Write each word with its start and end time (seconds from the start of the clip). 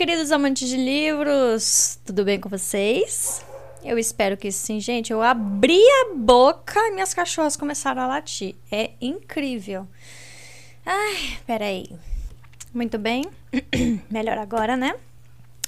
queridos 0.00 0.32
amantes 0.32 0.66
de 0.66 0.78
livros, 0.78 1.98
tudo 2.06 2.24
bem 2.24 2.40
com 2.40 2.48
vocês? 2.48 3.44
Eu 3.84 3.98
espero 3.98 4.34
que 4.34 4.50
sim, 4.50 4.80
gente. 4.80 5.12
Eu 5.12 5.20
abri 5.20 5.78
a 5.78 6.14
boca 6.14 6.80
e 6.88 6.92
minhas 6.92 7.12
cachorras 7.12 7.54
começaram 7.54 8.00
a 8.00 8.06
latir. 8.06 8.54
É 8.72 8.92
incrível. 8.98 9.86
Ai, 10.86 11.38
peraí. 11.46 11.90
Muito 12.72 12.96
bem. 12.96 13.26
Melhor 14.10 14.38
agora, 14.38 14.74
né? 14.74 14.94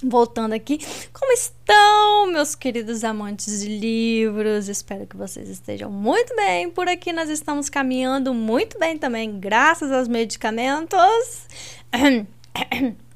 Voltando 0.02 0.54
aqui, 0.54 0.78
como 1.12 1.30
estão, 1.32 2.26
meus 2.28 2.54
queridos 2.54 3.04
amantes 3.04 3.60
de 3.60 3.68
livros? 3.68 4.66
Espero 4.66 5.06
que 5.06 5.14
vocês 5.14 5.46
estejam 5.50 5.90
muito 5.90 6.34
bem. 6.34 6.70
Por 6.70 6.88
aqui 6.88 7.12
nós 7.12 7.28
estamos 7.28 7.68
caminhando 7.68 8.32
muito 8.32 8.78
bem 8.78 8.96
também, 8.96 9.38
graças 9.38 9.92
aos 9.92 10.08
medicamentos. 10.08 11.46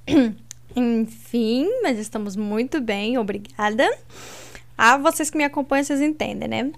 Enfim, 0.77 1.71
mas 1.83 1.99
estamos 1.99 2.37
muito 2.37 2.83
bem, 2.83 3.17
obrigada. 3.17 3.91
Ah, 4.77 4.99
vocês 4.99 5.31
que 5.31 5.39
me 5.39 5.45
acompanham, 5.45 5.83
vocês 5.83 6.03
entendem, 6.03 6.47
né? 6.47 6.71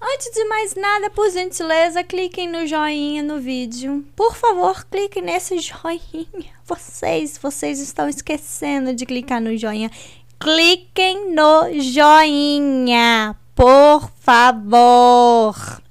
Antes 0.00 0.30
de 0.32 0.44
mais 0.44 0.76
nada, 0.76 1.10
por 1.10 1.28
gentileza, 1.28 2.04
cliquem 2.04 2.48
no 2.48 2.64
joinha 2.64 3.20
no 3.20 3.40
vídeo. 3.40 4.06
Por 4.14 4.36
favor, 4.36 4.84
cliquem 4.84 5.20
nesse 5.20 5.58
joinha. 5.58 6.52
Vocês, 6.64 7.36
vocês 7.36 7.80
estão 7.80 8.08
esquecendo 8.08 8.94
de 8.94 9.04
clicar 9.04 9.40
no 9.40 9.56
joinha. 9.56 9.90
Cliquem 10.38 11.34
no 11.34 11.72
joinha, 11.80 13.34
por 13.52 14.08
favor. 14.20 15.82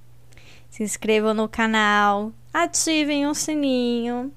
Se 0.70 0.82
inscrevam 0.82 1.34
no 1.34 1.50
canal, 1.50 2.32
ativem 2.54 3.28
o 3.28 3.34
sininho 3.34 4.32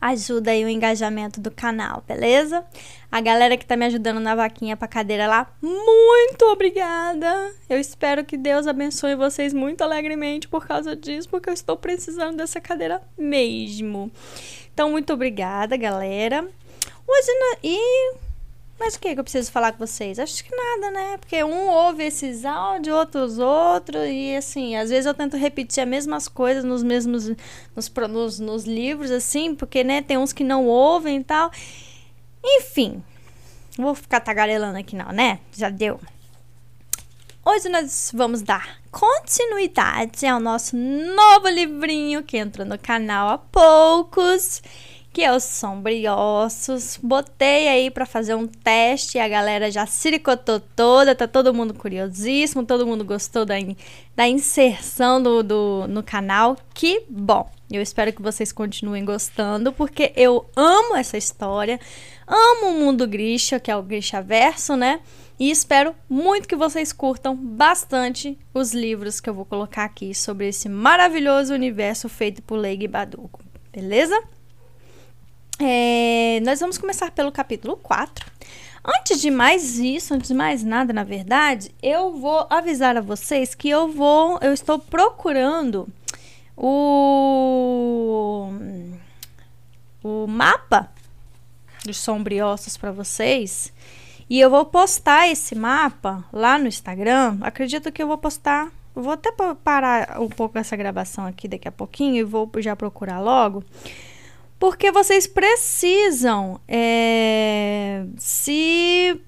ajuda 0.00 0.50
aí 0.50 0.64
o 0.64 0.68
engajamento 0.68 1.40
do 1.40 1.50
canal, 1.50 2.02
beleza? 2.06 2.64
A 3.10 3.20
galera 3.20 3.56
que 3.56 3.66
tá 3.66 3.76
me 3.76 3.86
ajudando 3.86 4.20
na 4.20 4.34
vaquinha 4.34 4.76
pra 4.76 4.86
cadeira 4.86 5.26
lá, 5.26 5.50
muito 5.62 6.44
obrigada! 6.46 7.52
Eu 7.68 7.78
espero 7.78 8.24
que 8.24 8.36
Deus 8.36 8.66
abençoe 8.66 9.14
vocês 9.14 9.52
muito 9.52 9.82
alegremente 9.82 10.46
por 10.46 10.66
causa 10.66 10.94
disso, 10.94 11.28
porque 11.28 11.48
eu 11.48 11.54
estou 11.54 11.76
precisando 11.76 12.36
dessa 12.36 12.60
cadeira 12.60 13.02
mesmo. 13.16 14.10
Então, 14.72 14.90
muito 14.90 15.12
obrigada, 15.12 15.76
galera. 15.76 16.46
Hoje, 17.06 17.30
e 17.64 18.27
mas 18.78 18.94
o 18.94 19.00
que, 19.00 19.12
que 19.12 19.20
eu 19.20 19.24
preciso 19.24 19.50
falar 19.50 19.72
com 19.72 19.84
vocês? 19.84 20.18
Acho 20.18 20.44
que 20.44 20.54
nada, 20.54 20.90
né? 20.90 21.16
Porque 21.18 21.42
um 21.42 21.68
ouve 21.68 22.04
esses 22.04 22.44
áudios, 22.44 22.94
outros 22.94 23.38
outros, 23.38 24.02
e 24.06 24.36
assim, 24.36 24.76
às 24.76 24.90
vezes 24.90 25.06
eu 25.06 25.14
tento 25.14 25.36
repetir 25.36 25.82
as 25.82 25.88
mesmas 25.88 26.28
coisas 26.28 26.62
nos 26.62 26.82
mesmos 26.82 27.28
nos, 27.74 27.90
nos, 28.08 28.38
nos 28.38 28.64
livros, 28.64 29.10
assim, 29.10 29.54
porque, 29.54 29.82
né, 29.82 30.00
tem 30.00 30.16
uns 30.16 30.32
que 30.32 30.44
não 30.44 30.66
ouvem 30.66 31.18
e 31.18 31.24
tal. 31.24 31.50
Enfim, 32.42 33.02
vou 33.76 33.94
ficar 33.94 34.20
tagarelando 34.20 34.78
aqui 34.78 34.94
não, 34.94 35.10
né? 35.10 35.40
Já 35.52 35.70
deu. 35.70 36.00
Hoje 37.44 37.68
nós 37.70 38.12
vamos 38.14 38.42
dar 38.42 38.78
continuidade 38.90 40.26
ao 40.26 40.38
nosso 40.38 40.76
novo 40.76 41.48
livrinho 41.48 42.22
que 42.22 42.36
entrou 42.36 42.66
no 42.66 42.78
canal 42.78 43.30
há 43.30 43.38
poucos 43.38 44.62
que 45.18 45.24
é 45.24 45.34
os 45.34 45.42
sombriossos. 45.42 46.96
Botei 47.02 47.66
aí 47.66 47.90
para 47.90 48.06
fazer 48.06 48.36
um 48.36 48.46
teste, 48.46 49.18
a 49.18 49.26
galera 49.26 49.68
já 49.68 49.84
siricotou 49.84 50.60
toda, 50.60 51.12
tá 51.12 51.26
todo 51.26 51.52
mundo 51.52 51.74
curiosíssimo, 51.74 52.64
todo 52.64 52.86
mundo 52.86 53.04
gostou 53.04 53.44
da, 53.44 53.58
in, 53.58 53.76
da 54.14 54.28
inserção 54.28 55.20
do, 55.20 55.42
do, 55.42 55.86
no 55.88 56.04
canal. 56.04 56.56
Que 56.72 57.02
bom! 57.08 57.50
Eu 57.68 57.82
espero 57.82 58.12
que 58.12 58.22
vocês 58.22 58.52
continuem 58.52 59.04
gostando, 59.04 59.72
porque 59.72 60.12
eu 60.14 60.48
amo 60.54 60.94
essa 60.94 61.18
história, 61.18 61.80
amo 62.24 62.68
o 62.68 62.78
mundo 62.78 63.04
Grisha, 63.04 63.58
que 63.58 63.72
é 63.72 63.76
o 63.76 63.82
Grisha 63.82 64.22
Verso, 64.22 64.76
né? 64.76 65.00
E 65.36 65.50
espero 65.50 65.96
muito 66.08 66.46
que 66.46 66.54
vocês 66.54 66.92
curtam 66.92 67.34
bastante 67.34 68.38
os 68.54 68.72
livros 68.72 69.20
que 69.20 69.28
eu 69.28 69.34
vou 69.34 69.44
colocar 69.44 69.82
aqui 69.82 70.14
sobre 70.14 70.46
esse 70.46 70.68
maravilhoso 70.68 71.52
universo 71.52 72.08
feito 72.08 72.40
por 72.40 72.56
Leigh 72.56 72.86
Baduco. 72.86 73.42
Beleza? 73.72 74.16
É, 75.60 76.40
nós 76.44 76.60
vamos 76.60 76.78
começar 76.78 77.10
pelo 77.10 77.32
capítulo 77.32 77.76
4. 77.76 78.24
Antes 78.84 79.20
de 79.20 79.28
mais 79.28 79.78
isso, 79.78 80.14
antes 80.14 80.28
de 80.28 80.34
mais 80.34 80.62
nada, 80.62 80.92
na 80.92 81.02
verdade, 81.02 81.72
eu 81.82 82.16
vou 82.16 82.46
avisar 82.48 82.96
a 82.96 83.00
vocês 83.00 83.56
que 83.56 83.68
eu 83.68 83.88
vou, 83.88 84.38
eu 84.40 84.52
estou 84.52 84.78
procurando 84.78 85.88
o 86.56 88.52
o 90.02 90.26
mapa 90.28 90.88
dos 91.84 91.98
sombriossos 91.98 92.76
para 92.76 92.92
vocês. 92.92 93.72
E 94.30 94.38
eu 94.38 94.48
vou 94.50 94.64
postar 94.64 95.28
esse 95.28 95.54
mapa 95.54 96.24
lá 96.32 96.58
no 96.58 96.68
Instagram. 96.68 97.38
Acredito 97.40 97.90
que 97.90 98.02
eu 98.02 98.06
vou 98.06 98.18
postar. 98.18 98.70
vou 98.94 99.12
até 99.12 99.32
parar 99.64 100.20
um 100.20 100.28
pouco 100.28 100.56
essa 100.56 100.76
gravação 100.76 101.26
aqui 101.26 101.48
daqui 101.48 101.66
a 101.66 101.72
pouquinho 101.72 102.16
e 102.16 102.22
vou 102.22 102.48
já 102.58 102.76
procurar 102.76 103.20
logo 103.20 103.64
porque 104.58 104.90
vocês 104.90 105.26
precisam 105.26 106.60
é, 106.66 108.04
se 108.16 109.20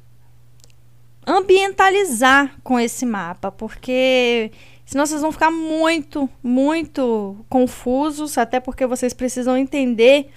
ambientalizar 1.27 2.57
com 2.65 2.79
esse 2.79 3.07
mapa, 3.07 3.53
porque 3.53 4.51
senão 4.85 5.07
vocês 5.07 5.21
vão 5.21 5.31
ficar 5.31 5.51
muito, 5.51 6.29
muito 6.43 7.37
confusos, 7.49 8.37
até 8.37 8.59
porque 8.59 8.87
vocês 8.87 9.15
precisam 9.15 9.57
entender 9.57 10.31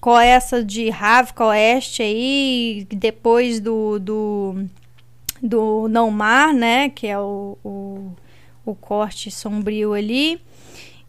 qual 0.00 0.20
é 0.20 0.28
essa 0.28 0.62
de 0.62 0.90
Ravka 0.90 1.46
Oeste 1.46 2.02
aí, 2.02 2.86
depois 2.90 3.60
do, 3.60 3.98
do, 3.98 4.64
do 5.42 5.88
Não 5.88 6.10
Mar, 6.10 6.52
né, 6.52 6.90
que 6.90 7.06
é 7.06 7.18
o, 7.18 7.56
o, 7.64 8.12
o 8.64 8.74
corte 8.74 9.30
sombrio 9.30 9.94
ali. 9.94 10.38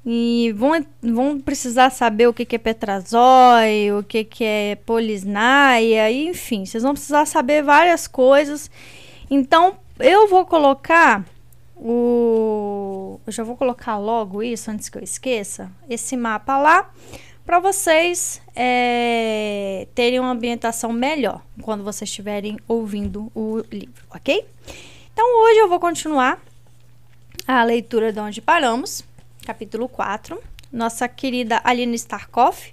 E 0.06 0.54
vão, 0.56 0.86
vão 1.02 1.40
precisar 1.40 1.90
saber 1.90 2.28
o 2.28 2.34
que, 2.34 2.46
que 2.46 2.56
é 2.56 2.60
petrazói, 2.60 3.92
o 3.92 4.04
que, 4.04 4.24
que 4.24 4.44
é 4.44 4.76
polisnaia, 4.86 6.10
enfim, 6.12 6.66
vocês 6.66 6.84
vão 6.84 6.94
precisar 6.94 7.26
saber 7.26 7.62
várias 7.62 8.08
coisas. 8.08 8.72
Então, 9.30 9.78
eu 10.00 10.28
vou 10.28 10.46
colocar 10.46 11.26
o. 11.76 13.20
Eu 13.26 13.32
já 13.32 13.44
vou 13.44 13.56
colocar 13.56 13.98
logo 13.98 14.42
isso 14.42 14.72
antes 14.72 14.90
que 14.90 14.98
eu 14.98 15.04
esqueça. 15.04 15.72
Esse 15.90 16.16
mapa 16.18 16.58
lá 16.58 16.90
para 17.46 17.60
vocês 17.60 18.42
é, 18.56 19.88
terem 19.96 20.20
uma 20.20 20.32
ambientação 20.32 20.94
melhor 20.94 21.42
quando 21.62 21.84
vocês 21.84 22.10
estiverem 22.10 22.60
ouvindo 22.68 23.32
o 23.34 23.64
livro, 23.72 24.04
ok? 24.10 24.46
Então 25.12 25.26
hoje 25.44 25.60
eu 25.60 25.68
vou 25.68 25.80
continuar 25.80 26.40
a 27.48 27.64
leitura 27.64 28.14
de 28.14 28.20
onde 28.20 28.40
paramos 28.40 29.04
capítulo 29.50 29.90
4, 29.90 30.40
nossa 30.72 31.08
querida 31.08 31.60
Aline 31.64 31.96
Starkoff 31.96 32.72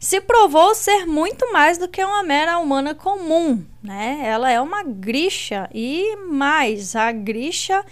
se 0.00 0.20
provou 0.20 0.74
ser 0.74 1.06
muito 1.06 1.52
mais 1.52 1.78
do 1.78 1.86
que 1.86 2.02
uma 2.02 2.24
mera 2.24 2.58
humana 2.58 2.96
comum, 2.96 3.64
né? 3.80 4.20
Ela 4.24 4.50
é 4.50 4.60
uma 4.60 4.82
Grisha 4.82 5.70
e 5.72 6.16
mais, 6.16 6.96
a 6.96 7.12
Grisha 7.12 7.84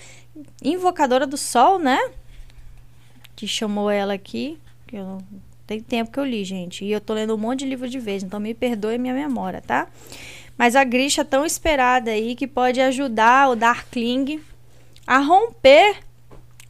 invocadora 0.61 1.29
do 1.29 1.37
sol, 1.37 1.79
né? 1.79 1.97
Que 3.37 3.47
chamou 3.47 3.89
ela 3.89 4.15
aqui, 4.15 4.59
que 4.89 4.97
eu 4.97 5.19
tem 5.65 5.79
tempo 5.81 6.11
que 6.11 6.19
eu 6.19 6.25
li, 6.25 6.45
gente, 6.45 6.85
e 6.85 6.91
eu 6.91 7.01
tô 7.01 7.15
lendo 7.15 7.37
um 7.37 7.39
monte 7.39 7.61
de 7.61 7.67
livro 7.67 7.89
de 7.89 8.01
vez, 8.01 8.25
então 8.25 8.41
me 8.41 8.53
perdoe 8.53 8.99
minha 8.99 9.15
memória, 9.15 9.63
tá? 9.65 9.87
Mas 10.57 10.75
a 10.75 10.83
Grisha 10.83 11.25
tão 11.25 11.47
esperada 11.47 12.11
aí 12.11 12.35
que 12.35 12.49
pode 12.49 12.81
ajudar 12.81 13.49
o 13.49 13.55
Darkling 13.55 14.43
a 15.07 15.19
romper 15.19 16.08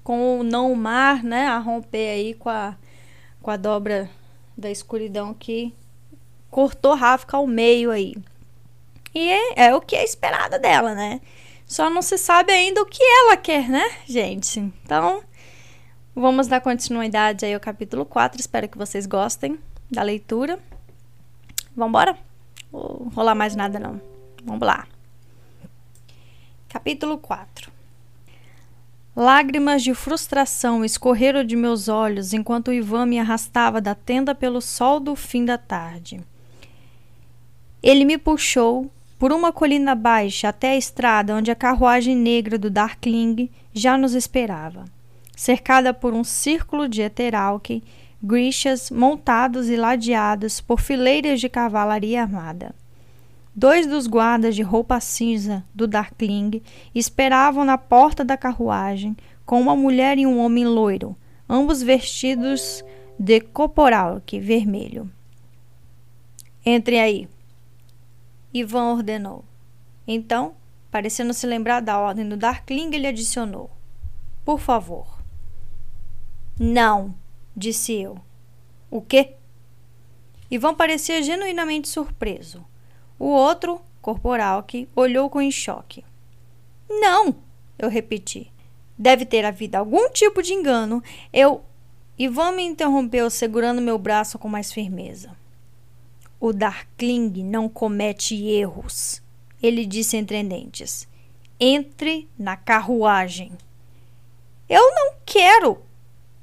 com 0.08 0.40
o 0.40 0.42
não 0.42 0.74
mar, 0.74 1.22
né, 1.22 1.48
a 1.48 1.58
romper 1.58 2.08
aí 2.08 2.32
com 2.32 2.48
a, 2.48 2.74
com 3.42 3.50
a 3.50 3.58
dobra 3.58 4.08
da 4.56 4.70
escuridão 4.70 5.34
que 5.34 5.74
cortou 6.50 6.94
Rafka 6.94 7.36
ao 7.36 7.46
meio 7.46 7.90
aí. 7.90 8.16
E 9.14 9.28
é, 9.28 9.66
é, 9.66 9.74
o 9.74 9.82
que 9.82 9.94
é 9.94 10.02
esperado 10.02 10.58
dela, 10.58 10.94
né? 10.94 11.20
Só 11.66 11.90
não 11.90 12.00
se 12.00 12.16
sabe 12.16 12.50
ainda 12.50 12.80
o 12.80 12.86
que 12.86 13.02
ela 13.02 13.36
quer, 13.36 13.68
né, 13.68 13.84
gente? 14.06 14.58
Então, 14.82 15.22
vamos 16.16 16.46
dar 16.46 16.62
continuidade 16.62 17.44
aí 17.44 17.52
ao 17.52 17.60
capítulo 17.60 18.06
4. 18.06 18.40
Espero 18.40 18.66
que 18.66 18.78
vocês 18.78 19.04
gostem 19.04 19.58
da 19.90 20.02
leitura. 20.02 20.58
Vambora? 21.76 22.16
Vou 22.72 23.12
rolar 23.14 23.34
mais 23.34 23.54
nada 23.54 23.78
não. 23.78 24.00
Vamos 24.42 24.66
lá. 24.66 24.86
Capítulo 26.66 27.18
4. 27.18 27.67
Lágrimas 29.20 29.82
de 29.82 29.94
frustração 29.94 30.84
escorreram 30.84 31.42
de 31.42 31.56
meus 31.56 31.88
olhos 31.88 32.32
enquanto 32.32 32.72
Ivan 32.72 33.04
me 33.04 33.18
arrastava 33.18 33.80
da 33.80 33.92
tenda 33.92 34.32
pelo 34.32 34.60
sol 34.60 35.00
do 35.00 35.16
fim 35.16 35.44
da 35.44 35.58
tarde. 35.58 36.20
Ele 37.82 38.04
me 38.04 38.16
puxou 38.16 38.88
por 39.18 39.32
uma 39.32 39.52
colina 39.52 39.96
baixa 39.96 40.50
até 40.50 40.70
a 40.70 40.76
estrada 40.76 41.34
onde 41.34 41.50
a 41.50 41.56
carruagem 41.56 42.14
negra 42.14 42.56
do 42.56 42.70
Darkling 42.70 43.50
já 43.74 43.98
nos 43.98 44.14
esperava, 44.14 44.84
cercada 45.34 45.92
por 45.92 46.14
um 46.14 46.22
círculo 46.22 46.88
de 46.88 47.02
Eteralque, 47.02 47.82
grixas 48.22 48.88
montados 48.88 49.68
e 49.68 49.74
ladeados 49.74 50.60
por 50.60 50.80
fileiras 50.80 51.40
de 51.40 51.48
cavalaria 51.48 52.22
armada. 52.22 52.72
Dois 53.60 53.88
dos 53.88 54.06
guardas 54.06 54.54
de 54.54 54.62
roupa 54.62 55.00
cinza 55.00 55.64
do 55.74 55.88
Darkling 55.88 56.62
esperavam 56.94 57.64
na 57.64 57.76
porta 57.76 58.24
da 58.24 58.36
carruagem 58.36 59.16
com 59.44 59.60
uma 59.60 59.74
mulher 59.74 60.16
e 60.16 60.24
um 60.24 60.38
homem 60.38 60.64
loiro, 60.64 61.16
ambos 61.48 61.82
vestidos 61.82 62.84
de 63.18 63.40
coporalque 63.40 64.38
vermelho. 64.38 65.10
Entre 66.64 67.00
aí. 67.00 67.28
Ivan 68.54 68.92
ordenou. 68.92 69.44
Então, 70.06 70.54
parecendo 70.88 71.34
se 71.34 71.44
lembrar 71.44 71.80
da 71.80 71.98
ordem 71.98 72.28
do 72.28 72.36
Darkling, 72.36 72.94
ele 72.94 73.08
adicionou: 73.08 73.72
Por 74.44 74.60
favor. 74.60 75.18
Não, 76.60 77.12
disse 77.56 77.92
eu. 77.92 78.20
O 78.88 79.02
quê? 79.02 79.34
Ivan 80.48 80.76
parecia 80.76 81.20
genuinamente 81.24 81.88
surpreso. 81.88 82.64
O 83.18 83.26
outro, 83.26 83.80
corporal, 84.00 84.62
que 84.62 84.88
olhou 84.94 85.28
com 85.28 85.50
choque. 85.50 86.04
Não, 86.88 87.34
eu 87.78 87.88
repeti. 87.88 88.52
Deve 88.96 89.24
ter 89.24 89.44
havido 89.44 89.76
algum 89.76 90.10
tipo 90.10 90.42
de 90.42 90.52
engano. 90.52 91.02
Eu. 91.32 91.62
Ivan 92.18 92.52
me 92.52 92.64
interrompeu, 92.64 93.30
segurando 93.30 93.80
meu 93.80 93.96
braço 93.96 94.38
com 94.38 94.48
mais 94.48 94.72
firmeza. 94.72 95.36
O 96.40 96.52
Darkling 96.52 97.44
não 97.44 97.68
comete 97.68 98.34
erros, 98.44 99.22
ele 99.62 99.86
disse 99.86 100.16
entre 100.16 100.42
dentes. 100.42 101.06
Entre 101.60 102.28
na 102.38 102.56
carruagem. 102.56 103.52
Eu 104.68 104.82
não 104.94 105.14
quero, 105.24 105.80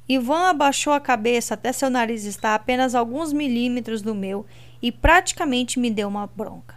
Ivan 0.08 0.50
abaixou 0.50 0.94
a 0.94 1.00
cabeça 1.00 1.56
até 1.56 1.74
seu 1.74 1.90
nariz 1.90 2.26
estar 2.26 2.54
apenas 2.54 2.94
alguns 2.94 3.34
milímetros 3.34 4.02
do 4.02 4.14
meu 4.14 4.46
e 4.86 4.92
praticamente 4.92 5.80
me 5.80 5.90
deu 5.90 6.08
uma 6.08 6.28
bronca. 6.28 6.76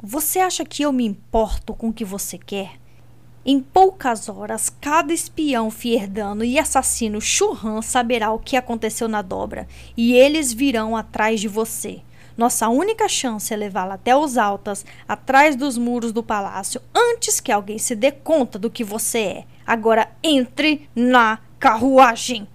Você 0.00 0.38
acha 0.38 0.64
que 0.64 0.84
eu 0.84 0.92
me 0.92 1.04
importo 1.04 1.74
com 1.74 1.88
o 1.88 1.92
que 1.92 2.04
você 2.04 2.38
quer? 2.38 2.74
Em 3.44 3.58
poucas 3.58 4.28
horas, 4.28 4.70
cada 4.80 5.12
espião 5.12 5.72
fierdano 5.72 6.44
e 6.44 6.56
assassino 6.56 7.20
churran 7.20 7.82
saberá 7.82 8.30
o 8.30 8.38
que 8.38 8.56
aconteceu 8.56 9.08
na 9.08 9.22
dobra 9.22 9.66
e 9.96 10.14
eles 10.14 10.52
virão 10.52 10.96
atrás 10.96 11.40
de 11.40 11.48
você. 11.48 12.00
Nossa 12.36 12.68
única 12.68 13.08
chance 13.08 13.52
é 13.52 13.56
levá-la 13.56 13.94
até 13.94 14.16
os 14.16 14.38
altas, 14.38 14.86
atrás 15.08 15.56
dos 15.56 15.76
muros 15.76 16.12
do 16.12 16.22
palácio, 16.22 16.80
antes 16.94 17.40
que 17.40 17.50
alguém 17.50 17.76
se 17.76 17.96
dê 17.96 18.12
conta 18.12 18.56
do 18.56 18.70
que 18.70 18.84
você 18.84 19.18
é. 19.18 19.44
Agora 19.66 20.08
entre 20.22 20.88
na 20.94 21.40
carruagem! 21.58 22.46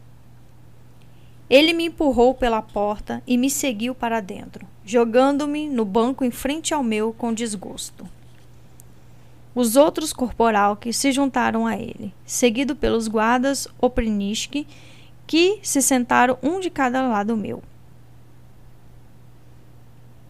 Ele 1.50 1.74
me 1.74 1.86
empurrou 1.86 2.33
pela 2.33 2.62
porta 2.62 3.21
e 3.27 3.38
me 3.38 3.50
seguiu 3.50 3.94
para 3.94 4.19
dentro, 4.19 4.65
jogando-me 4.83 5.69
no 5.69 5.86
banco 5.86 6.24
em 6.24 6.31
frente 6.31 6.74
ao 6.74 6.83
meu 6.83 7.13
com 7.13 7.33
desgosto. 7.33 8.07
Os 9.53 9.75
outros 9.75 10.12
corporalques 10.12 10.97
se 10.97 11.12
juntaram 11.12 11.65
a 11.65 11.77
ele, 11.77 12.13
seguido 12.25 12.75
pelos 12.75 13.07
guardas 13.07 13.68
Oprinishki, 13.80 14.68
que 15.25 15.59
se 15.63 15.81
sentaram 15.81 16.38
um 16.44 16.59
de 16.59 16.69
cada 16.69 17.07
lado 17.07 17.38
meu. 17.38 17.63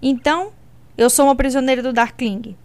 Então, 0.02 0.52
eu 0.98 1.10
sou 1.10 1.26
uma 1.26 1.36
prisioneira 1.36 1.82
do 1.82 1.92
Darkling. 1.92 2.56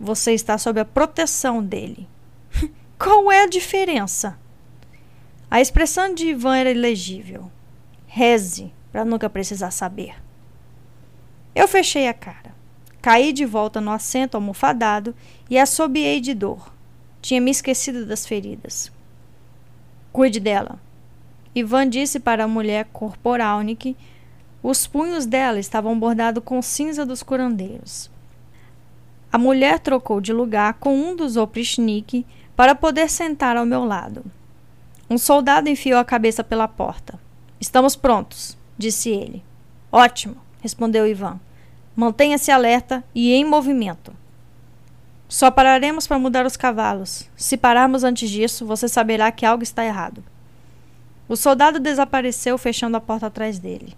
Você 0.00 0.32
está 0.32 0.58
sob 0.58 0.80
a 0.80 0.84
proteção 0.84 1.62
dele. 1.62 2.08
Qual 2.98 3.30
é 3.30 3.44
a 3.44 3.48
diferença? 3.48 4.36
A 5.48 5.60
expressão 5.60 6.12
de 6.12 6.30
Ivan 6.30 6.56
era 6.56 6.70
ilegível. 6.70 7.50
Reze, 8.18 8.72
para 8.90 9.04
nunca 9.04 9.28
precisar 9.28 9.70
saber. 9.70 10.14
Eu 11.54 11.68
fechei 11.68 12.08
a 12.08 12.14
cara. 12.14 12.54
Caí 13.02 13.30
de 13.30 13.44
volta 13.44 13.78
no 13.78 13.90
assento 13.90 14.36
almofadado 14.36 15.14
e 15.50 15.58
assobiei 15.58 16.18
de 16.18 16.32
dor. 16.32 16.72
Tinha 17.20 17.42
me 17.42 17.50
esquecido 17.50 18.06
das 18.06 18.26
feridas. 18.26 18.90
Cuide 20.14 20.40
dela. 20.40 20.80
Ivan 21.54 21.90
disse 21.90 22.18
para 22.18 22.44
a 22.44 22.48
mulher 22.48 22.86
corporalnik. 22.90 23.94
Os 24.62 24.86
punhos 24.86 25.26
dela 25.26 25.58
estavam 25.58 26.00
bordados 26.00 26.42
com 26.42 26.62
cinza 26.62 27.04
dos 27.04 27.22
curandeiros. 27.22 28.10
A 29.30 29.36
mulher 29.36 29.78
trocou 29.78 30.22
de 30.22 30.32
lugar 30.32 30.72
com 30.80 30.96
um 30.96 31.14
dos 31.14 31.36
oprichnik 31.36 32.24
para 32.56 32.74
poder 32.74 33.10
sentar 33.10 33.58
ao 33.58 33.66
meu 33.66 33.84
lado. 33.84 34.24
Um 35.10 35.18
soldado 35.18 35.68
enfiou 35.68 36.00
a 36.00 36.04
cabeça 36.04 36.42
pela 36.42 36.66
porta. 36.66 37.25
Estamos 37.60 37.96
prontos, 37.96 38.56
disse 38.76 39.10
ele. 39.10 39.42
Ótimo, 39.90 40.36
respondeu 40.60 41.06
Ivan. 41.06 41.40
Mantenha-se 41.94 42.50
alerta 42.50 43.02
e 43.14 43.32
em 43.32 43.44
movimento. 43.44 44.12
Só 45.28 45.50
pararemos 45.50 46.06
para 46.06 46.18
mudar 46.18 46.46
os 46.46 46.56
cavalos. 46.56 47.28
Se 47.36 47.56
pararmos 47.56 48.04
antes 48.04 48.30
disso, 48.30 48.66
você 48.66 48.86
saberá 48.86 49.32
que 49.32 49.46
algo 49.46 49.62
está 49.62 49.84
errado. 49.84 50.22
O 51.28 51.34
soldado 51.34 51.80
desapareceu, 51.80 52.56
fechando 52.56 52.96
a 52.96 53.00
porta 53.00 53.26
atrás 53.26 53.58
dele. 53.58 53.94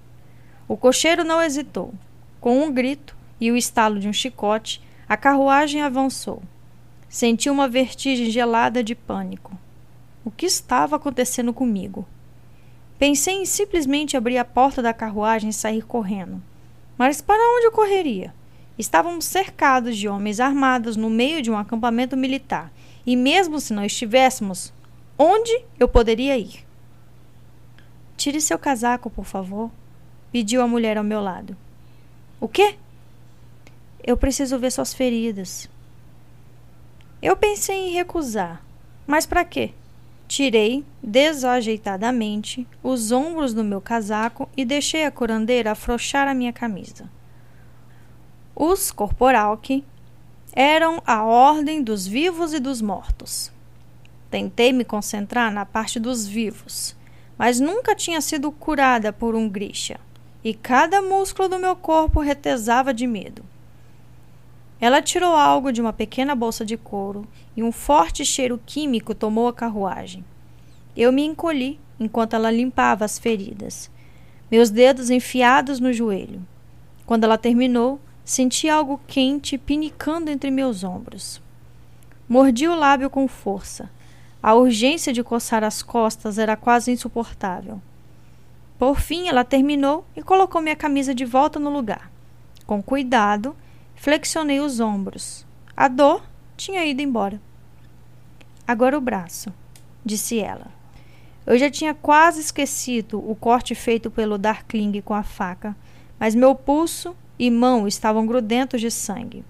O 0.67 0.77
cocheiro 0.77 1.25
não 1.25 1.43
hesitou. 1.43 1.93
Com 2.41 2.63
um 2.63 2.73
grito 2.73 3.17
e 3.41 3.51
o 3.51 3.57
estalo 3.57 3.99
de 3.99 4.09
um 4.09 4.13
chicote, 4.13 4.81
a 5.09 5.17
carruagem 5.17 5.83
avançou. 5.83 6.43
Senti 7.09 7.51
uma 7.51 7.69
vertigem 7.69 8.31
gelada 8.31 8.83
de 8.83 8.95
pânico. 8.95 9.59
O 10.25 10.31
que 10.31 10.47
estava 10.47 10.97
acontecendo 10.97 11.53
comigo? 11.53 12.07
Pensei 12.99 13.35
em 13.37 13.45
simplesmente 13.47 14.17
abrir 14.17 14.39
a 14.39 14.45
porta 14.45 14.83
da 14.83 14.93
carruagem 14.93 15.51
e 15.51 15.53
sair 15.53 15.83
correndo. 15.83 16.43
Mas 16.97 17.21
para 17.21 17.57
onde 17.57 17.67
eu 17.67 17.73
correria? 17.73 18.35
Estávamos 18.77 19.25
cercados 19.25 19.97
de 19.97 20.09
homens 20.09 20.41
armados 20.41 20.97
no 20.97 21.09
meio 21.09 21.41
de 21.41 21.51
um 21.51 21.57
acampamento 21.57 22.17
militar, 22.17 22.73
e 23.07 23.17
mesmo 23.17 23.61
se 23.61 23.73
não 23.73 23.85
estivéssemos, 23.85 24.73
onde 25.17 25.65
eu 25.79 25.89
poderia 25.89 26.37
ir? 26.37 26.65
Tire 28.17 28.41
seu 28.41 28.59
casaco, 28.59 29.09
por 29.09 29.25
favor, 29.25 29.71
pediu 30.33 30.61
a 30.61 30.67
mulher 30.67 30.99
ao 30.99 31.05
meu 31.05 31.21
lado. 31.21 31.57
O 32.41 32.49
quê? 32.49 32.77
Eu 34.03 34.17
preciso 34.17 34.59
ver 34.59 34.73
suas 34.73 34.93
feridas. 34.93 35.69
Eu 37.21 37.37
pensei 37.37 37.89
em 37.89 37.93
recusar, 37.93 38.63
mas 39.07 39.27
para 39.27 39.45
quê? 39.45 39.73
Tirei 40.29 40.85
desajeitadamente 41.03 42.69
os 42.83 43.11
ombros 43.11 43.55
do 43.55 43.65
meu 43.65 43.81
casaco 43.81 44.47
e 44.55 44.63
deixei 44.63 45.07
a 45.07 45.11
curandeira 45.11 45.73
afrouxar 45.73 46.29
a 46.29 46.35
minha 46.35 46.53
camisa. 46.53 47.11
Os 48.55 48.93
corporalque 48.93 49.83
eram 50.53 51.03
a 51.07 51.25
ordem 51.25 51.83
dos 51.83 52.07
vivos 52.07 52.53
e 52.53 52.61
dos 52.61 52.83
mortos. 52.83 53.51
Tentei 54.31 54.71
me 54.71 54.85
concentrar 54.85 55.51
na 55.51 55.65
parte 55.65 55.99
dos 55.99 56.27
vivos, 56.27 56.95
mas 57.39 57.59
nunca 57.59 57.95
tinha 57.95 58.21
sido 58.21 58.53
curada 58.53 59.11
por 59.15 59.35
um 59.35 59.49
grisha, 59.49 59.99
e 60.45 60.53
cada 60.53 61.01
músculo 61.01 61.49
do 61.49 61.59
meu 61.59 61.75
corpo 61.75 62.21
retesava 62.21 62.93
de 62.93 63.07
medo. 63.07 63.43
Ela 64.81 65.03
tirou 65.03 65.35
algo 65.35 65.73
de 65.73 65.81
uma 65.81 65.93
pequena 65.93 66.35
bolsa 66.35 66.65
de 66.65 66.77
couro 66.77 67.27
e 67.57 67.63
um 67.63 67.73
forte 67.73 68.25
cheiro 68.25 68.61
químico 68.65 69.15
tomou 69.15 69.49
a 69.49 69.53
carruagem. 69.53 70.25
Eu 70.97 71.13
me 71.13 71.25
encolhi 71.25 71.81
enquanto 71.99 72.35
ela 72.35 72.51
limpava 72.51 73.05
as 73.05 73.19
feridas, 73.19 73.91
meus 74.51 74.71
dedos 74.71 75.11
enfiados 75.11 75.81
no 75.81 75.93
joelho. 75.93 76.47
Quando 77.05 77.25
ela 77.25 77.37
terminou, 77.37 78.01
senti 78.25 78.69
algo 78.69 79.01
quente 79.07 79.59
pinicando 79.59 80.31
entre 80.31 80.51
meus 80.51 80.85
ombros. 80.85 81.41
Mordi 82.29 82.69
o 82.69 82.75
lábio 82.75 83.11
com 83.11 83.27
força. 83.27 83.91
A 84.41 84.55
urgência 84.55 85.13
de 85.13 85.25
coçar 85.25 85.65
as 85.65 85.83
costas 85.83 86.39
era 86.39 86.57
quase 86.57 86.93
insuportável. 86.93 87.81
Por 88.79 89.01
fim, 89.01 89.29
ela 89.29 89.43
terminou 89.43 90.05
e 90.15 90.23
colocou 90.23 90.61
minha 90.61 90.77
camisa 90.77 91.13
de 91.13 91.25
volta 91.25 91.59
no 91.59 91.71
lugar. 91.71 92.11
Com 92.65 92.81
cuidado, 92.81 93.57
Flexionei 94.01 94.61
os 94.61 94.79
ombros. 94.79 95.45
A 95.77 95.89
dor 95.89 96.25
tinha 96.57 96.85
ido 96.85 97.03
embora. 97.03 97.43
Agora 98.65 98.97
o 98.97 99.01
braço, 99.01 99.53
disse 100.05 100.39
ela. 100.39 100.69
Eu 101.45 101.59
já 101.59 101.69
tinha 101.69 101.93
quase 101.93 102.41
esquecido 102.41 103.19
o 103.19 103.35
corte 103.35 103.75
feito 103.75 104.09
pelo 104.09 104.39
Darkling 104.39 105.01
com 105.01 105.15
a 105.15 105.25
faca, 105.25 105.77
mas 106.17 106.37
meu 106.37 106.55
pulso 106.55 107.17
e 107.37 107.51
mão 107.51 107.89
estavam 107.89 108.25
grudentos 108.25 108.81
de 108.81 108.89
sangue. 108.89 109.45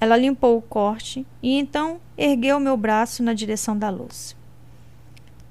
Ela 0.00 0.16
limpou 0.16 0.56
o 0.56 0.62
corte 0.62 1.26
e 1.42 1.58
então 1.58 2.00
ergueu 2.16 2.58
meu 2.58 2.76
braço 2.76 3.22
na 3.22 3.34
direção 3.34 3.76
da 3.76 3.90
luz. 3.90 4.34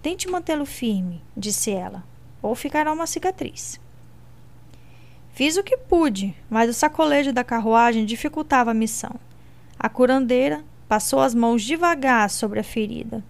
Tente 0.01 0.27
mantê-lo 0.27 0.65
firme, 0.65 1.21
disse 1.35 1.69
ela, 1.69 2.03
ou 2.41 2.55
ficará 2.55 2.91
uma 2.91 3.05
cicatriz. 3.05 3.79
Fiz 5.37 5.55
o 5.55 5.61
que 5.61 5.77
pude, 5.77 6.33
mas 6.49 6.67
o 6.67 6.73
sacolejo 6.73 7.31
da 7.31 7.43
carruagem 7.43 8.07
dificultava 8.07 8.71
a 8.71 8.73
missão. 8.73 9.11
A 9.77 9.87
curandeira 9.87 10.63
passou 10.87 11.19
as 11.19 11.35
mãos 11.35 11.61
devagar 11.63 12.27
sobre 12.31 12.59
a 12.59 12.63
ferida. 12.63 13.23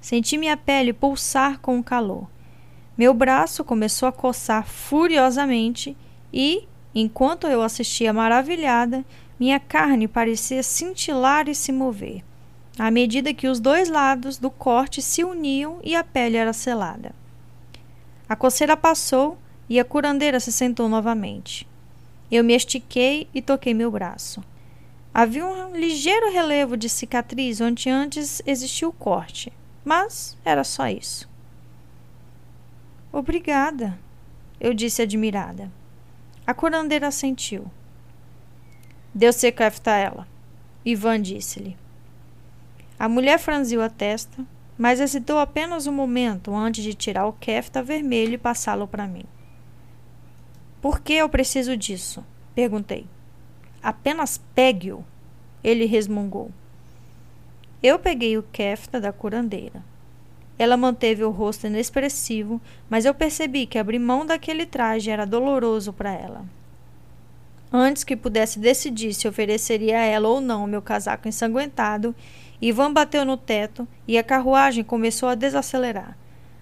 Senti 0.00 0.38
minha 0.38 0.56
pele 0.56 0.92
pulsar 0.92 1.58
com 1.58 1.76
o 1.76 1.82
calor. 1.82 2.28
Meu 2.96 3.12
braço 3.12 3.64
começou 3.64 4.08
a 4.08 4.12
coçar 4.12 4.64
furiosamente 4.64 5.96
e, 6.32 6.68
enquanto 6.94 7.48
eu 7.48 7.62
assistia 7.62 8.12
maravilhada, 8.12 9.04
Minha 9.40 9.58
carne 9.58 10.06
parecia 10.06 10.62
cintilar 10.62 11.48
e 11.48 11.54
se 11.56 11.72
mover, 11.72 12.22
à 12.78 12.92
medida 12.92 13.34
que 13.34 13.48
os 13.48 13.58
dois 13.58 13.88
lados 13.88 14.38
do 14.38 14.52
corte 14.52 15.02
se 15.02 15.24
uniam 15.24 15.80
e 15.82 15.96
a 15.96 16.04
pele 16.04 16.36
era 16.36 16.52
selada. 16.52 17.12
A 18.28 18.36
coceira 18.36 18.76
passou 18.76 19.36
e 19.70 19.78
a 19.78 19.84
curandeira 19.84 20.40
se 20.40 20.50
sentou 20.50 20.88
novamente. 20.88 21.64
Eu 22.28 22.42
me 22.42 22.54
estiquei 22.56 23.28
e 23.32 23.40
toquei 23.40 23.72
meu 23.72 23.88
braço. 23.88 24.42
Havia 25.14 25.46
um 25.46 25.76
ligeiro 25.76 26.32
relevo 26.32 26.76
de 26.76 26.88
cicatriz 26.88 27.60
onde 27.60 27.88
antes 27.88 28.42
existia 28.44 28.88
o 28.88 28.92
corte, 28.92 29.52
mas 29.84 30.36
era 30.44 30.64
só 30.64 30.88
isso. 30.88 31.30
Obrigada, 33.12 33.96
eu 34.60 34.74
disse 34.74 35.02
admirada. 35.02 35.70
A 36.44 36.52
curandeira 36.52 37.06
assentiu. 37.06 37.70
Deu 39.14 39.32
secafta 39.32 39.92
a 39.92 39.96
ela. 39.96 40.28
Ivan 40.84 41.22
disse-lhe. 41.22 41.76
A 42.98 43.08
mulher 43.08 43.38
franziu 43.38 43.82
a 43.82 43.88
testa, 43.88 44.44
mas 44.76 44.98
hesitou 44.98 45.38
apenas 45.38 45.86
um 45.86 45.92
momento 45.92 46.54
antes 46.54 46.82
de 46.82 46.94
tirar 46.94 47.26
o 47.26 47.32
kefta 47.32 47.82
vermelho 47.82 48.34
e 48.34 48.38
passá-lo 48.38 48.88
para 48.88 49.06
mim. 49.06 49.24
Por 50.80 51.00
que 51.00 51.12
eu 51.12 51.28
preciso 51.28 51.76
disso? 51.76 52.24
Perguntei. 52.54 53.06
Apenas 53.82 54.40
pegue-o, 54.54 55.04
ele 55.62 55.84
resmungou. 55.84 56.50
Eu 57.82 57.98
peguei 57.98 58.36
o 58.36 58.42
kefta 58.42 59.00
da 59.00 59.12
curandeira. 59.12 59.82
Ela 60.58 60.76
manteve 60.76 61.24
o 61.24 61.30
rosto 61.30 61.66
inexpressivo, 61.66 62.60
mas 62.88 63.06
eu 63.06 63.14
percebi 63.14 63.64
que 63.64 63.78
abrir 63.78 63.98
mão 63.98 64.26
daquele 64.26 64.66
traje 64.66 65.10
era 65.10 65.24
doloroso 65.24 65.92
para 65.92 66.12
ela. 66.12 66.44
Antes 67.72 68.04
que 68.04 68.16
pudesse 68.16 68.58
decidir 68.58 69.14
se 69.14 69.28
ofereceria 69.28 69.98
a 69.98 70.04
ela 70.04 70.28
ou 70.28 70.40
não 70.40 70.64
o 70.64 70.68
meu 70.68 70.82
casaco 70.82 71.28
ensanguentado, 71.28 72.14
Ivan 72.60 72.92
bateu 72.92 73.24
no 73.24 73.36
teto 73.36 73.88
e 74.06 74.18
a 74.18 74.22
carruagem 74.22 74.84
começou 74.84 75.28
a 75.28 75.34
desacelerar. 75.34 76.16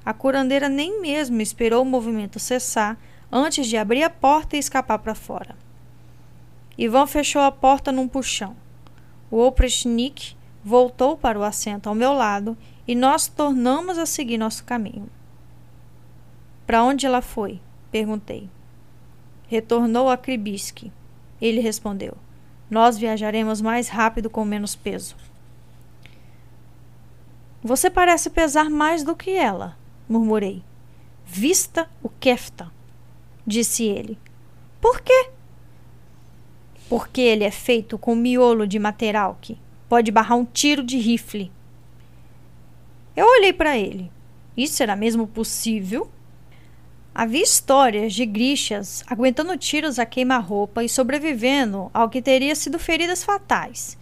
A 0.05 0.13
curandeira 0.13 0.69
nem 0.69 1.01
mesmo 1.01 1.41
esperou 1.41 1.83
o 1.83 1.87
movimento 1.87 2.39
cessar 2.39 2.97
antes 3.31 3.67
de 3.67 3.77
abrir 3.77 4.03
a 4.03 4.11
porta 4.11 4.57
e 4.57 4.59
escapar 4.59 4.99
para 4.99 5.15
fora. 5.15 5.57
Ivan 6.77 7.07
fechou 7.07 7.43
a 7.43 7.51
porta 7.51 7.91
num 7.91 8.09
puxão. 8.09 8.57
O 9.31 9.45
oprechnik 9.45 10.37
voltou 10.65 11.17
para 11.17 11.39
o 11.39 11.43
assento 11.43 11.89
ao 11.89 11.95
meu 11.95 12.13
lado 12.13 12.57
e 12.87 12.95
nós 12.95 13.27
tornamos 13.27 13.99
a 13.99 14.07
seguir 14.07 14.39
nosso 14.39 14.65
caminho. 14.65 15.09
Para 16.67 16.83
onde 16.83 17.07
ela 17.07 17.21
foi? 17.21 17.61
perguntei. 17.91 18.49
Retornou 19.49 20.11
a 20.11 20.17
Kribiski. 20.17 20.93
Ele 21.41 21.61
respondeu: 21.61 22.17
Nós 22.71 22.99
viajaremos 22.99 23.61
mais 23.61 23.89
rápido 23.89 24.29
com 24.29 24.45
menos 24.45 24.77
peso. 24.77 25.17
Você 27.63 27.91
parece 27.91 28.31
pesar 28.31 28.71
mais 28.71 29.03
do 29.03 29.17
que 29.17 29.31
ela, 29.31 29.77
murmurei. 30.09 30.63
Vista 31.25 31.91
o 32.03 32.09
Kefta, 32.09 32.71
disse 33.49 33.85
ele. 33.85 34.19
Por 34.81 35.01
quê? 35.01 35.31
Porque 36.89 37.21
ele 37.21 37.45
é 37.45 37.51
feito 37.51 37.99
com 37.99 38.15
miolo 38.15 38.67
de 38.67 38.79
material 38.79 39.39
que 39.41 39.59
pode 39.89 40.13
barrar 40.13 40.37
um 40.37 40.45
tiro 40.45 40.83
de 40.83 40.99
rifle. 40.99 41.51
Eu 43.17 43.27
olhei 43.27 43.53
para 43.53 43.77
ele. 43.77 44.13
Isso 44.57 44.83
era 44.83 44.95
mesmo 44.95 45.27
possível? 45.27 46.11
Havia 47.15 47.43
histórias 47.43 48.13
de 48.13 48.25
grixas 48.25 49.03
aguentando 49.07 49.57
tiros 49.57 49.99
a 49.99 50.07
queima-roupa 50.07 50.85
e 50.85 50.89
sobrevivendo 50.89 51.91
ao 51.95 52.09
que 52.09 52.23
teria 52.23 52.55
sido 52.55 52.79
feridas 52.79 53.25
fatais. 53.25 53.97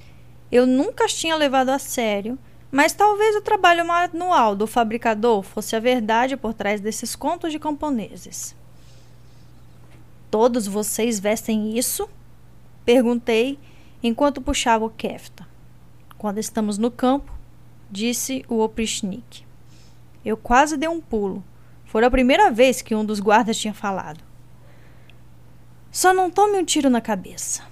Eu 0.50 0.66
nunca 0.66 1.04
as 1.04 1.14
tinha 1.14 1.36
levado 1.36 1.70
a 1.70 1.78
sério, 1.78 2.38
mas 2.70 2.92
talvez 2.92 3.36
o 3.36 3.42
trabalho 3.42 3.86
manual 3.86 4.56
do 4.56 4.66
fabricador 4.66 5.42
fosse 5.42 5.76
a 5.76 5.80
verdade 5.80 6.36
por 6.36 6.54
trás 6.54 6.80
desses 6.80 7.14
contos 7.14 7.52
de 7.52 7.58
camponeses. 7.58 8.55
Todos 10.30 10.66
vocês 10.66 11.20
vestem 11.20 11.76
isso? 11.78 12.08
Perguntei 12.84 13.58
enquanto 14.02 14.40
puxava 14.40 14.84
o 14.84 14.90
kefta. 14.90 15.46
Quando 16.18 16.38
estamos 16.38 16.78
no 16.78 16.90
campo, 16.90 17.32
disse 17.90 18.44
o 18.48 18.60
oprichnik. 18.60 19.44
Eu 20.24 20.36
quase 20.36 20.76
dei 20.76 20.88
um 20.88 21.00
pulo. 21.00 21.44
Foi 21.84 22.04
a 22.04 22.10
primeira 22.10 22.50
vez 22.50 22.82
que 22.82 22.94
um 22.94 23.04
dos 23.04 23.20
guardas 23.20 23.56
tinha 23.56 23.74
falado. 23.74 24.22
Só 25.90 26.12
não 26.12 26.30
tome 26.30 26.58
um 26.58 26.64
tiro 26.64 26.90
na 26.90 27.00
cabeça. 27.00 27.62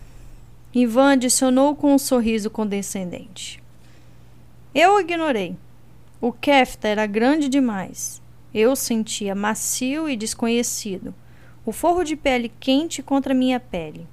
Ivan 0.73 1.13
adicionou 1.13 1.77
com 1.77 1.95
um 1.95 1.99
sorriso 1.99 2.49
condescendente. 2.51 3.63
Eu 4.75 4.99
ignorei. 4.99 5.57
O 6.21 6.33
kefta 6.33 6.89
era 6.89 7.07
grande 7.07 7.49
demais. 7.49 8.23
Eu 8.53 8.75
sentia 8.75 9.35
macio 9.35 10.09
e 10.09 10.17
desconhecido. 10.17 11.15
O 11.66 11.73
forro 11.73 12.04
de 12.04 12.16
pele 12.16 12.52
quente 12.61 13.02
contra 13.02 13.33
minha 13.33 13.59
pele. 13.59 14.06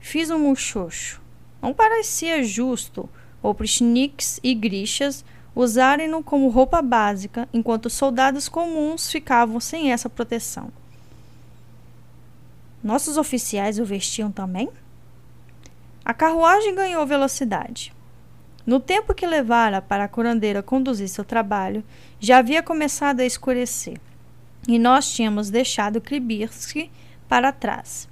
Fiz 0.00 0.30
um 0.30 0.38
muxoxo. 0.38 1.20
Não 1.60 1.72
parecia 1.72 2.42
justo 2.44 3.08
oprichniks 3.42 4.40
e 4.42 4.54
grixas 4.54 5.24
usarem-no 5.54 6.22
como 6.22 6.48
roupa 6.48 6.80
básica, 6.80 7.48
enquanto 7.52 7.90
soldados 7.90 8.48
comuns 8.48 9.10
ficavam 9.10 9.60
sem 9.60 9.92
essa 9.92 10.08
proteção. 10.08 10.72
Nossos 12.82 13.16
oficiais 13.16 13.78
o 13.78 13.84
vestiam 13.84 14.30
também? 14.32 14.68
A 16.04 16.12
carruagem 16.12 16.74
ganhou 16.74 17.06
velocidade. 17.06 17.94
No 18.66 18.80
tempo 18.80 19.14
que 19.14 19.26
levara 19.26 19.80
para 19.82 20.04
a 20.04 20.08
curandeira 20.08 20.62
conduzir 20.62 21.08
seu 21.08 21.24
trabalho, 21.24 21.84
já 22.18 22.38
havia 22.38 22.62
começado 22.62 23.20
a 23.20 23.26
escurecer, 23.26 24.00
e 24.68 24.78
nós 24.78 25.12
tínhamos 25.12 25.50
deixado 25.50 26.00
Kribirski 26.00 26.90
para 27.28 27.52
trás. 27.52 28.08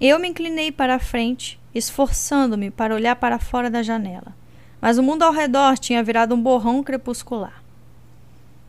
Eu 0.00 0.18
me 0.18 0.28
inclinei 0.28 0.72
para 0.72 0.96
a 0.96 1.00
frente, 1.00 1.60
esforçando-me 1.74 2.70
para 2.70 2.94
olhar 2.94 3.16
para 3.16 3.38
fora 3.38 3.70
da 3.70 3.82
janela 3.82 4.34
mas 4.80 4.96
o 4.96 5.02
mundo 5.02 5.22
ao 5.22 5.32
redor 5.32 5.78
tinha 5.78 6.02
virado 6.02 6.34
um 6.34 6.40
borrão 6.40 6.82
crepuscular. 6.82 7.62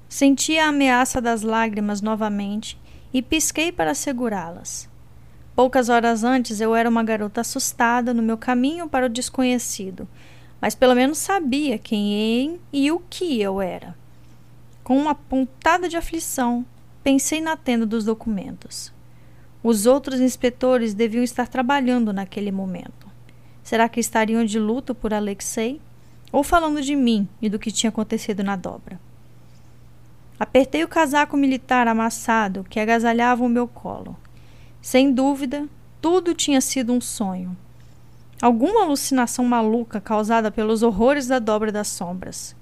Senti 0.09 0.57
a 0.57 0.67
ameaça 0.67 1.21
das 1.21 1.41
lágrimas 1.41 2.01
novamente 2.01 2.77
e 3.13 3.21
pisquei 3.21 3.71
para 3.71 3.95
segurá-las. 3.95 4.89
Poucas 5.55 5.89
horas 5.89 6.23
antes 6.23 6.59
eu 6.59 6.75
era 6.75 6.89
uma 6.89 7.03
garota 7.03 7.41
assustada 7.41 8.13
no 8.13 8.21
meu 8.21 8.37
caminho 8.37 8.89
para 8.89 9.05
o 9.05 9.09
desconhecido, 9.09 10.07
mas 10.59 10.75
pelo 10.75 10.95
menos 10.95 11.17
sabia 11.17 11.77
quem 11.77 12.59
e 12.73 12.91
o 12.91 13.01
que 13.09 13.41
eu 13.41 13.61
era. 13.61 13.95
Com 14.83 14.97
uma 14.97 15.15
pontada 15.15 15.87
de 15.87 15.95
aflição, 15.95 16.65
pensei 17.03 17.41
na 17.41 17.55
tenda 17.55 17.85
dos 17.85 18.05
documentos. 18.05 18.93
Os 19.63 19.85
outros 19.85 20.19
inspetores 20.19 20.93
deviam 20.93 21.23
estar 21.23 21.47
trabalhando 21.47 22.11
naquele 22.11 22.51
momento. 22.51 23.09
Será 23.63 23.87
que 23.87 23.99
estariam 23.99 24.43
de 24.43 24.59
luto 24.59 24.95
por 24.95 25.13
Alexei? 25.13 25.79
ou 26.31 26.43
falando 26.43 26.81
de 26.81 26.95
mim 26.95 27.27
e 27.41 27.49
do 27.49 27.59
que 27.59 27.71
tinha 27.71 27.89
acontecido 27.89 28.43
na 28.43 28.55
dobra. 28.55 28.99
Apertei 30.39 30.83
o 30.83 30.87
casaco 30.87 31.37
militar 31.37 31.87
amassado 31.87 32.65
que 32.67 32.79
agasalhava 32.79 33.43
o 33.43 33.49
meu 33.49 33.67
colo. 33.67 34.15
Sem 34.81 35.11
dúvida, 35.11 35.67
tudo 36.01 36.33
tinha 36.33 36.61
sido 36.61 36.93
um 36.93 37.01
sonho. 37.01 37.55
Alguma 38.41 38.83
alucinação 38.83 39.45
maluca 39.45 40.01
causada 40.01 40.49
pelos 40.49 40.81
horrores 40.81 41.27
da 41.27 41.37
dobra 41.37 41.71
das 41.71 41.89
sombras. 41.89 42.55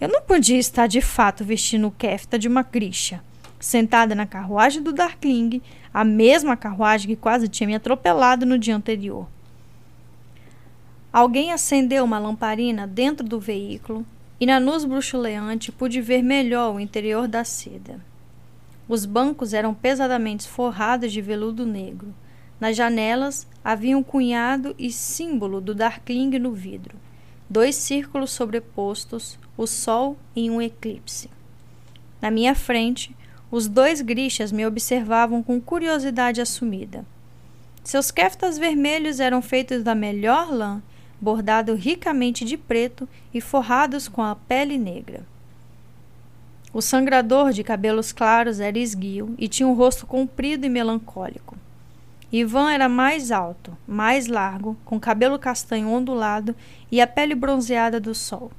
Eu 0.00 0.08
não 0.08 0.22
podia 0.22 0.58
estar 0.58 0.88
de 0.88 1.00
fato 1.00 1.44
vestindo 1.44 1.86
o 1.86 1.92
kefta 1.92 2.36
de 2.36 2.48
uma 2.48 2.64
grixa, 2.64 3.22
sentada 3.62 4.12
na 4.12 4.26
carruagem 4.26 4.82
do 4.82 4.92
Darkling, 4.92 5.62
a 5.94 6.04
mesma 6.04 6.56
carruagem 6.56 7.06
que 7.06 7.16
quase 7.16 7.46
tinha 7.46 7.68
me 7.68 7.76
atropelado 7.76 8.44
no 8.44 8.58
dia 8.58 8.74
anterior. 8.74 9.28
Alguém 11.12 11.52
acendeu 11.52 12.04
uma 12.04 12.18
lamparina 12.18 12.88
dentro 12.88 13.24
do 13.24 13.38
veículo 13.38 14.04
e 14.40 14.46
na 14.46 14.58
luz 14.58 14.84
bruxuleante 14.84 15.70
pude 15.70 16.00
ver 16.00 16.22
melhor 16.22 16.74
o 16.74 16.80
interior 16.80 17.28
da 17.28 17.44
seda. 17.44 18.00
Os 18.88 19.06
bancos 19.06 19.54
eram 19.54 19.72
pesadamente 19.72 20.48
forrados 20.48 21.12
de 21.12 21.20
veludo 21.22 21.64
negro. 21.64 22.12
Nas 22.58 22.76
janelas 22.76 23.46
havia 23.62 23.96
um 23.96 24.02
cunhado 24.02 24.74
e 24.76 24.90
símbolo 24.90 25.60
do 25.60 25.72
Darkling 25.72 26.36
no 26.40 26.52
vidro. 26.52 26.96
Dois 27.48 27.76
círculos 27.76 28.32
sobrepostos, 28.32 29.38
o 29.56 29.68
sol 29.68 30.16
em 30.34 30.50
um 30.50 30.60
eclipse. 30.60 31.30
Na 32.20 32.30
minha 32.30 32.54
frente, 32.54 33.14
os 33.52 33.68
dois 33.68 34.00
grixas 34.00 34.50
me 34.50 34.66
observavam 34.66 35.42
com 35.42 35.60
curiosidade 35.60 36.40
assumida. 36.40 37.04
Seus 37.84 38.10
keftas 38.10 38.56
vermelhos 38.56 39.20
eram 39.20 39.42
feitos 39.42 39.84
da 39.84 39.94
melhor 39.94 40.50
lã 40.50 40.82
bordado 41.20 41.74
ricamente 41.74 42.46
de 42.46 42.56
preto 42.56 43.06
e 43.32 43.42
forrados 43.42 44.08
com 44.08 44.22
a 44.22 44.34
pele 44.34 44.78
negra. 44.78 45.20
O 46.72 46.80
sangrador 46.80 47.52
de 47.52 47.62
cabelos 47.62 48.10
claros 48.10 48.58
era 48.58 48.78
esguio 48.78 49.34
e 49.36 49.46
tinha 49.46 49.68
um 49.68 49.74
rosto 49.74 50.06
comprido 50.06 50.64
e 50.64 50.70
melancólico. 50.70 51.54
Ivan 52.32 52.72
era 52.72 52.88
mais 52.88 53.30
alto, 53.30 53.76
mais 53.86 54.28
largo, 54.28 54.78
com 54.82 54.98
cabelo 54.98 55.38
castanho 55.38 55.90
ondulado 55.90 56.56
e 56.90 57.02
a 57.02 57.06
pele 57.06 57.34
bronzeada 57.34 58.00
do 58.00 58.14
sol. 58.14 58.50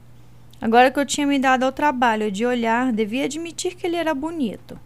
Agora 0.64 0.90
que 0.90 0.98
eu 0.98 1.06
tinha 1.06 1.28
me 1.28 1.38
dado 1.38 1.64
ao 1.64 1.74
trabalho 1.74 2.32
de 2.32 2.46
olhar, 2.46 2.94
devia 2.94 3.26
admitir 3.26 3.76
que 3.76 3.86
ele 3.86 3.98
era 3.98 4.16
bonito. 4.16 4.80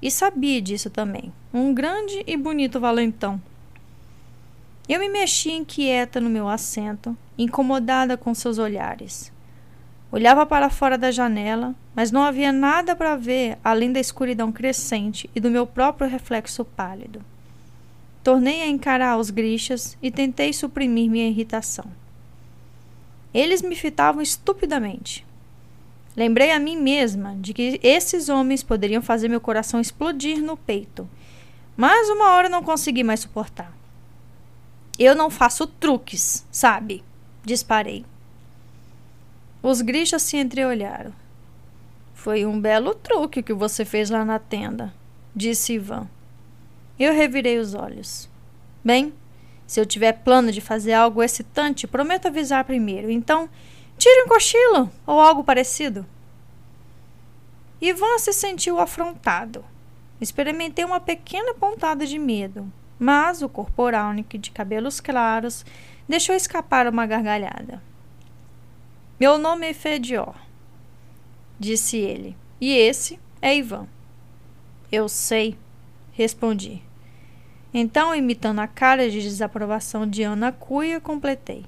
E 0.00 0.10
sabia 0.10 0.58
disso 0.58 0.88
também. 0.88 1.30
Um 1.52 1.74
grande 1.74 2.24
e 2.26 2.34
bonito 2.34 2.80
valentão. 2.80 3.38
Eu 4.88 4.98
me 4.98 5.06
mexi 5.10 5.52
inquieta 5.52 6.18
no 6.18 6.30
meu 6.30 6.48
assento, 6.48 7.14
incomodada 7.36 8.16
com 8.16 8.34
seus 8.34 8.56
olhares. 8.56 9.30
Olhava 10.10 10.46
para 10.46 10.70
fora 10.70 10.96
da 10.96 11.10
janela, 11.10 11.74
mas 11.94 12.10
não 12.10 12.22
havia 12.22 12.50
nada 12.50 12.96
para 12.96 13.16
ver 13.16 13.58
além 13.62 13.92
da 13.92 14.00
escuridão 14.00 14.50
crescente 14.50 15.28
e 15.34 15.40
do 15.40 15.50
meu 15.50 15.66
próprio 15.66 16.08
reflexo 16.08 16.64
pálido. 16.64 17.22
Tornei 18.24 18.62
a 18.62 18.66
encarar 18.66 19.18
os 19.18 19.28
grixas 19.28 19.94
e 20.00 20.10
tentei 20.10 20.54
suprimir 20.54 21.10
minha 21.10 21.28
irritação. 21.28 21.84
Eles 23.32 23.62
me 23.62 23.76
fitavam 23.76 24.22
estupidamente. 24.22 25.26
Lembrei 26.16 26.50
a 26.50 26.58
mim 26.58 26.76
mesma 26.76 27.36
de 27.38 27.52
que 27.52 27.78
esses 27.82 28.28
homens 28.28 28.62
poderiam 28.62 29.02
fazer 29.02 29.28
meu 29.28 29.40
coração 29.40 29.80
explodir 29.80 30.42
no 30.42 30.56
peito, 30.56 31.08
mas 31.76 32.08
uma 32.08 32.30
hora 32.30 32.48
não 32.48 32.62
consegui 32.62 33.04
mais 33.04 33.20
suportar. 33.20 33.70
Eu 34.98 35.14
não 35.14 35.28
faço 35.28 35.66
truques, 35.66 36.46
sabe? 36.50 37.04
Disparei. 37.44 38.06
Os 39.62 39.82
grichas 39.82 40.22
se 40.22 40.38
entreolharam. 40.38 41.12
Foi 42.14 42.46
um 42.46 42.58
belo 42.58 42.94
truque 42.94 43.42
que 43.42 43.52
você 43.52 43.84
fez 43.84 44.08
lá 44.08 44.24
na 44.24 44.38
tenda, 44.38 44.94
disse 45.34 45.74
Ivan. 45.74 46.08
Eu 46.98 47.12
revirei 47.12 47.58
os 47.58 47.74
olhos. 47.74 48.28
Bem, 48.82 49.12
se 49.66 49.80
eu 49.80 49.86
tiver 49.86 50.12
plano 50.12 50.52
de 50.52 50.60
fazer 50.60 50.92
algo 50.92 51.22
excitante, 51.22 51.86
prometo 51.86 52.28
avisar 52.28 52.64
primeiro. 52.64 53.10
Então, 53.10 53.48
tire 53.98 54.22
um 54.24 54.28
cochilo 54.28 54.90
ou 55.06 55.20
algo 55.20 55.42
parecido. 55.42 56.06
Ivan 57.80 58.18
se 58.18 58.32
sentiu 58.32 58.78
afrontado. 58.78 59.64
Experimentei 60.20 60.84
uma 60.84 61.00
pequena 61.00 61.52
pontada 61.52 62.06
de 62.06 62.18
medo, 62.18 62.72
mas 62.98 63.42
o 63.42 63.48
corporalnik 63.48 64.38
de 64.38 64.50
cabelos 64.50 65.00
claros 65.00 65.64
deixou 66.08 66.34
escapar 66.34 66.86
uma 66.86 67.04
gargalhada. 67.04 67.82
Meu 69.18 69.36
nome 69.36 69.68
é 69.68 69.74
Fedior, 69.74 70.34
disse 71.58 71.96
ele, 71.96 72.36
e 72.60 72.72
esse 72.72 73.18
é 73.42 73.56
Ivan. 73.56 73.86
Eu 74.90 75.08
sei, 75.08 75.58
respondi. 76.12 76.85
Então, 77.78 78.14
imitando 78.14 78.60
a 78.60 78.66
cara 78.66 79.10
de 79.10 79.20
desaprovação 79.20 80.08
de 80.08 80.22
Ana 80.22 80.50
Cuia, 80.50 80.98
completei. 80.98 81.66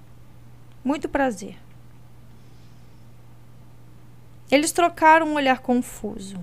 Muito 0.83 1.07
prazer. 1.07 1.59
Eles 4.51 4.73
trocaram 4.73 5.29
um 5.29 5.35
olhar 5.35 5.59
confuso. 5.59 6.43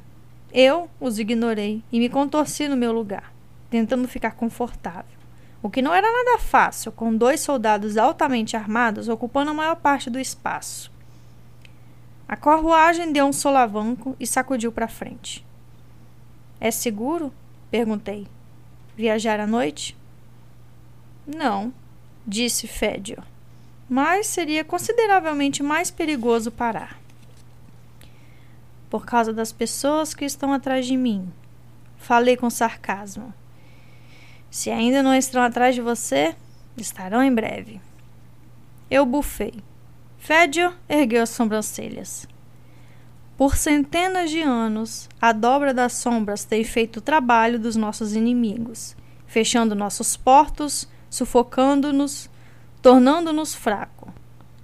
Eu 0.54 0.88
os 1.00 1.18
ignorei 1.18 1.84
e 1.92 1.98
me 1.98 2.10
contorci 2.10 2.68
no 2.68 2.78
meu 2.78 2.94
lugar 2.94 3.34
tentando 3.72 4.08
ficar 4.08 4.34
confortável. 4.36 5.18
O 5.64 5.70
que 5.72 5.82
não 5.82 5.96
era 5.96 6.12
nada 6.12 6.38
fácil, 6.38 6.92
com 6.92 7.18
dois 7.18 7.40
soldados 7.40 7.98
altamente 7.98 8.56
armados 8.56 9.10
ocupando 9.10 9.50
a 9.50 9.56
maior 9.56 9.78
parte 9.78 10.12
do 10.12 10.20
espaço. 10.20 10.92
A 12.28 12.36
carruagem 12.36 13.12
deu 13.12 13.26
um 13.26 13.34
solavanco 13.34 14.16
e 14.20 14.28
sacudiu 14.28 14.72
para 14.72 14.88
frente. 14.88 15.44
É 16.62 16.70
seguro? 16.70 17.34
perguntei. 17.72 18.28
Viajar 18.96 19.40
à 19.40 19.48
noite? 19.48 19.98
Não, 21.28 21.74
disse 22.26 22.68
Fédio. 22.68 23.22
Mas 23.90 24.28
seria 24.28 24.64
consideravelmente 24.64 25.62
mais 25.62 25.92
perigoso 25.92 26.52
parar. 26.52 27.00
Por 28.90 29.06
causa 29.06 29.34
das 29.34 29.52
pessoas 29.52 30.14
que 30.14 30.24
estão 30.24 30.54
atrás 30.54 30.86
de 30.86 30.96
mim. 30.96 31.32
Falei 31.98 32.38
com 32.38 32.50
sarcasmo. 32.50 33.34
Se 34.50 34.72
ainda 34.72 35.04
não 35.04 35.14
estão 35.14 35.42
atrás 35.42 35.76
de 35.76 35.82
você, 35.82 36.36
estarão 36.78 37.22
em 37.22 37.34
breve. 37.34 37.82
Eu 38.90 39.06
bufei. 39.06 39.56
Fédio 40.18 40.74
ergueu 40.88 41.24
as 41.24 41.30
sobrancelhas. 41.32 42.28
Por 43.38 43.58
centenas 43.58 44.30
de 44.30 44.42
anos, 44.42 45.10
a 45.22 45.34
dobra 45.34 45.74
das 45.74 45.92
sombras 45.94 46.46
tem 46.46 46.64
feito 46.64 46.98
o 46.98 47.02
trabalho 47.02 47.60
dos 47.60 47.76
nossos 47.76 48.16
inimigos, 48.16 48.96
fechando 49.28 49.76
nossos 49.76 50.16
portos, 50.16 50.88
sufocando-nos, 51.10 52.30
tornando-nos 52.82 53.54
fracos. 53.54 54.14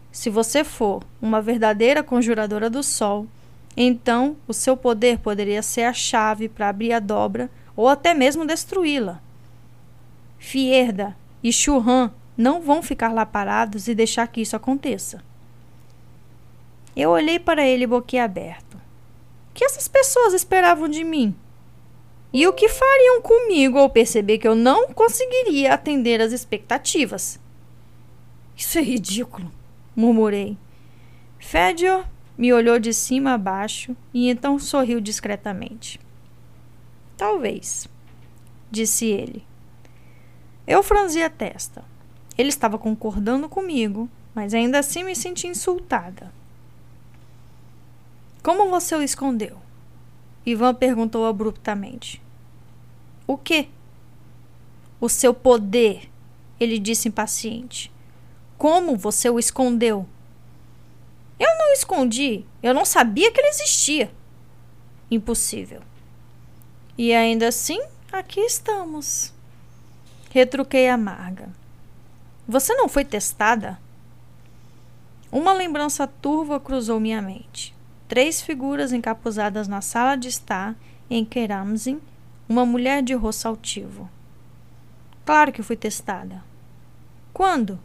Se 0.09 0.29
você 0.29 0.63
for 0.63 1.03
uma 1.21 1.41
verdadeira 1.41 2.01
conjuradora 2.01 2.69
do 2.69 2.81
sol, 2.81 3.27
então 3.75 4.37
o 4.47 4.53
seu 4.53 4.77
poder 4.77 5.19
poderia 5.19 5.61
ser 5.61 5.83
a 5.83 5.93
chave 5.93 6.47
para 6.47 6.69
abrir 6.69 6.93
a 6.93 6.99
dobra 6.99 7.49
ou 7.75 7.89
até 7.89 8.13
mesmo 8.13 8.45
destruí-la. 8.45 9.21
Fierda 10.39 11.15
e 11.43 11.51
Churran 11.51 12.09
não 12.37 12.61
vão 12.61 12.81
ficar 12.81 13.13
lá 13.13 13.25
parados 13.25 13.89
e 13.89 13.95
deixar 13.95 14.27
que 14.27 14.41
isso 14.41 14.55
aconteça. 14.55 15.21
Eu 16.95 17.11
olhei 17.11 17.39
para 17.39 17.65
ele 17.65 17.87
boquiaberto. 17.87 18.77
O 18.77 19.53
que 19.53 19.63
essas 19.65 19.87
pessoas 19.87 20.33
esperavam 20.33 20.87
de 20.87 21.03
mim? 21.03 21.35
E 22.33 22.47
o 22.47 22.53
que 22.53 22.69
fariam 22.69 23.21
comigo 23.21 23.77
ao 23.77 23.89
perceber 23.89 24.37
que 24.37 24.47
eu 24.47 24.55
não 24.55 24.87
conseguiria 24.93 25.73
atender 25.73 26.21
às 26.21 26.31
expectativas? 26.31 27.39
Isso 28.55 28.77
é 28.77 28.81
ridículo, 28.81 29.51
murmurei. 29.95 30.57
Fédio 31.39 32.05
me 32.37 32.53
olhou 32.53 32.79
de 32.79 32.93
cima 32.93 33.33
a 33.33 33.37
baixo 33.37 33.95
e 34.13 34.29
então 34.29 34.57
sorriu 34.57 35.01
discretamente. 35.01 35.99
Talvez, 37.17 37.87
disse 38.69 39.05
ele. 39.05 39.43
Eu 40.65 40.81
franzi 40.81 41.21
a 41.21 41.29
testa. 41.29 41.83
Ele 42.37 42.49
estava 42.49 42.77
concordando 42.77 43.49
comigo, 43.49 44.09
mas 44.33 44.53
ainda 44.53 44.79
assim 44.79 45.03
me 45.03 45.15
senti 45.15 45.47
insultada. 45.47 46.31
Como 48.43 48.69
você 48.69 48.95
o 48.95 49.03
escondeu? 49.03 49.61
Ivan 50.45 50.73
perguntou 50.73 51.27
abruptamente. 51.27 52.21
O 53.27 53.37
quê? 53.37 53.67
O 54.99 55.07
seu 55.07 55.33
poder, 55.33 56.09
ele 56.59 56.79
disse 56.79 57.07
impaciente. 57.07 57.91
Como 58.57 58.97
você 58.97 59.29
o 59.29 59.37
escondeu? 59.37 60.07
Eu 61.39 61.57
não 61.57 61.69
o 61.69 61.73
escondi. 61.73 62.45
Eu 62.61 62.73
não 62.73 62.85
sabia 62.85 63.31
que 63.31 63.39
ele 63.39 63.49
existia. 63.49 64.11
Impossível. 65.09 65.81
E 66.97 67.13
ainda 67.13 67.47
assim, 67.47 67.81
aqui 68.11 68.39
estamos. 68.41 69.33
Retruquei 70.31 70.87
amarga. 70.87 71.49
Você 72.47 72.73
não 72.73 72.89
foi 72.89 73.05
testada? 73.05 73.79
Uma 75.31 75.53
lembrança 75.53 76.07
turva 76.07 76.59
cruzou 76.59 76.99
minha 76.99 77.21
mente. 77.21 77.73
Três 78.11 78.41
figuras 78.41 78.91
encapuzadas 78.91 79.69
na 79.69 79.79
sala 79.79 80.17
de 80.17 80.27
estar 80.27 80.75
em 81.09 81.23
Keramzin, 81.23 82.01
uma 82.49 82.65
mulher 82.65 83.01
de 83.01 83.13
rosto 83.13 83.47
altivo. 83.47 84.09
Claro 85.25 85.53
que 85.53 85.63
fui 85.63 85.77
testada. 85.77 86.43
Quando? 87.31 87.79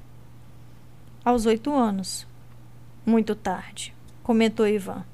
Aos 1.24 1.46
oito 1.46 1.72
anos. 1.72 2.26
Muito 3.06 3.36
tarde, 3.36 3.94
comentou 4.24 4.66
Ivan. 4.66 5.04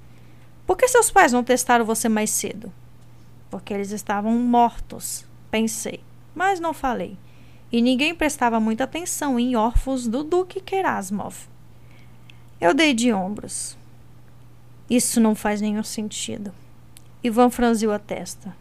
Por 0.66 0.79
que 0.79 0.88
seus 0.88 1.11
pais 1.11 1.31
não 1.31 1.44
testaram 1.44 1.85
você 1.85 2.09
mais 2.09 2.31
cedo? 2.31 2.72
Porque 3.51 3.75
eles 3.75 3.90
estavam 3.90 4.33
mortos, 4.38 5.27
pensei 5.51 6.01
mas 6.35 6.61
não 6.61 6.72
falei. 6.72 7.16
E 7.70 7.81
ninguém 7.81 8.14
prestava 8.14 8.61
muita 8.61 8.85
atenção 8.85 9.38
em 9.38 9.57
órfãos 9.57 10.07
do 10.07 10.22
Duque 10.22 10.61
Kerasmov. 10.61 11.48
Eu 12.59 12.75
dei 12.75 12.92
de 12.94 13.12
ombros. 13.12 13.77
Isso 14.88 15.21
não 15.21 15.35
faz 15.35 15.61
nenhum 15.61 15.83
sentido. 15.83 16.53
Ivan 17.23 17.51
franziu 17.51 17.92
a 17.92 17.99
testa. 17.99 18.55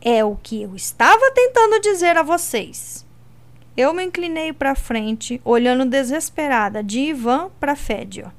É 0.00 0.24
o 0.24 0.36
que 0.36 0.62
eu 0.62 0.76
estava 0.76 1.30
tentando 1.32 1.80
dizer 1.80 2.16
a 2.16 2.22
vocês. 2.22 3.04
Eu 3.76 3.92
me 3.92 4.04
inclinei 4.04 4.52
para 4.52 4.74
frente, 4.74 5.40
olhando 5.44 5.84
desesperada 5.84 6.82
de 6.82 7.00
Ivan 7.00 7.50
para 7.60 7.76
Fédio. 7.76 8.32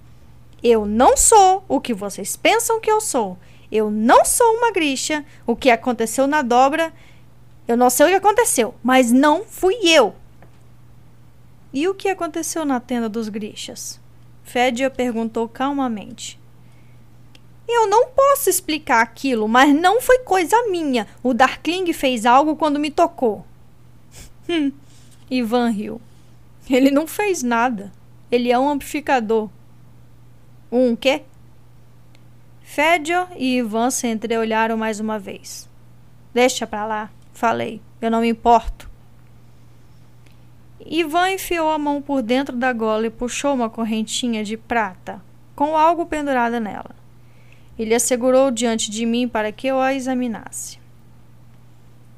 Eu 0.62 0.86
não 0.86 1.16
sou 1.16 1.64
o 1.68 1.80
que 1.80 1.94
vocês 1.94 2.36
pensam 2.36 2.80
que 2.80 2.92
eu 2.92 3.00
sou. 3.00 3.38
Eu 3.72 3.92
não 3.92 4.26
sou 4.26 4.58
uma 4.58 4.72
grixa. 4.72 5.24
O 5.46 5.56
que 5.56 5.70
aconteceu 5.70 6.28
na 6.28 6.42
dobra 6.42 6.92
eu 7.70 7.78
não 7.78 7.88
sei 7.88 8.08
o 8.08 8.10
que 8.10 8.16
aconteceu, 8.16 8.74
mas 8.82 9.12
não 9.12 9.46
fui 9.46 9.76
eu. 9.84 10.16
E 11.72 11.88
o 11.88 11.94
que 11.94 12.10
aconteceu 12.10 12.66
na 12.66 12.80
tenda 12.80 13.08
dos 13.08 13.30
grixas? 13.30 14.02
Fédia 14.44 14.90
perguntou 14.90 15.48
calmamente. 15.48 16.39
Eu 17.72 17.88
não 17.88 18.08
posso 18.08 18.50
explicar 18.50 19.02
aquilo, 19.02 19.48
mas 19.48 19.74
não 19.74 20.02
foi 20.02 20.20
coisa 20.20 20.56
minha. 20.72 21.06
O 21.22 21.36
Darkling 21.36 21.94
fez 21.94 22.26
algo 22.26 22.56
quando 22.56 22.80
me 22.80 22.90
tocou. 22.90 23.46
Hum, 24.50 24.72
Ivan 25.30 25.70
riu. 25.70 26.02
Ele 26.68 26.90
não 26.90 27.06
fez 27.06 27.44
nada. 27.44 27.94
Ele 28.32 28.52
é 28.52 28.58
um 28.58 28.68
amplificador. 28.68 29.52
Um 30.72 30.96
quê? 30.96 31.22
Fédio 32.64 33.28
e 33.38 33.58
Ivan 33.58 33.92
se 33.92 34.08
entreolharam 34.08 34.76
mais 34.76 35.00
uma 35.00 35.20
vez. 35.20 35.70
Deixa 36.34 36.66
pra 36.66 36.88
lá, 36.88 37.12
falei. 37.34 37.80
Eu 38.02 38.10
não 38.10 38.22
me 38.22 38.30
importo. 38.30 38.90
Ivan 40.84 41.32
enfiou 41.32 41.70
a 41.70 41.78
mão 41.78 42.02
por 42.02 42.24
dentro 42.24 42.56
da 42.56 42.74
gola 42.74 43.06
e 43.06 43.12
puxou 43.12 43.54
uma 43.54 43.70
correntinha 43.70 44.44
de 44.44 44.58
prata 44.58 45.22
com 45.56 45.78
algo 45.78 46.08
pendurado 46.08 46.60
nela. 46.60 46.99
Ele 47.80 47.96
a 47.96 48.00
segurou 48.00 48.52
diante 48.52 48.92
de 48.92 49.06
mim 49.06 49.26
para 49.26 49.54
que 49.54 49.66
eu 49.66 49.80
a 49.80 49.94
examinasse. 49.94 50.78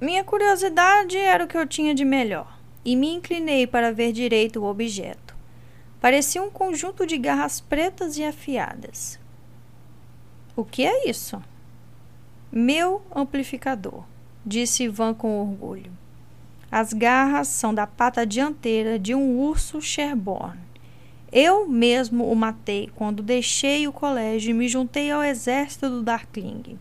Minha 0.01 0.23
curiosidade 0.23 1.15
era 1.15 1.43
o 1.43 1.47
que 1.47 1.55
eu 1.55 1.67
tinha 1.67 1.93
de 1.93 2.03
melhor, 2.03 2.57
e 2.83 2.95
me 2.95 3.13
inclinei 3.13 3.67
para 3.67 3.93
ver 3.93 4.11
direito 4.11 4.59
o 4.59 4.65
objeto. 4.65 5.35
Parecia 5.99 6.41
um 6.41 6.49
conjunto 6.49 7.05
de 7.05 7.15
garras 7.19 7.61
pretas 7.61 8.17
e 8.17 8.23
afiadas. 8.23 9.19
O 10.55 10.65
que 10.65 10.83
é 10.83 11.07
isso? 11.07 11.39
Meu 12.51 13.03
amplificador, 13.15 14.03
disse 14.43 14.85
Ivan 14.85 15.13
com 15.13 15.39
orgulho. 15.39 15.91
As 16.71 16.91
garras 16.91 17.49
são 17.49 17.71
da 17.71 17.85
pata 17.85 18.25
dianteira 18.25 18.97
de 18.97 19.13
um 19.13 19.37
urso 19.37 19.79
Sherborne. 19.79 20.70
Eu 21.31 21.65
mesmo 21.65 22.29
o 22.29 22.35
matei 22.35 22.89
quando 22.93 23.23
deixei 23.23 23.87
o 23.87 23.93
colégio 23.93 24.51
e 24.51 24.53
me 24.53 24.67
juntei 24.67 25.09
ao 25.09 25.23
exército 25.23 25.89
do 25.89 26.03
Darkling. 26.03 26.77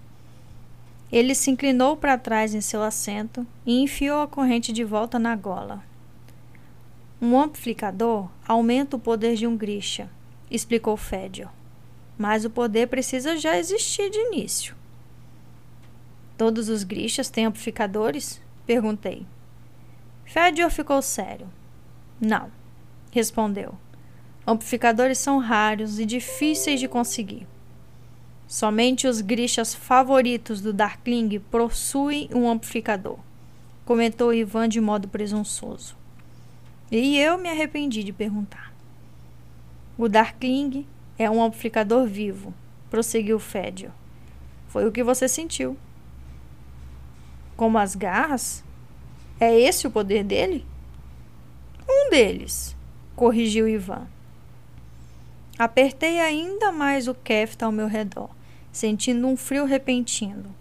Ele 1.12 1.34
se 1.34 1.50
inclinou 1.50 1.96
para 1.96 2.18
trás 2.18 2.52
em 2.54 2.60
seu 2.60 2.82
assento 2.82 3.46
e 3.64 3.80
enfiou 3.80 4.22
a 4.22 4.28
corrente 4.28 4.72
de 4.72 4.82
volta 4.82 5.18
na 5.18 5.36
gola. 5.36 5.84
Um 7.22 7.38
amplificador 7.38 8.28
aumenta 8.46 8.96
o 8.96 9.00
poder 9.00 9.36
de 9.36 9.46
um 9.46 9.56
Grisha, 9.56 10.08
explicou 10.50 10.96
Fédio. 10.96 11.48
Mas 12.18 12.44
o 12.44 12.50
poder 12.50 12.88
precisa 12.88 13.36
já 13.36 13.56
existir 13.56 14.10
de 14.10 14.18
início. 14.18 14.74
Todos 16.36 16.68
os 16.68 16.82
Grishas 16.82 17.28
têm 17.28 17.46
amplificadores? 17.46 18.40
Perguntei. 18.66 19.26
Fédio 20.24 20.68
ficou 20.70 21.02
sério. 21.02 21.46
Não, 22.20 22.50
respondeu. 23.10 23.74
Amplificadores 24.50 25.18
são 25.18 25.38
raros 25.38 26.00
e 26.00 26.04
difíceis 26.04 26.80
de 26.80 26.88
conseguir. 26.88 27.46
Somente 28.48 29.06
os 29.06 29.20
grishas 29.20 29.72
favoritos 29.72 30.60
do 30.60 30.72
Darkling 30.72 31.38
possuem 31.38 32.28
um 32.34 32.50
amplificador, 32.50 33.16
comentou 33.84 34.34
Ivan 34.34 34.68
de 34.68 34.80
modo 34.80 35.06
presunçoso. 35.06 35.96
E 36.90 37.16
eu 37.16 37.38
me 37.38 37.48
arrependi 37.48 38.02
de 38.02 38.12
perguntar. 38.12 38.74
O 39.96 40.08
Darkling 40.08 40.84
é 41.16 41.30
um 41.30 41.40
amplificador 41.40 42.08
vivo, 42.08 42.52
prosseguiu 42.90 43.38
Fédio. 43.38 43.92
Foi 44.66 44.84
o 44.84 44.90
que 44.90 45.04
você 45.04 45.28
sentiu. 45.28 45.78
Como 47.56 47.78
as 47.78 47.94
garras? 47.94 48.64
É 49.38 49.56
esse 49.56 49.86
o 49.86 49.92
poder 49.92 50.24
dele? 50.24 50.66
Um 51.88 52.10
deles, 52.10 52.74
corrigiu 53.14 53.68
Ivan. 53.68 54.08
Apertei 55.60 56.18
ainda 56.20 56.72
mais 56.72 57.06
o 57.06 57.12
Kefta 57.12 57.66
ao 57.66 57.70
meu 57.70 57.86
redor 57.86 58.30
sentindo 58.72 59.26
um 59.26 59.36
frio 59.36 59.66
repentino. 59.66 60.54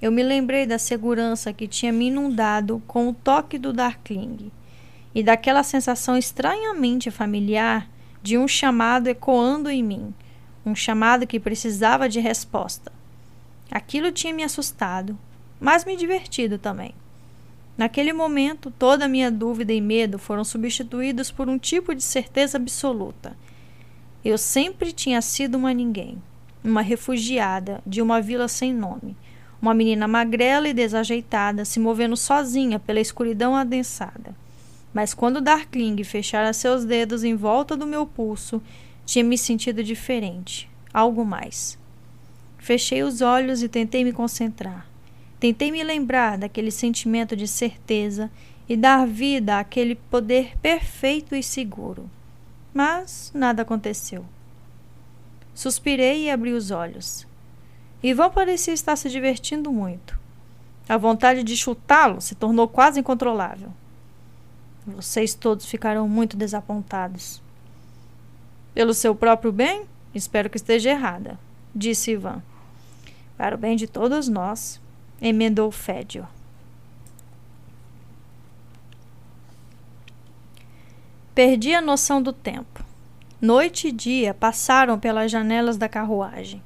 Eu 0.00 0.10
me 0.10 0.20
lembrei 0.20 0.66
da 0.66 0.80
segurança 0.80 1.52
que 1.52 1.68
tinha 1.68 1.92
me 1.92 2.08
inundado 2.08 2.82
com 2.88 3.08
o 3.08 3.14
toque 3.14 3.56
do 3.56 3.72
Darkling 3.72 4.50
e 5.14 5.22
daquela 5.22 5.62
sensação 5.62 6.18
estranhamente 6.18 7.08
familiar 7.08 7.88
de 8.20 8.36
um 8.36 8.48
chamado 8.48 9.06
ecoando 9.06 9.70
em 9.70 9.80
mim, 9.80 10.12
um 10.66 10.74
chamado 10.74 11.24
que 11.24 11.38
precisava 11.38 12.08
de 12.08 12.18
resposta. 12.18 12.90
Aquilo 13.70 14.10
tinha 14.10 14.34
me 14.34 14.42
assustado, 14.42 15.16
mas 15.60 15.84
me 15.84 15.96
divertido 15.96 16.58
também. 16.58 16.96
Naquele 17.78 18.12
momento, 18.12 18.72
toda 18.76 19.04
a 19.04 19.08
minha 19.08 19.30
dúvida 19.30 19.72
e 19.72 19.80
medo 19.80 20.18
foram 20.18 20.42
substituídos 20.42 21.30
por 21.30 21.48
um 21.48 21.58
tipo 21.58 21.94
de 21.94 22.02
certeza 22.02 22.58
absoluta. 22.58 23.36
Eu 24.24 24.38
sempre 24.38 24.92
tinha 24.92 25.20
sido 25.20 25.56
uma 25.56 25.72
ninguém 25.72 26.18
uma 26.64 26.80
refugiada 26.80 27.82
de 27.86 28.00
uma 28.00 28.20
vila 28.20 28.46
sem 28.46 28.72
nome. 28.72 29.16
Uma 29.60 29.74
menina 29.74 30.08
magrela 30.08 30.68
e 30.68 30.74
desajeitada, 30.74 31.64
se 31.64 31.78
movendo 31.78 32.16
sozinha 32.16 32.78
pela 32.78 33.00
escuridão 33.00 33.54
adensada. 33.54 34.34
Mas 34.92 35.14
quando 35.14 35.40
Darkling 35.40 36.02
fechara 36.04 36.52
seus 36.52 36.84
dedos 36.84 37.24
em 37.24 37.34
volta 37.34 37.76
do 37.76 37.86
meu 37.86 38.06
pulso, 38.06 38.60
tinha 39.06 39.24
me 39.24 39.38
sentido 39.38 39.82
diferente, 39.82 40.68
algo 40.92 41.24
mais. 41.24 41.78
Fechei 42.58 43.02
os 43.02 43.20
olhos 43.20 43.62
e 43.62 43.68
tentei 43.68 44.04
me 44.04 44.12
concentrar. 44.12 44.86
Tentei 45.40 45.72
me 45.72 45.82
lembrar 45.82 46.38
daquele 46.38 46.70
sentimento 46.70 47.34
de 47.34 47.48
certeza 47.48 48.30
e 48.68 48.76
dar 48.76 49.06
vida 49.06 49.58
àquele 49.58 49.94
poder 49.94 50.56
perfeito 50.60 51.34
e 51.34 51.42
seguro. 51.42 52.08
Mas 52.72 53.30
nada 53.34 53.62
aconteceu. 53.62 54.24
Suspirei 55.54 56.24
e 56.24 56.30
abri 56.30 56.52
os 56.52 56.70
olhos. 56.70 57.26
Ivan 58.02 58.30
parecia 58.30 58.72
estar 58.72 58.96
se 58.96 59.08
divertindo 59.10 59.70
muito. 59.70 60.18
A 60.88 60.96
vontade 60.96 61.44
de 61.44 61.56
chutá-lo 61.56 62.20
se 62.20 62.34
tornou 62.34 62.66
quase 62.66 63.00
incontrolável. 63.00 63.70
Vocês 64.86 65.34
todos 65.34 65.66
ficaram 65.66 66.08
muito 66.08 66.36
desapontados. 66.36 67.40
Pelo 68.74 68.94
seu 68.94 69.14
próprio 69.14 69.52
bem? 69.52 69.84
Espero 70.14 70.50
que 70.50 70.56
esteja 70.56 70.90
errada, 70.90 71.38
disse 71.74 72.12
Ivan. 72.12 72.42
Para 73.36 73.54
o 73.54 73.58
bem 73.58 73.76
de 73.76 73.86
todos 73.86 74.28
nós, 74.28 74.80
emendou 75.20 75.70
Fédio. 75.70 76.26
Perdi 81.34 81.74
a 81.74 81.80
noção 81.80 82.20
do 82.20 82.30
tempo. 82.30 82.84
Noite 83.40 83.88
e 83.88 83.92
dia 83.92 84.34
passaram 84.34 84.98
pelas 84.98 85.30
janelas 85.30 85.78
da 85.78 85.88
carruagem. 85.88 86.62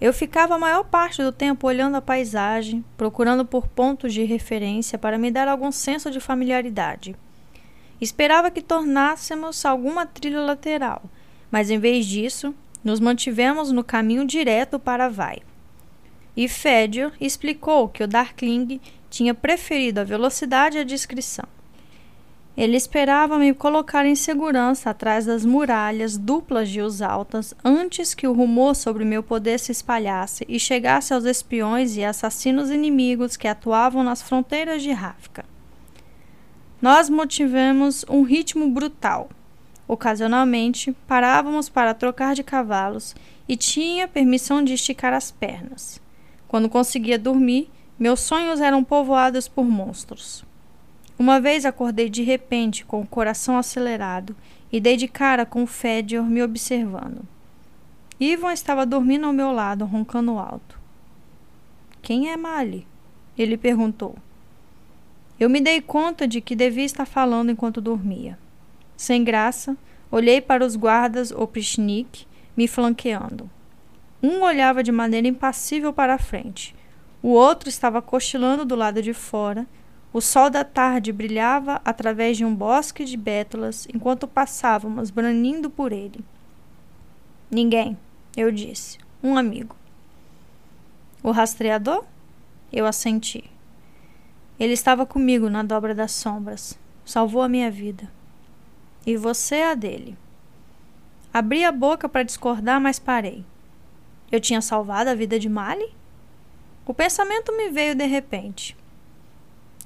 Eu 0.00 0.12
ficava 0.12 0.56
a 0.56 0.58
maior 0.58 0.82
parte 0.82 1.22
do 1.22 1.30
tempo 1.30 1.68
olhando 1.68 1.94
a 1.94 2.02
paisagem, 2.02 2.84
procurando 2.96 3.44
por 3.44 3.68
pontos 3.68 4.12
de 4.12 4.24
referência 4.24 4.98
para 4.98 5.16
me 5.16 5.30
dar 5.30 5.46
algum 5.46 5.70
senso 5.70 6.10
de 6.10 6.18
familiaridade. 6.18 7.14
Esperava 8.00 8.50
que 8.50 8.60
tornássemos 8.60 9.64
alguma 9.64 10.04
trilha 10.04 10.40
lateral, 10.40 11.04
mas 11.48 11.70
em 11.70 11.78
vez 11.78 12.04
disso, 12.04 12.52
nos 12.82 12.98
mantivemos 12.98 13.70
no 13.70 13.84
caminho 13.84 14.26
direto 14.26 14.76
para 14.76 15.08
Vai. 15.08 15.38
E 16.36 16.48
Fédio 16.48 17.12
explicou 17.20 17.88
que 17.88 18.02
o 18.02 18.08
Darkling 18.08 18.80
tinha 19.08 19.34
preferido 19.34 20.00
a 20.00 20.04
velocidade 20.04 20.78
à 20.78 20.82
discrição. 20.82 21.59
Ele 22.60 22.76
esperava 22.76 23.38
me 23.38 23.54
colocar 23.54 24.04
em 24.04 24.14
segurança 24.14 24.90
atrás 24.90 25.24
das 25.24 25.46
muralhas 25.46 26.18
duplas 26.18 26.68
de 26.68 26.82
os 26.82 27.00
altas 27.00 27.54
antes 27.64 28.12
que 28.12 28.28
o 28.28 28.34
rumor 28.34 28.76
sobre 28.76 29.02
meu 29.02 29.22
poder 29.22 29.58
se 29.58 29.72
espalhasse 29.72 30.44
e 30.46 30.60
chegasse 30.60 31.14
aos 31.14 31.24
espiões 31.24 31.96
e 31.96 32.04
assassinos 32.04 32.70
inimigos 32.70 33.34
que 33.34 33.48
atuavam 33.48 34.04
nas 34.04 34.20
fronteiras 34.20 34.82
de 34.82 34.92
Ravka. 34.92 35.46
Nós 36.82 37.08
motivemos 37.08 38.04
um 38.10 38.20
ritmo 38.20 38.68
brutal. 38.68 39.30
Ocasionalmente, 39.88 40.94
parávamos 41.08 41.70
para 41.70 41.94
trocar 41.94 42.34
de 42.34 42.42
cavalos 42.42 43.16
e 43.48 43.56
tinha 43.56 44.06
permissão 44.06 44.62
de 44.62 44.74
esticar 44.74 45.14
as 45.14 45.30
pernas. 45.30 45.98
Quando 46.46 46.68
conseguia 46.68 47.18
dormir, 47.18 47.70
meus 47.98 48.20
sonhos 48.20 48.60
eram 48.60 48.84
povoados 48.84 49.48
por 49.48 49.64
monstros. 49.64 50.49
Uma 51.20 51.38
vez 51.38 51.66
acordei 51.66 52.08
de 52.08 52.22
repente 52.22 52.82
com 52.82 53.02
o 53.02 53.06
coração 53.06 53.58
acelerado 53.58 54.34
e 54.72 54.80
dei 54.80 54.96
de 54.96 55.06
cara 55.06 55.44
com 55.44 55.62
o 55.62 55.66
Fedior 55.66 56.24
me 56.24 56.42
observando. 56.42 57.20
Ivan 58.18 58.54
estava 58.54 58.86
dormindo 58.86 59.26
ao 59.26 59.32
meu 59.34 59.52
lado, 59.52 59.84
roncando 59.84 60.38
alto. 60.38 60.80
Quem 62.00 62.30
é 62.30 62.38
Mali? 62.38 62.86
Ele 63.36 63.58
perguntou. 63.58 64.16
Eu 65.38 65.50
me 65.50 65.60
dei 65.60 65.82
conta 65.82 66.26
de 66.26 66.40
que 66.40 66.56
devia 66.56 66.86
estar 66.86 67.04
falando 67.04 67.52
enquanto 67.52 67.82
dormia. 67.82 68.38
Sem 68.96 69.22
graça, 69.22 69.76
olhei 70.10 70.40
para 70.40 70.64
os 70.64 70.74
guardas 70.74 71.30
Oprichnik 71.32 72.26
me 72.56 72.66
flanqueando. 72.66 73.50
Um 74.22 74.40
olhava 74.40 74.82
de 74.82 74.90
maneira 74.90 75.28
impassível 75.28 75.92
para 75.92 76.14
a 76.14 76.18
frente. 76.18 76.74
O 77.22 77.28
outro 77.28 77.68
estava 77.68 78.00
cochilando 78.00 78.64
do 78.64 78.74
lado 78.74 79.02
de 79.02 79.12
fora 79.12 79.66
o 80.12 80.20
sol 80.20 80.50
da 80.50 80.64
tarde 80.64 81.12
brilhava 81.12 81.80
através 81.84 82.36
de 82.36 82.44
um 82.44 82.54
bosque 82.54 83.04
de 83.04 83.16
bétulas 83.16 83.86
enquanto 83.94 84.26
passávamos 84.26 85.08
branindo 85.10 85.70
por 85.70 85.92
ele. 85.92 86.24
Ninguém, 87.48 87.96
eu 88.36 88.50
disse. 88.50 88.98
Um 89.22 89.36
amigo. 89.36 89.76
O 91.22 91.30
rastreador? 91.30 92.04
Eu 92.72 92.86
assenti. 92.86 93.44
Ele 94.58 94.72
estava 94.72 95.06
comigo 95.06 95.48
na 95.48 95.62
dobra 95.62 95.94
das 95.94 96.12
sombras. 96.12 96.78
salvou 97.04 97.42
a 97.42 97.48
minha 97.48 97.70
vida. 97.70 98.10
E 99.06 99.16
você 99.16 99.62
a 99.62 99.74
dele. 99.74 100.16
Abri 101.32 101.64
a 101.64 101.70
boca 101.70 102.08
para 102.08 102.24
discordar, 102.24 102.80
mas 102.80 102.98
parei. 102.98 103.44
Eu 104.30 104.40
tinha 104.40 104.60
salvado 104.60 105.10
a 105.10 105.14
vida 105.14 105.38
de 105.38 105.48
Mali? 105.48 105.94
O 106.84 106.92
pensamento 106.92 107.56
me 107.56 107.70
veio 107.70 107.94
de 107.94 108.06
repente. 108.06 108.76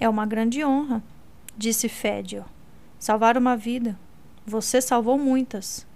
É 0.00 0.08
uma 0.08 0.26
grande 0.26 0.64
honra, 0.64 1.02
disse 1.56 1.88
Fédio. 1.88 2.44
Salvar 2.98 3.36
uma 3.36 3.56
vida. 3.56 3.98
Você 4.46 4.80
salvou 4.80 5.16
muitas. 5.16 5.86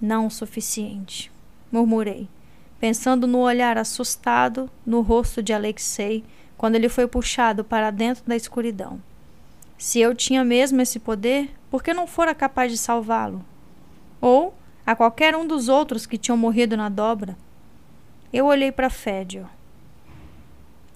Não 0.00 0.26
o 0.26 0.30
suficiente, 0.30 1.32
murmurei, 1.72 2.28
pensando 2.78 3.26
no 3.26 3.38
olhar 3.38 3.78
assustado 3.78 4.70
no 4.84 5.00
rosto 5.00 5.42
de 5.42 5.52
Alexei 5.52 6.24
quando 6.56 6.74
ele 6.74 6.88
foi 6.88 7.06
puxado 7.06 7.64
para 7.64 7.90
dentro 7.90 8.24
da 8.26 8.36
escuridão. 8.36 9.00
Se 9.78 10.00
eu 10.00 10.14
tinha 10.14 10.44
mesmo 10.44 10.80
esse 10.80 10.98
poder, 10.98 11.50
por 11.70 11.82
que 11.82 11.94
não 11.94 12.06
fora 12.06 12.34
capaz 12.34 12.70
de 12.70 12.78
salvá-lo? 12.78 13.44
Ou 14.20 14.54
a 14.86 14.94
qualquer 14.94 15.34
um 15.34 15.46
dos 15.46 15.68
outros 15.68 16.06
que 16.06 16.18
tinham 16.18 16.36
morrido 16.36 16.76
na 16.76 16.88
dobra? 16.88 17.36
Eu 18.32 18.46
olhei 18.46 18.70
para 18.70 18.90
Fédio. 18.90 19.48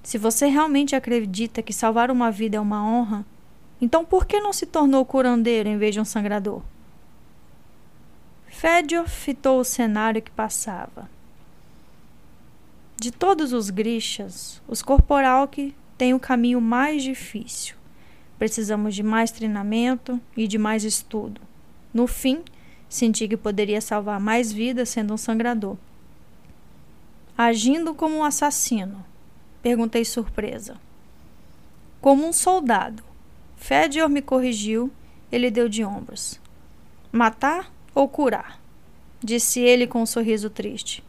Se 0.02 0.16
você 0.16 0.46
realmente 0.46 0.96
acredita 0.96 1.62
que 1.62 1.72
salvar 1.72 2.10
uma 2.10 2.30
vida 2.30 2.56
é 2.56 2.60
uma 2.60 2.84
honra, 2.84 3.26
então 3.80 4.04
por 4.04 4.26
que 4.26 4.40
não 4.40 4.52
se 4.52 4.66
tornou 4.66 5.04
curandeiro 5.04 5.68
em 5.68 5.78
vez 5.78 5.94
de 5.94 6.00
um 6.00 6.04
sangrador? 6.04 6.62
Fédio 8.46 9.06
fitou 9.06 9.60
o 9.60 9.64
cenário 9.64 10.22
que 10.22 10.30
passava. 10.30 11.08
De 12.96 13.12
todos 13.12 13.52
os 13.52 13.70
grixas, 13.70 14.60
os 14.66 14.82
Corporalque 14.82 15.74
têm 15.96 16.14
o 16.14 16.18
caminho 16.18 16.60
mais 16.60 17.02
difícil. 17.02 17.76
Precisamos 18.36 18.94
de 18.94 19.02
mais 19.04 19.30
treinamento 19.30 20.20
e 20.36 20.48
de 20.48 20.58
mais 20.58 20.82
estudo. 20.82 21.40
No 21.94 22.08
fim, 22.08 22.42
senti 22.88 23.28
que 23.28 23.36
poderia 23.36 23.80
salvar 23.80 24.18
mais 24.18 24.52
vidas 24.52 24.88
sendo 24.88 25.14
um 25.14 25.16
sangrador. 25.16 25.76
Agindo 27.36 27.94
como 27.94 28.16
um 28.16 28.24
assassino? 28.24 29.04
Perguntei 29.62 30.04
surpresa. 30.04 30.76
Como 32.00 32.26
um 32.26 32.32
soldado. 32.32 33.02
Fedior 33.56 34.08
me 34.08 34.22
corrigiu, 34.22 34.90
ele 35.32 35.50
deu 35.50 35.68
de 35.68 35.84
ombros. 35.84 36.40
Matar 37.10 37.72
ou 37.94 38.08
curar? 38.08 38.60
Disse 39.20 39.60
ele 39.60 39.86
com 39.86 40.02
um 40.02 40.06
sorriso 40.06 40.48
triste. 40.48 41.04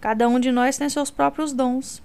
Cada 0.00 0.28
um 0.28 0.38
de 0.38 0.52
nós 0.52 0.78
tem 0.78 0.88
seus 0.88 1.10
próprios 1.10 1.52
dons. 1.52 2.02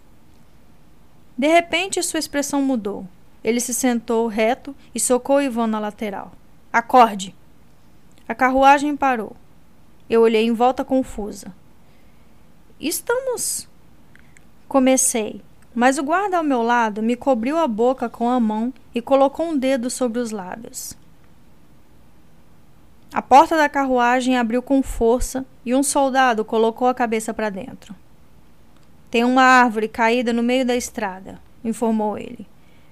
De 1.38 1.48
repente, 1.48 2.02
sua 2.02 2.20
expressão 2.20 2.62
mudou. 2.62 3.08
Ele 3.44 3.60
se 3.60 3.74
sentou 3.74 4.28
reto 4.28 4.76
e 4.94 5.00
socou 5.00 5.42
Ivan 5.42 5.68
na 5.68 5.80
lateral. 5.80 6.32
Acorde! 6.74 7.36
A 8.28 8.34
carruagem 8.34 8.98
parou. 8.98 9.36
Eu 10.10 10.22
olhei 10.22 10.46
em 10.46 10.52
volta 10.52 10.84
confusa. 10.84 11.54
Estamos. 12.80 13.68
Comecei, 14.68 15.42
mas 15.76 15.98
o 15.98 16.04
guarda 16.04 16.38
ao 16.38 16.44
meu 16.44 16.64
lado 16.64 17.04
me 17.04 17.18
cobriu 17.18 17.58
a 17.58 17.68
boca 17.68 18.10
com 18.10 18.30
a 18.30 18.40
mão 18.40 18.74
e 18.94 19.02
colocou 19.02 19.48
um 19.48 19.58
dedo 19.58 19.90
sobre 19.90 20.20
os 20.20 20.32
lábios. 20.32 20.98
A 23.14 23.22
porta 23.22 23.58
da 23.58 23.68
carruagem 23.70 24.38
abriu 24.38 24.62
com 24.62 24.82
força 24.82 25.46
e 25.66 25.76
um 25.76 25.84
soldado 25.84 26.46
colocou 26.46 26.88
a 26.88 26.94
cabeça 26.94 27.34
para 27.34 27.50
dentro. 27.50 27.96
Tem 29.12 29.24
uma 29.24 29.44
árvore 29.44 29.88
caída 29.88 30.34
no 30.34 30.42
meio 30.42 30.66
da 30.66 30.76
estrada, 30.76 31.40
informou 31.64 32.18
ele. 32.18 32.48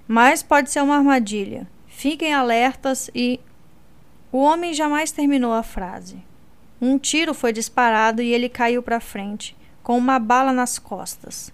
Mas 0.07 0.43
pode 0.43 0.69
ser 0.69 0.81
uma 0.81 0.97
armadilha. 0.97 1.67
Fiquem 1.87 2.33
alertas 2.33 3.09
e. 3.15 3.39
O 4.31 4.37
homem 4.37 4.73
jamais 4.73 5.11
terminou 5.11 5.53
a 5.53 5.63
frase. 5.63 6.17
Um 6.81 6.97
tiro 6.97 7.33
foi 7.33 7.53
disparado 7.53 8.21
e 8.21 8.33
ele 8.33 8.49
caiu 8.49 8.81
para 8.81 8.99
frente, 8.99 9.55
com 9.81 9.97
uma 9.97 10.19
bala 10.19 10.51
nas 10.51 10.79
costas. 10.79 11.51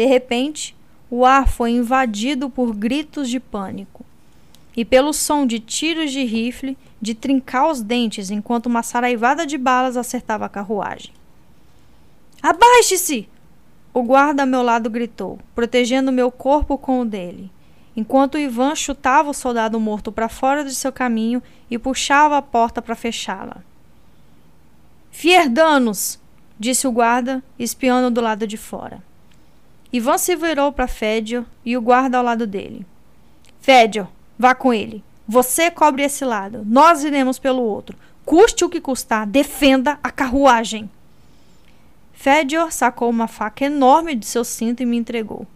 De 0.00 0.06
repente, 0.06 0.74
o 1.10 1.26
ar 1.26 1.46
foi 1.46 1.72
invadido 1.72 2.48
por 2.48 2.74
gritos 2.74 3.28
de 3.28 3.38
pânico 3.38 4.02
e 4.74 4.82
pelo 4.82 5.12
som 5.12 5.44
de 5.44 5.60
tiros 5.60 6.10
de 6.10 6.24
rifle 6.24 6.74
de 6.98 7.14
trincar 7.14 7.70
os 7.70 7.82
dentes 7.82 8.30
enquanto 8.30 8.64
uma 8.64 8.82
saraivada 8.82 9.44
de 9.44 9.58
balas 9.58 9.98
acertava 9.98 10.46
a 10.46 10.48
carruagem. 10.48 11.12
Abaixe-se! 12.42 13.28
O 13.92 14.02
guarda 14.02 14.44
a 14.44 14.46
meu 14.46 14.62
lado 14.62 14.88
gritou, 14.88 15.38
protegendo 15.54 16.10
meu 16.10 16.32
corpo 16.32 16.78
com 16.78 17.02
o 17.02 17.04
dele, 17.04 17.50
enquanto 17.94 18.38
Ivan 18.38 18.74
chutava 18.74 19.28
o 19.28 19.34
soldado 19.34 19.78
morto 19.78 20.10
para 20.10 20.30
fora 20.30 20.64
de 20.64 20.74
seu 20.74 20.90
caminho 20.90 21.42
e 21.70 21.76
puxava 21.76 22.38
a 22.38 22.42
porta 22.42 22.80
para 22.80 22.96
fechá-la. 22.96 23.58
Fierdanos! 25.10 26.18
disse 26.58 26.88
o 26.88 26.90
guarda, 26.90 27.44
espiando 27.58 28.10
do 28.10 28.22
lado 28.22 28.46
de 28.46 28.56
fora. 28.56 29.09
Ivan 29.92 30.18
se 30.18 30.36
virou 30.36 30.72
para 30.72 30.86
Fédio 30.86 31.44
e 31.64 31.76
o 31.76 31.82
guarda 31.82 32.18
ao 32.18 32.24
lado 32.24 32.46
dele. 32.46 32.86
Fédio, 33.60 34.08
vá 34.38 34.54
com 34.54 34.72
ele. 34.72 35.02
Você 35.26 35.70
cobre 35.70 36.02
esse 36.02 36.24
lado, 36.24 36.62
nós 36.66 37.04
iremos 37.04 37.38
pelo 37.38 37.62
outro. 37.62 37.96
Custe 38.24 38.64
o 38.64 38.68
que 38.68 38.80
custar, 38.80 39.26
defenda 39.26 39.98
a 40.02 40.10
carruagem. 40.10 40.90
Fedior 42.12 42.70
sacou 42.70 43.08
uma 43.08 43.26
faca 43.26 43.64
enorme 43.64 44.14
de 44.14 44.26
seu 44.26 44.44
cinto 44.44 44.82
e 44.82 44.86
me 44.86 44.96
entregou. 44.96 45.46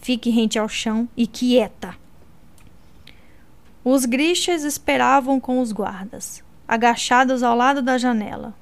Fique 0.00 0.30
rente 0.30 0.58
ao 0.58 0.68
chão 0.68 1.08
e 1.16 1.26
quieta. 1.26 1.94
Os 3.84 4.04
grixas 4.04 4.64
esperavam 4.64 5.38
com 5.38 5.60
os 5.60 5.70
guardas, 5.70 6.42
agachados 6.66 7.42
ao 7.42 7.56
lado 7.56 7.82
da 7.82 7.98
janela. 7.98 8.54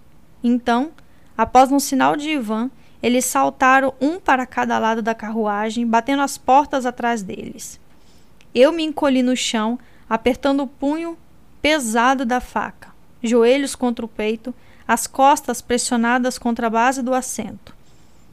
Então, 0.42 0.90
após 1.36 1.70
um 1.70 1.78
sinal 1.78 2.16
de 2.16 2.30
Ivan, 2.30 2.70
eles 3.02 3.24
saltaram 3.24 3.94
um 4.00 4.20
para 4.20 4.46
cada 4.46 4.78
lado 4.78 5.00
da 5.00 5.14
carruagem, 5.14 5.86
batendo 5.86 6.22
as 6.22 6.36
portas 6.36 6.84
atrás 6.84 7.22
deles. 7.22 7.80
Eu 8.54 8.72
me 8.72 8.82
encolhi 8.82 9.22
no 9.22 9.36
chão, 9.36 9.78
apertando 10.08 10.62
o 10.62 10.66
punho 10.66 11.16
pesado 11.62 12.24
da 12.24 12.40
faca, 12.40 12.88
joelhos 13.22 13.74
contra 13.74 14.04
o 14.04 14.08
peito, 14.08 14.54
as 14.86 15.06
costas 15.06 15.62
pressionadas 15.62 16.38
contra 16.38 16.66
a 16.66 16.70
base 16.70 17.02
do 17.02 17.14
assento. 17.14 17.74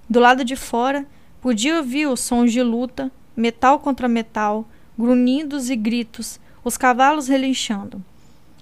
Do 0.09 0.19
lado 0.19 0.43
de 0.43 0.55
fora, 0.55 1.05
podia 1.41 1.77
ouvir 1.77 2.07
os 2.07 2.19
sons 2.19 2.51
de 2.51 2.63
luta, 2.63 3.11
metal 3.35 3.79
contra 3.79 4.07
metal, 4.07 4.65
grunhidos 4.97 5.69
e 5.69 5.75
gritos, 5.75 6.39
os 6.63 6.77
cavalos 6.77 7.27
relinchando. 7.27 8.03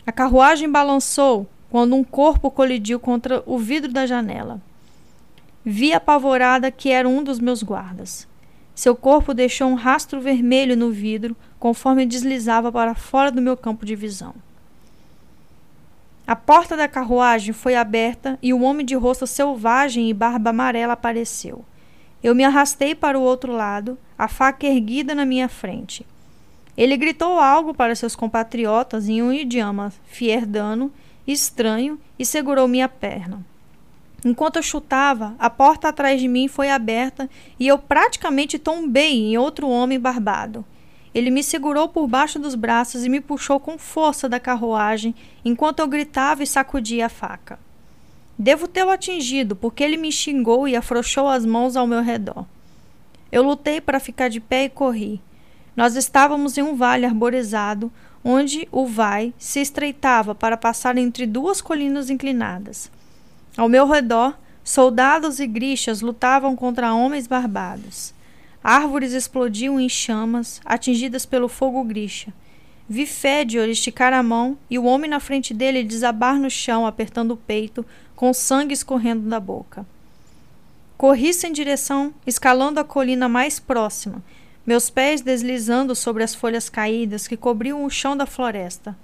A 0.06 0.12
carruagem 0.12 0.70
balançou 0.70 1.48
quando 1.70 1.96
um 1.96 2.04
corpo 2.04 2.52
colidiu 2.52 3.00
contra 3.00 3.42
o 3.46 3.58
vidro 3.58 3.92
da 3.92 4.06
janela. 4.06 4.62
Vi 5.66 5.94
apavorada 5.94 6.70
que 6.70 6.92
era 6.92 7.10
um 7.10 7.24
dos 7.24 7.40
meus 7.40 7.64
guardas. 7.64 8.28
Seu 8.76 8.96
corpo 8.96 9.34
deixou 9.34 9.68
um 9.68 9.74
rastro 9.74 10.22
vermelho 10.22 10.78
no 10.78 10.92
vidro 10.92 11.36
conforme 11.58 12.06
deslizava 12.06 12.72
para 12.72 12.94
fora 12.94 13.32
do 13.32 13.42
meu 13.42 13.58
campo 13.58 13.84
de 13.84 13.96
visão. 13.96 14.36
A 16.28 16.36
porta 16.36 16.78
da 16.78 16.88
carruagem 16.88 17.52
foi 17.52 17.76
aberta 17.76 18.38
e 18.44 18.54
um 18.54 18.64
homem 18.64 18.86
de 18.86 18.94
rosto 18.94 19.26
selvagem 19.26 20.08
e 20.08 20.14
barba 20.14 20.52
amarela 20.52 20.94
apareceu. 20.94 21.66
Eu 22.24 22.36
me 22.36 22.44
arrastei 22.44 22.94
para 22.94 23.18
o 23.18 23.24
outro 23.24 23.52
lado, 23.52 23.98
a 24.16 24.28
faca 24.28 24.68
erguida 24.68 25.16
na 25.16 25.26
minha 25.26 25.50
frente. 25.50 26.06
Ele 26.78 26.96
gritou 26.96 27.40
algo 27.40 27.74
para 27.74 27.96
seus 27.96 28.16
compatriotas 28.16 29.08
em 29.08 29.24
um 29.24 29.34
idioma 29.34 29.92
fierdano, 30.06 30.92
estranho, 31.26 32.00
e 32.20 32.26
segurou 32.26 32.68
minha 32.68 32.90
perna. 32.90 33.44
Enquanto 34.26 34.56
eu 34.56 34.64
chutava, 34.64 35.36
a 35.38 35.52
porta 35.52 35.88
atrás 35.88 36.20
de 36.20 36.28
mim 36.28 36.48
foi 36.48 36.72
aberta 36.72 37.30
e 37.60 37.68
eu 37.68 37.78
praticamente 37.78 38.58
tombei 38.58 39.14
em 39.14 39.38
outro 39.38 39.70
homem 39.70 40.00
barbado. 40.00 40.66
Ele 41.14 41.30
me 41.30 41.44
segurou 41.44 41.88
por 41.88 42.08
baixo 42.08 42.40
dos 42.40 42.56
braços 42.56 43.06
e 43.06 43.10
me 43.10 43.22
puxou 43.22 43.60
com 43.60 43.78
força 43.78 44.28
da 44.28 44.40
carruagem 44.40 45.14
enquanto 45.46 45.80
eu 45.80 45.88
gritava 45.88 46.42
e 46.42 46.48
sacudia 46.48 47.06
a 47.06 47.10
faca. 47.10 47.60
Devo 48.38 48.68
tê-lo 48.68 48.90
atingido, 48.90 49.56
porque 49.56 49.84
ele 49.84 49.96
me 49.96 50.12
xingou 50.12 50.68
e 50.68 50.76
afrouxou 50.76 51.30
as 51.30 51.46
mãos 51.46 51.76
ao 51.76 51.86
meu 51.86 52.02
redor. 52.02 52.48
Eu 53.32 53.44
lutei 53.44 53.80
para 53.80 54.00
ficar 54.00 54.28
de 54.28 54.40
pé 54.40 54.64
e 54.64 54.70
corri. 54.70 55.22
Nós 55.76 55.96
estávamos 55.96 56.58
em 56.58 56.64
um 56.64 56.76
vale 56.76 57.06
arborizado, 57.06 57.92
onde 58.24 58.68
o 58.72 58.88
vai 58.88 59.36
se 59.38 59.62
estreitava 59.62 60.34
para 60.34 60.58
passar 60.58 60.98
entre 60.98 61.28
duas 61.28 61.62
colinas 61.62 62.10
inclinadas. 62.10 62.90
Ao 63.58 63.70
meu 63.70 63.88
redor, 63.88 64.38
soldados 64.64 65.40
e 65.40 65.48
grixas 65.48 66.02
lutavam 66.02 66.56
contra 66.56 66.94
homens 66.94 67.26
barbados. 67.26 68.14
Árvores 68.62 69.14
explodiam 69.14 69.80
em 69.80 69.88
chamas, 69.88 70.60
atingidas 70.66 71.26
pelo 71.26 71.48
fogo 71.48 71.84
grixa. 71.84 72.34
Vi 72.88 73.06
Fédior 73.06 73.70
esticar 73.70 74.12
a 74.12 74.22
mão 74.22 74.58
e 74.70 74.78
o 74.78 74.84
homem 74.84 75.10
na 75.10 75.20
frente 75.20 75.54
dele 75.54 75.84
desabar 75.84 76.40
no 76.40 76.50
chão, 76.50 76.86
apertando 76.86 77.32
o 77.32 77.38
peito, 77.38 77.86
com 78.16 78.34
sangue 78.34 78.74
escorrendo 78.74 79.30
da 79.30 79.40
boca. 79.40 79.86
Corri 80.98 81.34
sem 81.34 81.52
direção, 81.52 82.14
escalando 82.28 82.80
a 82.80 82.84
colina 82.84 83.30
mais 83.30 83.60
próxima, 83.60 84.24
meus 84.66 84.90
pés 84.90 85.22
deslizando 85.22 85.96
sobre 85.96 86.24
as 86.24 86.36
folhas 86.36 86.70
caídas 86.70 87.28
que 87.28 87.38
cobriam 87.38 87.86
o 87.86 87.90
chão 87.90 88.18
da 88.18 88.26
floresta, 88.26 88.98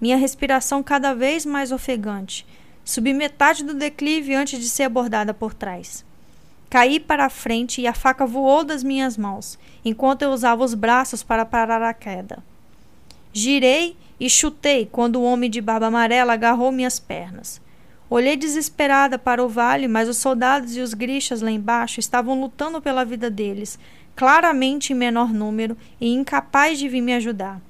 minha 0.00 0.16
respiração 0.16 0.82
cada 0.82 1.12
vez 1.12 1.44
mais 1.44 1.72
ofegante. 1.72 2.46
Subi 2.88 3.12
metade 3.12 3.64
do 3.64 3.74
declive 3.74 4.34
antes 4.34 4.58
de 4.58 4.66
ser 4.66 4.84
abordada 4.84 5.34
por 5.34 5.52
trás. 5.52 6.02
Caí 6.70 6.98
para 6.98 7.26
a 7.26 7.28
frente 7.28 7.82
e 7.82 7.86
a 7.86 7.92
faca 7.92 8.24
voou 8.24 8.64
das 8.64 8.82
minhas 8.82 9.14
mãos, 9.14 9.58
enquanto 9.84 10.22
eu 10.22 10.30
usava 10.30 10.64
os 10.64 10.72
braços 10.72 11.22
para 11.22 11.44
parar 11.44 11.82
a 11.82 11.92
queda. 11.92 12.42
Girei 13.30 13.94
e 14.18 14.30
chutei 14.30 14.88
quando 14.90 15.16
o 15.16 15.22
homem 15.22 15.50
de 15.50 15.60
barba 15.60 15.88
amarela 15.88 16.32
agarrou 16.32 16.72
minhas 16.72 16.98
pernas. 16.98 17.60
Olhei 18.08 18.38
desesperada 18.38 19.18
para 19.18 19.44
o 19.44 19.50
vale, 19.50 19.86
mas 19.86 20.08
os 20.08 20.16
soldados 20.16 20.74
e 20.74 20.80
os 20.80 20.94
grixas 20.94 21.42
lá 21.42 21.50
embaixo 21.50 22.00
estavam 22.00 22.40
lutando 22.40 22.80
pela 22.80 23.04
vida 23.04 23.30
deles, 23.30 23.78
claramente 24.16 24.94
em 24.94 24.96
menor 24.96 25.30
número 25.30 25.76
e 26.00 26.08
incapaz 26.08 26.78
de 26.78 26.88
vir 26.88 27.02
me 27.02 27.12
ajudar. 27.12 27.60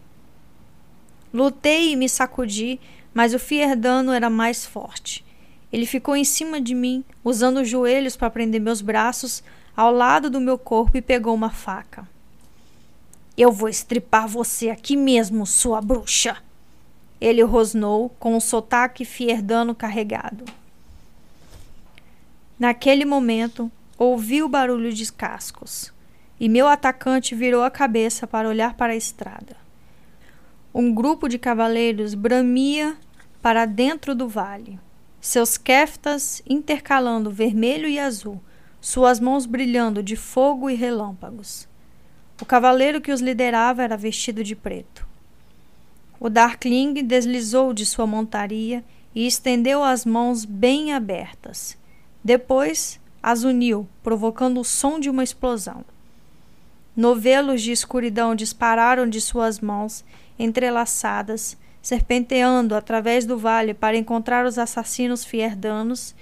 Lutei 1.34 1.92
e 1.92 1.96
me 1.96 2.08
sacudi, 2.08 2.80
mas 3.18 3.34
o 3.34 3.38
fierdano 3.40 4.12
era 4.12 4.30
mais 4.30 4.64
forte. 4.64 5.24
Ele 5.72 5.86
ficou 5.86 6.14
em 6.14 6.22
cima 6.22 6.60
de 6.60 6.72
mim, 6.72 7.04
usando 7.24 7.62
os 7.62 7.68
joelhos 7.68 8.16
para 8.16 8.30
prender 8.30 8.60
meus 8.60 8.80
braços 8.80 9.42
ao 9.76 9.92
lado 9.92 10.30
do 10.30 10.40
meu 10.40 10.56
corpo 10.56 10.96
e 10.96 11.02
pegou 11.02 11.34
uma 11.34 11.50
faca. 11.50 12.08
Eu 13.36 13.50
vou 13.50 13.68
estripar 13.68 14.28
você 14.28 14.70
aqui 14.70 14.96
mesmo, 14.96 15.44
sua 15.46 15.80
bruxa! 15.80 16.36
Ele 17.20 17.42
rosnou 17.42 18.08
com 18.20 18.36
um 18.36 18.40
sotaque 18.40 19.04
fierdano 19.04 19.74
carregado. 19.74 20.44
Naquele 22.56 23.04
momento, 23.04 23.68
ouvi 23.98 24.44
o 24.44 24.48
barulho 24.48 24.92
de 24.92 25.12
cascos 25.12 25.92
e 26.38 26.48
meu 26.48 26.68
atacante 26.68 27.34
virou 27.34 27.64
a 27.64 27.70
cabeça 27.70 28.28
para 28.28 28.48
olhar 28.48 28.74
para 28.74 28.92
a 28.92 28.96
estrada. 28.96 29.56
Um 30.72 30.94
grupo 30.94 31.28
de 31.28 31.36
cavaleiros 31.36 32.14
bramia 32.14 32.96
para 33.40 33.64
dentro 33.66 34.14
do 34.14 34.28
vale, 34.28 34.78
seus 35.20 35.56
keftas 35.56 36.42
intercalando 36.48 37.30
vermelho 37.30 37.88
e 37.88 37.98
azul, 37.98 38.40
suas 38.80 39.18
mãos 39.20 39.46
brilhando 39.46 40.02
de 40.02 40.16
fogo 40.16 40.70
e 40.70 40.74
relâmpagos. 40.74 41.68
O 42.40 42.44
cavaleiro 42.44 43.00
que 43.00 43.12
os 43.12 43.20
liderava 43.20 43.82
era 43.82 43.96
vestido 43.96 44.44
de 44.44 44.54
preto. 44.54 45.06
O 46.20 46.28
Darkling 46.28 46.94
deslizou 47.04 47.72
de 47.72 47.84
sua 47.84 48.06
montaria 48.06 48.84
e 49.14 49.26
estendeu 49.26 49.82
as 49.82 50.04
mãos 50.04 50.44
bem 50.44 50.92
abertas. 50.92 51.76
Depois 52.22 53.00
as 53.22 53.42
uniu, 53.42 53.88
provocando 54.02 54.60
o 54.60 54.64
som 54.64 55.00
de 55.00 55.10
uma 55.10 55.24
explosão. 55.24 55.84
Novelos 56.96 57.62
de 57.62 57.72
escuridão 57.72 58.34
dispararam 58.34 59.08
de 59.08 59.20
suas 59.20 59.60
mãos, 59.60 60.04
entrelaçadas, 60.38 61.56
serpenteando 61.82 62.74
através 62.74 63.24
do 63.24 63.38
vale 63.38 63.74
para 63.74 63.96
encontrar 63.96 64.44
os 64.44 64.58
assassinos 64.58 65.24
fierdanos, 65.24 66.14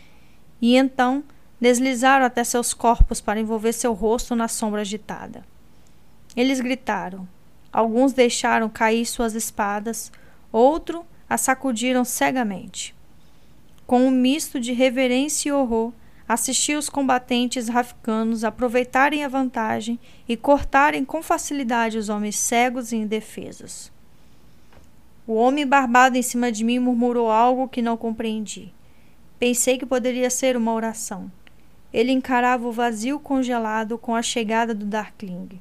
e 0.61 0.77
então 0.77 1.25
deslizaram 1.61 2.25
até 2.25 2.45
seus 2.45 2.75
corpos 2.75 3.21
para 3.21 3.41
envolver 3.41 3.73
seu 3.73 3.93
rosto 3.93 4.35
na 4.35 4.49
sombra 4.49 4.83
agitada. 4.83 5.45
Eles 6.37 6.61
gritaram. 6.61 7.27
Alguns 7.73 8.13
deixaram 8.13 8.69
cair 8.69 9.05
suas 9.07 9.35
espadas, 9.35 10.13
outro 10.53 11.05
a 11.29 11.37
sacudiram 11.37 12.05
cegamente. 12.05 12.95
Com 13.87 14.07
um 14.07 14.11
misto 14.11 14.59
de 14.59 14.73
reverência 14.73 15.49
e 15.49 15.53
horror, 15.53 15.93
assisti 16.29 16.75
os 16.75 16.89
combatentes 16.89 17.69
rafcanos 17.69 18.45
aproveitarem 18.45 19.25
a 19.25 19.29
vantagem 19.29 19.99
e 20.29 20.37
cortarem 20.37 21.05
com 21.05 21.23
facilidade 21.23 21.99
os 21.99 22.09
homens 22.09 22.37
cegos 22.37 22.93
e 22.93 22.97
indefesos. 22.97 23.93
O 25.27 25.35
homem 25.35 25.67
barbado 25.67 26.17
em 26.17 26.23
cima 26.23 26.53
de 26.53 26.63
mim 26.63 26.79
murmurou 26.79 27.31
algo 27.31 27.69
que 27.69 27.83
não 27.83 27.97
compreendi. 27.97 28.73
Pensei 29.41 29.77
que 29.77 29.85
poderia 29.85 30.31
ser 30.31 30.57
uma 30.57 30.73
oração. 30.73 31.31
Ele 31.93 32.13
encarava 32.13 32.69
o 32.69 32.73
vazio 32.73 33.19
congelado 33.19 33.99
com 33.99 34.15
a 34.15 34.23
chegada 34.23 34.73
do 34.73 34.85
Darkling, 34.85 35.61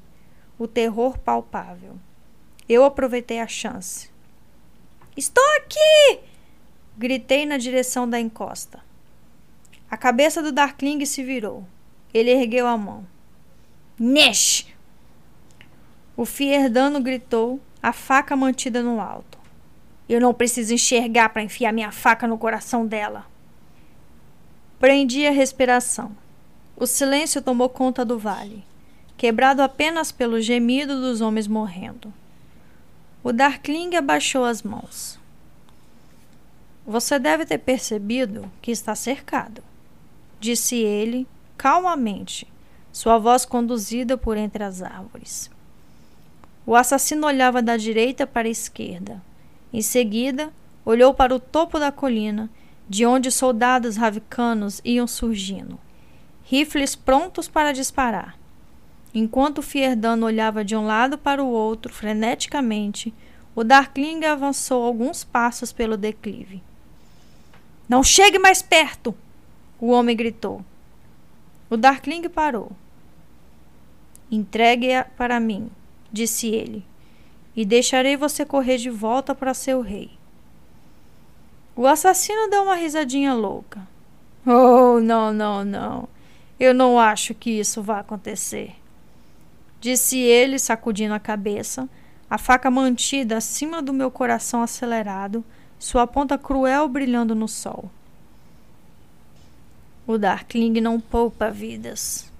o 0.60 0.67
terror 0.67 1.17
palpável. 1.17 1.95
Eu 2.69 2.84
aproveitei 2.84 3.39
a 3.39 3.47
chance. 3.47 4.10
Estou 5.17 5.43
aqui! 5.58 6.19
Gritei 6.97 7.45
na 7.45 7.58
direção 7.58 8.08
da 8.08 8.19
encosta. 8.19 8.84
A 9.89 9.97
cabeça 9.97 10.43
do 10.43 10.51
Darkling 10.51 11.06
se 11.06 11.23
virou. 11.23 11.65
Ele 12.13 12.32
ergueu 12.32 12.67
a 12.67 12.78
mão. 12.78 13.06
Nesh! 13.97 14.67
O 16.15 16.25
Fierdano 16.25 17.01
gritou, 17.01 17.60
a 17.82 17.91
faca 17.91 18.36
mantida 18.36 18.84
no 18.84 19.01
alto. 19.01 19.44
Eu 20.08 20.22
não 20.22 20.34
preciso 20.34 20.74
enxergar 20.74 21.30
para 21.30 21.44
enfiar 21.44 21.72
minha 21.72 21.91
faca 21.91 22.28
no 22.28 22.38
coração 22.38 22.86
dela. 22.86 23.26
Prendi 24.80 25.26
a 25.26 25.32
respiração. 25.32 26.15
O 26.76 26.86
silêncio 26.86 27.41
tomou 27.41 27.70
conta 27.70 28.04
do 28.04 28.20
vale, 28.20 28.63
quebrado 29.18 29.62
apenas 29.62 30.12
pelo 30.12 30.41
gemido 30.41 31.00
dos 31.00 31.22
homens 31.22 31.48
morrendo. 31.48 32.13
O 33.24 33.32
Darkling 33.32 33.96
abaixou 33.96 34.46
as 34.46 34.62
mãos. 34.62 35.20
Você 36.86 37.18
deve 37.18 37.46
ter 37.46 37.58
percebido 37.58 38.52
que 38.62 38.72
está 38.72 38.94
cercado 38.94 39.63
disse 40.46 40.76
ele, 40.76 41.28
calmamente, 41.58 42.48
sua 42.91 43.18
voz 43.18 43.46
conduzida 43.46 44.18
por 44.18 44.38
entre 44.38 44.63
as 44.63 44.82
árvores. 44.82 45.50
O 46.65 46.76
assassino 46.76 47.28
olhava 47.28 47.62
da 47.62 47.78
direita 47.78 48.26
para 48.26 48.48
a 48.48 48.52
esquerda. 48.52 49.22
Em 49.75 49.81
seguida, 49.81 50.53
olhou 50.85 51.13
para 51.13 51.35
o 51.35 51.39
topo 51.39 51.77
da 51.77 51.91
colina, 51.91 52.49
de 52.88 53.05
onde 53.05 53.29
soldados 53.29 53.97
ravicanos 53.97 54.79
iam 54.85 55.05
surgindo, 55.05 55.77
rifles 56.45 56.95
prontos 56.95 57.49
para 57.49 57.73
disparar. 57.73 58.39
Enquanto 59.13 59.61
Fierdano 59.61 60.27
olhava 60.27 60.63
de 60.63 60.77
um 60.77 60.85
lado 60.85 61.17
para 61.17 61.43
o 61.43 61.49
outro 61.49 61.91
freneticamente, 61.91 63.13
o 63.53 63.65
Darkling 63.65 64.23
avançou 64.23 64.81
alguns 64.81 65.25
passos 65.25 65.73
pelo 65.73 65.97
declive. 65.97 66.63
Não 67.89 68.01
chegue 68.01 68.39
mais 68.39 68.61
perto! 68.61 69.13
O 69.77 69.91
homem 69.91 70.15
gritou. 70.15 70.63
O 71.69 71.75
Darkling 71.75 72.29
parou. 72.29 72.71
Entregue-a 74.31 75.03
para 75.03 75.38
mim, 75.38 75.69
disse 76.13 76.47
ele, 76.47 76.85
e 77.56 77.65
deixarei 77.65 78.18
você 78.18 78.46
correr 78.46 78.78
de 78.78 78.89
volta 78.89 79.34
para 79.34 79.54
seu 79.54 79.82
rei. 79.82 80.12
O 81.76 81.88
assassino 81.88 82.50
deu 82.50 82.63
uma 82.63 82.76
risadinha 82.76 83.34
louca. 83.34 83.88
Oh, 84.46 85.00
não, 85.00 85.34
não, 85.34 85.63
não. 85.63 86.10
Eu 86.60 86.74
não 86.74 87.00
acho 87.00 87.34
que 87.34 87.50
isso 87.50 87.82
vá 87.82 88.00
acontecer. 88.00 88.76
Disse 89.82 90.18
ele, 90.18 90.58
sacudindo 90.58 91.13
a 91.13 91.20
cabeça, 91.20 91.89
a 92.30 92.38
faca 92.38 92.72
mantida 92.72 93.38
acima 93.38 93.82
do 93.82 93.94
meu 93.94 94.10
coração 94.10 94.62
acelerado, 94.62 95.44
sua 95.78 96.08
ponta 96.08 96.38
cruel 96.38 96.88
brilhando 96.88 97.36
no 97.36 97.48
sol. 97.48 97.89
O 100.08 100.18
Darkling 100.18 100.80
não 100.80 101.00
poupa 101.00 101.50
vidas. 101.50 102.32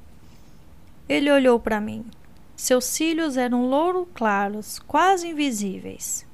Ele 1.10 1.32
olhou 1.32 1.60
para 1.60 1.82
mim. 1.82 2.06
Seus 2.56 2.86
cílios 2.86 3.36
eram 3.36 3.68
louro 3.68 4.08
claros, 4.14 4.80
quase 4.80 5.28
invisíveis. 5.28 6.26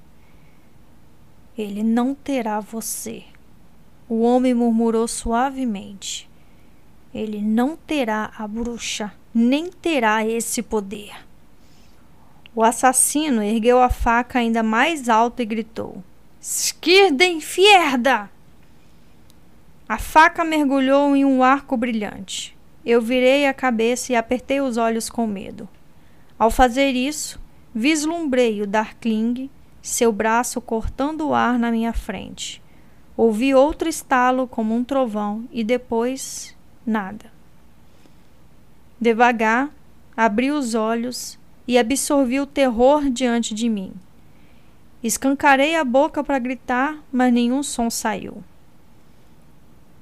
Ele 1.57 1.83
não 1.83 2.13
terá 2.13 2.59
você. 2.59 3.23
O 4.07 4.21
homem 4.21 4.53
murmurou 4.53 5.07
suavemente. 5.07 6.29
Ele 7.13 7.41
não 7.41 7.75
terá 7.75 8.31
a 8.37 8.47
bruxa, 8.47 9.11
nem 9.33 9.69
terá 9.69 10.25
esse 10.25 10.61
poder. 10.61 11.13
O 12.53 12.63
assassino 12.63 13.41
ergueu 13.41 13.81
a 13.81 13.89
faca 13.89 14.39
ainda 14.39 14.61
mais 14.61 15.09
alto 15.09 15.41
e 15.41 15.45
gritou: 15.45 16.03
Skirden 16.39 17.41
fierda! 17.41 18.29
A 19.87 19.97
faca 19.97 20.43
mergulhou 20.43 21.15
em 21.15 21.25
um 21.25 21.43
arco 21.43 21.75
brilhante. 21.75 22.57
Eu 22.85 23.01
virei 23.01 23.45
a 23.45 23.53
cabeça 23.53 24.13
e 24.13 24.15
apertei 24.15 24.61
os 24.61 24.77
olhos 24.77 25.09
com 25.09 25.27
medo. 25.27 25.67
Ao 26.41 26.49
fazer 26.49 26.93
isso, 26.95 27.39
vislumbrei 27.71 28.63
o 28.63 28.65
Darkling, 28.65 29.47
seu 29.79 30.11
braço 30.11 30.59
cortando 30.59 31.27
o 31.27 31.35
ar 31.35 31.59
na 31.59 31.69
minha 31.69 31.93
frente. 31.93 32.59
Ouvi 33.15 33.53
outro 33.53 33.87
estalo 33.87 34.47
como 34.47 34.73
um 34.73 34.83
trovão 34.83 35.47
e 35.51 35.63
depois 35.63 36.57
nada. 36.83 37.31
Devagar, 38.99 39.69
abri 40.17 40.49
os 40.49 40.73
olhos 40.73 41.37
e 41.67 41.77
absorvi 41.77 42.39
o 42.39 42.47
terror 42.47 43.07
diante 43.07 43.53
de 43.53 43.69
mim. 43.69 43.93
Escancarei 45.03 45.75
a 45.75 45.83
boca 45.83 46.23
para 46.23 46.39
gritar, 46.39 46.97
mas 47.11 47.31
nenhum 47.31 47.61
som 47.61 47.87
saiu. 47.87 48.43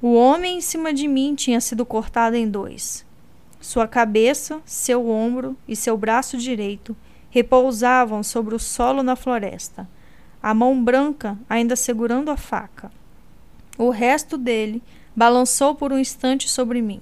O 0.01 0.13
homem 0.13 0.59
em 0.59 0.61
cima 0.61 0.93
de 0.93 1.05
mim 1.05 1.35
tinha 1.35 1.59
sido 1.59 1.85
cortado 1.85 2.37
em 2.37 2.49
dois. 2.49 3.05
Sua 3.59 3.87
cabeça, 3.87 4.61
seu 4.65 5.09
ombro 5.09 5.57
e 5.67 5.75
seu 5.75 5.97
braço 5.97 6.37
direito 6.37 6.95
repousavam 7.29 8.23
sobre 8.23 8.55
o 8.55 8.59
solo 8.59 9.03
na 9.03 9.15
floresta, 9.15 9.87
a 10.41 10.53
mão 10.53 10.81
branca 10.81 11.37
ainda 11.49 11.75
segurando 11.75 12.31
a 12.31 12.37
faca. 12.37 12.89
O 13.77 13.89
resto 13.89 14.37
dele 14.37 14.81
balançou 15.15 15.75
por 15.75 15.91
um 15.91 15.99
instante 15.99 16.49
sobre 16.49 16.81
mim. 16.81 17.01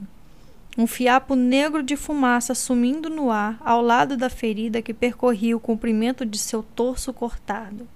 Um 0.78 0.86
fiapo 0.86 1.36
negro 1.36 1.82
de 1.82 1.96
fumaça 1.96 2.54
sumindo 2.54 3.10
no 3.10 3.32
ar 3.32 3.60
ao 3.64 3.82
lado 3.82 4.18
da 4.18 4.30
ferida 4.30 4.82
que 4.82 4.94
percorria 4.94 5.56
o 5.56 5.60
comprimento 5.60 6.26
de 6.26 6.38
seu 6.38 6.62
torso 6.62 7.14
cortado. 7.14 7.88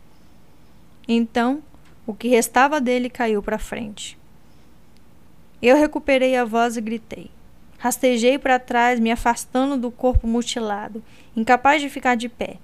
Então, 1.08 1.62
o 2.06 2.14
que 2.14 2.28
restava 2.28 2.82
dele 2.82 3.10
caiu 3.10 3.42
para 3.42 3.60
frente. 3.60 4.18
Eu 5.62 5.78
recuperei 5.78 6.36
a 6.36 6.44
voz 6.44 6.76
e 6.78 6.82
gritei. 6.82 7.30
Rastejei 7.82 8.38
para 8.38 8.60
trás, 8.60 9.00
me 9.00 9.12
afastando 9.12 9.76
do 9.76 9.90
corpo 9.90 10.28
mutilado, 10.28 11.04
incapaz 11.36 11.82
de 11.82 11.90
ficar 11.90 12.14
de 12.14 12.30
pé, 12.30 12.58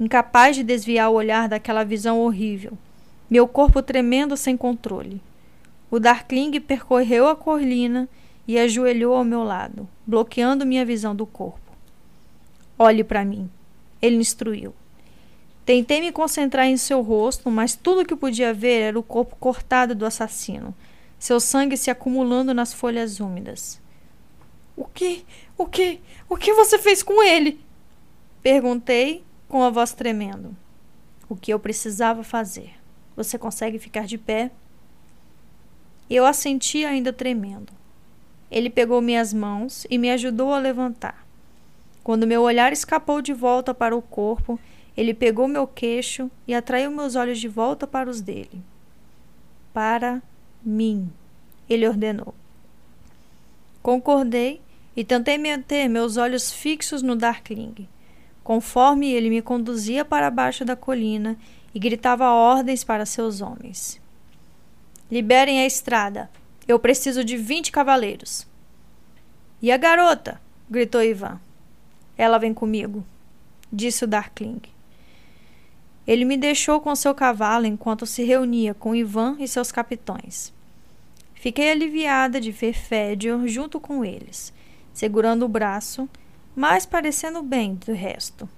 incapaz 0.00 0.56
de 0.56 0.64
desviar 0.64 1.12
o 1.12 1.14
olhar 1.14 1.48
daquela 1.48 1.84
visão 1.84 2.18
horrível, 2.18 2.76
meu 3.30 3.46
corpo 3.46 3.80
tremendo 3.80 4.36
sem 4.36 4.56
controle. 4.56 5.22
O 5.92 6.00
Darkling 6.00 6.60
percorreu 6.60 7.28
a 7.28 7.36
colina 7.36 8.08
e 8.48 8.58
ajoelhou 8.58 9.14
ao 9.14 9.22
meu 9.22 9.44
lado, 9.44 9.88
bloqueando 10.04 10.66
minha 10.66 10.84
visão 10.84 11.14
do 11.14 11.24
corpo. 11.24 11.60
Olhe 12.76 13.04
para 13.04 13.24
mim, 13.24 13.48
ele 14.02 14.16
instruiu. 14.16 14.74
Tentei 15.64 16.00
me 16.00 16.10
concentrar 16.10 16.66
em 16.66 16.76
seu 16.76 17.00
rosto, 17.00 17.48
mas 17.48 17.76
tudo 17.76 18.04
que 18.04 18.16
podia 18.16 18.52
ver 18.52 18.80
era 18.80 18.98
o 18.98 19.04
corpo 19.04 19.36
cortado 19.38 19.94
do 19.94 20.04
assassino, 20.04 20.74
seu 21.16 21.38
sangue 21.38 21.76
se 21.76 21.92
acumulando 21.92 22.52
nas 22.52 22.74
folhas 22.74 23.20
úmidas. 23.20 23.83
O 24.76 24.84
que? 24.84 25.24
O 25.56 25.66
que? 25.66 26.00
O 26.28 26.36
que 26.36 26.52
você 26.52 26.78
fez 26.78 27.02
com 27.02 27.22
ele? 27.22 27.60
Perguntei 28.42 29.24
com 29.48 29.62
a 29.62 29.70
voz 29.70 29.92
tremendo. 29.92 30.56
O 31.28 31.36
que 31.36 31.52
eu 31.52 31.58
precisava 31.58 32.22
fazer? 32.22 32.74
Você 33.16 33.38
consegue 33.38 33.78
ficar 33.78 34.06
de 34.06 34.18
pé? 34.18 34.50
Eu 36.10 36.26
assenti 36.26 36.84
ainda 36.84 37.12
tremendo. 37.12 37.72
Ele 38.50 38.68
pegou 38.68 39.00
minhas 39.00 39.32
mãos 39.32 39.86
e 39.88 39.96
me 39.96 40.10
ajudou 40.10 40.52
a 40.52 40.58
levantar. 40.58 41.26
Quando 42.02 42.26
meu 42.26 42.42
olhar 42.42 42.72
escapou 42.72 43.22
de 43.22 43.32
volta 43.32 43.72
para 43.72 43.96
o 43.96 44.02
corpo, 44.02 44.60
ele 44.96 45.14
pegou 45.14 45.48
meu 45.48 45.66
queixo 45.66 46.30
e 46.46 46.54
atraiu 46.54 46.90
meus 46.90 47.16
olhos 47.16 47.38
de 47.38 47.48
volta 47.48 47.86
para 47.86 48.10
os 48.10 48.20
dele. 48.20 48.62
Para 49.72 50.22
mim, 50.62 51.10
ele 51.68 51.88
ordenou. 51.88 52.34
Concordei 53.82 54.60
e 54.96 55.04
tentei 55.04 55.38
manter 55.38 55.88
meus 55.88 56.16
olhos 56.16 56.52
fixos 56.52 57.02
no 57.02 57.16
Darkling, 57.16 57.88
conforme 58.42 59.10
ele 59.10 59.30
me 59.30 59.42
conduzia 59.42 60.04
para 60.04 60.30
baixo 60.30 60.64
da 60.64 60.76
colina 60.76 61.36
e 61.74 61.78
gritava 61.78 62.30
ordens 62.30 62.84
para 62.84 63.04
seus 63.04 63.40
homens. 63.40 64.00
Liberem 65.10 65.60
a 65.60 65.66
estrada. 65.66 66.30
Eu 66.66 66.78
preciso 66.78 67.24
de 67.24 67.36
vinte 67.36 67.70
cavaleiros. 67.70 68.46
E 69.60 69.70
a 69.70 69.76
garota? 69.76 70.40
gritou 70.70 71.02
Ivan. 71.02 71.40
Ela 72.16 72.38
vem 72.38 72.54
comigo, 72.54 73.04
disse 73.72 74.04
o 74.04 74.06
Darkling. 74.06 74.62
Ele 76.06 76.24
me 76.24 76.36
deixou 76.36 76.80
com 76.80 76.94
seu 76.94 77.14
cavalo 77.14 77.66
enquanto 77.66 78.06
se 78.06 78.22
reunia 78.24 78.74
com 78.74 78.94
Ivan 78.94 79.36
e 79.40 79.48
seus 79.48 79.72
capitães. 79.72 80.52
Fiquei 81.34 81.70
aliviada 81.70 82.40
de 82.40 82.50
ver 82.50 82.72
Fedor 82.72 83.46
junto 83.46 83.80
com 83.80 84.04
eles, 84.04 84.52
segurando 84.94 85.44
o 85.44 85.48
braço, 85.48 86.08
mas 86.56 86.86
parecendo 86.86 87.42
bem 87.42 87.74
do 87.74 87.92
resto. 87.92 88.48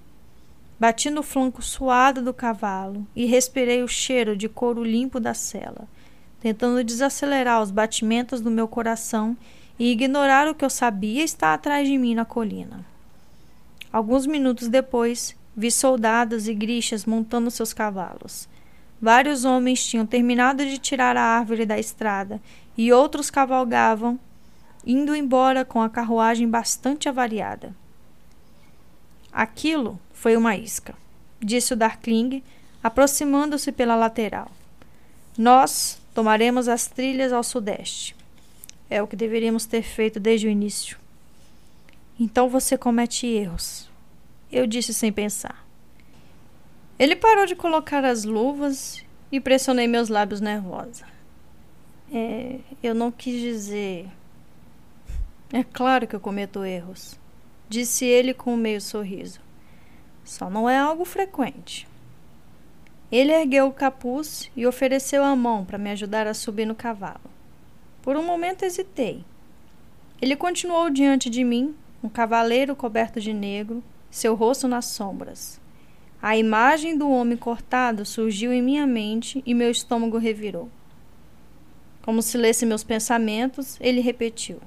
Bati 0.79 1.09
no 1.09 1.21
flanco 1.23 1.61
suado 1.61 2.21
do 2.21 2.33
cavalo 2.33 3.05
e 3.13 3.25
respirei 3.25 3.83
o 3.83 3.87
cheiro 3.89 4.37
de 4.37 4.47
couro 4.47 4.81
limpo 4.81 5.19
da 5.19 5.33
cela 5.33 5.85
tentando 6.39 6.83
desacelerar 6.83 7.61
os 7.61 7.71
batimentos 7.71 8.41
do 8.41 8.51
meu 8.51 8.67
coração 8.67 9.35
e 9.79 9.91
ignorar 9.91 10.47
o 10.47 10.55
que 10.55 10.65
eu 10.65 10.69
sabia 10.69 11.23
estar 11.23 11.53
atrás 11.53 11.87
de 11.87 11.97
mim 11.97 12.15
na 12.15 12.25
colina. 12.25 12.85
Alguns 13.91 14.25
minutos 14.25 14.67
depois, 14.67 15.35
vi 15.55 15.71
soldados 15.71 16.47
e 16.47 16.53
grixas 16.53 17.05
montando 17.05 17.49
seus 17.49 17.73
cavalos. 17.73 18.47
Vários 19.01 19.45
homens 19.45 19.85
tinham 19.85 20.05
terminado 20.05 20.65
de 20.65 20.77
tirar 20.77 21.15
a 21.15 21.21
árvore 21.21 21.65
da 21.65 21.77
estrada 21.77 22.41
e 22.77 22.91
outros 22.91 23.29
cavalgavam, 23.29 24.19
indo 24.87 25.15
embora 25.15 25.63
com 25.63 25.81
a 25.81 25.89
carruagem 25.89 26.49
bastante 26.49 27.07
avariada. 27.07 27.75
Aquilo 29.31 29.99
foi 30.13 30.35
uma 30.35 30.55
isca, 30.55 30.95
disse 31.39 31.73
o 31.73 31.77
Darkling, 31.77 32.41
aproximando-se 32.81 33.71
pela 33.71 33.95
lateral. 33.95 34.49
Nós, 35.37 35.99
Tomaremos 36.17 36.67
as 36.67 36.87
trilhas 36.87 37.31
ao 37.31 37.43
sudeste. 37.43 38.15
É 38.89 39.03
o 39.03 39.07
que 39.07 39.15
deveríamos 39.15 39.67
ter 39.67 39.83
feito 39.83 40.19
desde 40.19 40.47
o 40.47 40.49
início. 40.49 40.97
Então 42.19 42.49
você 42.49 42.75
comete 42.75 43.27
erros. 43.27 43.87
Eu 44.51 44.65
disse 44.65 44.95
sem 44.95 45.13
pensar. 45.13 45.63
Ele 46.97 47.15
parou 47.15 47.45
de 47.45 47.55
colocar 47.55 48.03
as 48.03 48.23
luvas 48.23 49.05
e 49.31 49.39
pressionei 49.39 49.85
meus 49.85 50.09
lábios 50.09 50.41
nervosa. 50.41 51.05
É, 52.11 52.61
eu 52.81 52.95
não 52.95 53.11
quis 53.11 53.39
dizer. 53.39 54.07
É 55.53 55.63
claro 55.63 56.05
que 56.05 56.13
eu 56.13 56.19
cometo 56.19 56.65
erros, 56.65 57.17
disse 57.69 58.03
ele 58.03 58.33
com 58.33 58.53
um 58.53 58.57
meio 58.57 58.81
sorriso. 58.81 59.39
Só 60.25 60.49
não 60.49 60.69
é 60.69 60.77
algo 60.77 61.05
frequente. 61.05 61.87
Ele 63.09 63.31
ergueu 63.31 63.67
o 63.67 63.71
capuz 63.71 64.51
e 64.57 64.67
ofereceu 64.67 65.23
a 65.23 65.33
mão 65.37 65.63
para 65.63 65.77
me 65.77 65.89
ajudar 65.91 66.27
a 66.27 66.33
subir 66.33 66.65
no 66.65 66.75
cavalo. 66.75 67.21
Por 68.01 68.17
um 68.17 68.25
momento 68.25 68.63
hesitei. 68.63 69.23
Ele 70.21 70.35
continuou 70.35 70.89
diante 70.89 71.29
de 71.29 71.45
mim, 71.45 71.73
um 72.03 72.09
cavaleiro 72.09 72.75
coberto 72.75 73.21
de 73.21 73.31
negro, 73.31 73.81
seu 74.11 74.35
rosto 74.35 74.67
nas 74.67 74.85
sombras. 74.87 75.61
A 76.21 76.35
imagem 76.35 76.97
do 76.97 77.09
homem 77.09 77.37
cortado 77.37 78.03
surgiu 78.03 78.51
em 78.51 78.61
minha 78.61 78.85
mente 78.85 79.41
e 79.45 79.53
meu 79.53 79.71
estômago 79.71 80.17
revirou. 80.17 80.69
Como 82.01 82.21
se 82.21 82.37
lesse 82.37 82.65
meus 82.65 82.83
pensamentos, 82.83 83.77
ele 83.79 84.01
repetiu: 84.01 84.59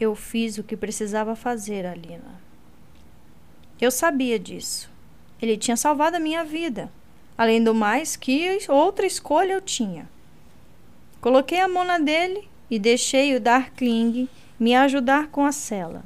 Eu 0.00 0.14
fiz 0.14 0.56
o 0.56 0.64
que 0.64 0.78
precisava 0.78 1.36
fazer, 1.36 1.84
Alina. 1.84 2.40
Eu 3.78 3.90
sabia 3.90 4.38
disso. 4.38 4.90
Ele 5.42 5.58
tinha 5.58 5.76
salvado 5.76 6.16
a 6.16 6.20
minha 6.20 6.42
vida. 6.42 6.90
Além 7.36 7.62
do 7.62 7.74
mais, 7.74 8.16
que 8.16 8.58
outra 8.70 9.04
escolha 9.04 9.52
eu 9.52 9.60
tinha? 9.60 10.08
Coloquei 11.20 11.60
a 11.60 11.68
mão 11.68 11.84
na 11.84 11.98
dele 11.98 12.48
e 12.70 12.78
deixei 12.78 13.36
o 13.36 13.40
Darkling 13.40 14.26
me 14.58 14.74
ajudar 14.74 15.28
com 15.28 15.44
a 15.44 15.52
cela. 15.52 16.02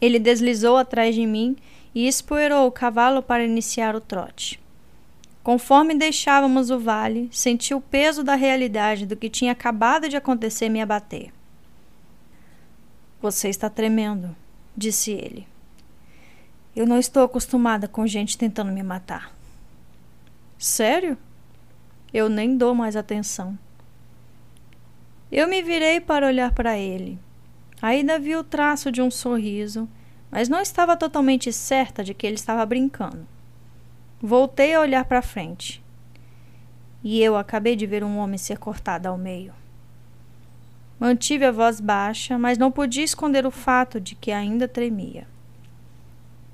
Ele 0.00 0.18
deslizou 0.18 0.78
atrás 0.78 1.14
de 1.14 1.26
mim 1.26 1.56
e 1.94 2.08
espoeirou 2.08 2.66
o 2.66 2.72
cavalo 2.72 3.22
para 3.22 3.44
iniciar 3.44 3.94
o 3.94 4.00
trote. 4.00 4.58
Conforme 5.42 5.94
deixávamos 5.94 6.70
o 6.70 6.78
vale, 6.78 7.28
senti 7.30 7.74
o 7.74 7.82
peso 7.82 8.24
da 8.24 8.34
realidade 8.34 9.04
do 9.04 9.14
que 9.14 9.28
tinha 9.28 9.52
acabado 9.52 10.08
de 10.08 10.16
acontecer 10.16 10.70
me 10.70 10.80
abater. 10.80 11.33
Você 13.24 13.48
está 13.48 13.70
tremendo, 13.70 14.36
disse 14.76 15.10
ele. 15.10 15.48
Eu 16.76 16.86
não 16.86 16.98
estou 16.98 17.24
acostumada 17.24 17.88
com 17.88 18.06
gente 18.06 18.36
tentando 18.36 18.70
me 18.70 18.82
matar. 18.82 19.34
Sério? 20.58 21.16
Eu 22.12 22.28
nem 22.28 22.54
dou 22.54 22.74
mais 22.74 22.96
atenção. 22.96 23.58
Eu 25.32 25.48
me 25.48 25.62
virei 25.62 26.02
para 26.02 26.26
olhar 26.26 26.52
para 26.52 26.76
ele. 26.76 27.18
Ainda 27.80 28.18
vi 28.18 28.36
o 28.36 28.44
traço 28.44 28.92
de 28.92 29.00
um 29.00 29.10
sorriso, 29.10 29.88
mas 30.30 30.50
não 30.50 30.60
estava 30.60 30.94
totalmente 30.94 31.50
certa 31.50 32.04
de 32.04 32.12
que 32.12 32.26
ele 32.26 32.36
estava 32.36 32.66
brincando. 32.66 33.26
Voltei 34.20 34.74
a 34.74 34.82
olhar 34.82 35.06
para 35.06 35.22
frente. 35.22 35.82
E 37.02 37.22
eu 37.22 37.38
acabei 37.38 37.74
de 37.74 37.86
ver 37.86 38.04
um 38.04 38.18
homem 38.18 38.36
ser 38.36 38.58
cortado 38.58 39.08
ao 39.08 39.16
meio. 39.16 39.63
Mantive 40.98 41.44
a 41.44 41.50
voz 41.52 41.80
baixa, 41.80 42.38
mas 42.38 42.56
não 42.56 42.70
podia 42.70 43.04
esconder 43.04 43.46
o 43.46 43.50
fato 43.50 44.00
de 44.00 44.14
que 44.14 44.30
ainda 44.30 44.68
tremia. 44.68 45.26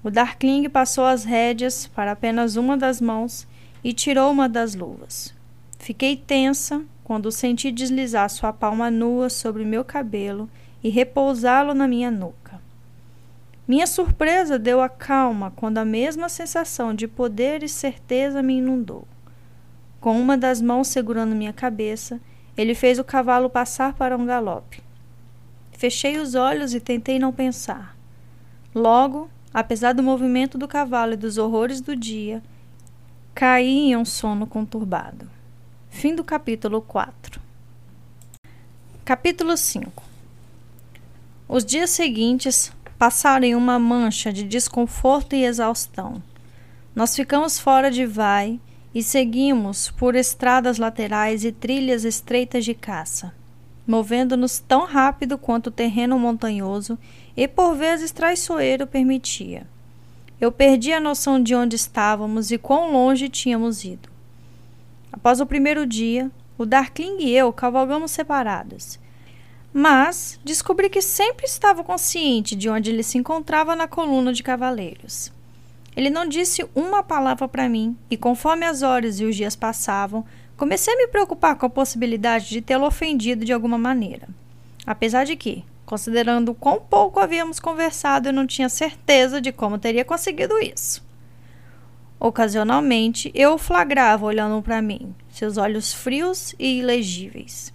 O 0.02 0.10
Darkling 0.10 0.68
passou 0.70 1.04
as 1.04 1.24
rédeas 1.24 1.86
para 1.86 2.12
apenas 2.12 2.56
uma 2.56 2.76
das 2.76 3.00
mãos 3.00 3.46
e 3.84 3.92
tirou 3.92 4.30
uma 4.30 4.48
das 4.48 4.74
luvas. 4.74 5.34
Fiquei 5.78 6.16
tensa 6.16 6.82
quando 7.04 7.30
senti 7.30 7.70
deslizar 7.70 8.30
sua 8.30 8.52
palma 8.52 8.90
nua 8.90 9.28
sobre 9.28 9.64
meu 9.64 9.84
cabelo 9.84 10.48
e 10.82 10.88
repousá-lo 10.88 11.74
na 11.74 11.86
minha 11.86 12.10
nuca. 12.10 12.60
Minha 13.68 13.86
surpresa 13.86 14.58
deu 14.58 14.80
a 14.80 14.88
calma 14.88 15.52
quando 15.54 15.78
a 15.78 15.84
mesma 15.84 16.28
sensação 16.28 16.94
de 16.94 17.06
poder 17.06 17.62
e 17.62 17.68
certeza 17.68 18.42
me 18.42 18.58
inundou. 18.58 19.06
Com 20.00 20.20
uma 20.20 20.36
das 20.36 20.62
mãos 20.62 20.88
segurando 20.88 21.36
minha 21.36 21.52
cabeça, 21.52 22.20
ele 22.56 22.74
fez 22.74 22.98
o 22.98 23.04
cavalo 23.04 23.48
passar 23.48 23.94
para 23.94 24.16
um 24.16 24.26
galope. 24.26 24.82
Fechei 25.72 26.18
os 26.18 26.34
olhos 26.34 26.74
e 26.74 26.80
tentei 26.80 27.18
não 27.18 27.32
pensar. 27.32 27.96
Logo, 28.74 29.30
apesar 29.52 29.92
do 29.94 30.02
movimento 30.02 30.58
do 30.58 30.68
cavalo 30.68 31.14
e 31.14 31.16
dos 31.16 31.38
horrores 31.38 31.80
do 31.80 31.96
dia, 31.96 32.42
caí 33.34 33.90
em 33.90 33.96
um 33.96 34.04
sono 34.04 34.46
conturbado. 34.46 35.28
Fim 35.88 36.14
do 36.14 36.22
capítulo 36.22 36.82
4. 36.82 37.40
Capítulo 39.04 39.56
5 39.56 40.02
Os 41.48 41.64
dias 41.64 41.90
seguintes 41.90 42.72
passaram 42.98 43.46
em 43.46 43.54
uma 43.54 43.78
mancha 43.78 44.32
de 44.32 44.44
desconforto 44.44 45.34
e 45.34 45.44
exaustão. 45.44 46.22
Nós 46.94 47.16
ficamos 47.16 47.58
fora 47.58 47.90
de 47.90 48.04
Vai 48.04 48.60
e 48.94 49.02
seguimos 49.02 49.90
por 49.90 50.14
estradas 50.14 50.78
laterais 50.78 51.44
e 51.44 51.52
trilhas 51.52 52.04
estreitas 52.04 52.64
de 52.64 52.74
caça, 52.74 53.32
movendo-nos 53.86 54.58
tão 54.58 54.84
rápido 54.84 55.38
quanto 55.38 55.68
o 55.68 55.72
terreno 55.72 56.18
montanhoso 56.18 56.98
e 57.36 57.46
por 57.46 57.74
vezes 57.74 58.10
traiçoeiro 58.10 58.86
permitia. 58.86 59.66
Eu 60.40 60.50
perdi 60.50 60.92
a 60.92 61.00
noção 61.00 61.40
de 61.40 61.54
onde 61.54 61.76
estávamos 61.76 62.50
e 62.50 62.58
quão 62.58 62.92
longe 62.92 63.28
tínhamos 63.28 63.84
ido. 63.84 64.08
Após 65.12 65.40
o 65.40 65.46
primeiro 65.46 65.86
dia, 65.86 66.30
o 66.56 66.64
Darkling 66.64 67.18
e 67.20 67.36
eu 67.36 67.52
cavalgamos 67.52 68.10
separados. 68.10 68.98
Mas 69.72 70.40
descobri 70.44 70.90
que 70.90 71.00
sempre 71.00 71.46
estava 71.46 71.84
consciente 71.84 72.56
de 72.56 72.68
onde 72.68 72.90
ele 72.90 73.02
se 73.02 73.18
encontrava 73.18 73.76
na 73.76 73.86
coluna 73.86 74.32
de 74.32 74.42
cavaleiros. 74.42 75.30
Ele 76.00 76.08
não 76.08 76.26
disse 76.26 76.66
uma 76.74 77.02
palavra 77.02 77.46
para 77.46 77.68
mim, 77.68 77.94
e 78.10 78.16
conforme 78.16 78.64
as 78.64 78.80
horas 78.80 79.20
e 79.20 79.24
os 79.26 79.36
dias 79.36 79.54
passavam, 79.54 80.24
comecei 80.56 80.94
a 80.94 80.96
me 80.96 81.06
preocupar 81.08 81.56
com 81.56 81.66
a 81.66 81.68
possibilidade 81.68 82.48
de 82.48 82.62
tê-lo 82.62 82.86
ofendido 82.86 83.44
de 83.44 83.52
alguma 83.52 83.76
maneira. 83.76 84.26
Apesar 84.86 85.24
de 85.24 85.36
que, 85.36 85.62
considerando 85.84 86.54
quão 86.54 86.80
pouco 86.80 87.20
havíamos 87.20 87.60
conversado, 87.60 88.30
eu 88.30 88.32
não 88.32 88.46
tinha 88.46 88.70
certeza 88.70 89.42
de 89.42 89.52
como 89.52 89.78
teria 89.78 90.02
conseguido 90.02 90.58
isso. 90.58 91.04
Ocasionalmente, 92.18 93.30
eu 93.34 93.52
o 93.52 93.58
flagrava 93.58 94.24
olhando 94.24 94.62
para 94.62 94.80
mim, 94.80 95.14
seus 95.28 95.58
olhos 95.58 95.92
frios 95.92 96.54
e 96.58 96.78
ilegíveis. 96.78 97.74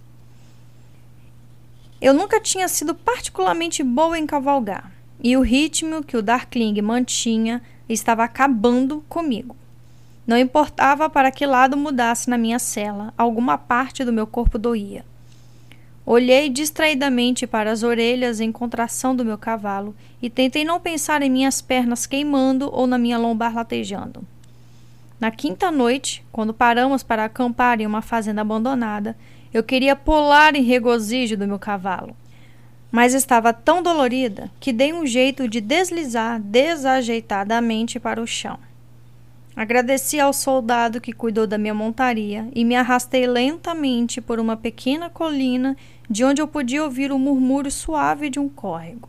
Eu 2.00 2.12
nunca 2.12 2.40
tinha 2.40 2.66
sido 2.66 2.92
particularmente 2.92 3.84
boa 3.84 4.18
em 4.18 4.26
cavalgar, 4.26 4.90
e 5.22 5.36
o 5.36 5.42
ritmo 5.42 6.02
que 6.02 6.16
o 6.16 6.22
Darkling 6.22 6.82
mantinha 6.82 7.62
estava 7.88 8.24
acabando 8.24 9.04
comigo. 9.08 9.56
Não 10.26 10.36
importava 10.36 11.08
para 11.08 11.30
que 11.30 11.46
lado 11.46 11.76
mudasse 11.76 12.28
na 12.28 12.36
minha 12.36 12.58
cela, 12.58 13.14
alguma 13.16 13.56
parte 13.56 14.04
do 14.04 14.12
meu 14.12 14.26
corpo 14.26 14.58
doía. 14.58 15.04
Olhei 16.04 16.48
distraidamente 16.48 17.46
para 17.46 17.70
as 17.70 17.82
orelhas 17.82 18.40
em 18.40 18.52
contração 18.52 19.14
do 19.14 19.24
meu 19.24 19.36
cavalo 19.36 19.94
e 20.22 20.30
tentei 20.30 20.64
não 20.64 20.80
pensar 20.80 21.22
em 21.22 21.30
minhas 21.30 21.60
pernas 21.60 22.06
queimando 22.06 22.70
ou 22.72 22.86
na 22.86 22.96
minha 22.96 23.18
lombar 23.18 23.54
latejando. 23.54 24.24
Na 25.18 25.30
quinta 25.30 25.70
noite, 25.70 26.24
quando 26.30 26.54
paramos 26.54 27.02
para 27.02 27.24
acampar 27.24 27.80
em 27.80 27.86
uma 27.86 28.02
fazenda 28.02 28.42
abandonada, 28.42 29.16
eu 29.52 29.62
queria 29.62 29.96
pular 29.96 30.54
em 30.54 30.62
regozijo 30.62 31.36
do 31.36 31.46
meu 31.46 31.58
cavalo. 31.58 32.14
Mas 32.90 33.14
estava 33.14 33.52
tão 33.52 33.82
dolorida 33.82 34.50
que 34.60 34.72
dei 34.72 34.92
um 34.92 35.06
jeito 35.06 35.48
de 35.48 35.60
deslizar 35.60 36.40
desajeitadamente 36.40 37.98
para 37.98 38.22
o 38.22 38.26
chão. 38.26 38.58
Agradeci 39.56 40.20
ao 40.20 40.34
soldado 40.34 41.00
que 41.00 41.14
cuidou 41.14 41.46
da 41.46 41.56
minha 41.56 41.72
montaria 41.72 42.46
e 42.54 42.62
me 42.62 42.76
arrastei 42.76 43.26
lentamente 43.26 44.20
por 44.20 44.38
uma 44.38 44.56
pequena 44.56 45.08
colina 45.08 45.74
de 46.10 46.24
onde 46.24 46.42
eu 46.42 46.46
podia 46.46 46.84
ouvir 46.84 47.10
o 47.10 47.18
murmúrio 47.18 47.70
suave 47.70 48.28
de 48.28 48.38
um 48.38 48.50
córrego. 48.50 49.08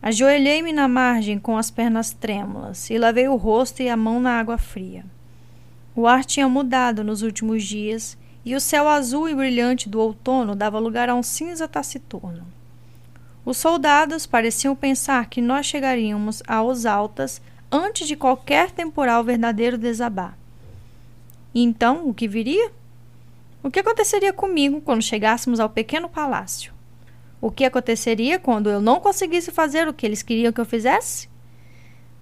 Ajoelhei-me 0.00 0.72
na 0.72 0.86
margem 0.86 1.38
com 1.38 1.56
as 1.56 1.70
pernas 1.70 2.12
trêmulas 2.12 2.88
e 2.88 2.96
lavei 2.96 3.26
o 3.26 3.34
rosto 3.34 3.82
e 3.82 3.88
a 3.88 3.96
mão 3.96 4.20
na 4.20 4.38
água 4.38 4.56
fria. 4.56 5.04
O 5.96 6.06
ar 6.06 6.24
tinha 6.24 6.48
mudado 6.48 7.02
nos 7.02 7.22
últimos 7.22 7.64
dias 7.64 8.16
e 8.48 8.54
o 8.54 8.60
céu 8.60 8.88
azul 8.88 9.28
e 9.28 9.34
brilhante 9.34 9.90
do 9.90 10.00
outono 10.00 10.56
dava 10.56 10.78
lugar 10.78 11.10
a 11.10 11.14
um 11.14 11.22
cinza 11.22 11.68
taciturno. 11.68 12.46
Os 13.44 13.58
soldados 13.58 14.24
pareciam 14.24 14.74
pensar 14.74 15.28
que 15.28 15.42
nós 15.42 15.66
chegaríamos 15.66 16.42
aos 16.48 16.86
altas 16.86 17.42
antes 17.70 18.08
de 18.08 18.16
qualquer 18.16 18.70
temporal 18.70 19.22
verdadeiro 19.22 19.76
desabar. 19.76 20.34
E 21.54 21.62
então, 21.62 22.08
o 22.08 22.14
que 22.14 22.26
viria? 22.26 22.72
O 23.62 23.70
que 23.70 23.80
aconteceria 23.80 24.32
comigo 24.32 24.80
quando 24.80 25.02
chegássemos 25.02 25.60
ao 25.60 25.68
pequeno 25.68 26.08
palácio? 26.08 26.72
O 27.42 27.50
que 27.50 27.66
aconteceria 27.66 28.38
quando 28.38 28.70
eu 28.70 28.80
não 28.80 28.98
conseguisse 28.98 29.50
fazer 29.50 29.86
o 29.86 29.92
que 29.92 30.06
eles 30.06 30.22
queriam 30.22 30.54
que 30.54 30.60
eu 30.60 30.64
fizesse? 30.64 31.28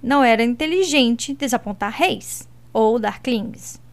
Não 0.03 0.25
era 0.25 0.43
inteligente 0.43 1.35
desapontar 1.35 1.93
reis 1.93 2.49
ou 2.73 2.99
darklings. 2.99 3.86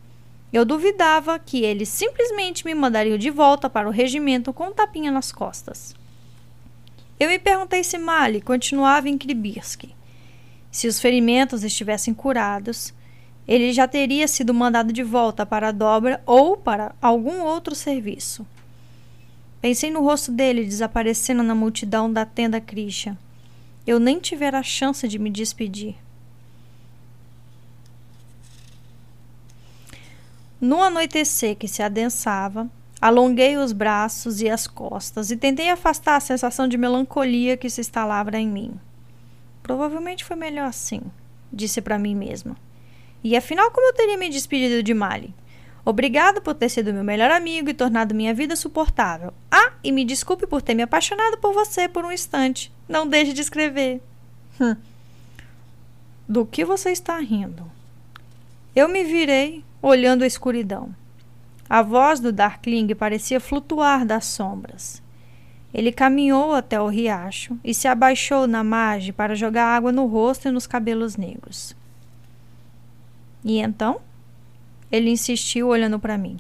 Eu 0.54 0.64
duvidava 0.64 1.40
que 1.40 1.64
eles 1.64 1.90
simplesmente 1.90 2.64
me 2.64 2.76
mandariam 2.76 3.18
de 3.18 3.32
volta 3.32 3.68
para 3.68 3.88
o 3.88 3.92
regimento 3.92 4.54
com 4.54 4.68
um 4.68 4.72
tapinha 4.72 5.12
nas 5.12 5.32
costas. 5.32 5.96
Eu 7.20 7.28
me 7.28 7.40
perguntei 7.40 7.84
se 7.84 7.98
Mali 7.98 8.40
continuava 8.40 9.10
em 9.10 9.18
Kribirsk. 9.18 9.86
Se 10.70 10.88
os 10.88 11.02
ferimentos 11.02 11.64
estivessem 11.64 12.14
curados, 12.14 12.94
ele 13.48 13.74
já 13.74 13.88
teria 13.88 14.28
sido 14.28 14.54
mandado 14.54 14.94
de 14.94 15.02
volta 15.02 15.44
para 15.44 15.70
a 15.70 15.72
dobra 15.72 16.22
ou 16.24 16.56
para 16.56 16.94
algum 17.02 17.42
outro 17.42 17.74
serviço. 17.74 18.46
Pensei 19.60 19.90
no 19.90 20.04
rosto 20.04 20.32
dele 20.32 20.66
desaparecendo 20.66 21.42
na 21.42 21.56
multidão 21.56 22.12
da 22.12 22.26
tenda 22.26 22.62
Krisha. 22.62 23.18
Eu 23.88 24.00
nem 24.00 24.20
tivera 24.20 24.60
a 24.60 24.64
chance 24.64 25.08
de 25.08 25.18
me 25.18 25.32
despedir. 25.32 25.96
No 30.64 30.82
anoitecer 30.82 31.58
que 31.58 31.68
se 31.68 31.84
adensava, 31.84 32.70
alonguei 33.02 33.58
os 33.58 33.74
braços 33.74 34.40
e 34.40 34.50
as 34.50 34.66
costas 34.66 35.30
e 35.30 35.36
tentei 35.36 35.70
afastar 35.70 36.16
a 36.16 36.22
sensação 36.22 36.70
de 36.70 36.78
melancolia 36.78 37.58
que 37.58 37.70
se 37.70 37.82
instalava 37.82 38.38
em 38.38 38.48
mim. 38.48 38.80
Provavelmente 39.62 40.24
foi 40.24 40.38
melhor 40.38 40.70
assim, 40.70 41.02
disse 41.52 41.82
para 41.82 42.00
mim 42.00 42.16
mesma. 42.16 42.56
E 43.22 43.36
afinal, 43.36 43.72
como 43.72 43.88
eu 43.88 43.94
teria 43.94 44.18
me 44.18 44.30
despedido 44.30 44.82
de 44.82 44.94
Mali? 44.94 45.36
Obrigado 45.84 46.42
por 46.42 46.54
ter 46.56 46.70
sido 46.70 46.94
meu 46.94 47.04
melhor 47.04 47.30
amigo 47.30 47.70
e 47.70 47.74
tornado 47.74 48.16
minha 48.16 48.34
vida 48.34 48.56
suportável. 48.56 49.34
Ah, 49.52 49.74
e 49.84 49.92
me 49.92 50.06
desculpe 50.06 50.48
por 50.48 50.62
ter 50.62 50.76
me 50.76 50.84
apaixonado 50.84 51.40
por 51.40 51.52
você 51.52 51.90
por 51.90 52.06
um 52.06 52.12
instante. 52.14 52.72
Não 52.88 53.06
deixe 53.06 53.34
de 53.34 53.42
escrever. 53.42 54.02
Hum. 54.62 54.78
Do 56.26 56.46
que 56.46 56.64
você 56.64 56.92
está 56.92 57.18
rindo? 57.18 57.70
Eu 58.74 58.88
me 58.88 59.04
virei, 59.04 59.62
olhando 59.84 60.24
a 60.24 60.28
escuridão. 60.28 60.96
A 61.70 61.82
voz 61.82 62.22
do 62.22 62.32
Darkling 62.32 62.96
parecia 62.96 63.42
flutuar 63.42 64.06
das 64.06 64.24
sombras. 64.26 65.04
Ele 65.74 65.92
caminhou 65.92 66.54
até 66.54 66.80
o 66.80 66.88
riacho 66.88 67.60
e 67.64 67.74
se 67.74 67.88
abaixou 67.88 68.48
na 68.48 68.64
margem 68.64 69.12
para 69.12 69.36
jogar 69.36 69.66
água 69.66 69.92
no 69.92 70.06
rosto 70.06 70.48
e 70.48 70.52
nos 70.52 70.66
cabelos 70.66 71.18
negros. 71.18 71.76
E 73.44 73.60
então? 73.60 74.00
Ele 74.90 75.10
insistiu 75.10 75.68
olhando 75.68 76.00
para 76.00 76.18
mim. 76.18 76.40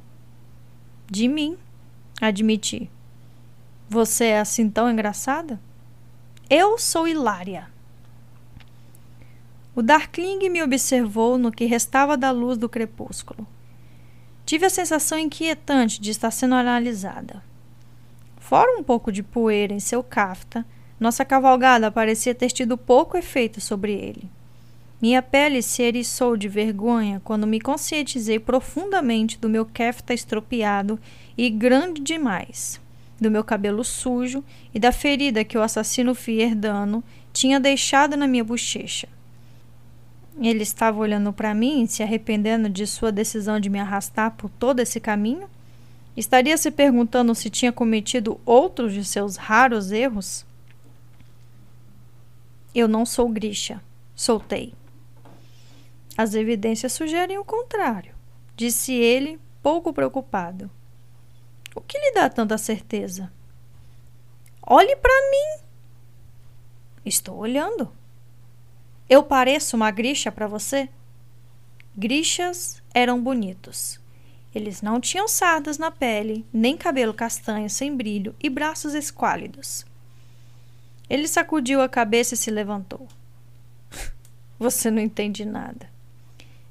De 1.11 1.27
mim, 1.27 1.57
admiti. 2.21 2.89
Você 3.89 4.25
é 4.25 4.39
assim 4.39 4.69
tão 4.69 4.89
engraçada? 4.89 5.59
Eu 6.49 6.77
sou 6.77 7.07
hilária. 7.07 7.72
O 9.75 9.81
Darkling 9.81 10.49
me 10.49 10.61
observou 10.61 11.35
no 11.35 11.51
que 11.51 11.65
restava 11.65 12.15
da 12.15 12.29
luz 12.29 12.59
do 12.59 12.69
crepúsculo. 12.69 13.47
Tive 14.45 14.67
a 14.67 14.69
sensação 14.69 15.17
inquietante 15.17 15.99
de 15.99 16.11
estar 16.11 16.29
sendo 16.29 16.53
analisada. 16.53 17.43
Fora 18.37 18.77
um 18.77 18.83
pouco 18.83 19.11
de 19.11 19.23
poeira 19.23 19.73
em 19.73 19.79
seu 19.79 20.03
cafta, 20.03 20.63
nossa 20.99 21.25
cavalgada 21.25 21.89
parecia 21.89 22.35
ter 22.35 22.51
tido 22.51 22.77
pouco 22.77 23.17
efeito 23.17 23.59
sobre 23.59 23.93
ele. 23.93 24.29
Minha 25.01 25.23
pele 25.23 25.61
se 25.63 25.81
eriçou 25.81 26.37
de 26.37 26.47
vergonha 26.47 27.19
quando 27.23 27.47
me 27.47 27.59
conscientizei 27.59 28.39
profundamente 28.39 29.39
do 29.39 29.49
meu 29.49 29.65
kefta 29.65 30.13
estropiado 30.13 30.99
e 31.35 31.49
grande 31.49 31.99
demais, 31.99 32.79
do 33.19 33.31
meu 33.31 33.43
cabelo 33.43 33.83
sujo 33.83 34.43
e 34.71 34.77
da 34.77 34.91
ferida 34.91 35.43
que 35.43 35.57
o 35.57 35.63
assassino 35.63 36.13
Fierdano 36.13 37.03
tinha 37.33 37.59
deixado 37.59 38.15
na 38.15 38.27
minha 38.27 38.43
bochecha. 38.43 39.09
Ele 40.39 40.63
estava 40.63 40.99
olhando 40.99 41.31
para 41.31 41.53
mim, 41.53 41.85
se 41.85 42.01
arrependendo 42.01 42.67
de 42.67 42.87
sua 42.87 43.11
decisão 43.11 43.59
de 43.59 43.69
me 43.69 43.79
arrastar 43.79 44.31
por 44.31 44.49
todo 44.49 44.79
esse 44.79 44.99
caminho? 44.99 45.47
Estaria 46.15 46.57
se 46.57 46.71
perguntando 46.71 47.33
se 47.33 47.49
tinha 47.49 47.71
cometido 47.71 48.39
outros 48.45 48.93
de 48.93 49.03
seus 49.03 49.35
raros 49.35 49.91
erros? 49.91 50.45
Eu 52.73 52.87
não 52.87 53.05
sou 53.05 53.29
Grisha, 53.29 53.81
soltei. 54.15 54.73
As 56.17 56.33
evidências 56.33 56.93
sugerem 56.93 57.37
o 57.37 57.45
contrário, 57.45 58.13
disse 58.55 58.93
ele, 58.93 59.39
pouco 59.61 59.93
preocupado. 59.93 60.69
O 61.75 61.81
que 61.81 61.97
lhe 61.97 62.13
dá 62.13 62.29
tanta 62.29 62.57
certeza? 62.57 63.31
Olhe 64.61 64.95
para 64.95 65.31
mim. 65.31 65.63
Estou 67.05 67.37
olhando. 67.37 67.91
Eu 69.09 69.23
pareço 69.23 69.75
uma 69.75 69.91
grixa 69.91 70.31
para 70.31 70.47
você? 70.47 70.89
Grixas 71.95 72.81
eram 72.93 73.21
bonitos. 73.21 73.99
Eles 74.53 74.81
não 74.81 74.99
tinham 74.99 75.27
sardas 75.27 75.77
na 75.77 75.91
pele, 75.91 76.45
nem 76.53 76.77
cabelo 76.77 77.13
castanho 77.13 77.69
sem 77.69 77.95
brilho 77.95 78.35
e 78.41 78.49
braços 78.49 78.93
esquálidos. 78.93 79.85
Ele 81.09 81.27
sacudiu 81.27 81.81
a 81.81 81.89
cabeça 81.89 82.33
e 82.33 82.37
se 82.37 82.51
levantou. 82.51 83.07
Você 84.59 84.89
não 84.89 85.01
entende 85.01 85.43
nada, 85.43 85.89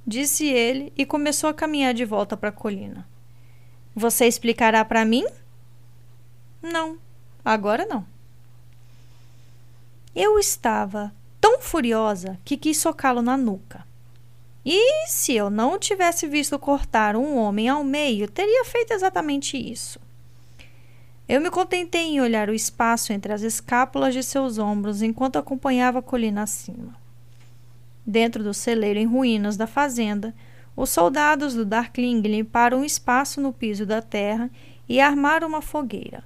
disse 0.07 0.47
ele 0.47 0.93
e 0.97 1.05
começou 1.05 1.51
a 1.51 1.55
caminhar 1.55 1.93
de 1.93 2.05
volta 2.05 2.37
para 2.37 2.49
a 2.49 2.53
colina. 2.53 3.07
Você 3.95 4.27
explicará 4.27 4.85
para 4.85 5.05
mim? 5.05 5.27
Não, 6.63 6.97
agora 7.45 7.85
não. 7.85 8.07
Eu 10.15 10.39
estava 10.39 11.13
tão 11.43 11.61
furiosa 11.61 12.39
que 12.45 12.57
quis 12.57 12.79
socá-lo 12.79 13.21
na 13.21 13.37
nuca. 13.37 13.85
E 14.65 15.09
se 15.09 15.35
eu 15.35 15.51
não 15.51 15.77
tivesse 15.77 16.29
visto 16.29 16.57
cortar 16.57 17.17
um 17.17 17.37
homem 17.37 17.69
ao 17.69 17.83
meio, 17.83 18.31
teria 18.31 18.65
feito 18.65 18.93
exatamente 18.93 19.57
isso. 19.57 19.99
Eu 21.29 21.41
me 21.41 21.51
contentei 21.51 22.03
em 22.03 22.21
olhar 22.21 22.49
o 22.49 22.55
espaço 22.55 23.13
entre 23.13 23.33
as 23.33 23.43
escápulas 23.43 24.15
de 24.15 24.23
seus 24.23 24.57
ombros 24.57 25.03
enquanto 25.03 25.37
acompanhava 25.37 25.99
a 25.99 26.03
colina 26.03 26.45
acima. 26.45 26.95
Dentro 28.07 28.45
do 28.45 28.55
celeiro 28.55 29.01
em 29.01 29.07
ruínas 29.07 29.57
da 29.57 29.67
fazenda, 29.67 30.33
os 30.77 30.91
soldados 30.91 31.55
do 31.55 31.65
Darkling 31.65 32.21
limparam 32.21 32.81
um 32.81 32.85
espaço 32.85 33.41
no 33.41 33.53
piso 33.53 33.85
da 33.85 34.01
terra 34.01 34.49
e 34.89 35.01
armaram 35.01 35.49
uma 35.49 35.61
fogueira. 35.61 36.23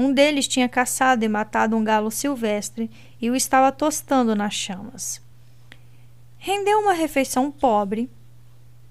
Um 0.00 0.12
deles 0.12 0.46
tinha 0.46 0.68
caçado 0.68 1.24
e 1.24 1.28
matado 1.28 1.76
um 1.76 1.82
galo 1.82 2.08
silvestre 2.08 2.88
e 3.20 3.28
o 3.28 3.34
estava 3.34 3.72
tostando 3.72 4.32
nas 4.32 4.54
chamas. 4.54 5.20
Rendeu 6.36 6.78
uma 6.78 6.92
refeição 6.92 7.50
pobre, 7.50 8.08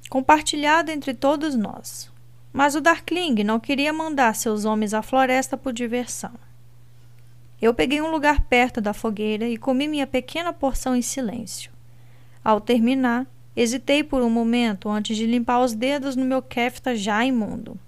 compartilhada 0.10 0.92
entre 0.92 1.14
todos 1.14 1.56
nós. 1.56 2.12
Mas 2.52 2.76
o 2.76 2.82
Darkling 2.82 3.42
não 3.42 3.58
queria 3.58 3.94
mandar 3.94 4.36
seus 4.36 4.66
homens 4.66 4.94
à 4.94 5.02
floresta 5.02 5.56
por 5.56 5.72
diversão. 5.72 6.34
Eu 7.62 7.74
peguei 7.74 8.02
um 8.02 8.12
lugar 8.12 8.42
perto 8.42 8.82
da 8.82 8.92
fogueira 8.92 9.48
e 9.48 9.56
comi 9.56 9.88
minha 9.88 10.06
pequena 10.06 10.52
porção 10.52 10.94
em 10.94 11.02
silêncio. 11.02 11.72
Ao 12.44 12.60
terminar, 12.60 13.26
hesitei 13.56 14.04
por 14.04 14.22
um 14.22 14.30
momento 14.30 14.90
antes 14.90 15.16
de 15.16 15.26
limpar 15.26 15.62
os 15.62 15.74
dedos 15.74 16.18
no 16.18 16.26
meu 16.26 16.42
kefta 16.42 16.98
já 16.98 17.24
imundo. 17.24 17.80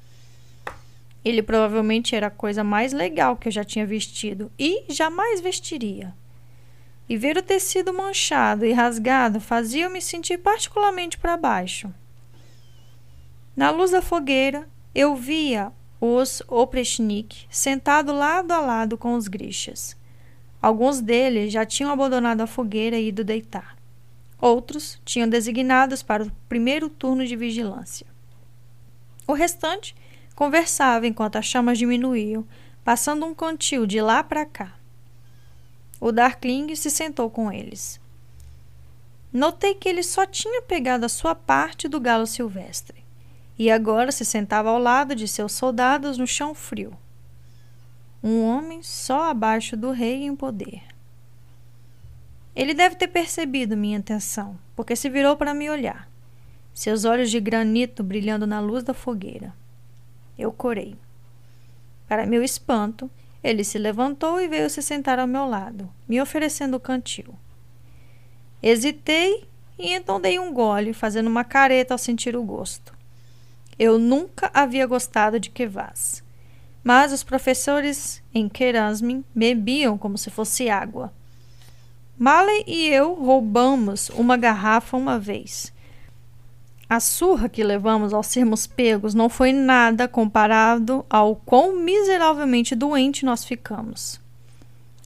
Ele 1.24 1.41
provavelmente 1.41 2.15
era 2.15 2.28
a 2.28 2.32
coisa 2.32 2.63
mais 2.63 2.93
legal 2.93 3.36
que 3.36 3.47
eu 3.47 3.51
já 3.51 3.63
tinha 3.63 3.86
vestido 3.86 4.51
e 4.57 4.86
jamais 4.89 5.41
vestiria. 5.41 6.13
E 7.07 7.17
ver 7.17 7.38
o 7.38 7.41
tecido 7.41 7.93
manchado 7.93 8.65
e 8.65 8.72
rasgado 8.72 9.41
fazia-me 9.41 10.01
sentir 10.01 10.38
particularmente 10.38 11.17
para 11.17 11.36
baixo. 11.36 11.93
Na 13.55 13.72
luz 13.72 13.91
da 13.91 14.01
fogueira, 14.01 14.70
eu 14.95 15.15
via 15.15 15.72
os 15.99 16.41
Oprechnik 16.47 17.45
sentados 17.49 18.15
lado 18.15 18.51
a 18.51 18.59
lado 18.59 18.97
com 18.97 19.15
os 19.15 19.28
grixas. 19.28 19.97
Alguns 20.61 21.01
deles 21.01 21.51
já 21.51 21.65
tinham 21.65 21.91
abandonado 21.91 22.41
a 22.41 22.47
fogueira 22.47 22.97
e 22.97 23.09
ido 23.09 23.24
deitar. 23.24 23.78
Outros 24.39 25.01
tinham 25.03 25.28
designados 25.28 26.01
para 26.01 26.24
o 26.24 26.32
primeiro 26.47 26.89
turno 26.89 27.26
de 27.26 27.36
vigilância. 27.36 28.07
O 29.28 29.34
restante 29.34 29.93
conversava 30.39 31.05
enquanto 31.05 31.35
as 31.35 31.45
chamas 31.45 31.77
diminuíam, 31.77 32.47
passando 32.81 33.25
um 33.25 33.35
cantil 33.35 33.85
de 33.85 33.99
lá 33.99 34.23
para 34.23 34.45
cá. 34.45 34.73
O 35.99 36.13
Darkling 36.13 36.73
se 36.77 36.89
sentou 36.89 37.29
com 37.29 37.51
eles. 37.51 37.99
Notei 39.33 39.75
que 39.75 39.89
ele 39.89 40.01
só 40.01 40.25
tinha 40.25 40.61
pegado 40.61 41.05
a 41.05 41.09
sua 41.09 41.35
parte 41.35 41.89
do 41.89 41.99
galo 41.99 42.25
silvestre 42.25 43.03
e 43.57 43.69
agora 43.69 44.13
se 44.13 44.23
sentava 44.23 44.69
ao 44.69 44.79
lado 44.79 45.13
de 45.13 45.27
seus 45.27 45.51
soldados 45.51 46.17
no 46.17 46.25
chão 46.25 46.55
frio. 46.55 46.97
Um 48.23 48.41
homem 48.41 48.81
só 48.81 49.31
abaixo 49.31 49.75
do 49.75 49.91
rei 49.91 50.23
em 50.23 50.37
poder. 50.37 50.83
Ele 52.55 52.73
deve 52.73 52.95
ter 52.95 53.09
percebido 53.09 53.75
minha 53.75 53.97
intenção, 53.97 54.57
porque 54.73 54.95
se 54.95 55.09
virou 55.09 55.35
para 55.35 55.53
me 55.53 55.69
olhar, 55.69 56.09
seus 56.73 57.03
olhos 57.03 57.29
de 57.29 57.41
granito 57.41 58.01
brilhando 58.01 58.47
na 58.47 58.61
luz 58.61 58.85
da 58.85 58.93
fogueira. 58.93 59.53
Eu 60.39 60.53
corei. 60.53 60.95
Para 62.07 62.25
meu 62.25 62.41
espanto, 62.41 63.11
ele 63.43 63.61
se 63.61 63.77
levantou 63.77 64.39
e 64.39 64.47
veio 64.47 64.69
se 64.69 64.81
sentar 64.81 65.19
ao 65.19 65.27
meu 65.27 65.45
lado, 65.45 65.89
me 66.07 66.21
oferecendo 66.21 66.77
o 66.77 66.79
cantil. 66.79 67.35
Hesitei 68.63 69.43
e 69.77 69.91
então 69.91 70.19
dei 70.19 70.39
um 70.39 70.53
gole, 70.53 70.93
fazendo 70.93 71.27
uma 71.27 71.43
careta 71.43 71.93
ao 71.93 71.97
sentir 71.97 72.37
o 72.37 72.43
gosto. 72.43 72.93
Eu 73.77 73.99
nunca 73.99 74.49
havia 74.53 74.87
gostado 74.87 75.39
de 75.41 75.49
kvass, 75.49 76.23
mas 76.81 77.11
os 77.11 77.21
professores 77.21 78.23
em 78.33 78.47
Kerasmin 78.47 79.25
bebiam 79.35 79.97
como 79.97 80.17
se 80.17 80.29
fosse 80.29 80.69
água. 80.69 81.13
Maley 82.17 82.63
e 82.65 82.87
eu 82.87 83.13
roubamos 83.13 84.09
uma 84.09 84.37
garrafa 84.37 84.95
uma 84.95 85.19
vez 85.19 85.73
a 86.89 86.99
surra 86.99 87.47
que 87.47 87.63
levamos 87.63 88.15
ao 88.15 88.23
sermos 88.23 88.65
pegos 88.65 89.13
não 89.13 89.29
foi 89.29 89.53
nada 89.53 90.07
comparado 90.07 91.05
ao 91.07 91.35
quão 91.35 91.79
miseravelmente 91.79 92.75
doente 92.75 93.23
nós 93.23 93.45
ficamos. 93.45 94.19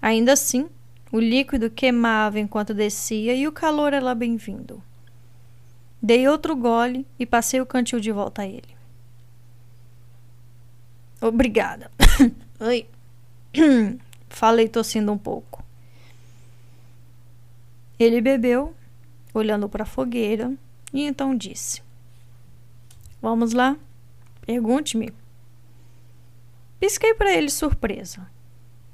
Ainda 0.01 0.31
assim, 0.31 0.69
o 1.11 1.19
líquido 1.19 1.69
queimava 1.69 2.39
enquanto 2.39 2.73
descia 2.73 3.35
e 3.35 3.45
o 3.47 3.51
calor 3.51 3.91
era 3.91 4.15
bem-vindo. 4.15 4.81
Dei 6.01 6.25
outro 6.27 6.55
gole 6.55 7.05
e 7.19 7.25
passei 7.25 7.59
o 7.59 7.65
cantil 7.65 7.99
de 7.99 8.11
volta 8.11 8.43
a 8.43 8.47
ele. 8.47 8.75
Obrigada. 11.19 11.91
Oi. 12.59 12.87
Falei 14.29 14.69
tossindo 14.69 15.11
um 15.11 15.17
pouco. 15.17 15.63
Ele 17.99 18.19
bebeu, 18.19 18.73
olhando 19.33 19.69
para 19.69 19.83
a 19.83 19.85
fogueira, 19.85 20.51
e 20.93 21.03
então 21.03 21.35
disse: 21.35 21.81
Vamos 23.21 23.53
lá, 23.53 23.75
pergunte-me. 24.45 25.11
Pisquei 26.79 27.13
para 27.13 27.33
ele 27.33 27.49
surpresa. 27.49 28.27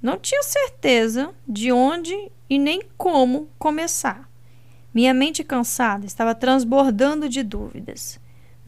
Não 0.02 0.18
tinha 0.18 0.42
certeza 0.44 1.34
de 1.48 1.72
onde 1.72 2.16
e 2.50 2.58
nem 2.58 2.84
como 2.98 3.50
começar. 3.60 4.30
Minha 4.94 5.14
mente 5.14 5.44
cansada 5.44 6.06
estava 6.06 6.34
transbordando 6.34 7.28
de 7.28 7.44
dúvidas, 7.44 8.20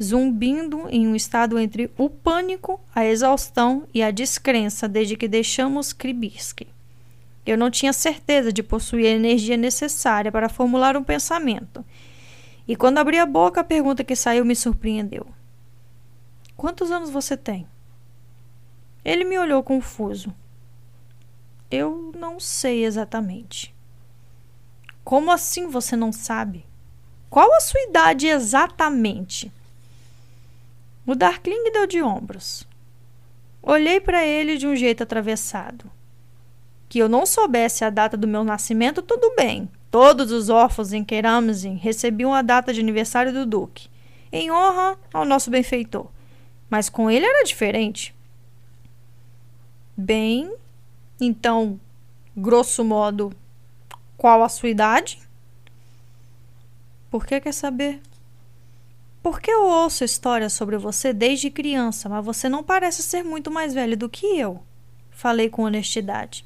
zumbindo 0.02 0.88
em 0.90 1.08
um 1.08 1.16
estado 1.16 1.58
entre 1.58 1.90
o 1.98 2.10
pânico, 2.10 2.82
a 2.94 3.06
exaustão 3.06 3.88
e 3.94 4.04
a 4.04 4.12
descrença 4.12 4.88
desde 4.88 5.16
que 5.16 5.28
deixamos 5.28 5.94
Kribisky. 5.94 6.68
Eu 7.46 7.58
não 7.58 7.72
tinha 7.72 7.94
certeza 7.94 8.52
de 8.52 8.62
possuir 8.62 9.06
a 9.08 9.16
energia 9.16 9.58
necessária 9.58 10.32
para 10.32 10.50
formular 10.50 10.98
um 10.98 11.04
pensamento 11.04 11.84
e 12.72 12.76
quando 12.78 13.00
abri 13.00 13.20
a 13.20 13.26
boca, 13.26 13.60
a 13.60 13.66
pergunta 13.66 14.02
que 14.02 14.16
saiu 14.16 14.46
me 14.46 14.56
surpreendeu. 14.56 15.28
Quantos 16.56 16.90
anos 16.90 17.10
você 17.10 17.36
tem? 17.36 17.68
Ele 19.04 19.26
me 19.26 19.38
olhou 19.38 19.62
confuso. 19.62 20.34
Eu 21.70 22.14
não 22.18 22.40
sei 22.40 22.86
exatamente. 22.86 23.76
Como 25.04 25.34
assim 25.34 25.68
você 25.68 25.98
não 25.98 26.14
sabe? 26.14 26.66
Qual 27.30 27.54
a 27.54 27.60
sua 27.60 27.82
idade 27.82 28.28
exatamente? 28.28 29.52
O 31.06 31.14
Darkling 31.14 31.74
deu 31.74 31.86
de 31.86 32.02
ombros. 32.02 32.66
Olhei 33.62 34.00
para 34.00 34.26
ele 34.26 34.56
de 34.56 34.66
um 34.66 34.78
jeito 34.78 35.04
atravessado. 35.04 35.92
Que 36.88 37.00
eu 37.00 37.10
não 37.10 37.26
soubesse 37.26 37.84
a 37.84 37.90
data 37.90 38.16
do 38.16 38.30
meu 38.30 38.46
nascimento, 38.46 39.02
tudo 39.02 39.36
bem. 39.36 39.70
Todos 39.92 40.32
os 40.32 40.48
órfãos 40.48 40.94
em 40.94 41.04
Keramzin 41.04 41.76
recebiam 41.76 42.34
a 42.34 42.42
data 42.42 42.74
de 42.74 42.80
aniversário 42.80 43.34
do 43.34 43.46
Duque, 43.46 43.90
em 44.32 44.50
honra 44.50 44.98
ao 45.14 45.26
nosso 45.26 45.52
benfeitor. 45.52 46.08
Mas 46.70 46.88
com 46.88 47.12
ele 47.12 47.26
era 47.26 47.44
diferente. 47.44 48.16
Bem, 49.98 50.56
então, 51.20 51.78
grosso 52.36 52.86
modo, 52.86 53.34
qual 54.16 54.42
a 54.42 54.48
sua 54.48 54.70
idade? 54.70 55.20
Por 57.10 57.26
que 57.26 57.42
quer 57.42 57.54
saber? 57.54 58.02
Porque 59.22 59.52
eu 59.52 59.66
ouço 59.66 60.06
histórias 60.06 60.54
sobre 60.54 60.78
você 60.78 61.12
desde 61.12 61.52
criança, 61.52 62.08
mas 62.08 62.26
você 62.26 62.48
não 62.48 62.64
parece 62.64 63.04
ser 63.04 63.24
muito 63.24 63.52
mais 63.52 63.74
velho 63.74 63.98
do 63.98 64.08
que 64.08 64.26
eu. 64.40 64.64
Falei 65.12 65.50
com 65.50 65.64
honestidade. 65.64 66.46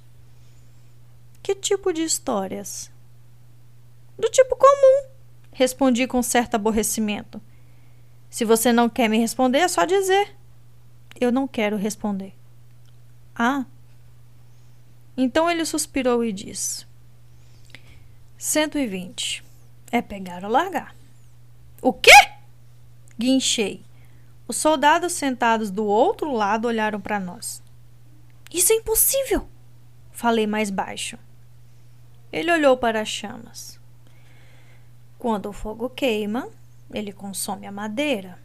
Que 1.44 1.54
tipo 1.54 1.94
de 1.94 2.02
histórias? 2.02 2.92
Do 4.18 4.30
tipo 4.30 4.56
comum, 4.56 5.10
respondi 5.52 6.08
com 6.08 6.22
certo 6.22 6.56
aborrecimento. 6.56 7.42
Se 8.30 8.46
você 8.46 8.72
não 8.72 8.90
quer 8.90 9.10
me 9.10 9.18
responder, 9.18 9.60
é 9.60 9.68
só 9.68 9.86
dizer. 9.86 10.36
Eu 11.20 11.32
não 11.32 11.48
quero 11.48 11.78
responder. 11.78 12.34
Ah. 13.34 13.66
Então 15.18 15.50
ele 15.50 15.66
suspirou 15.66 16.24
e 16.24 16.32
disse: 16.32 16.86
120. 18.38 19.44
É 19.92 20.02
pegar 20.02 20.44
ou 20.44 20.50
largar. 20.50 20.96
O 21.82 21.94
quê? 21.94 22.12
Guinchei. 23.18 23.86
Os 24.48 24.58
soldados 24.58 25.14
sentados 25.14 25.72
do 25.72 25.86
outro 25.86 26.32
lado 26.32 26.68
olharam 26.68 27.00
para 27.00 27.20
nós. 27.20 27.64
Isso 28.52 28.74
é 28.74 28.76
impossível! 28.76 29.48
Falei 30.12 30.46
mais 30.46 30.70
baixo. 30.70 31.18
Ele 32.32 32.52
olhou 32.52 32.78
para 32.78 33.02
as 33.02 33.08
chamas. 33.08 33.75
Quando 35.26 35.50
o 35.50 35.54
fogo 35.54 35.90
queima, 35.90 36.48
ele 36.94 37.12
consome 37.12 37.66
a 37.66 37.72
madeira. 37.72 38.38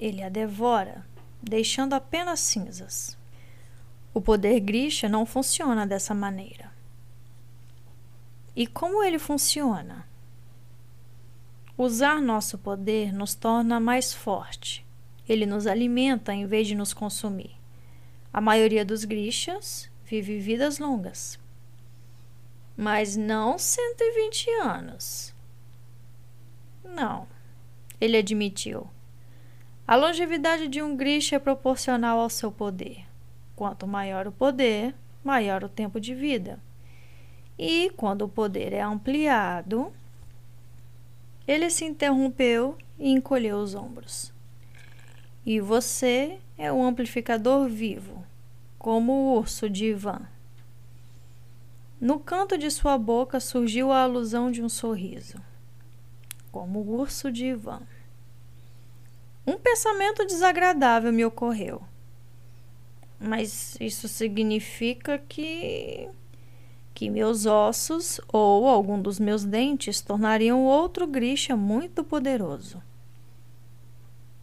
Ele 0.00 0.22
a 0.22 0.28
devora, 0.28 1.04
deixando 1.42 1.92
apenas 1.92 2.38
cinzas. 2.38 3.18
O 4.14 4.20
poder 4.20 4.60
Grisha 4.60 5.08
não 5.08 5.26
funciona 5.26 5.84
dessa 5.84 6.14
maneira. 6.14 6.70
E 8.54 8.64
como 8.64 9.02
ele 9.02 9.18
funciona? 9.18 10.06
Usar 11.76 12.22
nosso 12.22 12.56
poder 12.58 13.12
nos 13.12 13.34
torna 13.34 13.80
mais 13.80 14.14
forte. 14.14 14.86
Ele 15.28 15.44
nos 15.44 15.66
alimenta 15.66 16.32
em 16.32 16.46
vez 16.46 16.68
de 16.68 16.76
nos 16.76 16.94
consumir. 16.94 17.56
A 18.32 18.40
maioria 18.40 18.84
dos 18.84 19.04
Grishas 19.04 19.90
vive 20.04 20.38
vidas 20.38 20.78
longas. 20.78 21.40
Mas 22.76 23.16
não 23.16 23.58
120 23.58 24.48
anos. 24.62 25.34
Não, 26.94 27.26
ele 28.00 28.16
admitiu. 28.16 28.88
A 29.86 29.96
longevidade 29.96 30.68
de 30.68 30.80
um 30.82 30.96
Grisha 30.96 31.36
é 31.36 31.38
proporcional 31.38 32.20
ao 32.20 32.30
seu 32.30 32.52
poder. 32.52 33.04
Quanto 33.56 33.86
maior 33.86 34.26
o 34.26 34.32
poder, 34.32 34.94
maior 35.24 35.64
o 35.64 35.68
tempo 35.68 36.00
de 36.00 36.14
vida. 36.14 36.60
E 37.58 37.90
quando 37.96 38.22
o 38.22 38.28
poder 38.28 38.72
é 38.72 38.80
ampliado, 38.80 39.92
ele 41.46 41.68
se 41.68 41.84
interrompeu 41.84 42.78
e 42.98 43.10
encolheu 43.10 43.58
os 43.58 43.74
ombros. 43.74 44.32
E 45.44 45.60
você 45.60 46.38
é 46.56 46.72
um 46.72 46.84
amplificador 46.84 47.68
vivo, 47.68 48.24
como 48.78 49.12
o 49.12 49.38
urso 49.38 49.68
de 49.68 49.86
Ivan. 49.86 50.22
No 52.00 52.18
canto 52.18 52.56
de 52.56 52.70
sua 52.70 52.96
boca 52.96 53.40
surgiu 53.40 53.90
a 53.90 54.02
alusão 54.02 54.50
de 54.50 54.62
um 54.62 54.68
sorriso, 54.68 55.38
como 56.50 56.80
o 56.80 57.00
urso 57.00 57.30
de 57.30 57.46
Ivan. 57.46 57.82
Um 59.46 59.56
pensamento 59.58 60.24
desagradável 60.26 61.12
me 61.12 61.24
ocorreu. 61.24 61.82
Mas 63.18 63.76
isso 63.80 64.08
significa 64.08 65.18
que 65.18 66.08
que 66.92 67.08
meus 67.08 67.46
ossos 67.46 68.20
ou 68.28 68.68
algum 68.68 69.00
dos 69.00 69.18
meus 69.18 69.44
dentes 69.44 70.00
tornariam 70.00 70.64
outro 70.64 71.06
Grisha 71.06 71.56
muito 71.56 72.04
poderoso. 72.04 72.82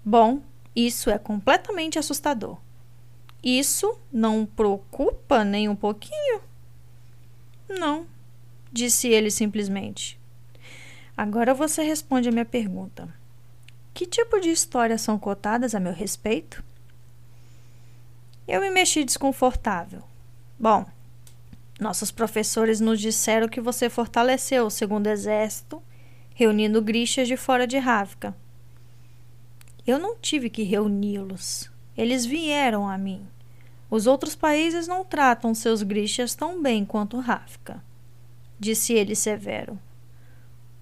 Bom, 0.03 0.41
isso 0.75 1.09
é 1.09 1.17
completamente 1.17 1.99
assustador. 1.99 2.57
Isso 3.43 3.99
não 4.11 4.45
preocupa 4.45 5.43
nem 5.43 5.69
um 5.69 5.75
pouquinho? 5.75 6.41
Não, 7.69 8.07
disse 8.71 9.07
ele 9.07 9.29
simplesmente. 9.29 10.19
Agora 11.17 11.51
você 11.51 11.81
responde 11.81 12.29
a 12.29 12.31
minha 12.31 12.45
pergunta. 12.45 13.11
Que 13.91 14.05
tipo 14.05 14.39
de 14.39 14.51
histórias 14.51 15.01
são 15.01 15.17
cotadas 15.17 15.73
a 15.73 15.79
meu 15.79 15.91
respeito? 15.91 16.63
Eu 18.47 18.61
me 18.61 18.69
mexi 18.69 19.03
desconfortável. 19.03 20.03
Bom, 20.59 20.85
nossos 21.79 22.11
professores 22.11 22.79
nos 22.79 23.01
disseram 23.01 23.49
que 23.49 23.59
você 23.59 23.89
fortaleceu 23.89 24.67
o 24.67 24.69
segundo 24.69 25.07
exército, 25.07 25.81
reunindo 26.35 26.83
grixas 26.83 27.27
de 27.27 27.35
fora 27.35 27.65
de 27.65 27.79
Ravka. 27.79 28.35
Eu 29.87 29.97
não 29.97 30.15
tive 30.15 30.51
que 30.51 30.61
reuni-los. 30.61 31.71
Eles 31.97 32.27
vieram 32.27 32.87
a 32.87 32.95
mim. 32.95 33.27
Os 33.89 34.05
outros 34.05 34.35
países 34.35 34.87
não 34.87 35.03
tratam 35.03 35.55
seus 35.55 35.81
grixas 35.81 36.35
tão 36.35 36.61
bem 36.61 36.85
quanto 36.85 37.19
Ravka, 37.19 37.83
disse 38.59 38.93
ele 38.93 39.15
severo. 39.15 39.79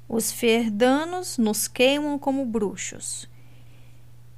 Os 0.08 0.32
ferdanos 0.32 1.38
nos 1.38 1.68
queimam 1.68 2.20
como 2.20 2.46
bruxos, 2.46 3.28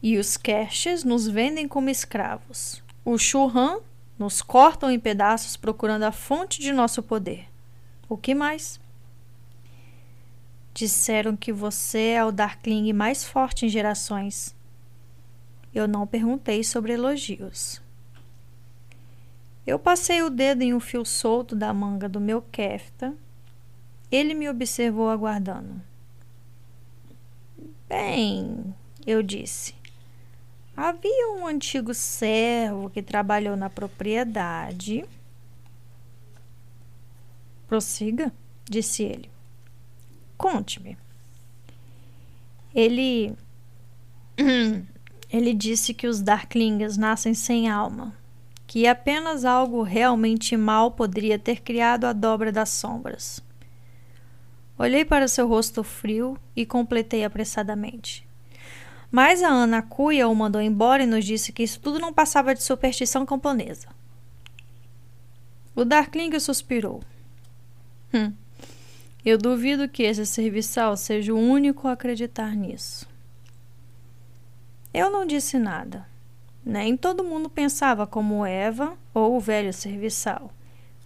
e 0.01 0.17
os 0.17 0.37
caches 0.37 1.03
nos 1.03 1.27
vendem 1.27 1.67
como 1.67 1.89
escravos. 1.89 2.81
O 3.03 3.17
Churran 3.17 3.79
nos 4.17 4.41
cortam 4.41 4.89
em 4.89 4.99
pedaços 4.99 5.57
procurando 5.57 6.03
a 6.03 6.11
fonte 6.11 6.61
de 6.61 6.71
nosso 6.71 7.03
poder. 7.03 7.47
O 8.09 8.17
que 8.17 8.33
mais? 8.33 8.79
Disseram 10.73 11.35
que 11.35 11.51
você 11.51 12.09
é 12.09 12.23
o 12.23 12.31
Darkling 12.31 12.93
mais 12.93 13.23
forte 13.23 13.65
em 13.65 13.69
gerações. 13.69 14.55
Eu 15.73 15.87
não 15.87 16.07
perguntei 16.07 16.63
sobre 16.63 16.93
elogios. 16.93 17.81
Eu 19.65 19.77
passei 19.77 20.21
o 20.21 20.29
dedo 20.29 20.61
em 20.61 20.73
um 20.73 20.79
fio 20.79 21.03
solto 21.03 21.55
da 21.55 21.73
manga 21.73 22.07
do 22.07 22.21
meu 22.21 22.41
kefta. 22.41 23.13
Ele 24.11 24.33
me 24.33 24.49
observou 24.49 25.09
aguardando. 25.09 25.81
Bem, 27.89 28.73
eu 29.05 29.21
disse. 29.21 29.75
Havia 30.75 31.33
um 31.35 31.47
antigo 31.47 31.93
servo 31.93 32.89
que 32.89 33.01
trabalhou 33.01 33.57
na 33.57 33.69
propriedade. 33.69 35.05
Prossiga, 37.67 38.31
disse 38.63 39.03
ele. 39.03 39.29
Conte-me. 40.37 40.97
Ele. 42.73 43.35
Ele 45.29 45.53
disse 45.53 45.93
que 45.93 46.07
os 46.07 46.21
Darklings 46.21 46.95
nascem 46.95 47.33
sem 47.33 47.67
alma, 47.67 48.15
que 48.65 48.87
apenas 48.87 49.43
algo 49.43 49.83
realmente 49.83 50.55
mal 50.55 50.91
poderia 50.91 51.37
ter 51.37 51.59
criado 51.59 52.05
a 52.05 52.13
dobra 52.13 52.49
das 52.49 52.69
sombras. 52.69 53.43
Olhei 54.77 55.03
para 55.03 55.27
seu 55.27 55.47
rosto 55.47 55.83
frio 55.83 56.37
e 56.55 56.65
completei 56.65 57.23
apressadamente. 57.23 58.27
Mas 59.09 59.41
a 59.41 59.47
Ana 59.47 59.81
Cuia 59.81 60.27
o 60.27 60.35
mandou 60.35 60.61
embora 60.61 61.03
e 61.03 61.07
nos 61.07 61.25
disse 61.25 61.51
que 61.51 61.63
isso 61.63 61.79
tudo 61.79 61.99
não 61.99 62.13
passava 62.13 62.53
de 62.53 62.61
superstição 62.61 63.25
camponesa. 63.25 63.87
O 65.75 65.85
Darkling 65.85 66.39
suspirou. 66.39 67.01
Hum, 68.13 68.33
eu 69.25 69.37
duvido 69.37 69.89
que 69.89 70.03
esse 70.03 70.25
serviçal 70.25 70.95
seja 70.95 71.33
o 71.33 71.37
único 71.37 71.87
a 71.87 71.93
acreditar 71.93 72.55
nisso. 72.55 73.07
Eu 74.93 75.09
não 75.09 75.25
disse 75.25 75.57
nada. 75.57 76.07
Nem 76.63 76.97
todo 76.97 77.23
mundo 77.23 77.49
pensava 77.49 78.05
como 78.05 78.45
Eva 78.45 78.97
ou 79.13 79.37
o 79.37 79.39
velho 79.39 79.73
serviçal. 79.73 80.51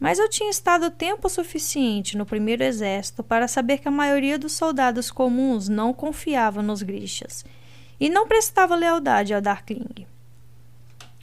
Mas 0.02 0.18
eu 0.18 0.28
tinha 0.28 0.49
estado 0.49 0.89
tempo 0.89 1.30
suficiente 1.30 2.18
no 2.18 2.26
primeiro 2.26 2.64
exército 2.64 3.22
para 3.22 3.47
saber 3.47 3.78
que 3.78 3.88
a 3.88 3.91
maioria 3.91 4.39
dos 4.39 4.54
soldados 4.54 5.12
comuns 5.12 5.70
não 5.70 5.93
confiava 5.93 6.64
nos 6.64 6.82
grixas 6.82 7.45
e 7.99 8.10
não 8.10 8.28
prestava 8.28 8.76
lealdade 8.76 9.32
ao 9.32 9.39
Darkling. 9.39 10.08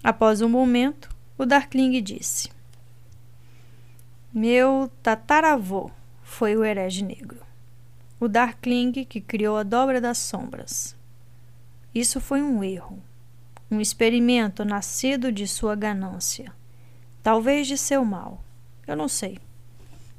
Após 0.00 0.40
um 0.42 0.48
momento, 0.48 1.08
o 1.36 1.44
Darkling 1.44 2.00
disse: 2.00 2.50
Meu 4.32 4.88
tataravô 5.02 5.90
foi 6.22 6.54
o 6.54 6.64
herege 6.64 7.02
negro, 7.02 7.40
o 8.20 8.28
Darkling 8.28 8.92
que 8.92 9.20
criou 9.20 9.56
a 9.56 9.64
dobra 9.64 10.00
das 10.00 10.18
sombras. 10.18 10.96
Isso 11.92 12.20
foi 12.20 12.42
um 12.42 12.62
erro, 12.62 13.02
um 13.68 13.80
experimento 13.80 14.64
nascido 14.64 15.32
de 15.32 15.48
sua 15.48 15.74
ganância, 15.74 16.52
talvez 17.24 17.66
de 17.66 17.76
seu 17.76 18.04
mal, 18.04 18.44
eu 18.90 18.96
não 18.96 19.08
sei. 19.08 19.38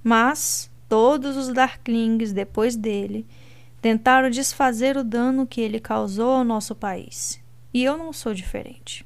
Mas 0.03 0.69
todos 0.87 1.35
os 1.35 1.53
Darklings 1.53 2.33
depois 2.33 2.75
dele 2.75 3.25
Tentaram 3.81 4.29
desfazer 4.29 4.97
o 4.97 5.03
dano 5.03 5.47
que 5.47 5.61
ele 5.61 5.79
causou 5.79 6.31
ao 6.31 6.43
nosso 6.43 6.75
país. 6.75 7.39
E 7.73 7.83
eu 7.83 7.97
não 7.97 8.11
sou 8.11 8.33
diferente. 8.33 9.05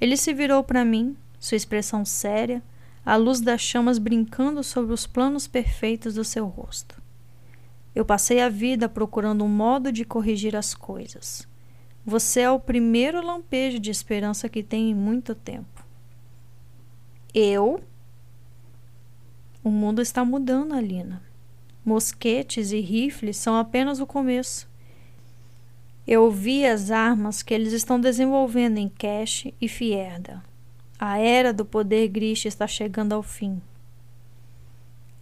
Ele 0.00 0.16
se 0.16 0.34
virou 0.34 0.64
para 0.64 0.84
mim, 0.84 1.16
sua 1.38 1.56
expressão 1.56 2.04
séria, 2.04 2.62
a 3.06 3.14
luz 3.16 3.40
das 3.40 3.60
chamas 3.60 3.98
brincando 3.98 4.64
sobre 4.64 4.92
os 4.92 5.06
planos 5.06 5.46
perfeitos 5.46 6.14
do 6.14 6.24
seu 6.24 6.46
rosto. 6.46 7.00
Eu 7.94 8.04
passei 8.04 8.40
a 8.40 8.48
vida 8.48 8.88
procurando 8.88 9.44
um 9.44 9.48
modo 9.48 9.92
de 9.92 10.04
corrigir 10.04 10.56
as 10.56 10.74
coisas. 10.74 11.46
Você 12.04 12.40
é 12.40 12.50
o 12.50 12.58
primeiro 12.58 13.24
lampejo 13.24 13.78
de 13.78 13.90
esperança 13.90 14.48
que 14.48 14.64
tenho 14.64 14.90
em 14.90 14.94
muito 14.94 15.32
tempo. 15.32 15.86
Eu? 17.32 17.80
O 19.64 19.70
mundo 19.70 20.02
está 20.02 20.22
mudando, 20.26 20.74
Alina. 20.74 21.22
Mosquetes 21.82 22.70
e 22.70 22.80
rifles 22.80 23.38
são 23.38 23.56
apenas 23.56 23.98
o 23.98 24.06
começo. 24.06 24.68
Eu 26.06 26.30
vi 26.30 26.66
as 26.66 26.90
armas 26.90 27.42
que 27.42 27.54
eles 27.54 27.72
estão 27.72 27.98
desenvolvendo 27.98 28.76
em 28.76 28.90
Cash 28.90 29.46
e 29.58 29.66
Fierda. 29.66 30.44
A 30.98 31.18
era 31.18 31.50
do 31.50 31.64
poder 31.64 32.08
Grish 32.08 32.44
está 32.44 32.66
chegando 32.66 33.14
ao 33.14 33.22
fim. 33.22 33.60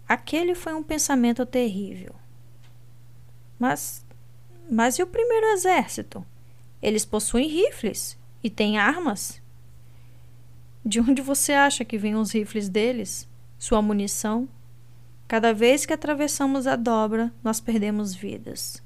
Aquele 0.08 0.56
foi 0.56 0.74
um 0.74 0.82
pensamento 0.82 1.46
terrível. 1.46 2.12
Mas. 3.56 4.04
Mas 4.68 4.98
e 4.98 5.04
o 5.04 5.06
primeiro 5.06 5.46
exército? 5.52 6.26
Eles 6.82 7.04
possuem 7.04 7.48
rifles 7.48 8.18
e 8.42 8.50
têm 8.50 8.76
armas. 8.76 9.40
De 10.84 10.98
onde 10.98 11.22
você 11.22 11.52
acha 11.52 11.84
que 11.84 11.96
vêm 11.96 12.16
os 12.16 12.32
rifles 12.32 12.68
deles? 12.68 13.28
Sua 13.62 13.80
munição? 13.80 14.48
Cada 15.28 15.54
vez 15.54 15.86
que 15.86 15.92
atravessamos 15.92 16.66
a 16.66 16.74
dobra, 16.74 17.32
nós 17.44 17.60
perdemos 17.60 18.12
vidas. 18.12 18.82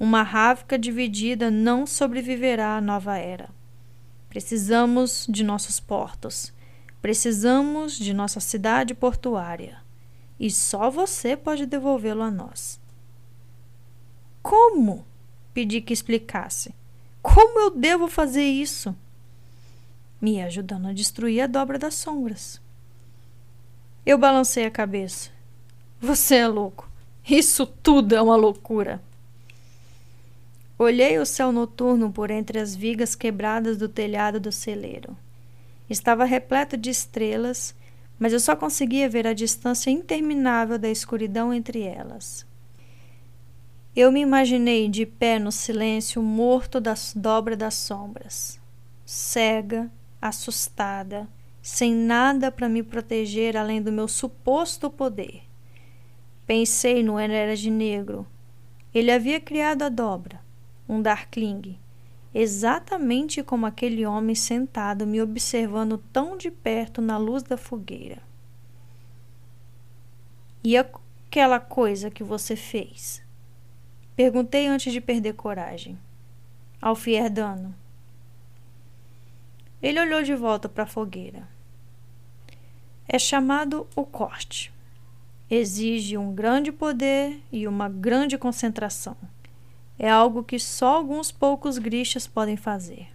Uma 0.00 0.24
Ravka 0.24 0.76
dividida 0.76 1.48
não 1.48 1.86
sobreviverá 1.86 2.76
à 2.76 2.80
nova 2.80 3.18
era. 3.18 3.50
Precisamos 4.28 5.26
de 5.28 5.44
nossos 5.44 5.78
portos. 5.78 6.52
Precisamos 7.00 7.96
de 7.96 8.12
nossa 8.12 8.40
cidade 8.40 8.94
portuária. 8.94 9.78
E 10.40 10.50
só 10.50 10.90
você 10.90 11.36
pode 11.36 11.64
devolvê-lo 11.64 12.22
a 12.22 12.32
nós. 12.32 12.80
Como? 14.42 15.06
Pedi 15.54 15.80
que 15.80 15.92
explicasse. 15.92 16.74
Como 17.22 17.60
eu 17.60 17.70
devo 17.70 18.08
fazer 18.08 18.42
isso? 18.42 18.92
Me 20.20 20.42
ajudando 20.42 20.88
a 20.88 20.92
destruir 20.92 21.42
a 21.42 21.46
dobra 21.46 21.78
das 21.78 21.94
sombras. 21.94 22.60
Eu 24.04 24.16
balancei 24.16 24.64
a 24.64 24.70
cabeça. 24.70 25.30
Você 26.00 26.36
é 26.36 26.48
louco. 26.48 26.88
Isso 27.28 27.66
tudo 27.66 28.14
é 28.14 28.22
uma 28.22 28.34
loucura. 28.34 29.00
Olhei 30.78 31.18
o 31.18 31.26
céu 31.26 31.52
noturno 31.52 32.10
por 32.10 32.30
entre 32.30 32.58
as 32.58 32.74
vigas 32.74 33.14
quebradas 33.14 33.76
do 33.76 33.86
telhado 33.86 34.40
do 34.40 34.50
celeiro. 34.50 35.14
Estava 35.90 36.24
repleto 36.24 36.76
de 36.76 36.88
estrelas, 36.88 37.74
mas 38.18 38.32
eu 38.32 38.40
só 38.40 38.56
conseguia 38.56 39.08
ver 39.08 39.26
a 39.26 39.34
distância 39.34 39.90
interminável 39.90 40.78
da 40.78 40.88
escuridão 40.88 41.52
entre 41.52 41.82
elas. 41.82 42.46
Eu 43.94 44.10
me 44.10 44.20
imaginei 44.20 44.88
de 44.88 45.04
pé 45.04 45.38
no 45.38 45.52
silêncio 45.52 46.22
morto 46.22 46.80
da 46.80 46.94
dobra 47.14 47.54
das 47.54 47.74
sombras, 47.74 48.58
cega, 49.04 49.90
assustada, 50.22 51.28
sem 51.62 51.94
nada 51.94 52.50
para 52.50 52.68
me 52.68 52.82
proteger 52.82 53.56
além 53.56 53.82
do 53.82 53.92
meu 53.92 54.08
suposto 54.08 54.90
poder. 54.90 55.42
Pensei 56.46 57.02
no 57.02 57.18
Enered 57.18 57.70
Negro. 57.70 58.26
Ele 58.92 59.12
havia 59.12 59.40
criado 59.40 59.82
a 59.82 59.88
dobra, 59.88 60.40
um 60.88 61.00
Darkling, 61.00 61.78
exatamente 62.34 63.42
como 63.42 63.66
aquele 63.66 64.04
homem 64.04 64.34
sentado 64.34 65.06
me 65.06 65.22
observando 65.22 65.98
tão 66.12 66.36
de 66.36 66.50
perto 66.50 67.00
na 67.00 67.16
luz 67.16 67.42
da 67.42 67.56
fogueira. 67.56 68.20
E 70.62 70.76
aquela 70.76 71.60
coisa 71.60 72.10
que 72.10 72.24
você 72.24 72.56
fez? 72.56 73.22
Perguntei 74.16 74.66
antes 74.66 74.92
de 74.92 75.00
perder 75.00 75.34
coragem. 75.34 75.98
Alfierdano. 76.82 77.74
Ele 79.82 80.00
olhou 80.00 80.22
de 80.22 80.34
volta 80.34 80.68
para 80.68 80.84
a 80.84 80.86
fogueira. 80.86 81.48
É 83.08 83.18
chamado 83.18 83.86
o 83.96 84.04
corte. 84.04 84.72
Exige 85.50 86.16
um 86.16 86.34
grande 86.34 86.70
poder 86.70 87.42
e 87.50 87.66
uma 87.66 87.88
grande 87.88 88.38
concentração. 88.38 89.16
É 89.98 90.08
algo 90.08 90.44
que 90.44 90.58
só 90.58 90.96
alguns 90.96 91.32
poucos 91.32 91.76
grixas 91.78 92.26
podem 92.26 92.56
fazer. 92.56 93.08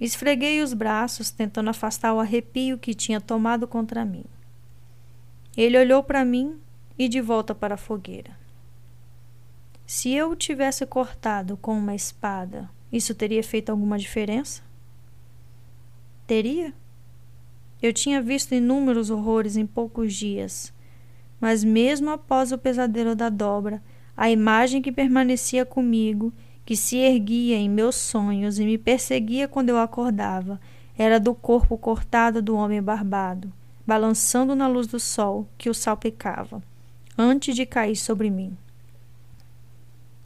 Esfreguei 0.00 0.60
os 0.62 0.74
braços, 0.74 1.30
tentando 1.30 1.70
afastar 1.70 2.12
o 2.12 2.20
arrepio 2.20 2.76
que 2.76 2.92
tinha 2.92 3.20
tomado 3.20 3.68
contra 3.68 4.04
mim. 4.04 4.24
Ele 5.56 5.78
olhou 5.78 6.02
para 6.02 6.24
mim 6.24 6.60
e 6.98 7.08
de 7.08 7.20
volta 7.20 7.54
para 7.54 7.74
a 7.74 7.78
fogueira. 7.78 8.36
Se 9.86 10.10
eu 10.12 10.30
o 10.30 10.36
tivesse 10.36 10.84
cortado 10.86 11.56
com 11.56 11.78
uma 11.78 11.94
espada, 11.94 12.68
isso 12.92 13.14
teria 13.14 13.42
feito 13.42 13.70
alguma 13.70 13.96
diferença? 13.98 14.62
Teria? 16.26 16.72
Eu 17.82 17.92
tinha 17.92 18.22
visto 18.22 18.54
inúmeros 18.54 19.10
horrores 19.10 19.56
em 19.56 19.66
poucos 19.66 20.14
dias, 20.14 20.72
mas 21.40 21.64
mesmo 21.64 22.10
após 22.10 22.52
o 22.52 22.58
pesadelo 22.58 23.16
da 23.16 23.28
dobra, 23.28 23.82
a 24.16 24.30
imagem 24.30 24.80
que 24.80 24.92
permanecia 24.92 25.66
comigo, 25.66 26.32
que 26.64 26.76
se 26.76 26.96
erguia 26.96 27.56
em 27.56 27.68
meus 27.68 27.96
sonhos 27.96 28.58
e 28.58 28.64
me 28.64 28.78
perseguia 28.78 29.48
quando 29.48 29.70
eu 29.70 29.78
acordava, 29.78 30.60
era 30.96 31.18
do 31.18 31.34
corpo 31.34 31.76
cortado 31.76 32.40
do 32.40 32.54
homem 32.54 32.80
barbado, 32.80 33.52
balançando 33.84 34.54
na 34.54 34.68
luz 34.68 34.86
do 34.86 35.00
sol 35.00 35.48
que 35.58 35.68
o 35.68 35.74
salpicava, 35.74 36.62
antes 37.18 37.56
de 37.56 37.66
cair 37.66 37.96
sobre 37.96 38.30
mim. 38.30 38.56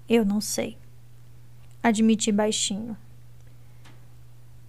Eu 0.06 0.24
não 0.24 0.40
sei. 0.40 0.76
Admiti 1.82 2.30
baixinho. 2.30 2.96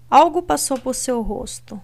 Algo 0.10 0.41
passou 0.41 0.80
por 0.80 0.95
seu 0.95 1.22
rosto, 1.22 1.82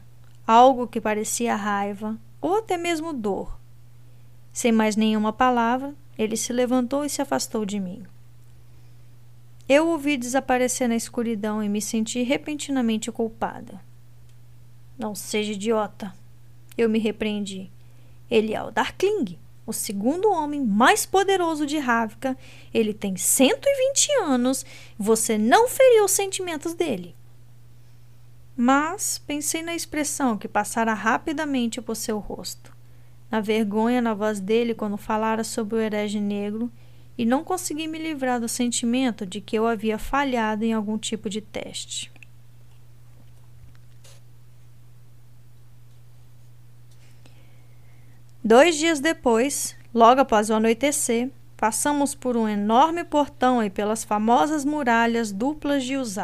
algo 0.48 0.88
que 0.88 1.02
parecia 1.02 1.56
raiva 1.56 2.18
ou 2.42 2.58
até 2.58 2.78
mesmo 2.78 3.14
dor. 3.14 3.60
Sem 4.52 4.72
mais 4.72 4.96
nenhuma 4.96 5.34
palavra, 5.34 5.94
ele 6.18 6.38
se 6.38 6.54
levantou 6.54 7.04
e 7.04 7.10
se 7.10 7.22
afastou 7.22 7.66
de 7.66 7.80
mim. 7.80 8.04
Eu 9.68 9.90
o 9.90 9.98
vi 9.98 10.18
desaparecer 10.18 10.88
na 10.88 10.96
escuridão 10.96 11.64
e 11.64 11.70
me 11.70 11.82
senti 11.82 12.22
repentinamente 12.22 13.12
culpada. 13.12 13.82
Não 14.98 15.16
seja 15.16 15.54
idiota, 15.54 16.14
eu 16.78 16.90
me 16.90 17.00
repreendi. 17.00 17.72
Ele 18.30 18.54
é 18.54 18.64
o 18.64 18.72
Darkling 18.72 19.38
o 19.66 19.72
segundo 19.72 20.30
homem 20.30 20.64
mais 20.64 21.06
poderoso 21.06 21.66
de 21.66 21.78
Ravka. 21.78 22.38
Ele 22.74 22.94
tem 22.94 23.16
120 23.16 24.12
anos. 24.24 24.66
Você 24.98 25.38
não 25.38 25.68
feriu 25.68 26.06
os 26.06 26.12
sentimentos 26.12 26.74
dele. 26.74 27.16
Mas 28.56 29.18
pensei 29.18 29.64
na 29.64 29.76
expressão 29.76 30.38
que 30.38 30.48
passara 30.48 30.94
rapidamente 30.94 31.82
por 31.82 31.96
seu 31.96 32.20
rosto, 32.20 32.72
na 33.30 33.42
vergonha 33.42 34.02
na 34.02 34.14
voz 34.14 34.40
dele 34.40 34.76
quando 34.76 34.96
falara 34.96 35.44
sobre 35.44 35.76
o 35.76 35.80
herege 35.80 36.20
negro, 36.20 36.72
e 37.18 37.26
não 37.26 37.44
consegui 37.44 37.88
me 37.88 37.98
livrar 37.98 38.40
do 38.40 38.48
sentimento 38.48 39.26
de 39.26 39.40
que 39.42 39.58
eu 39.58 39.68
havia 39.68 39.98
falhado 39.98 40.64
em 40.64 40.74
algum 40.74 40.98
tipo 40.98 41.30
de 41.30 41.42
teste. 41.42 42.12
Dois 48.44 48.76
dias 48.76 49.00
depois, 49.00 49.76
logo 49.94 50.22
após 50.22 50.50
o 50.50 50.54
anoitecer, 50.54 51.32
passamos 51.56 52.14
por 52.14 52.36
um 52.36 52.48
enorme 52.48 53.04
portão 53.06 53.64
e 53.64 53.70
pelas 53.70 54.04
famosas 54.04 54.66
muralhas 54.66 55.32
duplas 55.32 55.84
de 55.84 55.96
Os 55.96 56.18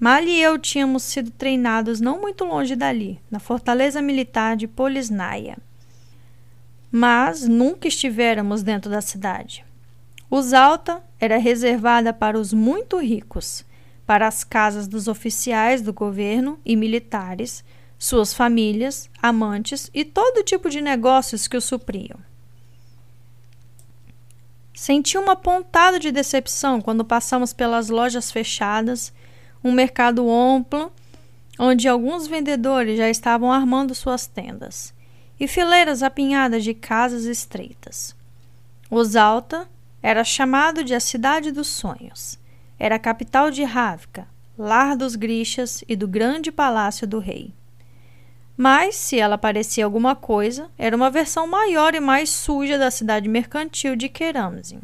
Mal 0.00 0.22
e 0.22 0.40
eu 0.40 0.56
tínhamos 0.58 1.02
sido 1.02 1.30
treinados 1.30 2.00
não 2.00 2.20
muito 2.20 2.44
longe 2.44 2.76
dali, 2.76 3.20
na 3.28 3.40
fortaleza 3.40 4.00
militar 4.00 4.56
de 4.56 4.68
Polisnaia. 4.68 5.58
Mas 6.90 7.48
nunca 7.48 7.88
estivéramos 7.88 8.62
dentro 8.62 8.90
da 8.90 9.00
cidade. 9.00 9.64
Os 10.30 10.52
Alta 10.52 11.02
era 11.18 11.36
reservada 11.36 12.12
para 12.12 12.38
os 12.38 12.52
muito 12.52 12.98
ricos, 12.98 13.64
para 14.06 14.26
as 14.26 14.44
casas 14.44 14.86
dos 14.86 15.08
oficiais 15.08 15.82
do 15.82 15.92
governo 15.92 16.60
e 16.64 16.76
militares, 16.76 17.64
suas 17.98 18.32
famílias, 18.32 19.10
amantes 19.20 19.90
e 19.92 20.04
todo 20.04 20.44
tipo 20.44 20.70
de 20.70 20.80
negócios 20.80 21.48
que 21.48 21.56
o 21.56 21.60
supriam. 21.60 22.18
Senti 24.72 25.18
uma 25.18 25.34
pontada 25.34 25.98
de 25.98 26.12
decepção 26.12 26.80
quando 26.80 27.04
passamos 27.04 27.52
pelas 27.52 27.88
lojas 27.88 28.30
fechadas, 28.30 29.12
um 29.62 29.72
mercado 29.72 30.30
amplo, 30.30 30.92
onde 31.58 31.88
alguns 31.88 32.26
vendedores 32.26 32.96
já 32.96 33.08
estavam 33.08 33.52
armando 33.52 33.94
suas 33.94 34.26
tendas, 34.26 34.94
e 35.38 35.48
fileiras 35.48 36.02
apinhadas 36.02 36.64
de 36.64 36.74
casas 36.74 37.24
estreitas. 37.24 38.14
Osalta 38.90 39.68
era 40.02 40.24
chamado 40.24 40.84
de 40.84 40.94
a 40.94 41.00
Cidade 41.00 41.52
dos 41.52 41.68
Sonhos. 41.68 42.38
Era 42.78 42.94
a 42.94 42.98
capital 42.98 43.50
de 43.50 43.64
Ravka, 43.64 44.26
lar 44.56 44.96
dos 44.96 45.16
Grixas 45.16 45.82
e 45.88 45.96
do 45.96 46.06
grande 46.06 46.52
palácio 46.52 47.06
do 47.06 47.18
rei. 47.18 47.52
Mas, 48.56 48.96
se 48.96 49.18
ela 49.18 49.38
parecia 49.38 49.84
alguma 49.84 50.16
coisa, 50.16 50.68
era 50.76 50.96
uma 50.96 51.10
versão 51.10 51.46
maior 51.46 51.94
e 51.94 52.00
mais 52.00 52.30
suja 52.30 52.76
da 52.76 52.90
cidade 52.90 53.28
mercantil 53.28 53.94
de 53.94 54.08
Keramzin. 54.08 54.80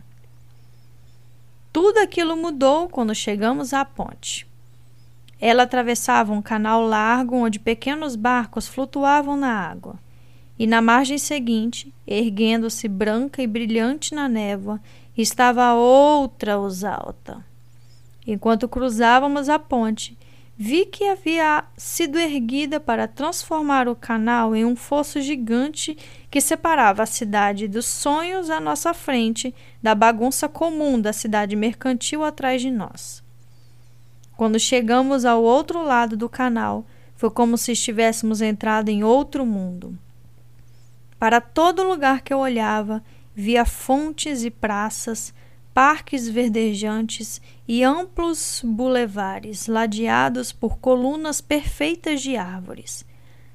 Tudo 1.72 1.99
aquilo 1.99 2.37
mudou 2.37 2.89
quando 2.89 3.14
chegamos 3.14 3.72
à 3.72 3.85
ponte. 3.85 4.47
Ela 5.47 5.65
atravessava 5.65 6.33
um 6.33 6.41
canal 6.41 6.81
largo 6.87 7.37
onde 7.37 7.59
pequenos 7.59 8.17
barcos 8.17 8.67
flutuavam 8.67 9.37
na 9.37 9.53
água. 9.53 9.99
E 10.59 10.67
na 10.67 10.81
margem 10.81 11.19
seguinte, 11.19 11.93
erguendo-se 12.07 12.89
branca 12.89 13.43
e 13.43 13.47
brilhante 13.47 14.15
na 14.15 14.27
névoa, 14.27 14.81
estava 15.15 15.75
outra 15.75 16.59
osalta. 16.59 17.45
Enquanto 18.27 18.67
cruzávamos 18.67 19.51
a 19.51 19.59
ponte, 19.59 20.17
vi 20.57 20.87
que 20.87 21.05
havia 21.05 21.65
sido 21.77 22.19
erguida 22.19 22.81
para 22.81 23.07
transformar 23.07 23.87
o 23.87 23.95
canal 23.95 24.57
em 24.57 24.65
um 24.65 24.75
fosso 24.75 25.21
gigante 25.21 25.95
que 26.31 26.41
separava 26.41 27.03
a 27.03 27.07
cidade 27.07 27.69
dos 27.69 27.85
sonhos 27.85 28.49
à 28.49 28.59
nossa 28.59 28.95
frente 28.95 29.55
da 29.83 29.95
bagunça 29.95 30.49
comum 30.49 30.99
da 30.99 31.13
cidade 31.13 31.55
mercantil 31.55 32.25
atrás 32.25 32.63
de 32.63 32.71
nós. 32.71 33.24
Quando 34.37 34.59
chegamos 34.59 35.24
ao 35.24 35.43
outro 35.43 35.82
lado 35.82 36.16
do 36.16 36.28
canal, 36.28 36.85
foi 37.14 37.30
como 37.30 37.57
se 37.57 37.72
estivéssemos 37.72 38.41
entrado 38.41 38.89
em 38.89 39.05
outro 39.05 39.47
mundo. 39.47 39.97
Para 41.18 41.41
todo 41.41 41.87
lugar 41.87 42.22
que 42.22 42.35
eu 42.35 42.39
olhava, 42.39 43.03
via 43.35 43.64
fontes 43.64 44.45
e 44.45 44.51
praças, 44.51 45.32
parques 45.72 46.28
verdejantes 46.28 47.41
e 47.66 47.82
amplos 47.82 48.61
bulevares 48.64 49.66
ladeados 49.66 50.53
por 50.53 50.78
colunas 50.78 51.41
perfeitas 51.41 52.20
de 52.20 52.37
árvores. 52.37 53.05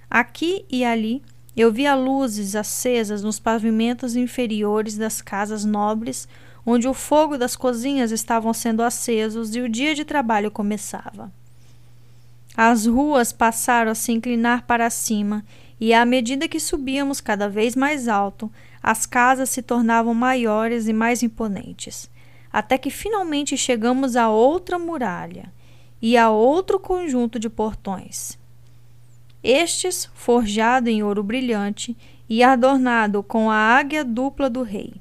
Aqui 0.10 0.66
e 0.70 0.84
ali 0.84 1.22
eu 1.56 1.72
via 1.72 1.96
luzes 1.96 2.56
acesas 2.56 3.24
nos 3.24 3.40
pavimentos 3.40 4.16
inferiores 4.16 4.98
das 4.98 5.22
casas 5.22 5.64
nobres, 5.64 6.28
onde 6.70 6.88
o 6.88 6.94
fogo 6.94 7.36
das 7.36 7.56
cozinhas 7.56 8.12
estavam 8.12 8.54
sendo 8.54 8.84
acesos 8.84 9.56
e 9.56 9.62
o 9.62 9.68
dia 9.68 9.96
de 9.96 10.06
trabalho 10.06 10.52
começava. 10.52 11.32
As 12.56 12.86
ruas 12.86 13.32
passaram 13.32 13.92
a 13.92 13.96
se 13.96 14.12
inclinar 14.12 14.68
para 14.68 14.90
cima, 14.92 15.44
e 15.80 15.94
à 15.94 16.06
medida 16.06 16.48
que 16.48 16.60
subíamos 16.60 17.20
cada 17.20 17.50
vez 17.50 17.76
mais 17.76 18.08
alto, 18.08 18.52
as 18.84 19.06
casas 19.08 19.50
se 19.50 19.64
tornavam 19.64 20.14
maiores 20.14 20.88
e 20.88 20.94
mais 20.94 21.24
imponentes, 21.24 22.10
até 22.52 22.78
que 22.78 22.92
finalmente 22.92 23.58
chegamos 23.58 24.16
a 24.16 24.30
outra 24.30 24.78
muralha 24.78 25.52
e 26.00 26.18
a 26.18 26.30
outro 26.30 26.80
conjunto 26.80 27.40
de 27.40 27.50
portões. 27.50 28.38
Estes, 29.42 30.08
forjado 30.14 30.90
em 30.90 31.02
ouro 31.02 31.24
brilhante 31.24 31.98
e 32.28 32.44
adornado 32.44 33.24
com 33.24 33.50
a 33.50 33.56
águia 33.56 34.04
dupla 34.04 34.50
do 34.50 34.62
rei. 34.62 34.94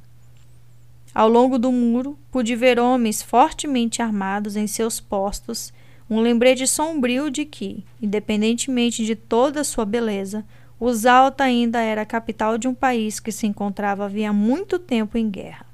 Ao 1.19 1.29
longo 1.29 1.59
do 1.59 1.73
muro, 1.73 2.17
pude 2.31 2.55
ver 2.55 2.79
homens 2.79 3.21
fortemente 3.21 4.01
armados 4.01 4.55
em 4.55 4.69
seus 4.69 5.01
postos, 5.01 5.73
um 6.09 6.21
lembrete 6.21 6.65
sombrio 6.65 7.29
de 7.29 7.45
que, 7.45 7.85
independentemente 8.01 9.05
de 9.05 9.17
toda 9.17 9.65
sua 9.65 9.85
beleza, 9.85 10.47
Usalta 10.79 11.43
ainda 11.43 11.81
era 11.81 12.03
a 12.03 12.07
capital 12.07 12.57
de 12.57 12.69
um 12.69 12.75
país 12.75 13.19
que 13.19 13.33
se 13.33 13.49
encontrava 13.49 14.05
havia 14.05 14.33
muito 14.33 14.79
tempo 14.79 15.19
em 15.19 15.29
guerra. 15.29 15.67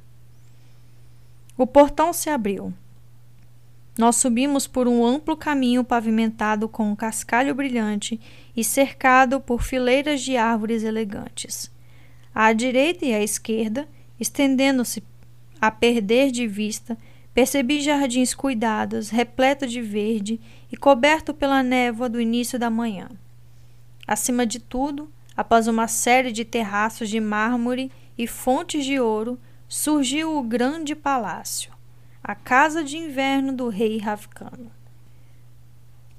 O 1.58 1.66
portão 1.66 2.10
se 2.14 2.30
abriu. 2.30 2.72
Nós 3.98 4.16
subimos 4.16 4.66
por 4.66 4.88
um 4.88 5.04
amplo 5.04 5.36
caminho 5.36 5.84
pavimentado 5.84 6.70
com 6.70 6.90
um 6.90 6.96
cascalho 6.96 7.54
brilhante 7.54 8.18
e 8.56 8.64
cercado 8.64 9.38
por 9.38 9.62
fileiras 9.62 10.22
de 10.22 10.38
árvores 10.38 10.84
elegantes. 10.84 11.70
À 12.34 12.50
direita 12.54 13.04
e 13.04 13.12
à 13.12 13.22
esquerda, 13.22 13.86
estendendo-se 14.18 15.02
a 15.66 15.70
perder 15.70 16.30
de 16.30 16.46
vista, 16.46 16.98
percebi 17.32 17.80
jardins 17.80 18.34
cuidados, 18.34 19.08
repleto 19.08 19.66
de 19.66 19.80
verde 19.80 20.38
e 20.70 20.76
coberto 20.76 21.32
pela 21.32 21.62
névoa 21.62 22.06
do 22.06 22.20
início 22.20 22.58
da 22.58 22.68
manhã. 22.68 23.08
Acima 24.06 24.44
de 24.44 24.58
tudo, 24.58 25.10
após 25.34 25.66
uma 25.66 25.88
série 25.88 26.32
de 26.32 26.44
terraços 26.44 27.08
de 27.08 27.18
mármore 27.18 27.90
e 28.18 28.26
fontes 28.26 28.84
de 28.84 29.00
ouro, 29.00 29.40
surgiu 29.66 30.36
o 30.36 30.42
grande 30.42 30.94
palácio, 30.94 31.72
a 32.22 32.34
casa 32.34 32.84
de 32.84 32.98
inverno 32.98 33.50
do 33.50 33.70
rei 33.70 33.96
Ravcano. 33.96 34.70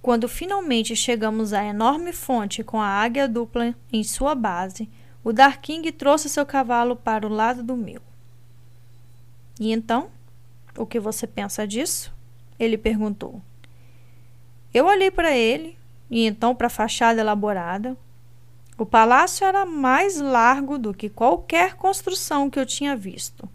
Quando 0.01 0.27
finalmente 0.27 0.95
chegamos 0.95 1.53
à 1.53 1.63
enorme 1.63 2.11
fonte 2.11 2.63
com 2.63 2.81
a 2.81 2.87
águia 2.87 3.27
dupla 3.27 3.75
em 3.93 4.03
sua 4.03 4.33
base, 4.33 4.89
o 5.23 5.31
Darking 5.31 5.83
trouxe 5.91 6.29
seu 6.29 6.47
cavalo 6.47 6.95
para 6.95 7.27
o 7.27 7.29
lado 7.29 7.61
do 7.61 7.77
meu. 7.77 8.01
E 9.59 9.71
então, 9.71 10.09
o 10.77 10.85
que 10.85 10.99
você 10.99 11.25
pensa 11.25 11.65
disso? 11.65 12.13
Ele 12.59 12.77
perguntou. 12.77 13.41
Eu 14.73 14.85
olhei 14.85 15.09
para 15.09 15.35
ele, 15.35 15.77
e 16.09 16.25
então 16.25 16.53
para 16.53 16.67
a 16.67 16.69
fachada 16.69 17.21
elaborada. 17.21 17.97
O 18.77 18.85
palácio 18.85 19.45
era 19.45 19.65
mais 19.65 20.19
largo 20.19 20.77
do 20.77 20.93
que 20.93 21.09
qualquer 21.09 21.75
construção 21.75 22.49
que 22.49 22.59
eu 22.59 22.65
tinha 22.65 22.95
visto. 22.95 23.47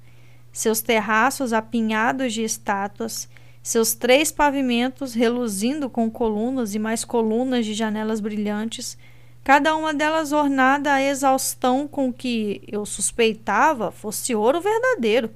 Seus 0.50 0.80
terraços 0.80 1.52
apinhados 1.52 2.32
de 2.32 2.42
estátuas, 2.42 3.28
seus 3.62 3.94
três 3.94 4.32
pavimentos 4.32 5.12
reluzindo 5.12 5.90
com 5.90 6.10
colunas 6.10 6.74
e 6.74 6.78
mais 6.78 7.04
colunas 7.04 7.66
de 7.66 7.74
janelas 7.74 8.18
brilhantes, 8.18 8.96
cada 9.44 9.76
uma 9.76 9.92
delas 9.92 10.32
ornada 10.32 10.94
à 10.94 11.02
exaustão 11.02 11.86
com 11.86 12.10
que 12.10 12.62
eu 12.66 12.86
suspeitava 12.86 13.90
fosse 13.90 14.34
ouro 14.34 14.60
verdadeiro. 14.60 15.30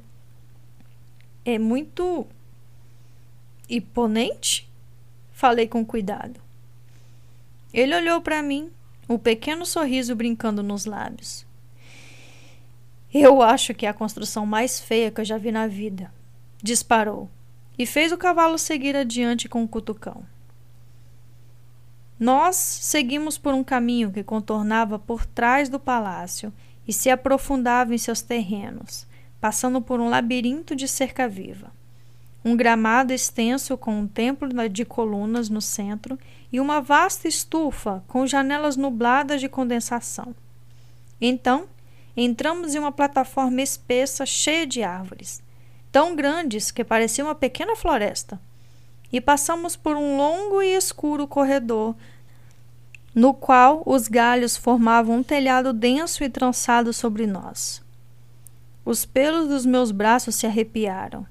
É 1.45 1.59
muito 1.59 2.27
imponente? 3.69 4.69
Falei 5.33 5.67
com 5.67 5.85
cuidado. 5.85 6.41
Ele 7.73 7.95
olhou 7.95 8.21
para 8.21 8.43
mim, 8.43 8.71
um 9.09 9.19
pequeno 9.19 9.67
sorriso 9.67 10.15
brincando 10.15 10.63
nos 10.63 10.87
lábios. 10.87 11.45
Eu 13.13 13.43
acho 13.43 13.75
que 13.75 13.87
é 13.87 13.89
a 13.89 13.95
construção 13.95 14.47
mais 14.47 14.81
feia 14.81 15.11
que 15.11 15.21
eu 15.21 15.25
já 15.25 15.39
vi 15.39 15.53
na 15.53 15.67
vida. 15.67 16.13
Disparou 16.63 17.29
e 17.79 17.85
fez 17.85 18.13
o 18.13 18.19
cavalo 18.19 18.59
seguir 18.59 18.97
adiante 18.97 19.49
com 19.49 19.63
o 19.63 19.69
cutucão. 19.69 20.25
Nós 22.19 22.57
seguimos 22.57 23.37
por 23.37 23.53
um 23.55 23.65
caminho 23.65 24.11
que 24.11 24.23
contornava 24.23 24.99
por 24.99 25.27
trás 25.27 25.69
do 25.69 25.81
palácio 25.81 26.53
e 26.87 26.93
se 26.93 27.11
aprofundava 27.11 27.95
em 27.95 27.99
seus 27.99 28.23
terrenos, 28.23 29.07
passando 29.45 29.83
por 29.83 30.01
um 30.01 30.09
labirinto 30.09 30.75
de 30.75 30.89
cerca 30.89 31.29
viva 31.29 31.71
um 32.43 32.57
gramado 32.57 33.13
extenso 33.13 33.77
com 33.77 34.01
um 34.01 34.07
templo 34.07 34.49
de 34.71 34.87
colunas 34.87 35.51
no 35.51 35.61
centro 35.61 36.19
e 36.51 36.59
uma 36.59 36.81
vasta 36.81 37.29
estufa 37.29 38.03
com 38.09 38.27
janelas 38.27 38.75
nubladas 38.75 39.43
de 39.43 39.49
condensação. 39.51 40.35
Então, 41.21 41.67
entramos 42.17 42.75
em 42.75 42.79
uma 42.79 42.91
plataforma 42.91 43.61
espessa 43.61 44.25
cheia 44.25 44.67
de 44.67 44.83
árvores, 44.83 45.43
tão 45.93 46.17
grandes 46.17 46.71
que 46.71 46.83
parecia 46.83 47.23
uma 47.23 47.35
pequena 47.35 47.77
floresta, 47.77 48.41
e 49.13 49.21
passamos 49.21 49.77
por 49.77 49.95
um 49.95 50.17
longo 50.17 50.63
e 50.63 50.75
escuro 50.75 51.29
corredor 51.29 51.95
no 53.15 53.35
qual 53.35 53.83
os 53.85 54.09
galhos 54.09 54.57
formavam 54.57 55.17
um 55.17 55.23
telhado 55.23 55.71
denso 55.75 56.25
e 56.25 56.31
trançado 56.31 56.95
sobre 56.95 57.27
nós. 57.27 57.84
Os 58.85 59.05
pelos 59.05 59.49
dos 59.49 59.65
meus 59.65 59.91
braços 59.91 60.35
se 60.35 60.47
arrepiaram 60.47 61.27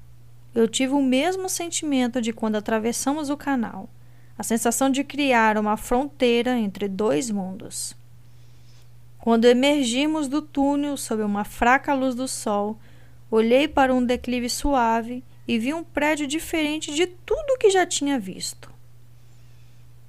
eu 0.54 0.68
tive 0.68 0.92
o 0.92 1.02
mesmo 1.02 1.48
sentimento 1.48 2.22
de 2.22 2.32
quando 2.32 2.54
atravessamos 2.56 3.28
o 3.28 3.36
canal, 3.36 3.90
a 4.38 4.42
sensação 4.42 4.88
de 4.88 5.02
criar 5.02 5.58
uma 5.58 5.76
fronteira 5.76 6.56
entre 6.56 6.86
dois 6.86 7.28
mundos. 7.30 7.96
Quando 9.18 9.46
emergimos 9.46 10.28
do 10.28 10.40
túnel 10.40 10.96
sob 10.96 11.22
uma 11.22 11.44
fraca 11.44 11.92
luz 11.92 12.14
do 12.14 12.28
sol, 12.28 12.78
olhei 13.30 13.66
para 13.66 13.92
um 13.92 14.04
declive 14.04 14.48
suave 14.48 15.24
e 15.48 15.58
vi 15.58 15.74
um 15.74 15.82
prédio 15.82 16.26
diferente 16.26 16.94
de 16.94 17.06
tudo 17.06 17.58
que 17.58 17.70
já 17.70 17.84
tinha 17.84 18.18
visto. 18.18 18.70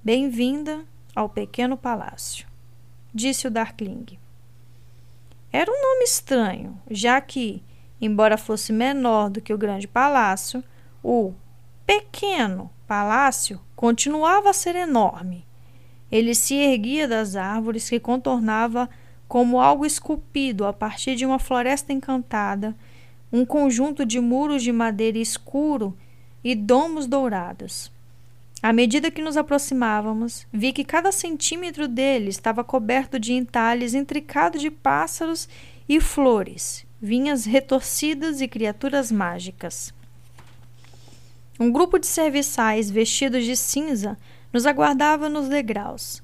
Bem-vinda 0.03 0.85
ao 1.15 1.27
pequeno 1.27 1.75
palácio, 1.75 2.45
disse 3.13 3.47
o 3.47 3.51
Darkling. 3.51 4.19
Era 5.57 5.71
um 5.71 5.81
nome 5.81 6.03
estranho, 6.03 6.77
já 6.91 7.21
que, 7.21 7.63
embora 8.01 8.37
fosse 8.37 8.73
menor 8.73 9.29
do 9.29 9.39
que 9.39 9.53
o 9.53 9.57
grande 9.57 9.87
palácio, 9.87 10.61
o 11.01 11.33
pequeno 11.85 12.69
palácio 12.85 13.61
continuava 13.73 14.49
a 14.49 14.53
ser 14.53 14.75
enorme. 14.75 15.47
Ele 16.11 16.35
se 16.35 16.55
erguia 16.55 17.07
das 17.07 17.37
árvores 17.37 17.89
que 17.89 18.01
contornava 18.01 18.89
como 19.29 19.61
algo 19.61 19.85
esculpido 19.85 20.65
a 20.65 20.73
partir 20.73 21.15
de 21.15 21.25
uma 21.25 21.39
floresta 21.39 21.93
encantada, 21.93 22.75
um 23.31 23.45
conjunto 23.45 24.05
de 24.05 24.19
muros 24.19 24.61
de 24.61 24.73
madeira 24.73 25.19
escuro 25.19 25.97
e 26.43 26.53
domos 26.53 27.07
dourados. 27.07 27.89
À 28.65 28.73
medida 28.73 29.11
que 29.11 29.21
nos 29.21 29.37
aproximávamos, 29.37 30.47
vi 30.51 30.73
que 30.73 30.83
cada 30.83 31.11
centímetro 31.11 31.87
dele 31.87 32.29
estava 32.29 32.63
coberto 32.63 33.19
de 33.19 33.31
entalhes 33.31 33.93
intricados 33.93 34.59
de 34.59 34.71
pássaros 34.71 35.47
e 35.87 36.01
flores, 36.01 36.83
vinhas 36.99 37.45
retorcidas 37.45 38.41
e 38.41 38.47
criaturas 38.47 39.11
mágicas. 39.11 39.93
Um 41.59 41.71
grupo 41.71 41.99
de 41.99 42.07
serviçais 42.07 42.89
vestidos 42.89 43.43
de 43.43 43.55
cinza 43.55 44.17
nos 44.51 44.65
aguardava 44.65 45.29
nos 45.29 45.47
degraus. 45.47 46.23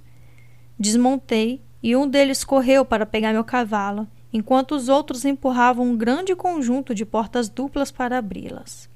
Desmontei 0.79 1.61
e 1.83 1.95
um 1.95 2.07
deles 2.07 2.43
correu 2.43 2.83
para 2.83 3.05
pegar 3.05 3.33
meu 3.33 3.43
cavalo, 3.43 4.07
enquanto 4.33 4.71
os 4.71 4.89
outros 4.89 5.25
empurravam 5.25 5.85
um 5.85 5.95
grande 5.95 6.35
conjunto 6.35 6.95
de 6.95 7.05
portas 7.05 7.49
duplas 7.49 7.91
para 7.91 8.17
abri-las. 8.17 8.89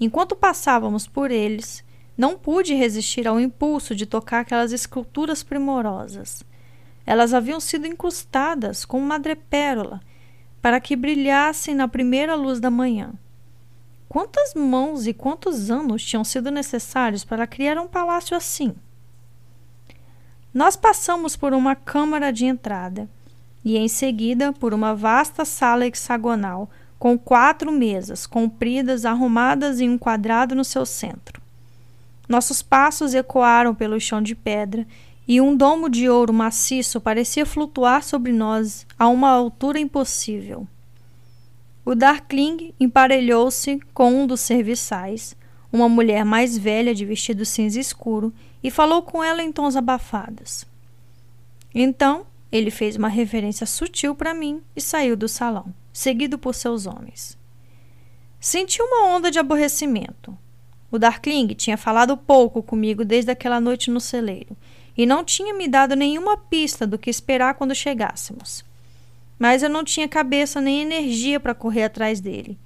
Enquanto 0.00 0.34
passávamos 0.34 1.06
por 1.06 1.30
eles, 1.30 1.84
não 2.16 2.36
pude 2.36 2.74
resistir 2.74 3.26
ao 3.26 3.40
impulso 3.40 3.94
de 3.94 4.06
tocar 4.06 4.40
aquelas 4.40 4.72
esculturas 4.72 5.42
primorosas. 5.42 6.42
Elas 7.06 7.32
haviam 7.34 7.60
sido 7.60 7.86
incrustadas 7.86 8.84
com 8.84 9.00
madrepérola 9.00 10.00
para 10.60 10.80
que 10.80 10.94
brilhassem 10.94 11.74
na 11.74 11.88
primeira 11.88 12.34
luz 12.34 12.60
da 12.60 12.70
manhã. 12.70 13.12
Quantas 14.08 14.54
mãos 14.54 15.06
e 15.06 15.14
quantos 15.14 15.70
anos 15.70 16.04
tinham 16.04 16.24
sido 16.24 16.50
necessários 16.50 17.24
para 17.24 17.46
criar 17.46 17.78
um 17.78 17.86
palácio 17.86 18.36
assim? 18.36 18.74
Nós 20.52 20.74
passamos 20.74 21.36
por 21.36 21.52
uma 21.52 21.76
câmara 21.76 22.32
de 22.32 22.44
entrada 22.44 23.08
e, 23.64 23.76
em 23.76 23.86
seguida, 23.86 24.52
por 24.52 24.74
uma 24.74 24.94
vasta 24.94 25.44
sala 25.44 25.86
hexagonal 25.86 26.68
com 26.98 27.16
quatro 27.18 27.70
mesas 27.70 28.26
compridas 28.26 29.04
arrumadas 29.04 29.80
em 29.80 29.88
um 29.88 29.96
quadrado 29.96 30.54
no 30.54 30.64
seu 30.64 30.84
centro. 30.84 31.40
Nossos 32.30 32.62
passos 32.62 33.12
ecoaram 33.12 33.74
pelo 33.74 33.98
chão 33.98 34.22
de 34.22 34.36
pedra 34.36 34.86
e 35.26 35.40
um 35.40 35.56
domo 35.56 35.88
de 35.90 36.08
ouro 36.08 36.32
maciço 36.32 37.00
parecia 37.00 37.44
flutuar 37.44 38.04
sobre 38.04 38.30
nós 38.30 38.86
a 38.96 39.08
uma 39.08 39.28
altura 39.28 39.80
impossível. 39.80 40.64
O 41.84 41.92
Darkling 41.92 42.72
emparelhou-se 42.78 43.80
com 43.92 44.14
um 44.14 44.28
dos 44.28 44.42
serviçais, 44.42 45.36
uma 45.72 45.88
mulher 45.88 46.24
mais 46.24 46.56
velha 46.56 46.94
de 46.94 47.04
vestido 47.04 47.44
cinza 47.44 47.80
escuro, 47.80 48.32
e 48.62 48.70
falou 48.70 49.02
com 49.02 49.24
ela 49.24 49.42
em 49.42 49.50
tons 49.50 49.74
abafados. 49.74 50.64
Então, 51.74 52.24
ele 52.52 52.70
fez 52.70 52.94
uma 52.94 53.08
reverência 53.08 53.66
sutil 53.66 54.14
para 54.14 54.32
mim 54.32 54.62
e 54.76 54.80
saiu 54.80 55.16
do 55.16 55.26
salão, 55.26 55.74
seguido 55.92 56.38
por 56.38 56.54
seus 56.54 56.86
homens. 56.86 57.36
Senti 58.38 58.80
uma 58.80 59.08
onda 59.08 59.32
de 59.32 59.40
aborrecimento. 59.40 60.38
O 60.90 60.98
Darkling 60.98 61.48
tinha 61.48 61.76
falado 61.76 62.16
pouco 62.16 62.62
comigo 62.62 63.04
desde 63.04 63.30
aquela 63.30 63.60
noite 63.60 63.90
no 63.90 64.00
celeiro 64.00 64.56
e 64.96 65.06
não 65.06 65.24
tinha 65.24 65.54
me 65.54 65.68
dado 65.68 65.94
nenhuma 65.94 66.36
pista 66.36 66.86
do 66.86 66.98
que 66.98 67.08
esperar 67.08 67.54
quando 67.54 67.74
chegássemos. 67.74 68.64
Mas 69.38 69.62
eu 69.62 69.70
não 69.70 69.84
tinha 69.84 70.08
cabeça 70.08 70.60
nem 70.60 70.82
energia 70.82 71.38
para 71.38 71.54
correr 71.54 71.84
atrás 71.84 72.20
dele. 72.20 72.58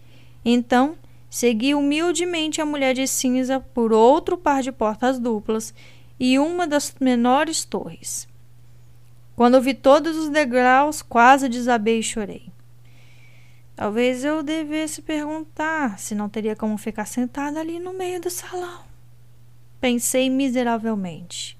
Então, 0.45 0.97
segui 1.31 1.75
humildemente 1.75 2.61
a 2.61 2.67
mulher 2.67 2.95
de 2.95 3.07
cinza 3.07 3.61
por 3.61 3.93
outro 3.93 4.37
par 4.37 4.63
de 4.63 4.73
portas 4.73 5.19
duplas 5.19 5.75
e 6.19 6.39
uma 6.39 6.67
das 6.67 6.95
menores 6.99 7.65
torres. 7.65 8.27
Quando 9.37 9.61
vi 9.61 9.75
todos 9.75 10.17
os 10.17 10.29
degraus, 10.29 11.03
quase 11.03 11.49
desabei 11.49 11.99
e 11.99 12.03
chorei. 12.03 12.54
Talvez 13.77 14.25
eu 14.25 14.43
devesse 14.43 15.03
perguntar 15.03 15.99
se 15.99 16.15
não 16.15 16.29
teria 16.29 16.55
como 16.55 16.79
ficar 16.79 17.07
sentada 17.07 17.61
ali 17.61 17.79
no 17.79 17.93
meio 17.93 18.21
do 18.21 18.31
salão. 18.31 18.83
Pensei 19.81 20.31
miseravelmente. 20.31 21.59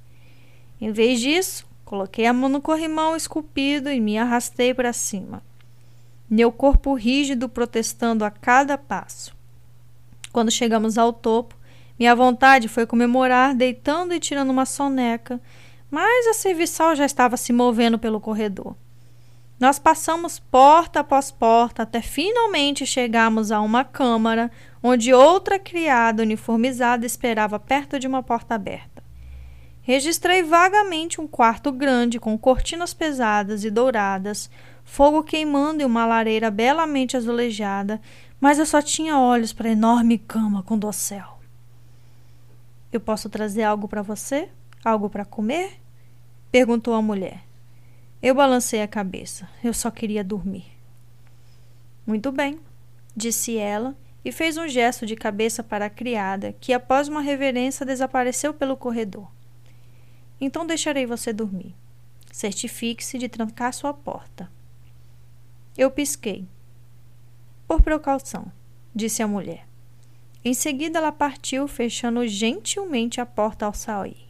Em 0.81 0.93
vez 0.93 1.21
disso, 1.21 1.67
coloquei 1.85 2.27
a 2.27 2.33
mão 2.33 2.49
no 2.49 2.61
corrimão 2.61 3.17
esculpido 3.17 3.91
e 3.91 4.01
me 4.01 4.17
arrastei 4.17 4.73
para 4.73 4.93
cima. 4.93 5.43
Meu 6.31 6.53
corpo 6.53 6.95
rígido 6.95 7.49
protestando 7.49 8.25
a 8.25 8.31
cada 8.31 8.79
passo. 8.79 9.35
Quando 10.33 10.51
chegamos 10.51 10.97
ao 10.97 11.13
topo, 11.13 11.57
minha 11.99 12.15
vontade 12.15 12.69
foi 12.69 12.87
comemorar 12.87 13.55
deitando 13.55 14.15
e 14.15 14.21
tirando 14.21 14.51
uma 14.51 14.67
soneca 14.67 15.41
mas 15.95 16.27
a 16.27 16.35
serviçal 16.35 16.97
já 16.97 17.07
estava 17.07 17.37
se 17.37 17.53
movendo 17.53 18.01
pelo 18.01 18.19
corredor. 18.19 18.75
Nós 19.65 19.79
passamos 19.79 20.39
porta 20.39 21.01
após 21.01 21.31
porta 21.31 21.85
até 21.85 22.03
finalmente 22.03 22.85
chegarmos 22.85 23.51
a 23.51 23.63
uma 23.63 23.83
câmara 23.83 24.51
onde 24.83 25.15
outra 25.15 25.59
criada 25.59 26.23
uniformizada 26.23 27.07
esperava 27.07 27.59
perto 27.59 27.99
de 27.99 28.07
uma 28.07 28.23
porta 28.23 28.57
aberta. 28.57 29.03
Registrei 29.81 30.43
vagamente 30.43 31.19
um 31.19 31.27
quarto 31.27 31.73
grande 31.73 32.21
com 32.21 32.37
cortinas 32.37 32.93
pesadas 32.93 33.65
e 33.65 33.71
douradas, 33.71 34.51
fogo 34.85 35.23
queimando 35.23 35.83
em 35.83 35.87
uma 35.87 36.05
lareira 36.05 36.51
belamente 36.51 37.17
azulejada, 37.17 38.03
mas 38.39 38.59
eu 38.59 38.67
só 38.67 38.83
tinha 38.83 39.19
olhos 39.19 39.55
para 39.55 39.71
a 39.71 39.73
enorme 39.73 40.19
cama 40.19 40.63
com 40.63 40.79
dossel. 40.79 41.39
Eu 42.93 43.01
posso 43.01 43.31
trazer 43.31 43.63
algo 43.63 43.89
para 43.89 44.03
você? 44.03 44.51
Algo 44.85 45.09
para 45.09 45.25
comer? 45.25 45.81
Perguntou 46.53 46.93
a 46.93 47.01
mulher. 47.01 47.54
Eu 48.25 48.35
balancei 48.35 48.81
a 48.81 48.89
cabeça. 48.89 49.47
Eu 49.63 49.75
só 49.75 49.91
queria 49.91 50.25
dormir. 50.25 50.65
Muito 52.07 52.33
bem, 52.33 52.59
disse 53.15 53.59
ela 53.59 53.95
e 54.25 54.33
fez 54.33 54.57
um 54.57 54.67
gesto 54.67 55.05
de 55.05 55.15
cabeça 55.15 55.63
para 55.63 55.85
a 55.85 55.91
criada, 55.91 56.55
que 56.59 56.73
após 56.73 57.07
uma 57.07 57.21
reverência 57.21 57.85
desapareceu 57.85 58.55
pelo 58.55 58.79
corredor. 58.79 59.31
Então 60.41 60.67
deixarei 60.67 61.05
você 61.05 61.35
dormir. 61.35 61.75
Certifique-se 62.33 63.19
de 63.19 63.29
trancar 63.29 63.75
sua 63.75 63.93
porta. 63.93 64.51
Eu 65.77 65.91
pisquei. 65.91 66.49
Por 67.69 67.83
precaução, 67.83 68.51
disse 68.95 69.23
a 69.23 69.29
mulher. 69.29 69.69
Em 70.43 70.55
seguida, 70.55 70.99
ela 70.99 71.13
partiu, 71.13 71.69
fechando 71.69 72.27
gentilmente 72.27 73.21
a 73.21 73.27
porta 73.27 73.67
ao 73.67 73.75
sair. 73.75 74.27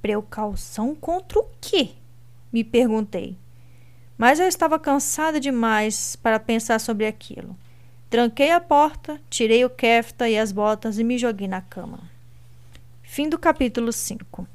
Precaução 0.00 0.94
contra 0.94 1.38
o 1.38 1.46
quê? 1.60 1.96
Me 2.52 2.62
perguntei. 2.62 3.36
Mas 4.18 4.38
eu 4.38 4.46
estava 4.46 4.78
cansada 4.78 5.40
demais 5.40 6.16
para 6.16 6.38
pensar 6.38 6.78
sobre 6.78 7.06
aquilo. 7.06 7.56
Tranquei 8.10 8.50
a 8.50 8.60
porta, 8.60 9.20
tirei 9.30 9.64
o 9.64 9.70
kefta 9.70 10.28
e 10.28 10.38
as 10.38 10.52
botas 10.52 10.98
e 10.98 11.04
me 11.04 11.16
joguei 11.16 11.48
na 11.48 11.62
cama. 11.62 12.10
Fim 13.02 13.28
do 13.28 13.38
capítulo 13.38 13.92
5. 13.92 14.46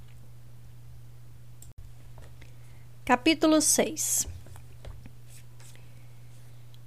Capítulo 3.04 3.62
6 3.62 4.28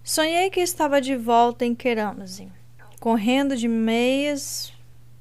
Sonhei 0.05 0.51
que 0.51 0.61
estava 0.61 1.01
de 1.01 1.17
volta 1.17 1.65
em 1.65 1.75
Keramazin, 1.75 2.51
correndo 2.99 3.57
de 3.57 3.69
meias 3.69 4.73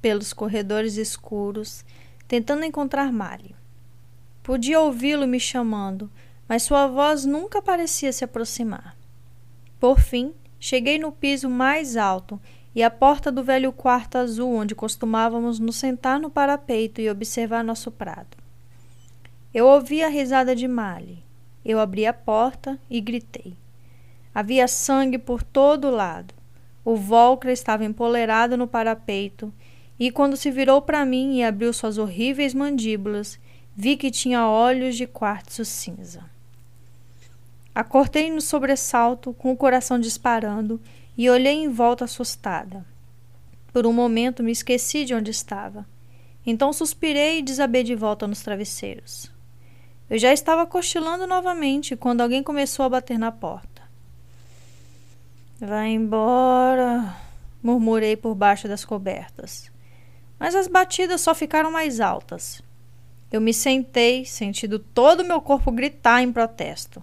pelos 0.02 0.32
corredores 0.32 0.96
escuros 0.96 1.84
tentando 2.26 2.64
encontrar 2.64 3.12
Mali. 3.12 3.54
Podia 4.42 4.80
ouvi-lo 4.80 5.26
me 5.26 5.38
chamando, 5.38 6.10
mas 6.48 6.62
sua 6.62 6.86
voz 6.86 7.24
nunca 7.24 7.62
parecia 7.62 8.12
se 8.12 8.24
aproximar. 8.24 8.96
Por 9.78 10.00
fim, 10.00 10.32
cheguei 10.58 10.98
no 10.98 11.12
piso 11.12 11.48
mais 11.48 11.96
alto 11.96 12.40
e 12.74 12.82
à 12.82 12.90
porta 12.90 13.30
do 13.32 13.42
velho 13.42 13.72
quarto 13.72 14.16
azul 14.16 14.54
onde 14.54 14.74
costumávamos 14.74 15.58
nos 15.58 15.76
sentar 15.76 16.20
no 16.20 16.30
parapeito 16.30 17.00
e 17.00 17.10
observar 17.10 17.64
nosso 17.64 17.90
prado. 17.90 18.36
Eu 19.52 19.66
ouvi 19.66 20.02
a 20.02 20.08
risada 20.08 20.54
de 20.54 20.68
Mali. 20.68 21.24
Eu 21.64 21.80
abri 21.80 22.06
a 22.06 22.12
porta 22.12 22.78
e 22.88 23.00
gritei. 23.00 23.56
Havia 24.34 24.68
sangue 24.68 25.18
por 25.18 25.42
todo 25.42 25.90
lado. 25.90 26.32
O 26.84 26.94
Volcra 26.94 27.52
estava 27.52 27.84
empolerado 27.84 28.56
no 28.56 28.66
parapeito 28.66 29.52
e 29.98 30.10
quando 30.10 30.36
se 30.36 30.50
virou 30.50 30.80
para 30.80 31.04
mim 31.04 31.36
e 31.36 31.44
abriu 31.44 31.72
suas 31.72 31.98
horríveis 31.98 32.54
mandíbulas, 32.54 33.38
vi 33.80 33.96
que 33.96 34.10
tinha 34.10 34.46
olhos 34.46 34.94
de 34.94 35.06
quartzo 35.06 35.64
cinza. 35.64 36.22
Acordei 37.74 38.30
no 38.30 38.40
sobressalto, 38.40 39.32
com 39.32 39.50
o 39.52 39.56
coração 39.56 39.98
disparando, 39.98 40.78
e 41.16 41.30
olhei 41.30 41.54
em 41.54 41.68
volta 41.68 42.04
assustada. 42.04 42.84
Por 43.72 43.86
um 43.86 43.92
momento 43.92 44.42
me 44.42 44.52
esqueci 44.52 45.04
de 45.04 45.14
onde 45.14 45.30
estava. 45.30 45.86
Então 46.44 46.72
suspirei 46.72 47.38
e 47.38 47.42
desabei 47.42 47.82
de 47.82 47.94
volta 47.94 48.26
nos 48.26 48.42
travesseiros. 48.42 49.30
Eu 50.10 50.18
já 50.18 50.32
estava 50.32 50.66
cochilando 50.66 51.26
novamente 51.26 51.96
quando 51.96 52.20
alguém 52.20 52.42
começou 52.42 52.84
a 52.84 52.88
bater 52.90 53.18
na 53.18 53.32
porta. 53.32 53.82
Vai 55.58 55.88
embora, 55.88 57.16
murmurei 57.62 58.16
por 58.16 58.34
baixo 58.34 58.68
das 58.68 58.84
cobertas 58.84 59.70
mas 60.40 60.54
as 60.54 60.66
batidas 60.66 61.20
só 61.20 61.34
ficaram 61.34 61.70
mais 61.70 62.00
altas. 62.00 62.62
Eu 63.30 63.40
me 63.40 63.54
sentei, 63.54 64.24
sentindo 64.24 64.78
todo 64.78 65.20
o 65.20 65.26
meu 65.26 65.40
corpo 65.40 65.70
gritar 65.70 66.22
em 66.22 66.32
protesto. 66.32 67.02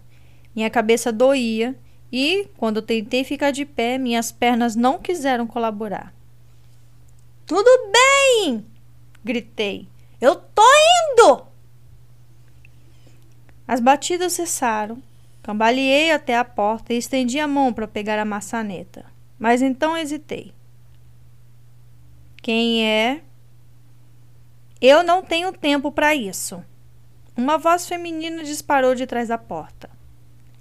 Minha 0.56 0.70
cabeça 0.70 1.12
doía 1.12 1.76
e, 2.12 2.50
quando 2.58 2.82
tentei 2.82 3.24
ficar 3.24 3.52
de 3.52 3.66
pé, 3.66 3.98
minhas 3.98 4.32
pernas 4.32 4.76
não 4.76 5.00
quiseram 5.00 5.48
colaborar. 5.48 6.14
Tudo 7.46 7.70
bem! 7.92 8.66
gritei. 9.24 9.88
Eu 10.20 10.36
tô 10.36 10.64
indo! 11.12 11.48
As 13.68 13.80
batidas 13.80 14.34
cessaram. 14.34 15.02
Cambaleei 15.44 16.12
até 16.12 16.38
a 16.38 16.44
porta 16.44 16.94
e 16.94 16.98
estendi 16.98 17.40
a 17.40 17.48
mão 17.48 17.72
para 17.72 17.88
pegar 17.88 18.20
a 18.20 18.26
maçaneta. 18.26 19.06
Mas 19.38 19.62
então 19.62 19.96
hesitei. 19.96 20.54
Quem 22.42 22.86
é? 22.86 23.22
Eu 24.82 25.04
não 25.04 25.24
tenho 25.24 25.52
tempo 25.52 25.92
para 25.92 26.14
isso. 26.14 26.64
Uma 27.36 27.58
voz 27.58 27.88
feminina 27.88 28.44
disparou 28.44 28.94
de 28.94 29.08
trás 29.08 29.28
da 29.30 29.38
porta. 29.38 29.90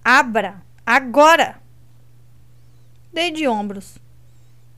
Abra! 0.04 0.62
Agora! 0.84 1.60
Dei 3.12 3.30
de 3.30 3.46
ombros. 3.48 3.98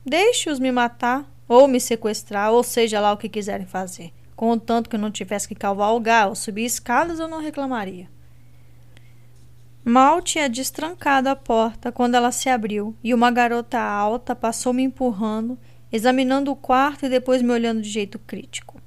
Deixe-os 0.05 0.59
me 0.59 0.71
matar. 0.71 1.25
ou 1.47 1.67
me 1.67 1.79
sequestrar, 1.79 2.51
ou 2.51 2.63
seja 2.63 2.99
lá 2.99 3.11
o 3.11 3.17
que 3.17 3.27
quiserem 3.27 3.65
fazer. 3.65 4.13
Contanto 4.35 4.87
que 4.87 4.95
eu 4.95 4.99
não 4.99 5.09
tivesse 5.09 5.47
que 5.47 5.55
cavalgar 5.55 6.29
ou 6.29 6.35
subir 6.35 6.63
escadas, 6.63 7.19
eu 7.19 7.27
não 7.27 7.41
reclamaria. 7.41 8.07
Mal 9.83 10.21
tinha 10.21 10.47
destrancado 10.47 11.27
a 11.27 11.35
porta 11.35 11.91
quando 11.91 12.13
ela 12.13 12.31
se 12.31 12.49
abriu 12.49 12.95
e 13.03 13.13
uma 13.13 13.31
garota 13.31 13.79
alta 13.79 14.35
passou 14.35 14.71
me 14.71 14.83
empurrando, 14.83 15.57
examinando 15.91 16.51
o 16.51 16.55
quarto 16.55 17.07
e 17.07 17.09
depois 17.09 17.41
me 17.41 17.51
olhando 17.51 17.81
de 17.81 17.89
jeito 17.89 18.19
crítico. 18.19 18.78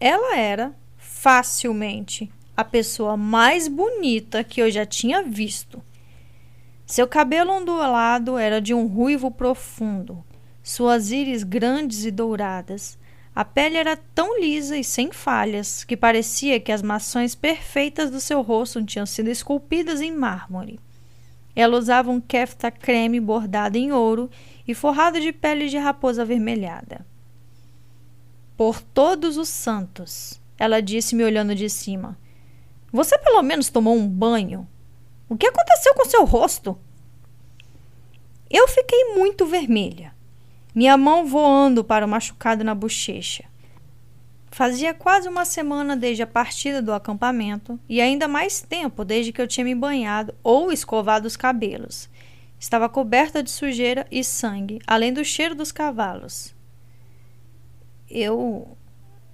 Ela 0.00 0.38
era, 0.38 0.74
facilmente, 0.96 2.32
a 2.56 2.64
pessoa 2.64 3.18
mais 3.18 3.68
bonita 3.68 4.42
que 4.42 4.62
eu 4.62 4.70
já 4.70 4.86
tinha 4.86 5.22
visto. 5.22 5.82
Seu 6.86 7.06
cabelo 7.06 7.52
ondulado 7.52 8.38
era 8.38 8.62
de 8.62 8.72
um 8.72 8.86
ruivo 8.86 9.30
profundo, 9.30 10.24
suas 10.62 11.12
íris 11.12 11.42
grandes 11.42 12.06
e 12.06 12.10
douradas. 12.10 12.98
A 13.36 13.44
pele 13.44 13.76
era 13.76 13.94
tão 13.94 14.40
lisa 14.40 14.74
e 14.78 14.82
sem 14.82 15.12
falhas 15.12 15.84
que 15.84 15.98
parecia 15.98 16.58
que 16.58 16.72
as 16.72 16.80
maçãs 16.80 17.34
perfeitas 17.34 18.10
do 18.10 18.22
seu 18.22 18.40
rosto 18.40 18.82
tinham 18.82 19.04
sido 19.04 19.28
esculpidas 19.28 20.00
em 20.00 20.16
mármore. 20.16 20.80
Ela 21.54 21.76
usava 21.76 22.10
um 22.10 22.22
kefta 22.22 22.70
creme 22.70 23.20
bordado 23.20 23.76
em 23.76 23.92
ouro 23.92 24.30
e 24.66 24.72
forrado 24.72 25.20
de 25.20 25.30
pele 25.30 25.68
de 25.68 25.76
raposa 25.76 26.22
avermelhada. 26.22 27.04
Por 28.60 28.82
todos 28.82 29.38
os 29.38 29.48
santos, 29.48 30.38
ela 30.58 30.82
disse 30.82 31.14
me 31.14 31.24
olhando 31.24 31.54
de 31.54 31.70
cima. 31.70 32.18
Você 32.92 33.16
pelo 33.16 33.40
menos 33.40 33.70
tomou 33.70 33.96
um 33.96 34.06
banho? 34.06 34.68
O 35.30 35.34
que 35.34 35.46
aconteceu 35.46 35.94
com 35.94 36.04
seu 36.04 36.26
rosto? 36.26 36.78
Eu 38.50 38.68
fiquei 38.68 39.14
muito 39.14 39.46
vermelha, 39.46 40.14
minha 40.74 40.94
mão 40.98 41.24
voando 41.24 41.82
para 41.82 42.04
o 42.04 42.08
machucado 42.10 42.62
na 42.62 42.74
bochecha. 42.74 43.44
Fazia 44.50 44.92
quase 44.92 45.26
uma 45.26 45.46
semana 45.46 45.96
desde 45.96 46.22
a 46.22 46.26
partida 46.26 46.82
do 46.82 46.92
acampamento 46.92 47.80
e 47.88 47.98
ainda 47.98 48.28
mais 48.28 48.60
tempo 48.60 49.06
desde 49.06 49.32
que 49.32 49.40
eu 49.40 49.48
tinha 49.48 49.64
me 49.64 49.74
banhado 49.74 50.34
ou 50.42 50.70
escovado 50.70 51.26
os 51.26 51.34
cabelos. 51.34 52.10
Estava 52.58 52.90
coberta 52.90 53.42
de 53.42 53.50
sujeira 53.50 54.06
e 54.10 54.22
sangue, 54.22 54.82
além 54.86 55.14
do 55.14 55.24
cheiro 55.24 55.54
dos 55.54 55.72
cavalos. 55.72 56.54
Eu. 58.10 58.76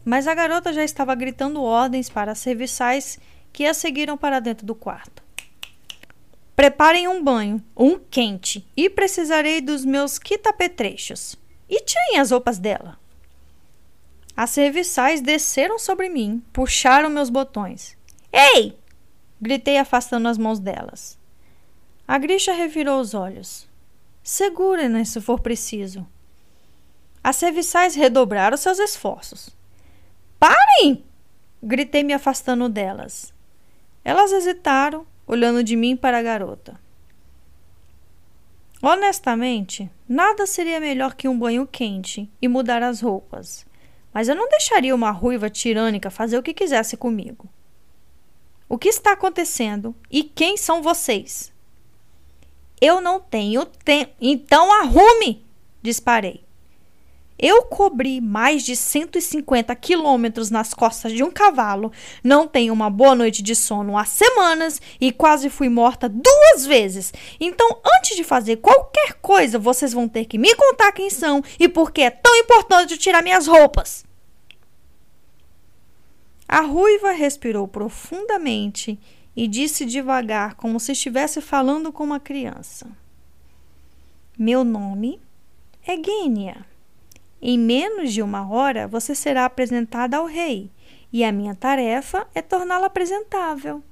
Mas 0.05 0.29
a 0.29 0.35
garota 0.35 0.73
já 0.73 0.85
estava 0.85 1.15
gritando 1.15 1.63
ordens 1.63 2.09
para 2.09 2.33
as 2.33 2.39
serviçais 2.39 3.19
que 3.53 3.65
a 3.65 3.73
seguiram 3.73 4.17
para 4.17 4.39
dentro 4.39 4.67
do 4.67 4.75
quarto. 4.75 5.25
Preparem 6.55 7.09
um 7.09 7.23
banho, 7.23 7.63
um 7.77 7.99
quente, 7.99 8.67
e 8.77 8.89
precisarei 8.89 9.61
dos 9.61 9.85
meus 9.85 10.19
quitapetrechos. 10.19 11.37
E 11.69 11.83
tirem 11.83 12.19
as 12.19 12.31
roupas 12.31 12.59
dela. 12.59 12.99
As 14.37 14.51
serviçais 14.51 15.21
desceram 15.21 15.79
sobre 15.79 16.09
mim, 16.09 16.43
puxaram 16.53 17.09
meus 17.09 17.31
botões. 17.31 17.97
Ei! 18.33 18.79
Gritei 19.41 19.79
afastando 19.79 20.29
as 20.29 20.39
mãos 20.39 20.59
delas. 20.59 21.19
A 22.07 22.19
Grisha 22.19 22.53
revirou 22.53 23.01
os 23.01 23.15
olhos. 23.15 23.69
Segurem-na 24.23 25.05
se 25.05 25.21
for 25.21 25.41
preciso. 25.41 26.07
As 27.27 27.35
serviçais 27.35 27.97
redobraram 27.97 28.57
seus 28.57 28.79
esforços. 28.79 29.51
Parem! 30.39 31.05
Gritei 31.61 32.05
me 32.05 32.13
afastando 32.13 32.69
delas. 32.69 33.35
Elas 34.05 34.31
hesitaram, 34.31 35.05
olhando 35.27 35.65
de 35.65 35.75
mim 35.75 35.97
para 35.97 36.19
a 36.19 36.23
garota. 36.23 36.81
Honestamente, 38.81 39.91
nada 40.09 40.47
seria 40.47 40.79
melhor 40.79 41.17
que 41.17 41.27
um 41.27 41.37
banho 41.37 41.67
quente 41.67 42.31
e 42.41 42.47
mudar 42.47 42.81
as 42.81 43.01
roupas, 43.01 43.67
mas 44.15 44.29
eu 44.29 44.37
não 44.37 44.49
deixaria 44.49 44.95
uma 44.95 45.11
ruiva 45.11 45.51
tirânica 45.51 46.13
fazer 46.13 46.39
o 46.39 46.43
que 46.45 46.55
quisesse 46.55 46.97
comigo. 46.97 47.49
O 48.69 48.79
que 48.79 48.89
está 48.89 49.15
acontecendo 49.15 49.97
e 50.09 50.23
quem 50.23 50.57
são 50.57 50.81
vocês? 50.81 51.53
Eu 52.81 53.01
não 53.01 53.19
tenho 53.19 53.67
tempo. 53.67 54.13
Então 54.21 54.73
arrume! 54.81 55.45
Disparei. 55.83 56.46
Eu 57.39 57.65
cobri 57.65 58.21
mais 58.21 58.63
de 58.63 58.75
150 58.75 59.75
quilômetros 59.77 60.51
nas 60.51 60.73
costas 60.73 61.13
de 61.13 61.23
um 61.23 61.31
cavalo, 61.31 61.93
não 62.25 62.49
tenho 62.49 62.73
uma 62.73 62.89
boa 62.89 63.15
noite 63.15 63.43
de 63.43 63.55
sono 63.55 63.99
há 63.99 64.07
semanas 64.07 64.81
e 64.99 65.13
quase 65.13 65.51
fui 65.51 65.69
morta 65.69 66.09
duas 66.09 66.65
vezes. 66.65 67.13
Então, 67.39 67.69
antes 67.99 68.17
de 68.17 68.25
fazer 68.25 68.57
qualquer 68.57 69.15
coisa, 69.21 69.59
vocês 69.59 69.93
vão 69.93 70.09
ter 70.09 70.25
que 70.25 70.39
me 70.39 70.55
contar 70.55 70.93
quem 70.93 71.11
são 71.11 71.43
e 71.61 71.69
por 71.69 71.91
que 71.91 72.03
é 72.03 72.11
tão 72.11 72.35
importante 72.37 72.97
tirar 72.97 73.23
minhas 73.23 73.47
roupas. 73.47 74.05
A 76.49 76.61
ruiva 76.61 77.11
respirou 77.11 77.69
profundamente 77.69 78.99
e 79.35 79.47
disse 79.47 79.85
devagar, 79.85 80.55
como 80.55 80.81
se 80.81 80.93
estivesse 80.93 81.43
falando 81.43 81.93
com 81.93 82.05
uma 82.05 82.21
criança: 82.21 82.87
Meu 84.39 84.65
nome 84.65 85.21
é 85.87 85.97
Gênia. 86.03 86.76
Em 87.49 87.57
menos 87.57 88.13
de 88.13 88.23
uma 88.23 88.51
hora 88.51 88.89
você 88.89 89.15
será 89.15 89.45
apresentada 89.45 90.17
ao 90.17 90.27
rei, 90.27 90.69
e 91.13 91.23
a 91.23 91.31
minha 91.31 91.55
tarefa 91.55 92.27
é 92.35 92.43
torná-la 92.43 92.89
apresentável. 92.89 93.85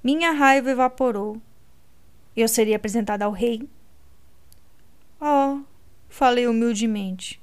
Minha 0.00 0.30
raiva 0.30 0.70
evaporou. 0.70 1.42
Eu 2.36 2.46
seria 2.46 2.76
apresentada 2.76 3.24
ao 3.24 3.32
rei? 3.32 3.68
Oh, 5.20 5.62
falei 6.08 6.46
humildemente. 6.46 7.42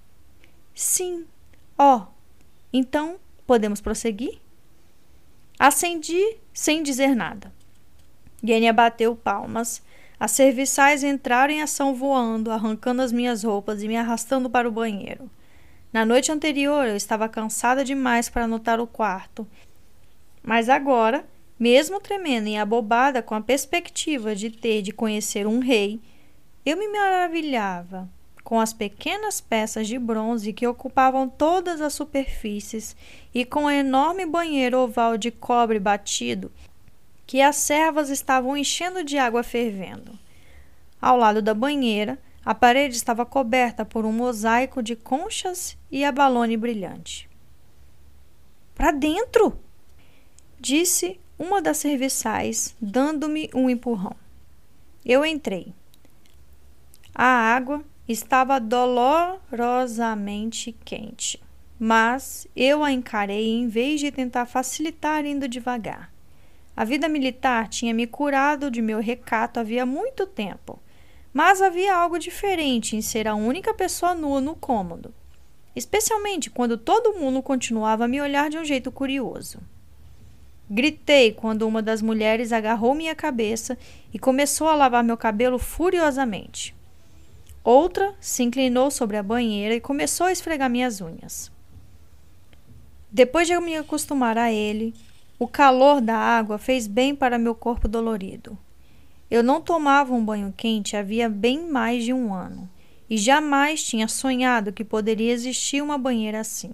Sim. 0.74 1.28
Oh, 1.78 2.04
então 2.72 3.20
podemos 3.46 3.82
prosseguir? 3.82 4.40
Acendi 5.60 6.38
sem 6.54 6.82
dizer 6.82 7.14
nada. 7.14 7.52
Gênia 8.42 8.72
bateu 8.72 9.14
palmas 9.14 9.84
as 10.20 10.32
serviçais 10.32 11.04
entraram 11.04 11.54
em 11.54 11.62
ação 11.62 11.94
voando, 11.94 12.52
arrancando 12.52 13.02
as 13.02 13.12
minhas 13.12 13.44
roupas 13.44 13.84
e 13.84 13.88
me 13.88 13.96
arrastando 13.96 14.50
para 14.50 14.68
o 14.68 14.72
banheiro. 14.72 15.30
Na 15.94 16.04
noite 16.04 16.32
anterior 16.32 16.88
eu 16.88 16.96
estava 16.96 17.30
cansada 17.30 17.84
demais 17.84 18.28
para 18.28 18.48
notar 18.48 18.80
o 18.80 18.88
quarto, 18.88 19.48
mas 20.44 20.70
agora, 20.70 21.26
mesmo 21.60 22.00
tremendo 22.00 22.48
e 22.48 22.58
abobada 22.58 23.22
com 23.22 23.36
a 23.36 23.42
perspectiva 23.42 24.36
de 24.36 24.50
ter 24.50 24.82
de 24.82 24.92
conhecer 24.92 25.46
um 25.46 25.60
rei, 25.60 26.02
eu 26.66 26.78
me 26.78 26.88
maravilhava 26.88 28.10
com 28.44 28.60
as 28.60 28.74
pequenas 28.74 29.42
peças 29.42 29.88
de 29.88 30.00
bronze 30.00 30.54
que 30.54 30.66
ocupavam 30.66 31.28
todas 31.28 31.82
as 31.82 31.94
superfícies 31.94 32.96
e 33.34 33.44
com 33.44 33.66
o 33.66 33.70
enorme 33.70 34.26
banheiro 34.26 34.80
oval 34.80 35.18
de 35.18 35.30
cobre 35.30 35.80
batido 35.80 36.52
que 37.28 37.42
as 37.42 37.58
servas 37.58 38.10
estavam 38.10 38.56
enchendo 38.56 39.04
de 39.04 39.18
água 39.18 39.44
fervendo. 39.44 40.18
Ao 41.00 41.18
lado 41.18 41.42
da 41.42 41.54
banheira, 41.54 42.18
a 42.44 42.56
parede 42.56 42.96
estava 42.96 43.26
coberta 43.26 43.84
por 43.84 44.06
um 44.06 44.14
mosaico 44.14 44.82
de 44.82 44.96
conchas 44.96 45.78
e 45.92 46.06
abalone 46.06 46.56
brilhante. 46.56 47.30
Para 48.74 48.92
dentro! 48.92 49.60
disse 50.58 51.20
uma 51.38 51.62
das 51.62 51.78
serviçais, 51.78 52.74
dando-me 52.82 53.50
um 53.54 53.70
empurrão. 53.70 54.16
Eu 55.06 55.26
entrei. 55.26 55.74
A 57.14 57.26
água 57.26 57.84
estava 58.08 58.58
dolorosamente 58.60 60.72
quente, 60.86 61.42
mas 61.78 62.48
eu 62.56 62.82
a 62.84 62.92
encarei 62.92 63.50
em 63.50 63.68
vez 63.68 64.00
de 64.00 64.12
tentar 64.12 64.46
facilitar 64.46 65.26
indo 65.26 65.48
devagar. 65.48 66.17
A 66.78 66.86
vida 66.86 67.10
militar 67.10 67.68
tinha 67.68 67.92
me 67.92 68.06
curado 68.06 68.70
de 68.70 68.84
meu 68.84 69.00
recato 69.00 69.60
havia 69.60 69.84
muito 69.84 70.28
tempo, 70.28 70.80
mas 71.34 71.60
havia 71.60 71.96
algo 71.96 72.20
diferente 72.20 72.96
em 72.96 73.02
ser 73.02 73.28
a 73.28 73.34
única 73.34 73.74
pessoa 73.74 74.14
nua 74.14 74.40
no 74.40 74.56
cômodo, 74.56 75.12
especialmente 75.76 76.52
quando 76.52 76.78
todo 76.78 77.16
mundo 77.18 77.42
continuava 77.42 78.06
a 78.06 78.08
me 78.08 78.22
olhar 78.22 78.48
de 78.52 78.60
um 78.60 78.64
jeito 78.64 78.92
curioso. 78.92 79.60
Gritei 80.70 81.32
quando 81.32 81.68
uma 81.68 81.82
das 81.82 82.04
mulheres 82.04 82.52
agarrou 82.52 82.94
minha 82.94 83.16
cabeça 83.16 83.76
e 84.14 84.20
começou 84.20 84.68
a 84.68 84.76
lavar 84.76 85.04
meu 85.04 85.18
cabelo 85.18 85.58
furiosamente. 85.58 86.76
Outra 87.64 88.14
se 88.20 88.44
inclinou 88.44 88.92
sobre 88.92 89.18
a 89.18 89.24
banheira 89.24 89.74
e 89.74 89.82
começou 89.82 90.28
a 90.28 90.32
esfregar 90.32 90.70
minhas 90.70 91.02
unhas. 91.02 91.52
Depois 93.12 93.48
de 93.48 93.54
eu 93.54 93.62
me 93.62 93.76
acostumar 93.76 94.38
a 94.38 94.52
ele, 94.52 94.94
o 95.40 95.48
calor 95.48 96.02
da 96.02 96.18
água 96.18 96.58
fez 96.58 96.88
bem 96.88 97.16
para 97.16 97.38
meu 97.38 97.54
corpo 97.54 97.88
dolorido. 97.88 98.58
Eu 99.30 99.44
não 99.44 99.62
tomava 99.62 100.14
um 100.14 100.24
banho 100.24 100.54
quente 100.56 100.96
havia 100.96 101.30
bem 101.30 101.70
mais 101.70 102.04
de 102.04 102.14
um 102.14 102.34
ano 102.34 102.70
e 103.10 103.18
jamais 103.18 103.84
tinha 103.84 104.08
sonhado 104.08 104.74
que 104.74 104.84
poderia 104.84 105.32
existir 105.32 105.82
uma 105.82 105.98
banheira 105.98 106.40
assim. 106.40 106.74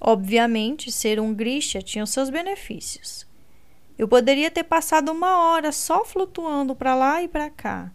Obviamente, 0.00 0.90
ser 0.90 1.20
um 1.20 1.34
grisha 1.34 1.82
tinha 1.82 2.06
seus 2.06 2.30
benefícios. 2.30 3.26
Eu 3.98 4.08
poderia 4.08 4.50
ter 4.50 4.64
passado 4.64 5.12
uma 5.12 5.38
hora 5.38 5.70
só 5.72 6.04
flutuando 6.04 6.74
para 6.74 6.94
lá 6.94 7.22
e 7.22 7.28
para 7.28 7.50
cá, 7.50 7.90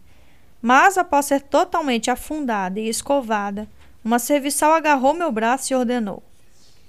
Mas, 0.62 0.96
após 0.96 1.26
ser 1.26 1.42
totalmente 1.42 2.10
afundada 2.10 2.80
e 2.80 2.88
escovada, 2.88 3.68
uma 4.02 4.18
serviçal 4.18 4.72
agarrou 4.72 5.12
meu 5.12 5.30
braço 5.30 5.72
e 5.72 5.76
ordenou: 5.76 6.22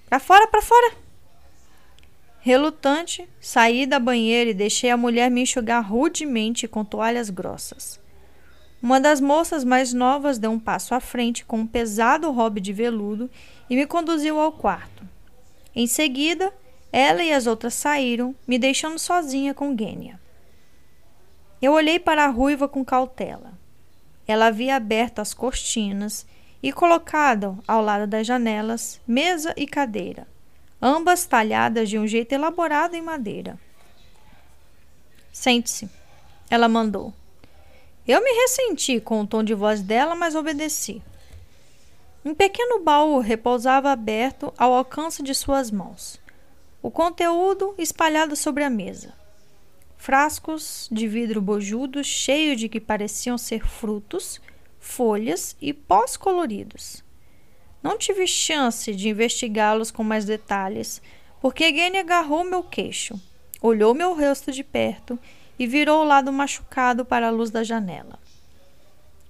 Para 0.09 0.19
fora, 0.19 0.47
para 0.47 0.61
fora! 0.61 1.06
Relutante, 2.47 3.27
saí 3.41 3.85
da 3.85 3.99
banheira 3.99 4.51
e 4.51 4.53
deixei 4.53 4.89
a 4.89 4.95
mulher 4.95 5.29
me 5.29 5.41
enxugar 5.41 5.85
rudemente 5.85 6.65
com 6.65 6.85
toalhas 6.85 7.29
grossas. 7.29 7.99
Uma 8.81 9.01
das 9.01 9.19
moças 9.19 9.65
mais 9.65 9.91
novas 9.91 10.37
deu 10.37 10.51
um 10.51 10.57
passo 10.57 10.95
à 10.95 11.01
frente 11.01 11.43
com 11.43 11.57
um 11.57 11.67
pesado 11.67 12.31
hobby 12.31 12.61
de 12.61 12.71
veludo 12.71 13.29
e 13.69 13.75
me 13.75 13.85
conduziu 13.85 14.39
ao 14.39 14.53
quarto. 14.53 15.05
Em 15.75 15.85
seguida, 15.87 16.53
ela 16.89 17.21
e 17.21 17.33
as 17.33 17.47
outras 17.47 17.73
saíram, 17.73 18.33
me 18.47 18.57
deixando 18.57 18.97
sozinha 18.97 19.53
com 19.53 19.77
Gênia. 19.77 20.17
Eu 21.61 21.73
olhei 21.73 21.99
para 21.99 22.23
a 22.23 22.29
ruiva 22.29 22.65
com 22.69 22.85
cautela. 22.85 23.59
Ela 24.25 24.45
havia 24.45 24.77
aberto 24.77 25.19
as 25.19 25.33
cortinas 25.33 26.25
e 26.63 26.71
colocado 26.71 27.61
ao 27.67 27.81
lado 27.81 28.07
das 28.07 28.25
janelas 28.25 29.01
mesa 29.05 29.53
e 29.57 29.67
cadeira 29.67 30.25
ambas 30.81 31.25
talhadas 31.25 31.89
de 31.89 31.97
um 31.97 32.07
jeito 32.07 32.33
elaborado 32.33 32.95
em 32.95 33.01
madeira. 33.01 33.59
Sente-se, 35.31 35.89
ela 36.49 36.67
mandou. 36.67 37.13
Eu 38.07 38.23
me 38.23 38.31
ressenti 38.31 38.99
com 38.99 39.21
o 39.21 39.27
tom 39.27 39.43
de 39.43 39.53
voz 39.53 39.81
dela, 39.81 40.15
mas 40.15 40.33
obedeci. 40.33 41.01
Um 42.23 42.33
pequeno 42.33 42.79
baú 42.79 43.19
repousava 43.19 43.91
aberto 43.91 44.53
ao 44.57 44.73
alcance 44.73 45.21
de 45.21 45.33
suas 45.33 45.71
mãos. 45.71 46.19
O 46.81 46.89
conteúdo 46.89 47.73
espalhado 47.77 48.35
sobre 48.35 48.63
a 48.63 48.69
mesa. 48.69 49.13
Frascos 49.97 50.87
de 50.91 51.07
vidro 51.07 51.41
bojudo 51.41 52.03
cheios 52.03 52.59
de 52.59 52.69
que 52.69 52.79
pareciam 52.79 53.37
ser 53.37 53.67
frutos, 53.67 54.39
folhas 54.79 55.55
e 55.61 55.73
pós 55.73 56.15
coloridos. 56.15 57.03
Não 57.87 57.97
tive 57.97 58.27
chance 58.27 58.93
de 58.93 59.07
investigá-los 59.07 59.91
com 59.91 60.03
mais 60.03 60.25
detalhes, 60.25 61.01
porque 61.39 61.73
Gene 61.73 61.99
agarrou 61.99 62.43
meu 62.43 62.61
queixo, 62.61 63.17
olhou 63.61 63.93
meu 63.93 64.13
rosto 64.13 64.51
de 64.51 64.61
perto 64.61 65.17
e 65.57 65.65
virou 65.65 66.01
o 66.01 66.05
lado 66.05 66.33
machucado 66.33 67.05
para 67.05 67.27
a 67.27 67.31
luz 67.31 67.49
da 67.49 67.63
janela. 67.63 68.19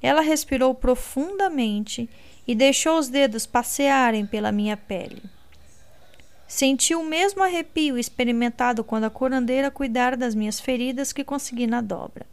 Ela 0.02 0.22
respirou 0.22 0.74
profundamente 0.74 2.10
e 2.48 2.56
deixou 2.56 2.98
os 2.98 3.10
dedos 3.10 3.46
passearem 3.46 4.26
pela 4.26 4.52
minha 4.52 4.76
pele. 4.76 5.22
Senti 6.48 6.96
o 6.96 7.04
mesmo 7.04 7.44
arrepio 7.44 7.96
experimentado 7.96 8.84
quando 8.84 9.04
a 9.04 9.12
curandeira 9.12 9.70
cuidara 9.70 10.18
das 10.18 10.34
minhas 10.34 10.60
feridas 10.60 11.14
que 11.14 11.24
consegui 11.24 11.68
na 11.68 11.80
dobra. 11.80 12.26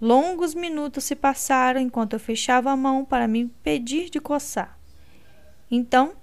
Longos 0.00 0.52
minutos 0.52 1.04
se 1.04 1.14
passaram 1.14 1.80
enquanto 1.80 2.14
eu 2.14 2.18
fechava 2.18 2.72
a 2.72 2.76
mão 2.76 3.04
para 3.04 3.28
me 3.28 3.38
impedir 3.38 4.10
de 4.10 4.18
coçar. 4.18 4.79
Então, 5.70 6.14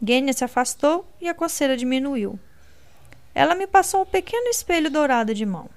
Gênia 0.00 0.32
se 0.32 0.44
afastou 0.44 1.06
e 1.20 1.28
a 1.28 1.34
coceira 1.34 1.76
diminuiu. 1.76 2.38
Ela 3.34 3.54
me 3.54 3.66
passou 3.66 4.02
um 4.02 4.06
pequeno 4.06 4.48
espelho 4.48 4.90
dourado 4.90 5.34
de 5.34 5.46
mão. 5.46 5.68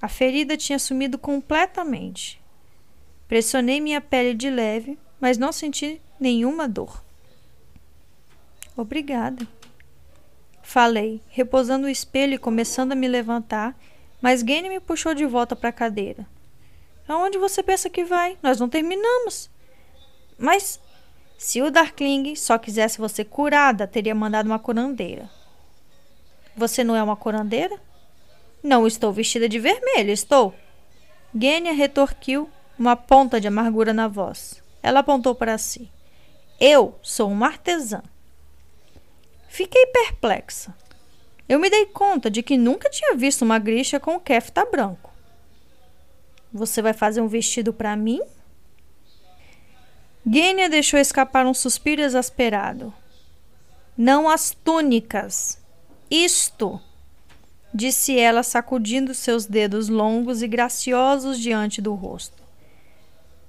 A 0.00 0.08
ferida 0.08 0.56
tinha 0.56 0.78
sumido 0.78 1.18
completamente. 1.18 2.40
Pressionei 3.26 3.80
minha 3.80 4.00
pele 4.00 4.34
de 4.34 4.50
leve, 4.50 4.98
mas 5.20 5.38
não 5.38 5.50
senti 5.50 6.00
nenhuma 6.20 6.68
dor. 6.68 7.02
Obrigada. 8.76 9.46
Falei, 10.62 11.22
repousando 11.28 11.86
o 11.86 11.90
espelho 11.90 12.34
e 12.34 12.38
começando 12.38 12.92
a 12.92 12.96
me 12.96 13.08
levantar, 13.08 13.74
mas 14.20 14.40
Gene 14.40 14.68
me 14.68 14.80
puxou 14.80 15.14
de 15.14 15.24
volta 15.24 15.56
para 15.56 15.70
a 15.70 15.72
cadeira. 15.72 16.26
Aonde 17.08 17.38
você 17.38 17.62
pensa 17.62 17.88
que 17.88 18.04
vai? 18.04 18.36
Nós 18.42 18.60
não 18.60 18.68
terminamos. 18.68 19.48
Mas 20.36 20.80
se 21.38 21.60
o 21.60 21.70
Darkling 21.70 22.34
só 22.34 22.58
quisesse 22.58 22.98
você 22.98 23.24
curada, 23.24 23.86
teria 23.86 24.14
mandado 24.14 24.46
uma 24.46 24.58
curandeira. 24.58 25.28
Você 26.56 26.82
não 26.82 26.96
é 26.96 27.02
uma 27.02 27.16
curandeira? 27.16 27.78
Não 28.62 28.86
estou 28.86 29.12
vestida 29.12 29.48
de 29.48 29.58
vermelho, 29.58 30.10
estou. 30.10 30.54
Gênia 31.38 31.72
retorquiu, 31.72 32.48
uma 32.78 32.96
ponta 32.96 33.40
de 33.40 33.46
amargura 33.46 33.92
na 33.92 34.08
voz. 34.08 34.62
Ela 34.82 35.00
apontou 35.00 35.34
para 35.34 35.58
si. 35.58 35.90
Eu 36.58 36.98
sou 37.02 37.30
uma 37.30 37.48
artesã. 37.48 38.02
Fiquei 39.48 39.86
perplexa. 39.86 40.74
Eu 41.48 41.58
me 41.58 41.70
dei 41.70 41.86
conta 41.86 42.30
de 42.30 42.42
que 42.42 42.56
nunca 42.56 42.90
tinha 42.90 43.14
visto 43.14 43.42
uma 43.42 43.58
grixa 43.58 44.00
com 44.00 44.16
o 44.16 44.20
kefta 44.20 44.64
branco. 44.64 45.12
Você 46.52 46.80
vai 46.80 46.92
fazer 46.92 47.20
um 47.20 47.28
vestido 47.28 47.72
para 47.72 47.94
mim? 47.94 48.20
Gênia 50.28 50.68
deixou 50.68 50.98
escapar 50.98 51.46
um 51.46 51.54
suspiro 51.54 52.02
exasperado. 52.02 52.92
Não 53.96 54.28
as 54.28 54.50
túnicas. 54.50 55.62
Isto, 56.10 56.80
disse 57.72 58.18
ela, 58.18 58.42
sacudindo 58.42 59.14
seus 59.14 59.46
dedos 59.46 59.88
longos 59.88 60.42
e 60.42 60.48
graciosos 60.48 61.38
diante 61.38 61.80
do 61.80 61.94
rosto. 61.94 62.42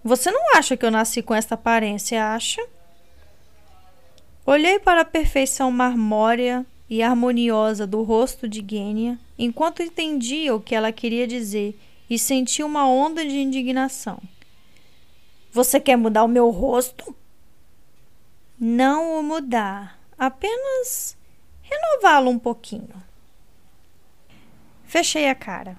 Você 0.03 0.29
não 0.29 0.55
acha 0.55 0.77
que 0.77 0.85
eu 0.85 0.91
nasci 0.91 1.23
com 1.23 1.33
esta 1.33 1.55
aparência, 1.55 2.33
acha? 2.33 2.63
Olhei 4.45 4.77
para 4.77 5.01
a 5.01 5.05
perfeição 5.05 5.71
marmórea 5.71 6.63
e 6.87 7.01
harmoniosa 7.01 7.87
do 7.87 8.03
rosto 8.03 8.47
de 8.47 8.63
Gênia 8.65 9.19
enquanto 9.37 9.81
entendia 9.81 10.53
o 10.53 10.61
que 10.61 10.75
ela 10.75 10.91
queria 10.91 11.25
dizer 11.25 11.77
e 12.07 12.19
senti 12.19 12.61
uma 12.61 12.87
onda 12.87 13.25
de 13.25 13.35
indignação. 13.35 14.21
Você 15.57 15.79
quer 15.79 15.95
mudar 15.95 16.23
o 16.23 16.27
meu 16.27 16.51
rosto? 16.51 17.15
Não 18.59 19.19
o 19.19 19.23
mudar, 19.23 19.97
apenas 20.15 21.17
renová-lo 21.63 22.29
um 22.29 22.37
pouquinho. 22.37 22.93
Fechei 24.85 25.27
a 25.27 25.33
cara. 25.33 25.75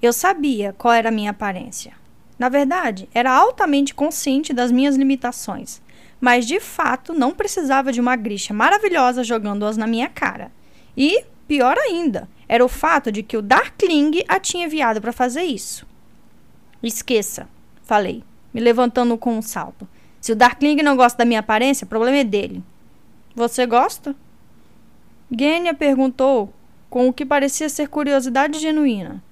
Eu 0.00 0.14
sabia 0.14 0.72
qual 0.72 0.94
era 0.94 1.10
a 1.10 1.12
minha 1.12 1.30
aparência. 1.30 1.92
Na 2.38 2.48
verdade, 2.48 3.06
era 3.12 3.30
altamente 3.30 3.94
consciente 3.94 4.54
das 4.54 4.72
minhas 4.72 4.96
limitações, 4.96 5.82
mas 6.18 6.46
de 6.46 6.58
fato 6.58 7.12
não 7.12 7.34
precisava 7.34 7.92
de 7.92 8.00
uma 8.00 8.16
grixa 8.16 8.54
maravilhosa 8.54 9.22
jogando-as 9.22 9.76
na 9.76 9.86
minha 9.86 10.08
cara. 10.08 10.50
E, 10.96 11.22
pior 11.46 11.76
ainda, 11.76 12.30
era 12.48 12.64
o 12.64 12.68
fato 12.68 13.12
de 13.12 13.22
que 13.22 13.36
o 13.36 13.42
Darkling 13.42 14.24
a 14.26 14.40
tinha 14.40 14.64
enviado 14.64 15.02
para 15.02 15.12
fazer 15.12 15.42
isso. 15.42 15.86
Esqueça, 16.82 17.46
falei 17.82 18.24
me 18.52 18.60
levantando 18.60 19.16
com 19.16 19.36
um 19.36 19.42
salto. 19.42 19.88
Se 20.20 20.32
o 20.32 20.36
Darkling 20.36 20.76
não 20.76 20.96
gosta 20.96 21.18
da 21.18 21.24
minha 21.24 21.40
aparência, 21.40 21.84
o 21.84 21.88
problema 21.88 22.18
é 22.18 22.24
dele. 22.24 22.62
Você 23.34 23.66
gosta? 23.66 24.14
Gênia 25.30 25.74
perguntou 25.74 26.52
com 26.90 27.08
o 27.08 27.12
que 27.12 27.24
parecia 27.24 27.68
ser 27.68 27.88
curiosidade 27.88 28.58
genuína. 28.58 29.22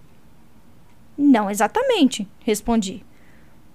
Não 1.16 1.50
exatamente, 1.50 2.26
respondi. 2.40 3.04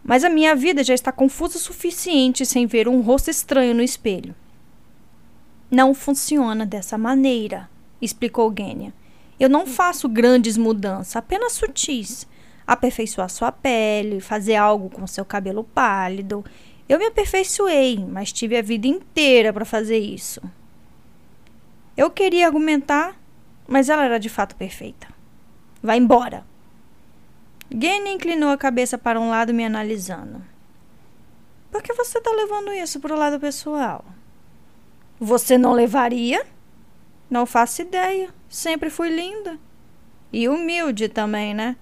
Mas 0.04 0.24
a 0.24 0.30
minha 0.30 0.56
vida 0.56 0.84
já 0.84 0.94
está 0.94 1.12
confusa 1.12 1.58
o 1.58 1.62
suficiente 1.62 2.46
sem 2.46 2.66
ver 2.66 2.88
um 2.88 3.02
rosto 3.02 3.30
estranho 3.30 3.76
no 3.76 3.84
espelho. 3.84 4.36
Não 5.70 5.94
funciona 5.94 6.66
dessa 6.66 6.98
maneira, 6.98 7.70
explicou 8.02 8.54
Gênia. 8.56 8.94
Eu 9.40 9.50
não 9.50 9.66
faço 9.66 10.10
grandes 10.10 10.58
mudanças, 10.58 11.16
apenas 11.16 11.54
sutis 11.54 12.28
aperfeiçoar 12.66 13.30
sua 13.30 13.52
pele, 13.52 14.20
fazer 14.20 14.56
algo 14.56 14.90
com 14.90 15.06
seu 15.06 15.24
cabelo 15.24 15.64
pálido. 15.64 16.44
Eu 16.88 17.00
me 17.00 17.06
aperfeiçoei, 17.06 17.98
mas 17.98 18.32
tive 18.32 18.58
a 18.58 18.62
vida 18.62 18.88
inteira 18.88 19.52
para 19.52 19.66
fazer 19.66 19.98
isso. 19.98 20.42
Eu 21.98 22.10
queria 22.10 22.46
argumentar, 22.46 23.16
mas 23.68 23.90
ela 23.90 24.06
era 24.06 24.20
de 24.20 24.30
fato 24.30 24.56
perfeita. 24.56 25.08
Vá 25.82 25.96
embora. 25.96 26.46
Gene 27.70 28.12
inclinou 28.12 28.50
a 28.50 28.58
cabeça 28.58 28.98
para 28.98 29.20
um 29.20 29.30
lado, 29.30 29.54
me 29.54 29.66
analisando. 29.66 30.42
Por 31.72 31.82
que 31.82 31.94
você 31.94 32.20
está 32.20 32.32
levando 32.32 32.72
isso 32.72 33.00
para 33.00 33.14
o 33.14 33.18
lado 33.18 33.40
pessoal? 33.40 34.06
Você 35.20 35.58
não 35.58 35.74
levaria? 35.74 36.46
Não 37.30 37.46
faço 37.46 37.82
ideia. 37.82 38.30
Sempre 38.48 38.90
fui 38.90 39.10
linda. 39.10 39.58
E 40.32 40.48
humilde 40.48 41.10
também, 41.10 41.54
né? 41.54 41.76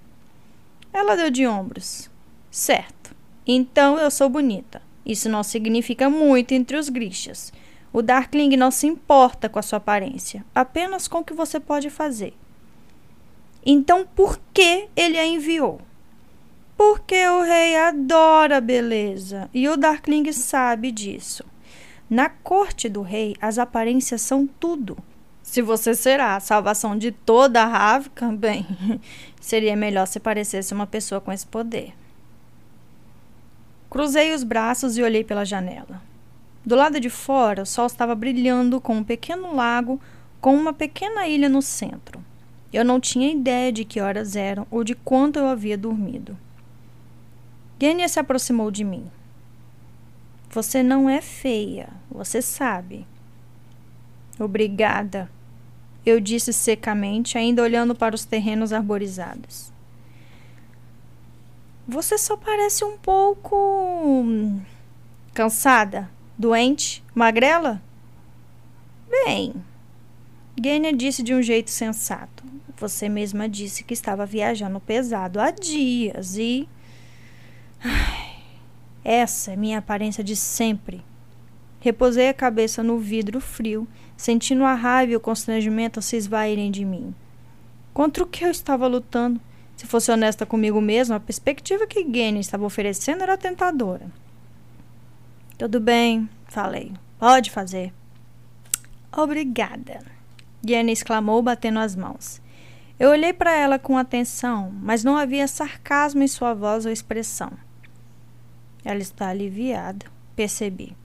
Ela 0.93 1.15
deu 1.15 1.31
de 1.31 1.47
ombros. 1.47 2.09
Certo. 2.51 3.15
Então 3.45 3.97
eu 3.97 4.11
sou 4.11 4.29
bonita. 4.29 4.81
Isso 5.05 5.27
não 5.27 5.43
significa 5.43 6.09
muito 6.09 6.53
entre 6.53 6.77
os 6.77 6.87
grixas. 6.87 7.51
O 7.91 8.01
Darkling 8.01 8.55
não 8.55 8.71
se 8.71 8.87
importa 8.87 9.49
com 9.49 9.59
a 9.59 9.61
sua 9.61 9.77
aparência, 9.77 10.45
apenas 10.55 11.07
com 11.07 11.19
o 11.19 11.23
que 11.23 11.33
você 11.33 11.59
pode 11.59 11.89
fazer. 11.89 12.33
Então 13.65 14.07
por 14.15 14.39
que 14.53 14.87
ele 14.95 15.17
a 15.17 15.25
enviou? 15.25 15.81
Porque 16.77 17.27
o 17.27 17.41
rei 17.43 17.75
adora 17.75 18.61
beleza 18.61 19.49
e 19.53 19.67
o 19.67 19.77
Darkling 19.77 20.31
sabe 20.31 20.91
disso. 20.91 21.43
Na 22.09 22.29
corte 22.29 22.89
do 22.89 23.01
rei, 23.01 23.35
as 23.41 23.57
aparências 23.57 24.21
são 24.21 24.47
tudo. 24.47 24.97
Se 25.53 25.61
você 25.61 25.93
será 25.93 26.35
a 26.35 26.39
salvação 26.39 26.97
de 26.97 27.11
toda 27.11 27.61
a 27.61 27.67
Ravka, 27.67 28.25
bem, 28.33 28.65
seria 29.39 29.75
melhor 29.75 30.07
se 30.07 30.19
parecesse 30.19 30.73
uma 30.73 30.87
pessoa 30.87 31.21
com 31.21 31.31
esse 31.31 31.45
poder. 31.45 31.93
Cruzei 33.87 34.33
os 34.33 34.43
braços 34.43 34.97
e 34.97 35.03
olhei 35.03 35.23
pela 35.23 35.45
janela. 35.45 36.01
Do 36.65 36.75
lado 36.75 36.99
de 36.99 37.07
fora, 37.07 37.61
o 37.61 37.65
sol 37.67 37.85
estava 37.85 38.15
brilhando 38.15 38.81
com 38.81 38.95
um 38.95 39.03
pequeno 39.03 39.53
lago 39.53 40.01
com 40.41 40.55
uma 40.55 40.73
pequena 40.73 41.27
ilha 41.27 41.47
no 41.47 41.61
centro. 41.61 42.19
Eu 42.73 42.83
não 42.83 42.99
tinha 42.99 43.31
ideia 43.31 43.71
de 43.71 43.85
que 43.85 44.01
horas 44.01 44.35
eram 44.35 44.65
ou 44.71 44.83
de 44.83 44.95
quanto 44.95 45.37
eu 45.37 45.45
havia 45.45 45.77
dormido. 45.77 46.35
Gênia 47.79 48.09
se 48.09 48.19
aproximou 48.19 48.71
de 48.71 48.83
mim. 48.83 49.05
Você 50.49 50.81
não 50.81 51.07
é 51.07 51.21
feia, 51.21 51.89
você 52.09 52.41
sabe. 52.41 53.05
Obrigada, 54.39 55.29
eu 56.05 56.19
disse 56.19 56.51
secamente, 56.51 57.37
ainda 57.37 57.61
olhando 57.61 57.95
para 57.95 58.15
os 58.15 58.25
terrenos 58.25 58.73
arborizados. 58.73 59.71
Você 61.87 62.17
só 62.17 62.37
parece 62.37 62.83
um 62.83 62.97
pouco. 62.97 63.55
Hum, 64.05 64.61
cansada? 65.33 66.09
Doente? 66.37 67.03
Magrela? 67.13 67.81
Bem. 69.09 69.53
Gênia 70.61 70.93
disse 70.93 71.21
de 71.21 71.33
um 71.33 71.41
jeito 71.41 71.69
sensato. 71.69 72.43
Você 72.77 73.07
mesma 73.07 73.47
disse 73.47 73.83
que 73.83 73.93
estava 73.93 74.25
viajando 74.25 74.79
pesado 74.79 75.39
há 75.39 75.51
dias 75.51 76.37
e. 76.37 76.67
Ai, 77.83 78.35
essa 79.03 79.51
é 79.51 79.55
minha 79.55 79.79
aparência 79.79 80.23
de 80.23 80.35
sempre. 80.35 81.03
Reposei 81.83 82.29
a 82.29 82.33
cabeça 82.33 82.81
no 82.81 82.97
vidro 82.97 83.41
frio, 83.41 83.85
sentindo 84.15 84.63
a 84.63 84.73
raiva 84.73 85.11
e 85.11 85.15
o 85.17 85.19
constrangimento 85.19 86.01
se 86.01 86.15
esvaírem 86.15 86.71
de 86.71 86.85
mim. 86.85 87.13
Contra 87.93 88.23
o 88.23 88.25
que 88.25 88.45
eu 88.45 88.49
estava 88.49 88.87
lutando? 88.87 89.37
Se 89.75 89.85
fosse 89.85 90.09
honesta 90.09 90.45
comigo 90.45 90.79
mesma, 90.79 91.17
a 91.17 91.19
perspectiva 91.19 91.85
que 91.85 92.09
Gene 92.09 92.39
estava 92.39 92.65
oferecendo 92.65 93.23
era 93.23 93.37
tentadora. 93.37 94.09
Tudo 95.57 95.81
bem, 95.81 96.29
falei. 96.47 96.93
Pode 97.19 97.51
fazer. 97.51 97.93
Obrigada. 99.11 99.99
Gene 100.65 100.93
exclamou, 100.93 101.41
batendo 101.41 101.79
as 101.79 101.97
mãos. 101.97 102.41
Eu 102.97 103.09
olhei 103.09 103.33
para 103.33 103.53
ela 103.53 103.77
com 103.77 103.97
atenção, 103.97 104.73
mas 104.81 105.03
não 105.03 105.17
havia 105.17 105.49
sarcasmo 105.49 106.23
em 106.23 106.29
sua 106.29 106.53
voz 106.53 106.85
ou 106.85 106.91
expressão. 106.93 107.51
Ela 108.85 108.99
está 108.99 109.27
aliviada, 109.27 110.05
percebi. 110.33 110.95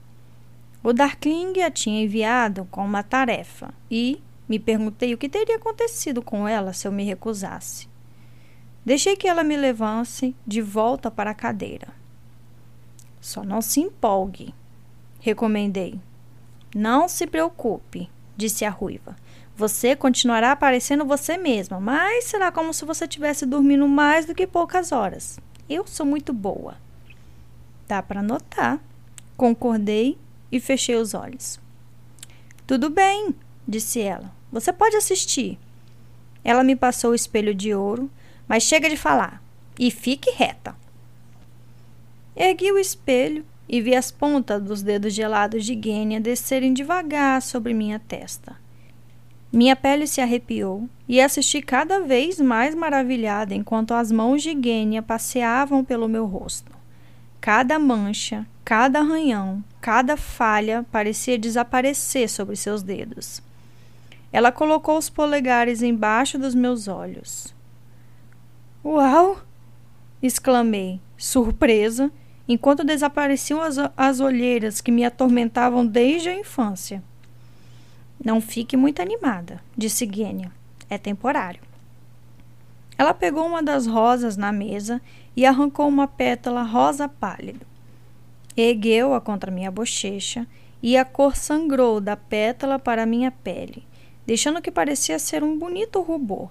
O 0.81 0.93
Darkling 0.93 1.61
a 1.61 1.69
tinha 1.69 2.03
enviado 2.03 2.65
com 2.71 2.85
uma 2.85 3.03
tarefa 3.03 3.73
e 3.91 4.21
me 4.47 4.57
perguntei 4.57 5.13
o 5.13 5.17
que 5.17 5.27
teria 5.27 5.57
acontecido 5.57 6.21
com 6.21 6.47
ela 6.47 6.71
se 6.71 6.87
eu 6.87 6.91
me 6.91 7.03
recusasse. 7.03 7.89
Deixei 8.85 9.17
que 9.17 9.27
ela 9.27 9.43
me 9.43 9.57
levasse 9.57 10.33
de 10.47 10.61
volta 10.61 11.11
para 11.11 11.31
a 11.31 11.35
cadeira. 11.35 11.89
Só 13.19 13.43
não 13.43 13.61
se 13.61 13.81
empolgue, 13.81 14.53
recomendei. 15.19 15.99
Não 16.73 17.09
se 17.09 17.27
preocupe, 17.27 18.09
disse 18.37 18.63
a 18.63 18.69
ruiva. 18.69 19.17
Você 19.57 19.97
continuará 19.97 20.55
parecendo 20.55 21.03
você 21.03 21.37
mesma, 21.37 21.79
mas 21.81 22.23
será 22.23 22.53
como 22.53 22.73
se 22.73 22.85
você 22.85 23.05
tivesse 23.05 23.45
dormindo 23.45 23.85
mais 23.85 24.25
do 24.25 24.33
que 24.33 24.47
poucas 24.47 24.93
horas. 24.93 25.37
Eu 25.69 25.85
sou 25.85 26.05
muito 26.05 26.31
boa. 26.31 26.77
Dá 27.85 28.01
para 28.01 28.23
notar. 28.23 28.79
Concordei 29.35 30.17
e 30.51 30.59
fechei 30.59 30.95
os 30.95 31.13
olhos. 31.13 31.59
Tudo 32.65 32.89
bem, 32.89 33.33
disse 33.67 33.99
ela. 33.99 34.31
Você 34.51 34.71
pode 34.73 34.95
assistir. 34.95 35.57
Ela 36.43 36.63
me 36.63 36.75
passou 36.75 37.11
o 37.11 37.15
espelho 37.15 37.53
de 37.53 37.73
ouro, 37.73 38.09
mas 38.47 38.63
chega 38.63 38.89
de 38.89 38.97
falar 38.97 39.43
e 39.77 39.89
fique 39.89 40.31
reta. 40.31 40.75
Ergui 42.35 42.71
o 42.71 42.79
espelho 42.79 43.45
e 43.67 43.81
vi 43.81 43.95
as 43.95 44.11
pontas 44.11 44.61
dos 44.63 44.81
dedos 44.81 45.13
gelados 45.13 45.63
de 45.63 45.79
Gênia 45.79 46.19
descerem 46.19 46.73
devagar 46.73 47.41
sobre 47.41 47.73
minha 47.73 47.99
testa. 47.99 48.55
Minha 49.51 49.75
pele 49.75 50.05
se 50.05 50.21
arrepiou 50.21 50.87
e 51.07 51.19
assisti 51.19 51.61
cada 51.61 52.01
vez 52.01 52.39
mais 52.39 52.75
maravilhada 52.75 53.55
enquanto 53.55 53.93
as 53.93 54.11
mãos 54.11 54.43
de 54.43 54.51
Gênia 54.51 55.01
passeavam 55.01 55.83
pelo 55.83 56.07
meu 56.07 56.25
rosto. 56.25 56.71
Cada 57.41 57.79
mancha, 57.79 58.45
cada 58.69 58.99
arranhão, 58.99 59.63
cada 59.81 60.15
falha 60.15 60.85
parecia 60.91 61.39
desaparecer 61.39 62.29
sobre 62.29 62.55
seus 62.55 62.83
dedos. 62.83 63.41
Ela 64.31 64.51
colocou 64.51 64.95
os 64.95 65.09
polegares 65.09 65.81
embaixo 65.81 66.37
dos 66.37 66.53
meus 66.53 66.87
olhos. 66.87 67.51
Uau! 68.85 69.41
exclamei, 70.21 71.01
surpresa, 71.17 72.11
enquanto 72.47 72.83
desapareciam 72.83 73.59
as, 73.59 73.77
as 73.97 74.19
olheiras 74.19 74.81
que 74.81 74.91
me 74.91 75.03
atormentavam 75.03 75.83
desde 75.83 76.29
a 76.29 76.35
infância. 76.35 77.01
Não 78.23 78.39
fique 78.39 78.77
muito 78.77 79.01
animada, 79.01 79.63
disse 79.75 80.07
Gênia. 80.07 80.51
É 80.87 80.99
temporário. 80.99 81.63
Ela 82.99 83.15
pegou 83.15 83.47
uma 83.47 83.63
das 83.63 83.87
rosas 83.87 84.37
na 84.37 84.51
mesa 84.51 85.01
e 85.35 85.43
arrancou 85.43 85.87
uma 85.87 86.07
pétala 86.07 86.61
rosa 86.61 87.09
pálido. 87.09 87.68
Ergueu-a 88.61 89.21
contra 89.21 89.49
minha 89.49 89.71
bochecha 89.71 90.45
e 90.83 90.97
a 90.97 91.05
cor 91.05 91.33
sangrou 91.37 92.01
da 92.01 92.17
pétala 92.17 92.77
para 92.77 93.05
minha 93.05 93.31
pele, 93.31 93.87
deixando 94.27 94.61
que 94.61 94.69
parecia 94.69 95.17
ser 95.17 95.45
um 95.45 95.57
bonito 95.57 96.01
rubor. 96.01 96.49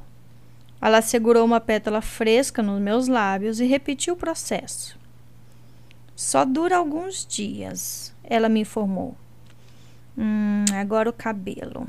Ela 0.80 1.02
segurou 1.02 1.44
uma 1.44 1.60
pétala 1.60 2.00
fresca 2.00 2.62
nos 2.62 2.80
meus 2.80 3.08
lábios 3.08 3.60
e 3.60 3.66
repetiu 3.66 4.14
o 4.14 4.16
processo. 4.16 4.98
Só 6.16 6.46
dura 6.46 6.78
alguns 6.78 7.26
dias, 7.26 8.14
ela 8.24 8.48
me 8.48 8.60
informou. 8.60 9.14
Hum, 10.16 10.64
agora 10.74 11.10
o 11.10 11.12
cabelo. 11.12 11.86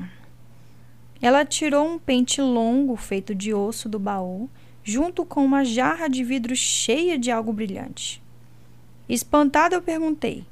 Ela 1.21 1.45
tirou 1.45 1.87
um 1.87 1.97
pente 1.97 2.41
longo 2.41 2.97
feito 2.97 3.33
de 3.33 3.53
osso 3.53 3.87
do 3.87 3.97
baú, 3.97 4.49
junto 4.83 5.23
com 5.23 5.45
uma 5.45 5.63
jarra 5.63 6.09
de 6.09 6.25
vidro 6.25 6.53
cheia 6.57 7.17
de 7.17 7.31
algo 7.31 7.53
brilhante. 7.53 8.21
Espantada, 9.09 9.75
eu 9.75 9.81
perguntei: 9.81 10.45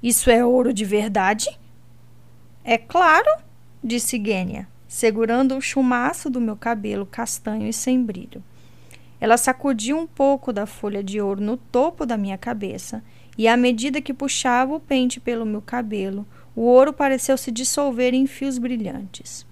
Isso 0.00 0.30
é 0.30 0.44
ouro 0.44 0.72
de 0.72 0.84
verdade? 0.84 1.48
É 2.62 2.78
claro, 2.78 3.28
disse 3.82 4.22
Gênia, 4.24 4.68
segurando 4.86 5.56
o 5.56 5.60
chumaço 5.60 6.30
do 6.30 6.40
meu 6.40 6.56
cabelo 6.56 7.04
castanho 7.04 7.66
e 7.66 7.72
sem 7.72 8.00
brilho. 8.00 8.42
Ela 9.20 9.36
sacudiu 9.36 9.98
um 9.98 10.06
pouco 10.06 10.52
da 10.52 10.64
folha 10.64 11.02
de 11.02 11.20
ouro 11.20 11.40
no 11.40 11.56
topo 11.56 12.06
da 12.06 12.16
minha 12.16 12.38
cabeça, 12.38 13.02
e 13.36 13.48
à 13.48 13.56
medida 13.56 14.00
que 14.00 14.14
puxava 14.14 14.74
o 14.74 14.80
pente 14.80 15.18
pelo 15.18 15.44
meu 15.44 15.60
cabelo, 15.60 16.24
o 16.54 16.62
ouro 16.62 16.92
pareceu 16.92 17.36
se 17.36 17.50
dissolver 17.50 18.14
em 18.14 18.28
fios 18.28 18.58
brilhantes. 18.58 19.44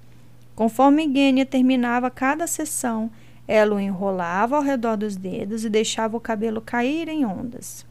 Conforme 0.55 1.12
Gênia 1.12 1.44
terminava 1.44 2.10
cada 2.10 2.47
sessão, 2.47 3.10
ela 3.48 3.74
o 3.74 3.80
enrolava 3.80 4.56
ao 4.56 4.62
redor 4.62 4.97
dos 4.97 5.16
dedos 5.16 5.64
e 5.64 5.68
deixava 5.68 6.16
o 6.16 6.20
cabelo 6.20 6.60
cair 6.60 7.09
em 7.09 7.24
ondas. 7.24 7.84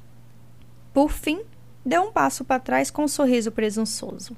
Por 0.93 1.11
fim, 1.11 1.41
deu 1.85 2.03
um 2.03 2.11
passo 2.11 2.43
para 2.43 2.59
trás 2.59 2.91
com 2.91 3.03
um 3.03 3.07
sorriso 3.07 3.51
presunçoso. 3.51 4.35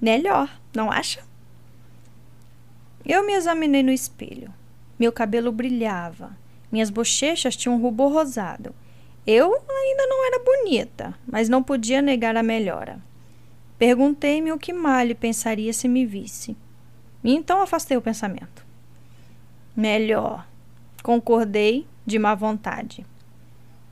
Melhor, 0.00 0.50
não 0.74 0.90
acha? 0.90 1.22
Eu 3.04 3.24
me 3.26 3.34
examinei 3.34 3.82
no 3.82 3.92
espelho. 3.92 4.52
Meu 4.98 5.12
cabelo 5.12 5.52
brilhava. 5.52 6.36
Minhas 6.72 6.90
bochechas 6.90 7.56
tinham 7.56 7.76
um 7.76 7.80
rubor 7.80 8.12
rosado. 8.12 8.74
Eu 9.26 9.54
ainda 9.54 10.06
não 10.06 10.26
era 10.26 10.44
bonita, 10.44 11.14
mas 11.26 11.48
não 11.48 11.62
podia 11.62 12.02
negar 12.02 12.36
a 12.36 12.42
melhora. 12.42 13.00
Perguntei-me 13.78 14.52
o 14.52 14.58
que 14.58 14.72
Malho 14.72 15.16
pensaria 15.16 15.72
se 15.72 15.88
me 15.88 16.04
visse. 16.04 16.56
E 17.22 17.34
então 17.34 17.60
afastei 17.60 17.96
o 17.96 18.02
pensamento. 18.02 18.64
Melhor, 19.76 20.46
concordei 21.02 21.86
de 22.06 22.18
má 22.18 22.34
vontade. 22.34 23.04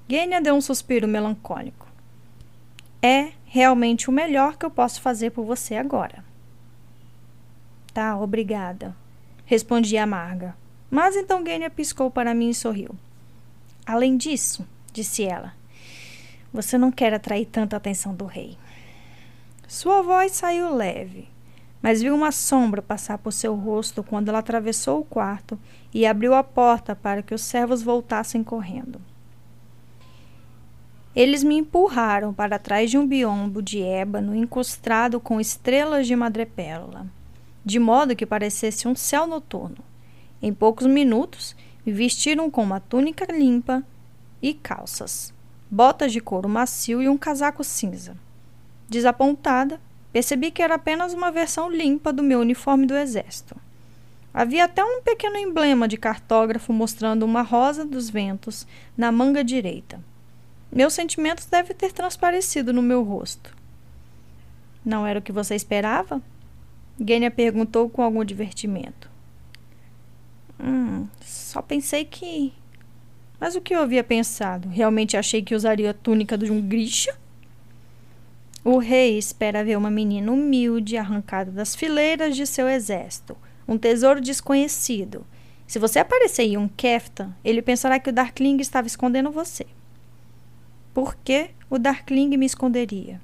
Gênia 0.09 0.41
deu 0.41 0.55
um 0.55 0.61
suspiro 0.61 1.09
melancólico. 1.09 1.87
É 3.01 3.33
realmente 3.45 4.09
o 4.09 4.13
melhor 4.13 4.57
que 4.57 4.65
eu 4.65 4.71
posso 4.71 5.01
fazer 5.01 5.31
por 5.31 5.45
você 5.45 5.75
agora. 5.77 6.25
Tá, 7.93 8.17
obrigada, 8.19 8.97
respondi 9.45 9.97
amarga. 9.97 10.57
Mas 10.91 11.17
então 11.17 11.45
Gênia 11.45 11.71
piscou 11.71 12.11
para 12.11 12.35
mim 12.35 12.51
e 12.51 12.55
sorriu. 12.55 12.95
Além 13.85 14.17
disso, 14.17 14.67
disse 14.93 15.25
ela, 15.25 15.55
você 16.53 16.77
não 16.77 16.93
quer 16.93 17.15
atrair 17.15 17.47
tanta 17.47 17.77
atenção 17.77 18.15
do 18.15 18.27
rei. 18.27 18.57
Sua 19.67 20.03
voz 20.03 20.33
saiu 20.33 20.75
leve, 20.75 21.29
mas 21.81 22.03
viu 22.03 22.15
uma 22.15 22.31
sombra 22.31 22.83
passar 22.83 23.19
por 23.19 23.33
seu 23.33 23.55
rosto 23.55 24.03
quando 24.03 24.29
ela 24.29 24.39
atravessou 24.39 25.01
o 25.01 25.05
quarto 25.05 25.59
e 25.93 26.07
abriu 26.07 26.35
a 26.35 26.45
porta 26.45 26.95
para 26.95 27.23
que 27.23 27.35
os 27.35 27.41
servos 27.41 27.83
voltassem 27.83 28.45
correndo. 28.45 29.01
Eles 31.15 31.45
me 31.45 31.57
empurraram 31.57 32.33
para 32.33 32.59
trás 32.59 32.91
de 32.91 32.97
um 32.97 33.07
biombo 33.07 33.61
de 33.61 33.83
ébano 33.83 34.35
incrustado 34.35 35.21
com 35.21 35.39
estrelas 35.39 36.07
de 36.07 36.17
madrepérola, 36.17 37.07
de 37.63 37.79
modo 37.79 38.17
que 38.17 38.25
parecesse 38.25 38.89
um 38.89 38.95
céu 38.95 39.27
noturno. 39.27 39.77
Em 40.41 40.55
poucos 40.55 40.87
minutos, 40.87 41.55
me 41.85 41.93
vestiram 41.93 42.51
com 42.51 42.63
uma 42.63 42.81
túnica 42.81 43.31
limpa 43.31 43.85
e 44.41 44.55
calças. 44.55 45.35
botas 45.71 46.13
de 46.13 46.21
couro 46.21 46.49
macio 46.49 47.03
e 47.03 47.09
um 47.09 47.17
casaco 47.17 47.65
cinza. 47.65 48.17
Desapontada, 48.89 49.81
percebi 50.13 50.51
que 50.51 50.63
era 50.63 50.75
apenas 50.75 51.15
uma 51.15 51.31
versão 51.31 51.71
limpa 51.71 52.13
do 52.13 52.23
meu 52.23 52.41
uniforme 52.41 52.87
do 52.87 52.95
exército. 52.95 53.57
Havia 54.35 54.65
até 54.65 54.85
um 54.85 55.03
pequeno 55.03 55.37
emblema 55.37 55.87
de 55.87 55.97
cartógrafo 55.97 56.73
mostrando 56.73 57.23
uma 57.23 57.43
rosa 57.43 57.85
dos 57.85 58.11
ventos 58.11 58.67
na 58.97 59.13
manga 59.13 59.43
direita. 59.45 59.99
Meus 60.75 60.95
sentimentos 60.95 61.45
devem 61.45 61.77
ter 61.77 61.93
transparecido 61.93 62.73
no 62.73 62.81
meu 62.81 63.03
rosto. 63.03 63.55
Não 64.83 65.07
era 65.07 65.19
o 65.19 65.23
que 65.23 65.31
você 65.31 65.55
esperava? 65.55 66.23
Gênia 66.99 67.31
perguntou 67.31 67.91
com 67.91 68.03
algum 68.03 68.25
divertimento. 68.25 69.11
Hum, 70.59 71.07
só 71.21 71.61
pensei 71.61 72.07
que. 72.07 72.55
Mas 73.39 73.55
o 73.55 73.61
que 73.61 73.75
eu 73.75 73.83
havia 73.83 74.03
pensado? 74.03 74.69
Realmente 74.69 75.17
achei 75.17 75.43
que 75.43 75.55
usaria 75.55 75.91
a 75.91 75.95
túnica 75.95 76.39
de 76.39 76.51
um 76.51 76.63
grisha? 76.63 77.15
O 78.65 78.79
rei 78.79 79.19
espera 79.19 79.65
ver 79.65 79.77
uma 79.77 79.91
menina 79.91 80.33
humilde 80.33 80.97
arrancada 80.97 81.51
das 81.51 81.75
fileiras 81.75 82.35
de 82.35 82.47
seu 82.47 82.69
exército, 82.69 83.37
um 83.69 83.77
tesouro 83.77 84.21
desconhecido. 84.21 85.27
Se 85.67 85.79
você 85.79 85.99
aparecer 85.99 86.45
em 86.45 86.57
um 86.57 86.69
Kefta, 86.69 87.37
ele 87.45 87.61
pensará 87.61 87.99
que 87.99 88.09
o 88.09 88.13
Darkling 88.13 88.59
estava 88.59 88.87
escondendo 88.87 89.31
você. 89.33 89.67
Por 90.95 91.17
que 91.17 91.51
o 91.71 91.79
Darkling 91.79 92.37
me 92.37 92.47
esconderia? 92.47 93.21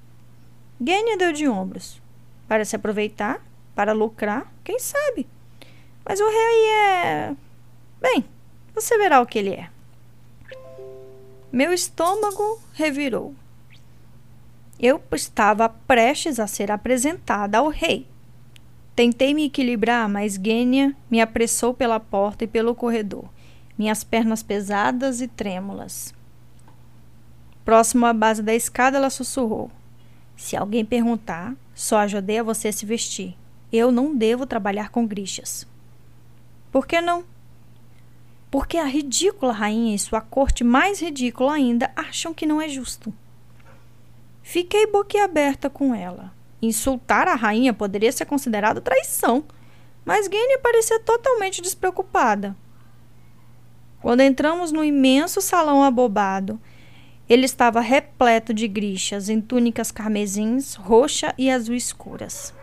Genya 0.81 1.17
deu 1.17 1.33
de 1.33 1.49
ombros. 1.49 2.01
Para 2.47 2.65
se 2.65 2.75
aproveitar? 2.75 3.45
Para 3.75 3.93
lucrar? 3.93 4.51
Quem 4.65 4.79
sabe? 4.79 5.27
Mas 6.05 6.21
o 6.21 6.29
rei 6.29 6.67
é. 6.71 7.37
Bem, 8.01 8.25
você 8.75 8.97
verá 8.97 9.21
o 9.21 9.27
que 9.27 9.39
ele 9.39 9.51
é. 9.51 9.69
Meu 11.53 11.73
estômago 11.73 12.61
revirou. 12.73 13.35
Eu 14.81 15.03
estava 15.13 15.69
prestes 15.69 16.39
a 16.39 16.47
ser 16.47 16.71
apresentada 16.71 17.59
ao 17.59 17.69
rei. 17.69 18.07
Tentei 18.95 19.35
me 19.35 19.45
equilibrar, 19.47 20.09
mas 20.09 20.35
Gênia 20.35 20.95
me 21.11 21.21
apressou 21.21 21.75
pela 21.75 22.01
porta 22.01 22.45
e 22.45 22.49
pelo 22.49 22.75
corredor, 22.75 23.29
minhas 23.77 24.03
pernas 24.05 24.43
pesadas 24.43 25.21
e 25.21 25.29
trêmulas. 25.29 26.15
Próximo 27.69 28.07
à 28.07 28.15
base 28.15 28.43
da 28.43 28.55
escada, 28.55 28.97
ela 28.97 29.11
sussurrou: 29.11 29.71
Se 30.35 30.57
alguém 30.57 30.87
perguntar, 30.87 31.55
só 31.75 31.99
ajudei 31.99 32.39
a 32.39 32.43
você 32.43 32.73
se 32.73 32.87
vestir. 32.87 33.37
Eu 33.71 33.93
não 33.93 34.17
devo 34.17 34.47
trabalhar 34.47 34.89
com 34.89 35.07
grixas. 35.07 35.67
Por 36.73 36.87
que 36.87 36.99
não? 37.03 37.27
Porque 38.51 38.79
a 38.79 38.87
ridícula 38.87 39.53
rainha 39.53 39.95
e 39.95 39.99
sua 39.99 40.23
corte 40.23 40.65
mais 40.65 40.99
ridícula 41.03 41.53
ainda 41.53 41.93
acham 41.95 42.33
que 42.33 42.47
não 42.47 42.59
é 42.59 42.71
justo. 42.71 43.13
Fiquei 44.43 44.87
boquiaberta 44.87 45.69
com 45.69 45.95
ela. 45.95 46.33
Insultar 46.63 47.29
a 47.29 47.35
rainha 47.35 47.75
poderia 47.75 48.13
ser 48.13 48.25
considerado 48.25 48.81
traição, 48.81 49.45
mas 50.07 50.25
Gênia 50.25 50.59
parecia 50.61 51.01
totalmente 51.01 51.61
despreocupada. 51.61 52.57
Quando 54.01 54.23
entramos 54.23 54.73
no 54.73 54.83
imenso 54.83 55.43
salão 55.43 55.85
abobado, 55.85 56.59
ele 57.29 57.45
estava 57.45 57.81
repleto 57.81 58.55
de 58.55 58.67
grixas 58.67 59.29
em 59.29 59.41
túnicas 59.41 59.91
carmesins, 59.91 60.75
roxa 60.75 61.35
e 61.37 61.51
azul 61.51 61.75
escuras. 61.75 62.55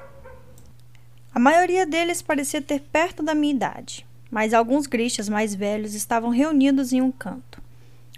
A 1.34 1.40
maioria 1.40 1.86
deles 1.86 2.22
parecia 2.22 2.62
ter 2.62 2.82
perto 2.82 3.22
da 3.22 3.36
minha 3.36 3.54
idade, 3.54 4.06
mas 4.32 4.54
alguns 4.54 4.88
grixas 4.88 5.30
mais 5.30 5.54
velhos 5.54 5.94
estavam 5.94 6.30
reunidos 6.30 6.94
em 6.94 7.02
um 7.02 7.12
canto. 7.12 7.62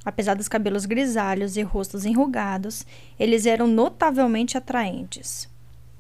Apesar 0.06 0.36
dos 0.36 0.48
cabelos 0.48 0.86
grisalhos 0.86 1.58
e 1.58 1.62
rostos 1.64 2.06
enrugados, 2.06 2.86
eles 3.20 3.46
eram 3.46 3.68
notavelmente 3.68 4.58
atraentes. 4.58 5.50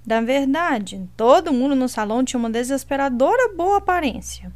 Da 0.05 0.21
verdade, 0.21 1.09
todo 1.17 1.51
mundo 1.51 1.75
no 1.75 1.89
salão 1.89 2.23
tinha 2.23 2.39
uma 2.39 2.49
desesperadora 2.49 3.53
boa 3.53 3.79
aparência. 3.79 4.49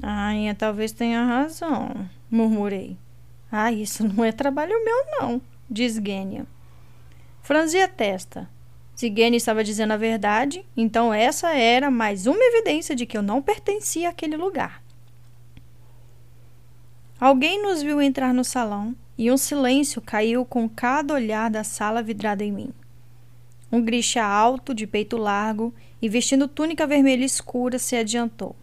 Ai, 0.00 0.54
talvez 0.54 0.92
tenha 0.92 1.24
razão, 1.24 2.08
murmurei. 2.30 2.96
Ah, 3.50 3.72
isso 3.72 4.06
não 4.06 4.24
é 4.24 4.32
trabalho 4.32 4.74
meu, 4.84 5.04
não, 5.20 5.42
diz 5.68 5.94
Gênia. 5.94 6.46
Franzi 7.42 7.80
a 7.80 7.88
testa. 7.88 8.48
Se 8.94 9.12
Gênia 9.12 9.38
estava 9.38 9.64
dizendo 9.64 9.92
a 9.92 9.96
verdade, 9.96 10.64
então 10.76 11.12
essa 11.12 11.50
era 11.56 11.90
mais 11.90 12.26
uma 12.26 12.42
evidência 12.42 12.94
de 12.94 13.06
que 13.06 13.16
eu 13.16 13.22
não 13.22 13.40
pertencia 13.40 14.10
àquele 14.10 14.36
lugar. 14.36 14.82
Alguém 17.18 17.62
nos 17.62 17.82
viu 17.82 18.00
entrar 18.00 18.32
no 18.32 18.44
salão 18.44 18.94
e 19.16 19.30
um 19.30 19.36
silêncio 19.36 20.00
caiu 20.00 20.44
com 20.44 20.68
cada 20.68 21.12
olhar 21.12 21.50
da 21.50 21.62
sala 21.62 22.02
vidrada 22.02 22.44
em 22.44 22.52
mim. 22.52 22.72
Um 23.70 23.82
grixa 23.82 24.22
alto, 24.22 24.74
de 24.74 24.86
peito 24.86 25.16
largo 25.16 25.74
e 26.00 26.08
vestindo 26.08 26.48
túnica 26.48 26.86
vermelha 26.86 27.24
escura 27.24 27.78
se 27.78 27.94
adiantou. 27.94 28.56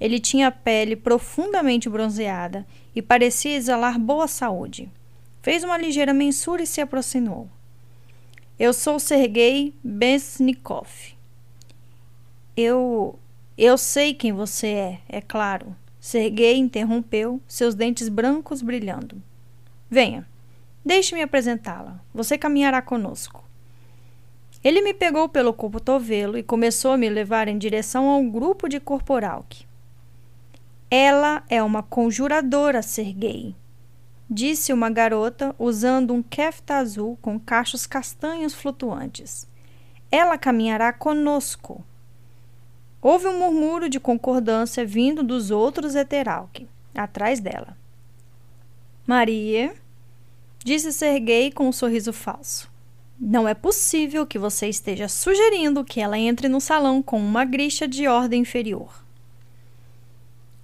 Ele 0.00 0.18
tinha 0.18 0.48
a 0.48 0.50
pele 0.50 0.96
profundamente 0.96 1.88
bronzeada 1.88 2.66
e 2.94 3.00
parecia 3.00 3.56
exalar 3.56 3.98
boa 3.98 4.28
saúde. 4.28 4.90
Fez 5.42 5.64
uma 5.64 5.76
ligeira 5.76 6.14
mensura 6.14 6.62
e 6.62 6.66
se 6.66 6.80
aproximou. 6.80 7.48
Eu 8.58 8.72
sou 8.72 8.98
Sergei 8.98 9.74
Besnikov. 9.82 10.88
Eu. 12.56 13.18
Eu 13.56 13.76
sei 13.76 14.14
quem 14.14 14.32
você 14.32 14.68
é, 14.68 15.00
é 15.08 15.20
claro. 15.20 15.76
Sergei 16.00 16.56
interrompeu, 16.56 17.40
seus 17.46 17.74
dentes 17.74 18.08
brancos 18.08 18.62
brilhando. 18.62 19.22
Venha, 19.90 20.26
deixe-me 20.84 21.22
apresentá-la. 21.22 22.00
Você 22.14 22.38
caminhará 22.38 22.80
conosco. 22.80 23.44
Ele 24.64 24.80
me 24.80 24.94
pegou 24.94 25.28
pelo 25.28 25.52
cotovelo 25.52 26.38
e 26.38 26.42
começou 26.42 26.92
a 26.92 26.96
me 26.96 27.08
levar 27.08 27.48
em 27.48 27.58
direção 27.58 28.08
a 28.08 28.16
um 28.16 28.30
grupo 28.30 28.68
de 28.68 28.78
Corporalk. 28.78 29.66
Ela 30.94 31.42
é 31.48 31.62
uma 31.62 31.82
conjuradora, 31.82 32.82
Sergei, 32.82 33.56
disse 34.28 34.74
uma 34.74 34.90
garota 34.90 35.56
usando 35.58 36.12
um 36.12 36.22
kefta 36.22 36.74
azul 36.74 37.18
com 37.22 37.40
cachos 37.40 37.86
castanhos 37.86 38.52
flutuantes. 38.52 39.48
Ela 40.10 40.36
caminhará 40.36 40.92
conosco. 40.92 41.82
Houve 43.00 43.26
um 43.26 43.38
murmúrio 43.38 43.88
de 43.88 43.98
concordância 43.98 44.84
vindo 44.84 45.22
dos 45.22 45.50
outros 45.50 45.94
Eteralk, 45.94 46.68
atrás 46.94 47.40
dela. 47.40 47.74
Maria, 49.06 49.74
disse 50.62 50.92
Sergei 50.92 51.50
com 51.50 51.68
um 51.68 51.72
sorriso 51.72 52.12
falso. 52.12 52.70
Não 53.18 53.48
é 53.48 53.54
possível 53.54 54.26
que 54.26 54.38
você 54.38 54.68
esteja 54.68 55.08
sugerindo 55.08 55.86
que 55.86 56.02
ela 56.02 56.18
entre 56.18 56.50
no 56.50 56.60
salão 56.60 57.02
com 57.02 57.18
uma 57.18 57.46
grixa 57.46 57.88
de 57.88 58.06
ordem 58.06 58.42
inferior. 58.42 59.02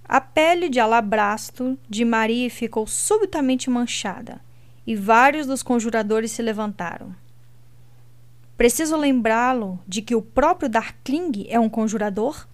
A 0.09 0.19
pele 0.19 0.69
de 0.69 0.79
alabastro 0.79 1.77
de 1.87 2.03
Maria 2.03 2.49
ficou 2.49 2.87
subitamente 2.87 3.69
manchada 3.69 4.41
e 4.85 4.95
vários 4.95 5.45
dos 5.45 5.61
conjuradores 5.61 6.31
se 6.31 6.41
levantaram. 6.41 7.15
Preciso 8.57 8.97
lembrá-lo 8.97 9.79
de 9.87 10.01
que 10.01 10.15
o 10.15 10.21
próprio 10.23 10.67
Darkling 10.67 11.45
é 11.47 11.59
um 11.59 11.69
conjurador? 11.69 12.47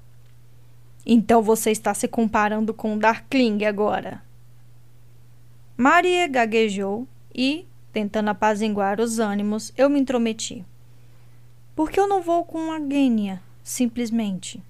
Então 1.05 1.41
você 1.41 1.71
está 1.71 1.93
se 1.93 2.09
comparando 2.09 2.73
com 2.73 2.93
o 2.93 2.99
Darkling 2.99 3.63
agora. 3.63 4.21
Maria 5.77 6.27
gaguejou 6.27 7.07
e, 7.33 7.65
tentando 7.93 8.31
apaziguar 8.31 8.99
os 8.99 9.17
ânimos, 9.17 9.71
eu 9.77 9.89
me 9.89 9.97
intrometi. 9.97 10.65
Por 11.73 11.89
que 11.89 12.01
eu 12.01 12.07
não 12.07 12.21
vou 12.21 12.43
com 12.43 12.73
a 12.73 12.79
Gênia, 12.79 13.41
simplesmente? 13.63 14.61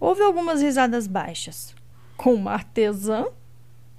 Houve 0.00 0.22
algumas 0.22 0.62
risadas 0.62 1.06
baixas. 1.06 1.74
Com 2.16 2.34
uma 2.34 2.52
artesã? 2.52 3.26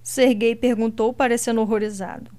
Serguei 0.01 0.55
perguntou, 0.55 1.13
parecendo 1.13 1.61
horrorizado. 1.61 2.31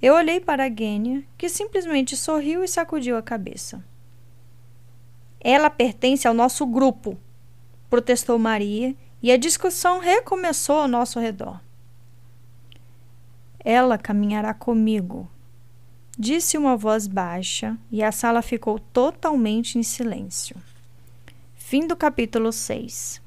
Eu 0.00 0.14
olhei 0.14 0.40
para 0.40 0.64
a 0.64 0.70
Gênia, 0.70 1.24
que 1.36 1.48
simplesmente 1.48 2.16
sorriu 2.16 2.62
e 2.62 2.68
sacudiu 2.68 3.16
a 3.16 3.22
cabeça. 3.22 3.84
Ela 5.40 5.68
pertence 5.68 6.26
ao 6.26 6.34
nosso 6.34 6.66
grupo, 6.66 7.18
protestou 7.90 8.38
Maria, 8.38 8.94
e 9.22 9.32
a 9.32 9.36
discussão 9.36 9.98
recomeçou 9.98 10.80
ao 10.80 10.88
nosso 10.88 11.18
redor. 11.18 11.60
Ela 13.58 13.96
caminhará 13.96 14.52
comigo, 14.52 15.30
disse 16.18 16.58
uma 16.58 16.76
voz 16.76 17.06
baixa, 17.06 17.78
e 17.90 18.02
a 18.02 18.12
sala 18.12 18.42
ficou 18.42 18.78
totalmente 18.78 19.78
em 19.78 19.82
silêncio. 19.82 20.56
Fim 21.74 21.88
do 21.88 21.96
capítulo 21.96 22.52
6. 22.52 23.20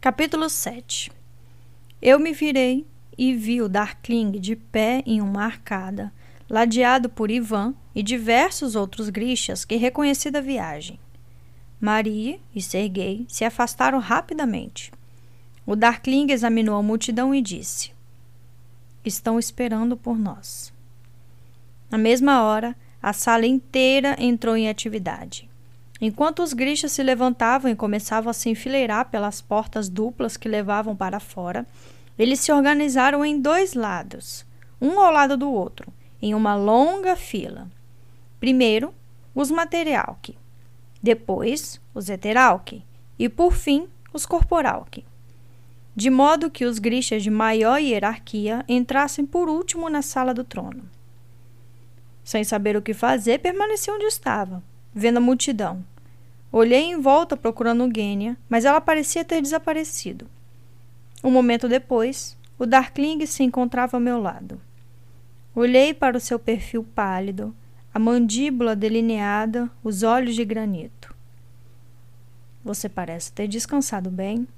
Capítulo 0.00 0.48
7. 0.48 1.12
Eu 2.00 2.18
me 2.18 2.32
virei 2.32 2.86
e 3.18 3.34
vi 3.34 3.60
o 3.60 3.68
Darkling 3.68 4.30
de 4.40 4.56
pé 4.56 5.02
em 5.04 5.20
uma 5.20 5.44
arcada, 5.44 6.10
ladeado 6.48 7.10
por 7.10 7.30
Ivan 7.30 7.74
e 7.94 8.02
diversos 8.02 8.74
outros 8.74 9.10
grixas 9.10 9.66
que 9.66 9.76
reconheci 9.76 10.30
da 10.30 10.40
viagem. 10.40 10.98
Maria 11.78 12.40
e 12.54 12.62
Sergei 12.62 13.26
se 13.28 13.44
afastaram 13.44 13.98
rapidamente. 13.98 14.90
O 15.66 15.76
Darkling 15.76 16.32
examinou 16.32 16.76
a 16.78 16.82
multidão 16.82 17.34
e 17.34 17.42
disse: 17.42 17.92
estão 19.04 19.38
esperando 19.38 19.94
por 19.94 20.18
nós. 20.18 20.72
Na 21.90 21.98
mesma 21.98 22.42
hora, 22.44 22.74
a 23.02 23.12
sala 23.12 23.44
inteira 23.44 24.16
entrou 24.18 24.56
em 24.56 24.70
atividade. 24.70 25.52
Enquanto 26.00 26.42
os 26.42 26.52
grixas 26.52 26.92
se 26.92 27.02
levantavam 27.02 27.70
e 27.70 27.76
começavam 27.76 28.30
a 28.30 28.34
se 28.34 28.50
enfileirar 28.50 29.10
pelas 29.10 29.40
portas 29.40 29.88
duplas 29.88 30.36
que 30.36 30.48
levavam 30.48 30.96
para 30.96 31.20
fora, 31.20 31.66
eles 32.18 32.40
se 32.40 32.52
organizaram 32.52 33.24
em 33.24 33.40
dois 33.40 33.74
lados, 33.74 34.44
um 34.80 34.98
ao 35.00 35.12
lado 35.12 35.36
do 35.36 35.50
outro, 35.50 35.92
em 36.20 36.34
uma 36.34 36.54
longa 36.54 37.16
fila. 37.16 37.68
Primeiro, 38.40 38.92
os 39.34 39.50
materialque, 39.50 40.36
depois 41.02 41.80
os 41.94 42.08
heteralque 42.08 42.82
e, 43.18 43.28
por 43.28 43.52
fim, 43.52 43.88
os 44.12 44.26
corporalque. 44.26 45.04
De 45.94 46.10
modo 46.10 46.50
que 46.50 46.64
os 46.64 46.78
grixas 46.78 47.22
de 47.22 47.30
maior 47.30 47.78
hierarquia 47.78 48.64
entrassem 48.68 49.24
por 49.24 49.48
último 49.48 49.88
na 49.88 50.02
sala 50.02 50.34
do 50.34 50.42
trono. 50.42 50.88
Sem 52.24 52.42
saber 52.42 52.76
o 52.76 52.82
que 52.82 52.94
fazer, 52.94 53.38
permaneci 53.38 53.90
onde 53.90 54.04
estava, 54.06 54.62
vendo 54.94 55.16
a 55.16 55.20
multidão. 55.20 55.84
Olhei 56.52 56.84
em 56.84 57.00
volta 57.00 57.36
procurando 57.36 57.90
Gênia, 57.92 58.36
mas 58.48 58.64
ela 58.64 58.80
parecia 58.80 59.24
ter 59.24 59.42
desaparecido. 59.42 60.26
Um 61.22 61.30
momento 61.30 61.68
depois, 61.68 62.36
o 62.58 62.64
Darkling 62.64 63.26
se 63.26 63.42
encontrava 63.42 63.96
ao 63.96 64.00
meu 64.00 64.20
lado. 64.20 64.60
Olhei 65.54 65.92
para 65.92 66.16
o 66.16 66.20
seu 66.20 66.38
perfil 66.38 66.84
pálido, 66.94 67.54
a 67.92 67.98
mandíbula 67.98 68.76
delineada, 68.76 69.70
os 69.82 70.02
olhos 70.02 70.34
de 70.34 70.44
granito. 70.44 71.14
Você 72.64 72.88
parece 72.88 73.32
ter 73.32 73.46
descansado 73.46 74.10
bem, 74.10 74.48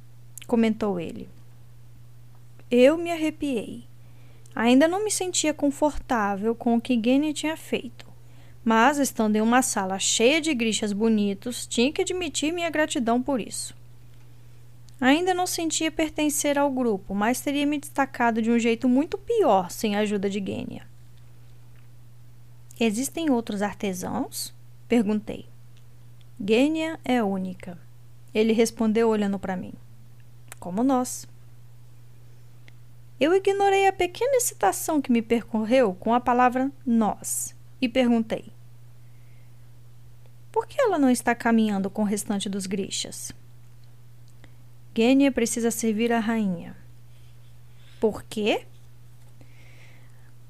comentou 0.47 1.01
ele. 1.01 1.29
Eu 2.71 2.97
me 2.97 3.11
arrepiei. 3.11 3.85
Ainda 4.55 4.89
não 4.89 5.05
me 5.05 5.11
sentia 5.11 5.53
confortável 5.53 6.55
com 6.55 6.77
o 6.77 6.81
que 6.81 6.99
Gene 7.03 7.35
tinha 7.35 7.57
feito, 7.57 8.06
mas, 8.67 8.99
estando 8.99 9.37
em 9.37 9.41
uma 9.41 9.63
sala 9.63 9.97
cheia 9.97 10.41
de 10.41 10.53
grixas 10.53 10.93
bonitos, 10.93 11.69
tinha 11.69 11.93
que 11.93 12.03
admitir 12.03 12.53
minha 12.53 12.69
gratidão 12.69 13.23
por 13.23 13.41
isso. 13.41 13.73
Ainda 15.01 15.33
não 15.33 15.47
sentia 15.47 15.89
pertencer 15.89 16.59
ao 16.59 16.69
grupo, 16.69 17.15
mas 17.15 17.41
teria 17.41 17.65
me 17.65 17.79
destacado 17.79 18.43
de 18.43 18.51
um 18.51 18.59
jeito 18.59 18.89
muito 18.89 19.17
pior 19.17 19.71
sem 19.71 19.95
a 19.95 20.01
ajuda 20.01 20.29
de 20.29 20.45
Gênia. 20.45 20.85
Existem 22.81 23.31
outros 23.31 23.63
artesãos? 23.63 24.53
Perguntei. 24.89 25.47
Gênia 26.45 26.99
é 27.05 27.23
única. 27.23 27.79
Ele 28.35 28.53
respondeu 28.53 29.09
olhando 29.09 29.39
para 29.39 29.57
mim. 29.57 29.75
Como 30.59 30.83
nós. 30.83 31.25
Eu 33.21 33.33
ignorei 33.33 33.87
a 33.87 33.93
pequena 33.93 34.39
excitação 34.39 35.01
que 35.01 35.13
me 35.13 35.23
percorreu 35.23 35.95
com 35.95 36.13
a 36.13 36.19
palavra 36.19 36.69
nós 36.85 37.55
e 37.81 37.89
perguntei: 37.89 38.56
Por 40.57 40.67
que 40.67 40.81
ela 40.81 40.99
não 40.99 41.11
está 41.11 41.35
caminhando 41.35 41.91
com 41.91 42.01
o 42.01 42.07
restante 42.07 42.49
dos 42.49 42.65
grixas? 42.65 43.31
Gênia 44.97 45.31
precisa 45.31 45.71
servir 45.71 46.11
a 46.11 46.19
rainha. 46.19 46.75
Por 48.01 48.23
quê? 48.23 48.65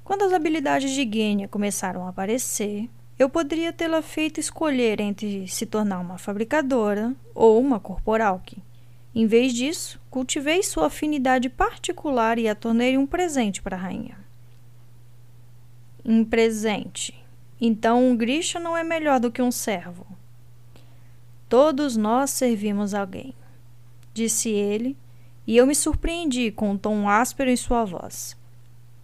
Quando 0.05 0.21
as 0.21 0.31
habilidades 0.31 0.91
de 0.91 1.03
Gênia 1.03 1.49
começaram 1.49 2.05
a 2.05 2.09
aparecer, 2.11 2.89
eu 3.19 3.29
poderia 3.29 3.73
tê-la 3.73 4.01
feito 4.01 4.39
escolher 4.39 5.01
entre 5.01 5.45
se 5.49 5.65
tornar 5.65 5.99
uma 5.99 6.17
fabricadora 6.17 7.13
ou 7.35 7.59
uma 7.59 7.77
corporalque. 7.77 8.63
Em 9.13 9.27
vez 9.27 9.53
disso, 9.53 9.99
cultivei 10.09 10.63
sua 10.63 10.85
afinidade 10.85 11.49
particular 11.49 12.39
e 12.39 12.47
a 12.47 12.55
tornei 12.55 12.97
um 12.97 13.05
presente 13.05 13.61
para 13.61 13.75
a 13.75 13.79
rainha. 13.81 14.17
Um 16.05 16.23
presente. 16.23 17.26
Então 17.59 18.07
um 18.07 18.15
Grisha 18.15 18.59
não 18.59 18.77
é 18.77 18.83
melhor 18.83 19.19
do 19.19 19.31
que 19.31 19.41
um 19.41 19.51
servo. 19.51 20.05
Todos 21.49 21.95
nós 21.95 22.31
servimos 22.31 22.93
alguém, 22.93 23.33
disse 24.13 24.49
ele, 24.49 24.97
e 25.45 25.55
eu 25.55 25.65
me 25.65 25.73
surpreendi 25.73 26.51
com 26.51 26.71
um 26.71 26.77
tom 26.77 27.09
áspero 27.09 27.49
em 27.49 27.55
sua 27.55 27.85
voz. 27.85 28.37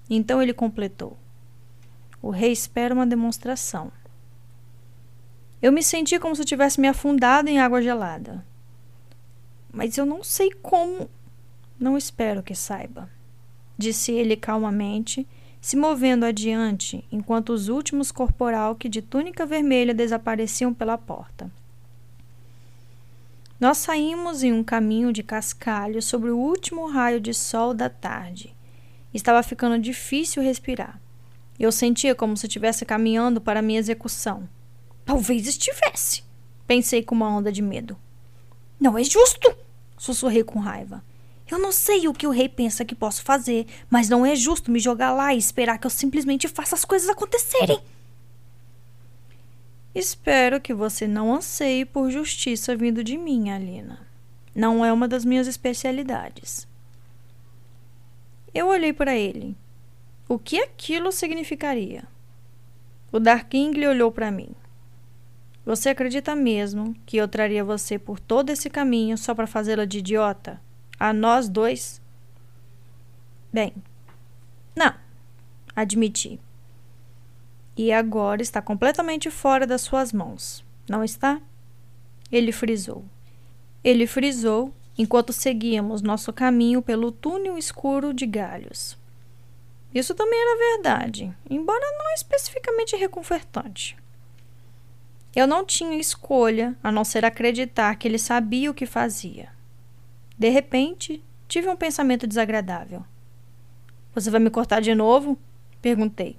Então 0.10 0.42
ele 0.42 0.54
completou: 0.54 1.18
O 2.22 2.30
rei 2.30 2.52
espera 2.52 2.94
uma 2.94 3.08
demonstração. 3.08 3.92
Eu 5.62 5.72
me 5.72 5.82
senti 5.82 6.20
como 6.20 6.36
se 6.36 6.44
tivesse 6.44 6.82
me 6.82 6.88
afundado 6.90 7.50
em 7.50 7.60
água 7.60 7.82
gelada 7.82 8.46
mas 9.74 9.98
eu 9.98 10.06
não 10.06 10.24
sei 10.24 10.52
como. 10.52 11.10
Não 11.80 11.98
espero 11.98 12.44
que 12.44 12.54
saiba, 12.54 13.10
disse 13.76 14.12
ele 14.12 14.38
calmamente, 14.38 15.28
se 15.64 15.78
movendo 15.78 16.26
adiante, 16.26 17.06
enquanto 17.10 17.54
os 17.54 17.70
últimos 17.70 18.12
corporal 18.12 18.76
que 18.76 18.90
de 18.90 19.02
túnica 19.02 19.46
vermelha 19.46 19.94
desapareciam 19.94 20.74
pela 20.74 20.98
porta. 20.98 21.50
Nós 23.58 23.78
saímos 23.78 24.44
em 24.44 24.52
um 24.52 24.62
caminho 24.62 25.14
de 25.14 25.24
cascalho 25.24 26.02
sobre 26.02 26.32
o 26.32 26.38
último 26.38 26.92
raio 26.92 27.22
de 27.22 27.34
sol 27.34 27.74
da 27.74 27.90
tarde. 27.90 28.54
Estava 29.14 29.42
ficando 29.42 29.80
difícil 29.80 30.44
respirar. 30.44 31.00
Eu 31.58 31.72
sentia 31.72 32.14
como 32.14 32.36
se 32.36 32.46
estivesse 32.46 32.84
caminhando 32.84 33.40
para 33.40 33.62
minha 33.62 33.80
execução. 33.80 34.50
Talvez 35.06 35.48
estivesse, 35.48 36.26
pensei 36.68 37.02
com 37.02 37.16
uma 37.16 37.30
onda 37.30 37.54
de 37.54 37.62
medo. 37.62 37.96
Não 38.78 38.98
é 38.98 39.04
justo! 39.06 39.56
sussurrei 39.98 40.44
com 40.44 40.60
raiva. 40.60 41.02
Eu 41.50 41.60
não 41.60 41.72
sei 41.72 42.08
o 42.08 42.14
que 42.14 42.26
o 42.26 42.32
rei 42.32 42.48
pensa 42.48 42.86
que 42.86 42.96
posso 42.96 43.24
fazer, 43.24 43.68
mas 43.90 44.10
não 44.10 44.26
é 44.26 44.36
justo 44.36 44.72
me 44.72 44.80
jogar 44.80 45.12
lá 45.12 45.34
e 45.34 45.38
esperar 45.38 45.78
que 45.78 45.86
eu 45.86 45.92
simplesmente 45.92 46.48
faça 46.48 46.76
as 46.76 46.86
coisas 46.86 47.10
acontecerem. 47.10 47.80
Espero 49.94 50.60
que 50.60 50.74
você 50.74 51.08
não 51.08 51.34
anseie 51.34 51.86
por 51.86 52.10
justiça 52.10 52.76
vindo 52.76 53.04
de 53.04 53.18
mim, 53.18 53.52
Alina. 53.52 54.08
Não 54.56 54.84
é 54.84 54.92
uma 54.92 55.08
das 55.08 55.24
minhas 55.24 55.48
especialidades. 55.48 56.68
Eu 58.54 58.68
olhei 58.68 58.94
para 58.94 59.16
ele. 59.16 59.56
O 60.28 60.40
que 60.40 60.60
aquilo 60.60 61.12
significaria? 61.12 62.06
O 63.12 63.20
Darkingly 63.20 63.86
olhou 63.86 64.12
para 64.12 64.32
mim. 64.32 64.50
Você 65.66 65.90
acredita 65.90 66.36
mesmo 66.36 66.96
que 67.06 67.18
eu 67.18 67.28
traria 67.28 67.64
você 67.64 68.00
por 68.00 68.20
todo 68.20 68.50
esse 68.50 68.70
caminho 68.70 69.18
só 69.18 69.36
para 69.36 69.46
fazê-la 69.46 69.86
de 69.86 70.00
idiota? 70.00 70.60
A 71.00 71.12
nós 71.12 71.50
dois? 71.50 72.02
Bem, 73.52 73.74
não, 74.76 74.94
admiti. 75.76 76.40
E 77.76 77.92
agora 77.92 78.42
está 78.42 78.62
completamente 78.62 79.30
fora 79.32 79.66
das 79.66 79.82
suas 79.82 80.14
mãos, 80.14 80.64
não 80.88 81.04
está? 81.04 81.42
Ele 82.32 82.52
frisou. 82.52 83.04
Ele 83.84 84.08
frisou 84.08 84.74
enquanto 84.98 85.34
seguíamos 85.34 86.02
nosso 86.02 86.32
caminho 86.32 86.82
pelo 86.82 87.12
túnel 87.12 87.58
escuro 87.58 88.14
de 88.14 88.26
galhos. 88.26 88.98
Isso 89.94 90.16
também 90.16 90.40
era 90.40 90.76
verdade, 90.76 91.36
embora 91.50 91.86
não 91.98 92.14
especificamente 92.14 92.96
reconfortante. 92.96 93.96
Eu 95.36 95.48
não 95.48 95.66
tinha 95.66 95.98
escolha 95.98 96.76
a 96.84 96.92
não 96.92 97.04
ser 97.04 97.26
acreditar 97.26 97.96
que 97.96 98.08
ele 98.08 98.20
sabia 98.20 98.70
o 98.70 98.74
que 98.74 98.86
fazia. 98.86 99.50
De 100.44 100.50
repente, 100.50 101.24
tive 101.48 101.70
um 101.70 101.76
pensamento 101.78 102.28
desagradável. 102.28 103.06
Você 104.14 104.30
vai 104.30 104.42
me 104.42 104.50
cortar 104.50 104.82
de 104.82 104.94
novo? 104.94 105.40
Perguntei. 105.82 106.38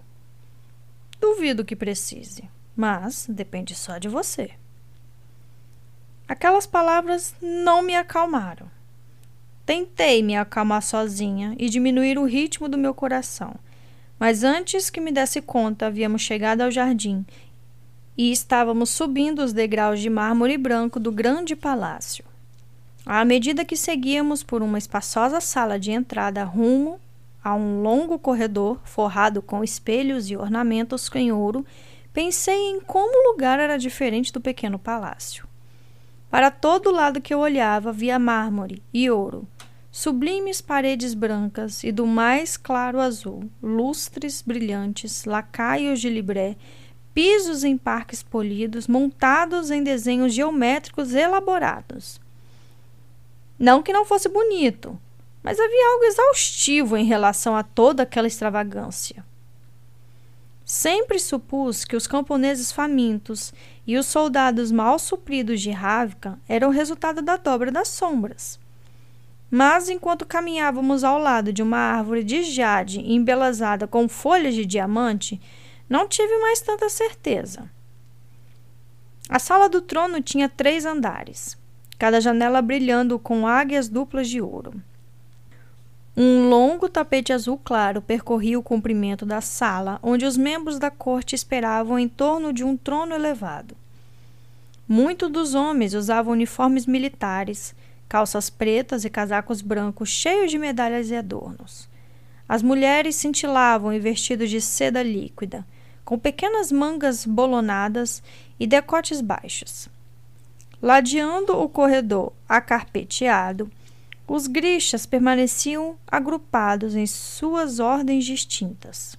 Duvido 1.18 1.64
que 1.64 1.74
precise, 1.74 2.44
mas 2.76 3.24
depende 3.26 3.74
só 3.74 3.97
de 3.97 4.06
você. 4.06 4.51
Aquelas 6.28 6.66
palavras 6.66 7.35
não 7.40 7.81
me 7.81 7.97
acalmaram. 7.97 8.70
Tentei 9.64 10.22
me 10.22 10.36
acalmar 10.36 10.82
sozinha 10.82 11.56
e 11.59 11.70
diminuir 11.70 12.18
o 12.18 12.26
ritmo 12.26 12.68
do 12.68 12.76
meu 12.76 12.93
coração, 12.93 13.55
mas 14.20 14.44
antes 14.44 14.90
que 14.90 15.01
me 15.01 15.12
desse 15.12 15.40
conta, 15.40 15.86
havíamos 15.86 16.20
chegado 16.20 16.60
ao 16.60 16.70
jardim 16.70 17.24
e 18.18 18.31
estávamos 18.31 18.90
subindo 18.90 19.43
os 19.43 19.55
degraus 19.55 19.98
de 19.98 20.10
mármore 20.10 20.59
branco 20.59 21.01
do 21.01 21.10
grande 21.10 21.56
palácio. 21.56 22.34
À 23.06 23.22
medida 23.22 23.66
que 23.66 23.76
seguíamos 23.76 24.43
por 24.43 24.62
uma 24.62 24.78
espaçosa 24.78 25.39
sala 25.39 25.78
de 25.78 25.90
entrada 25.90 26.43
rumo 26.43 26.98
a 27.43 27.55
um 27.55 27.82
longo 27.82 28.18
corredor 28.18 28.81
forrado 28.82 29.43
com 29.43 29.62
espelhos 29.62 30.31
e 30.31 30.36
ornamentos 30.36 31.10
em 31.14 31.31
ouro, 31.31 31.66
pensei 32.14 32.56
em 32.56 32.81
como 32.81 33.12
o 33.12 33.32
lugar 33.32 33.60
era 33.60 33.76
diferente 33.76 34.32
do 34.32 34.40
pequeno 34.40 34.78
palácio. 34.78 35.47
Para 36.31 36.51
todo 36.51 36.90
lado 36.90 37.20
que 37.20 37.35
eu 37.35 37.40
olhava 37.40 37.93
via 37.93 38.18
mármore 38.18 38.82
e 38.93 39.10
ouro, 39.10 39.47
sublimes 39.93 40.62
paredes 40.62 41.12
brancas 41.12 41.85
e 41.85 41.93
do 41.93 42.06
mais 42.06 42.56
claro 42.56 42.98
azul, 42.98 43.51
lustres 43.62 44.40
brilhantes, 44.40 45.26
lacaios 45.26 46.01
de 46.01 46.09
libré 46.09 46.56
pisos 47.12 47.62
em 47.62 47.76
parques 47.76 48.22
polidos 48.22 48.89
montados 48.89 49.70
em 49.70 49.85
desenhos 49.85 50.32
geométricos 50.32 51.14
elaborados. 51.14 52.24
Não 53.59 53.82
que 53.82 53.93
não 53.93 54.05
fosse 54.05 54.28
bonito, 54.28 54.98
mas 55.43 55.60
havia 55.60 55.93
algo 55.93 56.05
exaustivo 56.05 56.97
em 56.97 57.05
relação 57.05 57.56
a 57.56 57.62
toda 57.62 58.02
aquela 58.02 58.26
extravagância. 58.26 59.24
Sempre 60.64 61.18
supus 61.18 61.85
que 61.85 61.94
os 61.94 62.06
camponeses 62.06 62.72
famintos 62.72 63.52
e 63.86 63.98
os 63.98 64.06
soldados 64.06 64.72
mal 64.72 64.98
supridos 64.98 65.60
de 65.60 65.70
Ravka 65.70 66.39
eram 66.48 66.70
resultado 66.70 67.20
da 67.20 67.36
dobra 67.36 67.70
das 67.70 67.89
sombras. 67.89 68.59
Mas 69.51 69.90
enquanto 69.90 70.24
caminhávamos 70.24 71.05
ao 71.05 71.18
lado 71.18 71.52
de 71.52 71.62
uma 71.62 71.76
árvore 71.76 72.24
de 72.24 72.43
jade 72.43 73.01
embelezada 73.01 73.86
com 73.86 74.09
folhas 74.09 74.55
de 74.55 74.64
diamante, 74.64 75.39
não 75.89 76.09
tive 76.09 76.39
mais 76.39 76.60
tanta 76.62 76.89
certeza. 76.89 77.70
A 79.28 79.39
sala 79.39 79.68
do 79.68 79.82
trono 79.82 80.22
tinha 80.22 80.48
três 80.48 80.86
andares, 80.86 81.59
cada 82.05 82.20
janela 82.20 82.60
brilhando 82.60 83.18
com 83.18 83.47
águias 83.47 83.89
duplas 83.89 84.28
de 84.28 84.39
ouro. 84.39 84.74
Um 86.14 86.51
longo 86.51 86.86
tapete 86.86 87.32
azul 87.32 87.59
claro 87.64 88.02
percorria 88.02 88.59
o 88.59 88.62
comprimento 88.62 89.24
da 89.24 89.40
sala, 89.40 89.98
onde 90.02 90.26
os 90.26 90.36
membros 90.36 90.78
da 90.78 90.90
corte 90.90 91.35
esperavam 91.35 91.98
em 91.98 92.06
torno 92.06 92.52
de 92.52 92.62
um 92.62 92.76
trono 92.76 93.14
elevado. 93.14 93.74
Muitos 94.86 95.31
dos 95.31 95.55
homens 95.55 95.94
usavam 95.94 96.35
uniformes 96.35 96.85
militares, 96.85 97.74
calças 98.06 98.51
pretas 98.51 99.06
e 99.06 99.09
casacos 99.09 99.62
brancos 99.62 100.10
cheios 100.10 100.51
de 100.51 100.59
medalhas 100.59 101.09
e 101.09 101.16
adornos. 101.16 101.89
As 102.47 102.60
mulheres 102.60 103.16
cintilavam 103.16 103.94
em 103.94 103.98
vestidos 103.98 104.51
de 104.51 104.60
seda 104.60 105.02
líquida, 105.02 105.66
com 106.05 106.18
pequenas 106.18 106.70
mangas 106.70 107.24
bolonadas 107.24 108.22
e 108.60 108.66
decotes 108.66 109.22
baixos. 109.22 109.89
Ladeando 110.85 111.59
o 111.59 111.66
corredor 111.66 112.35
acarpeteado, 112.47 113.73
os 114.28 114.47
grixas 114.47 115.06
permaneciam 115.06 115.97
agrupados 116.06 116.94
em 116.94 117.06
suas 117.06 117.81
ordens 117.81 118.27
distintas. 118.27 119.16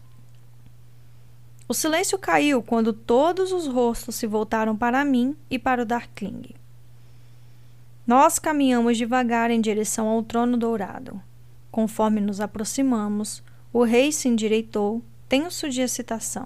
O 1.68 1.74
silêncio 1.74 2.20
caiu 2.20 2.62
quando 2.62 2.94
todos 2.94 3.52
os 3.52 3.66
rostos 3.66 4.14
se 4.14 4.28
voltaram 4.28 4.78
para 4.78 5.04
mim 5.04 5.36
e 5.50 5.58
para 5.58 5.82
o 5.82 5.86
Darkling. 5.86 6.54
Nós 8.06 8.38
caminhamos 8.38 8.96
devagar 8.96 9.50
em 9.50 9.60
direção 9.60 10.08
ao 10.08 10.22
trono 10.22 10.58
dourado. 10.58 11.20
Conforme 11.72 12.22
nos 12.22 12.40
aproximamos, 12.40 13.42
o 13.74 13.82
rei 13.82 14.12
se 14.12 14.28
endireitou, 14.28 15.02
tenso 15.28 15.68
de 15.68 15.82
excitação. 15.82 16.46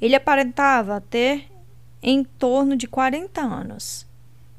Ele 0.00 0.16
aparentava 0.16 1.00
ter 1.00 1.49
em 2.02 2.24
torno 2.24 2.76
de 2.76 2.86
40 2.86 3.40
anos. 3.40 4.06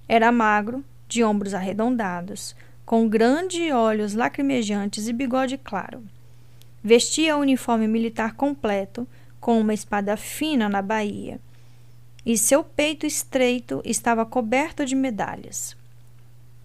Era 0.07 0.31
magro, 0.31 0.83
de 1.07 1.23
ombros 1.23 1.53
arredondados, 1.53 2.55
com 2.85 3.07
grandes 3.07 3.71
olhos 3.71 4.13
lacrimejantes 4.13 5.07
e 5.07 5.13
bigode 5.13 5.57
claro. 5.57 6.03
Vestia 6.83 7.37
o 7.37 7.41
uniforme 7.41 7.87
militar 7.87 8.33
completo, 8.33 9.07
com 9.39 9.59
uma 9.59 9.73
espada 9.73 10.15
fina 10.15 10.69
na 10.69 10.81
baía, 10.81 11.39
e 12.25 12.37
seu 12.37 12.63
peito 12.63 13.05
estreito 13.05 13.81
estava 13.83 14.25
coberto 14.25 14.85
de 14.85 14.95
medalhas. 14.95 15.75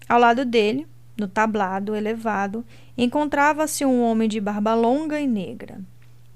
Ao 0.07 0.19
lado 0.19 0.45
dele, 0.45 0.87
no 1.17 1.27
tablado 1.27 1.95
elevado, 1.95 2.63
encontrava-se 2.97 3.83
um 3.83 4.01
homem 4.01 4.29
de 4.29 4.39
barba 4.39 4.73
longa 4.75 5.19
e 5.19 5.27
negra. 5.27 5.79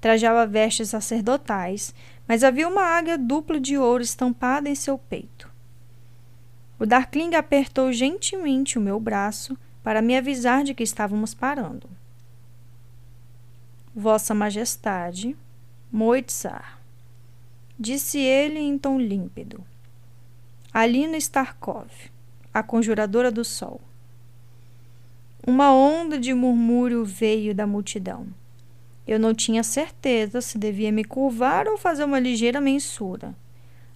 Trajava 0.00 0.46
vestes 0.46 0.88
sacerdotais, 0.88 1.94
mas 2.26 2.44
havia 2.44 2.68
uma 2.68 2.82
águia 2.82 3.18
dupla 3.18 3.60
de 3.60 3.76
ouro 3.76 4.02
estampada 4.02 4.68
em 4.68 4.74
seu 4.74 4.96
peito. 4.96 5.50
O 6.78 6.86
Darkling 6.86 7.34
apertou 7.34 7.92
gentilmente 7.92 8.78
o 8.78 8.80
meu 8.80 8.98
braço 8.98 9.56
para 9.82 10.02
me 10.02 10.16
avisar 10.16 10.64
de 10.64 10.74
que 10.74 10.82
estávamos 10.82 11.34
parando. 11.34 11.88
Vossa 13.94 14.34
Majestade, 14.34 15.36
Moitzar, 15.90 16.80
disse 17.78 18.18
ele 18.18 18.58
em 18.58 18.78
tom 18.78 18.98
límpido. 18.98 19.64
Alina 20.72 21.18
Starkov, 21.18 21.90
a 22.54 22.62
conjuradora 22.62 23.30
do 23.30 23.44
sol. 23.44 23.80
Uma 25.46 25.74
onda 25.74 26.18
de 26.18 26.32
murmúrio 26.32 27.04
veio 27.04 27.54
da 27.54 27.66
multidão. 27.66 28.26
Eu 29.06 29.18
não 29.18 29.34
tinha 29.34 29.62
certeza 29.62 30.40
se 30.40 30.58
devia 30.58 30.92
me 30.92 31.04
curvar 31.04 31.66
ou 31.66 31.76
fazer 31.76 32.04
uma 32.04 32.20
ligeira 32.20 32.60
mensura. 32.60 33.34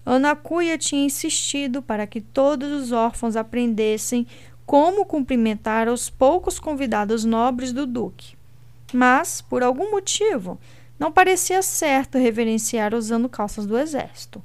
Ana 0.05 0.37
Cuia 0.37 0.79
tinha 0.79 1.05
insistido 1.05 1.83
para 1.83 2.07
que 2.07 2.21
todos 2.21 2.71
os 2.71 2.93
órfãos 2.93 3.37
aprendessem 3.37 4.27
como 4.65 5.07
cumprimentar 5.07 5.89
os 5.89 6.11
poucos 6.11 6.59
convidados 6.59 7.25
nobres 7.25 7.73
do 7.73 7.87
duque. 7.87 8.37
Mas, 8.93 9.41
por 9.41 9.63
algum 9.63 9.91
motivo, 9.91 10.59
não 10.99 11.13
parecia 11.13 11.63
certo 11.63 12.19
reverenciar 12.19 12.95
usando 12.95 13.29
calças 13.29 13.67
do 13.67 13.79
exército. 13.79 14.43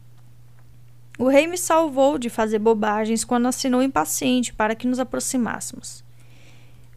O 1.18 1.28
rei 1.28 1.46
me 1.46 1.58
salvou 1.58 2.18
de 2.18 2.30
fazer 2.30 2.60
bobagens 2.60 3.24
quando 3.24 3.48
assinou 3.48 3.84
impaciente 3.84 4.54
para 4.54 4.76
que 4.76 4.88
nos 4.88 5.00
aproximássemos. 5.00 6.04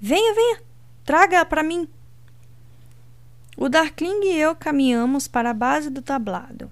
Venha, 0.01 0.35
venha, 0.35 0.62
traga 1.05 1.45
para 1.45 1.62
mim. 1.62 1.89
O 3.57 3.69
Darkling 3.69 4.25
e 4.25 4.39
eu 4.39 4.57
caminhamos 4.57 5.29
para 5.29 5.51
a 5.51 5.55
base 5.55 5.89
do 5.89 6.03
tablado. 6.03 6.71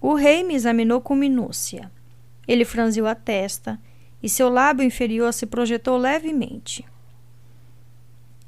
O 0.00 0.14
rei 0.14 0.42
me 0.42 0.54
examinou 0.54 1.00
com 1.00 1.14
minúcia. 1.14 1.90
Ele 2.48 2.64
franziu 2.64 3.06
a 3.06 3.14
testa 3.14 3.78
e 4.22 4.28
seu 4.28 4.48
lábio 4.48 4.84
inferior 4.84 5.32
se 5.32 5.46
projetou 5.46 5.98
levemente. 5.98 6.84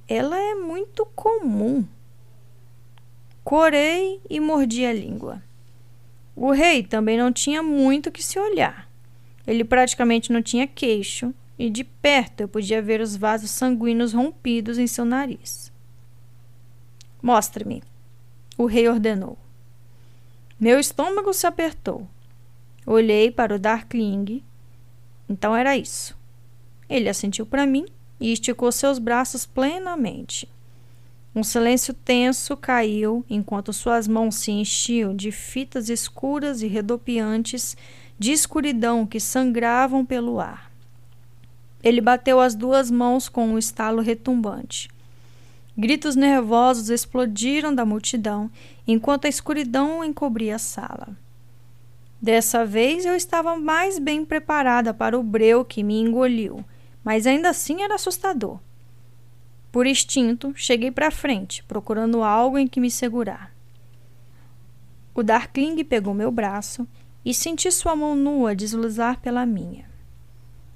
Ela 0.09 0.39
é 0.39 0.55
muito 0.55 1.05
comum. 1.15 1.87
Corei 3.45 4.21
e 4.29 4.41
mordi 4.41 4.85
a 4.85 4.93
língua. 4.93 5.43
O 6.35 6.51
rei 6.51 6.83
também 6.83 7.19
não 7.19 7.33
tinha 7.33 7.63
muito 7.63 8.11
que 8.11 8.23
se 8.23 8.39
olhar. 8.39 8.91
Ele 9.47 9.65
praticamente 9.65 10.33
não 10.33 10.41
tinha 10.41 10.67
queixo 10.67 11.35
e 11.59 11.69
de 11.69 11.85
perto 11.85 12.43
eu 12.43 12.49
podia 12.49 12.81
ver 12.81 13.01
os 13.01 13.17
vasos 13.17 13.51
sanguíneos 13.51 14.13
rompidos 14.13 14.79
em 14.79 14.87
seu 14.87 15.05
nariz. 15.05 15.72
Mostre-me, 17.23 17.82
o 18.59 18.66
rei 18.66 18.89
ordenou. 18.89 19.39
Meu 20.59 20.78
estômago 20.81 21.32
se 21.32 21.47
apertou. 21.47 22.09
Olhei 22.85 23.31
para 23.31 23.55
o 23.55 23.59
Darkling 23.59 24.43
então 25.32 25.57
era 25.57 25.74
isso. 25.77 26.15
Ele 26.89 27.09
assentiu 27.09 27.47
para 27.47 27.66
mim 27.66 27.86
e 28.20 28.32
esticou 28.32 28.70
seus 28.70 28.99
braços 28.99 29.47
plenamente. 29.47 30.47
Um 31.35 31.43
silêncio 31.43 31.94
tenso 31.94 32.55
caiu 32.55 33.24
enquanto 33.31 33.73
suas 33.73 34.07
mãos 34.07 34.35
se 34.35 34.51
enchiam 34.51 35.16
de 35.16 35.32
fitas 35.32 35.89
escuras 35.89 36.61
e 36.61 36.66
redopiantes 36.66 37.74
de 38.19 38.32
escuridão 38.32 39.07
que 39.07 39.19
sangravam 39.19 40.05
pelo 40.05 40.39
ar. 40.39 40.70
Ele 41.82 42.03
bateu 42.03 42.39
as 42.39 42.55
duas 42.55 42.90
mãos 42.90 43.27
com 43.27 43.49
um 43.49 43.59
estalo 43.59 44.03
retumbante. 44.03 44.90
Gritos 45.77 46.15
nervosos 46.15 46.90
explodiram 46.90 47.74
da 47.74 47.86
multidão 47.86 48.51
enquanto 48.86 49.24
a 49.24 49.28
escuridão 49.28 50.05
encobria 50.05 50.57
a 50.57 50.59
sala. 50.59 51.16
Dessa 52.20 52.65
vez 52.65 53.07
eu 53.07 53.16
estava 53.16 53.57
mais 53.57 53.99
bem 53.99 54.24
preparada 54.24 54.93
para 54.93 55.19
o 55.19 55.23
breu 55.23 55.65
que 55.65 55.82
me 55.82 55.99
engoliu, 55.99 56.62
mas 57.03 57.27
ainda 57.27 57.49
assim 57.49 57.82
era 57.82 57.94
assustador. 57.94 58.61
Por 59.73 59.86
instinto, 59.86 60.53
cheguei 60.55 60.90
para 60.90 61.11
frente, 61.11 61.65
procurando 61.65 62.23
algo 62.23 62.59
em 62.59 62.69
que 62.69 62.78
me 62.78 62.90
segurar. 62.90 63.51
O 65.15 65.23
Darkling 65.23 65.82
pegou 65.85 66.12
meu 66.12 66.31
braço 66.31 66.86
e 67.24 67.32
senti 67.32 67.73
sua 67.73 67.97
mão 67.97 68.15
nua 68.15 68.55
deslizar 68.55 69.20
pela 69.20 69.47
minha. 69.47 69.90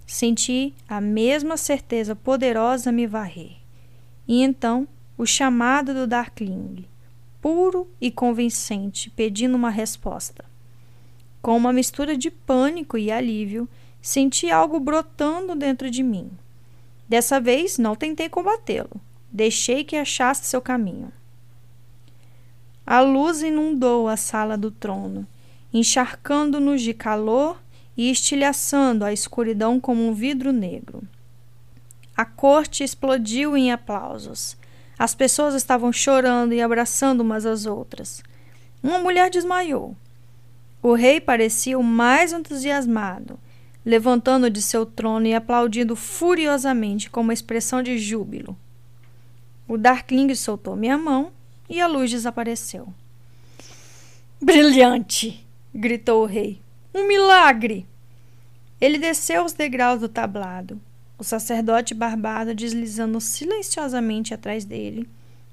Senti 0.07 0.75
a 0.89 1.01
mesma 1.01 1.57
certeza 1.57 2.17
poderosa 2.17 2.91
me 2.91 3.07
varrer. 3.07 3.66
E 4.27 4.43
então, 4.43 4.89
o 5.17 5.25
chamado 5.25 5.95
do 5.95 6.07
Darkling, 6.07 6.85
puro 7.41 7.89
e 8.01 8.11
convincente, 8.11 9.11
pedindo 9.11 9.55
uma 9.55 9.71
resposta. 9.71 10.45
Com 11.41 11.57
uma 11.57 11.73
mistura 11.73 12.17
de 12.17 12.31
pânico 12.31 12.99
e 12.99 13.11
alívio, 13.11 13.69
senti 14.03 14.51
algo 14.51 14.81
brotando 14.81 15.55
dentro 15.55 15.91
de 15.91 16.03
mim. 16.03 16.31
Dessa 17.09 17.41
vez 17.41 17.79
não 17.79 17.95
tentei 17.95 18.29
combatê-lo. 18.29 19.01
Deixei 19.31 19.85
que 19.85 19.97
achasse 19.97 20.47
seu 20.47 20.61
caminho. 20.61 21.13
A 22.87 23.01
luz 23.01 23.43
inundou 23.43 24.09
a 24.09 24.17
sala 24.17 24.57
do 24.57 24.71
trono, 24.71 25.27
encharcando-nos 25.73 26.83
de 26.83 26.95
calor 26.95 27.61
e 27.97 28.11
estilhaçando 28.11 29.05
a 29.05 29.13
escuridão 29.13 29.81
como 29.81 30.07
um 30.07 30.13
vidro 30.13 30.53
negro. 30.53 31.03
A 32.17 32.25
corte 32.25 32.83
explodiu 32.83 33.57
em 33.57 33.71
aplausos. 33.71 34.57
As 34.99 35.15
pessoas 35.15 35.55
estavam 35.55 35.93
chorando 35.93 36.55
e 36.55 36.63
abraçando 36.63 37.21
umas 37.21 37.45
às 37.45 37.67
outras. 37.67 38.23
Uma 38.83 38.99
mulher 38.99 39.29
desmaiou. 39.29 39.95
O 40.83 40.95
rei 40.95 41.21
parecia 41.21 41.79
o 41.79 41.83
mais 41.83 42.33
entusiasmado. 42.33 43.39
levantando 43.85 44.51
de 44.51 44.61
seu 44.61 44.85
trono 44.85 45.29
e 45.29 45.35
aplaudindo 45.35 45.95
furiosamente 45.95 47.09
com 47.09 47.21
uma 47.21 47.33
expressão 47.33 47.81
de 47.81 47.97
júbilo. 47.99 48.57
O 49.69 49.79
Darkling 49.79 50.35
soltou 50.35 50.75
minha 50.75 50.99
mão 50.99 51.31
e 51.69 51.81
a 51.81 51.87
luz 51.87 52.11
desapareceu. 52.11 52.93
Brilhante! 54.41 55.47
gritou 55.73 56.23
o 56.23 56.27
rei. 56.27 56.61
Um 56.93 57.07
milagre! 57.07 57.87
Ele 58.81 58.99
desceu 58.99 59.45
os 59.45 59.53
degraus 59.53 60.01
do 60.01 60.09
tablado, 60.09 60.81
o 61.19 61.25
sacerdote 61.25 61.95
barbado 61.95 62.55
deslizando 62.55 63.21
silenciosamente 63.21 64.35
atrás 64.35 64.65
dele, 64.65 65.09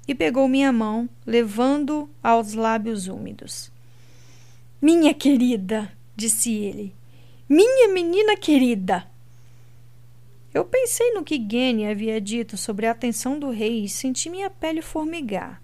e 0.06 0.14
pegou 0.14 0.46
minha 0.46 0.72
mão, 0.72 1.08
levando 1.26 2.08
aos 2.22 2.52
lábios 2.52 3.08
úmidos. 3.08 3.70
Minha 4.80 5.14
querida, 5.14 5.90
disse 6.14 6.52
ele, 6.52 6.94
minha 7.48 7.88
menina 7.88 8.36
querida. 8.36 9.06
Eu 10.52 10.64
pensei 10.64 11.12
no 11.12 11.24
que 11.24 11.36
Gene 11.36 11.86
havia 11.86 12.20
dito 12.20 12.56
sobre 12.56 12.86
a 12.86 12.90
atenção 12.90 13.38
do 13.38 13.50
rei 13.50 13.84
e 13.84 13.88
senti 13.88 14.28
minha 14.28 14.50
pele 14.50 14.82
formigar, 14.82 15.60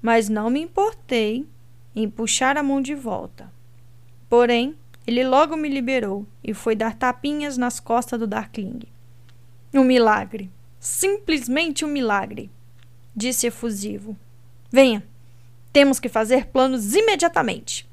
mas 0.00 0.28
não 0.28 0.50
me 0.50 0.60
importei 0.60 1.46
em 1.94 2.08
puxar 2.08 2.56
a 2.56 2.62
mão 2.62 2.80
de 2.80 2.94
volta. 2.94 3.52
Porém, 4.28 4.74
ele 5.06 5.22
logo 5.22 5.56
me 5.56 5.68
liberou 5.68 6.26
e 6.42 6.52
foi 6.52 6.74
dar 6.74 6.96
tapinhas 6.96 7.56
nas 7.56 7.78
costas 7.78 8.18
do 8.18 8.26
Darkling. 8.26 8.80
Um 9.72 9.84
milagre. 9.84 10.50
Simplesmente 10.78 11.84
um 11.84 11.88
milagre, 11.88 12.50
disse 13.14 13.46
efusivo. 13.46 14.16
Venha, 14.70 15.02
temos 15.72 15.98
que 15.98 16.08
fazer 16.08 16.46
planos 16.46 16.94
imediatamente. 16.94 17.88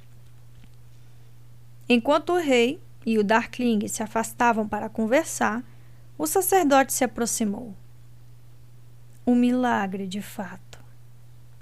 Enquanto 1.89 2.33
o 2.33 2.39
rei 2.39 2.79
e 3.05 3.17
o 3.17 3.23
Darkling 3.23 3.87
se 3.87 4.01
afastavam 4.01 4.67
para 4.67 4.89
conversar, 4.89 5.63
o 6.17 6.25
sacerdote 6.25 6.93
se 6.93 7.03
aproximou. 7.03 7.75
Um 9.25 9.35
milagre, 9.35 10.07
de 10.07 10.21
fato, 10.21 10.79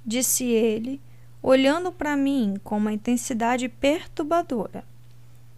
disse 0.06 0.46
ele, 0.46 1.02
olhando 1.42 1.92
para 1.92 2.16
mim 2.16 2.56
com 2.64 2.78
uma 2.78 2.94
intensidade 2.94 3.68
perturbadora. 3.70 4.84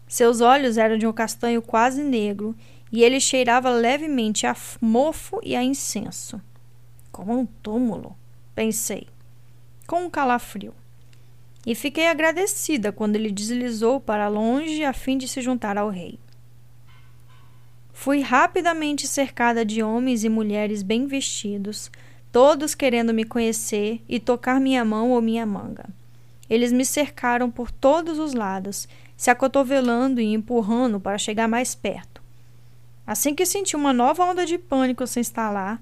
Seus 0.07 0.41
olhos 0.41 0.77
eram 0.77 0.97
de 0.97 1.07
um 1.07 1.13
castanho 1.13 1.61
quase 1.61 2.03
negro 2.03 2.55
e 2.93 3.03
ele 3.03 3.19
cheirava 3.19 3.71
levemente 3.71 4.45
a 4.45 4.55
mofo 4.79 5.39
e 5.41 5.55
a 5.55 5.63
incenso. 5.63 6.39
Como 7.11 7.35
um 7.35 7.43
túmulo, 7.43 8.15
pensei, 8.53 9.07
com 9.87 10.03
um 10.03 10.09
calafrio. 10.11 10.75
E 11.65 11.73
fiquei 11.73 12.07
agradecida 12.07 12.91
quando 12.91 13.15
ele 13.15 13.31
deslizou 13.31 13.99
para 13.99 14.27
longe 14.27 14.83
a 14.83 14.93
fim 14.93 15.17
de 15.17 15.27
se 15.27 15.41
juntar 15.41 15.75
ao 15.75 15.89
rei. 15.89 16.19
Fui 17.91 18.21
rapidamente 18.21 19.07
cercada 19.07 19.65
de 19.65 19.81
homens 19.81 20.23
e 20.23 20.29
mulheres 20.29 20.83
bem 20.83 21.07
vestidos, 21.07 21.89
todos 22.31 22.75
querendo 22.75 23.13
me 23.13 23.23
conhecer 23.23 24.03
e 24.07 24.19
tocar 24.19 24.59
minha 24.59 24.85
mão 24.85 25.09
ou 25.11 25.21
minha 25.21 25.45
manga. 25.47 25.89
Eles 26.47 26.71
me 26.71 26.85
cercaram 26.85 27.49
por 27.49 27.71
todos 27.71 28.19
os 28.19 28.35
lados 28.35 28.87
se 29.17 29.31
acotovelando 29.31 30.21
e 30.21 30.33
empurrando 30.33 30.99
para 30.99 31.17
chegar 31.17 31.47
mais 31.47 31.73
perto. 31.73 32.12
Assim 33.05 33.35
que 33.35 33.45
senti 33.45 33.75
uma 33.75 33.91
nova 33.91 34.23
onda 34.23 34.45
de 34.45 34.57
pânico 34.57 35.05
se 35.05 35.19
instalar, 35.19 35.81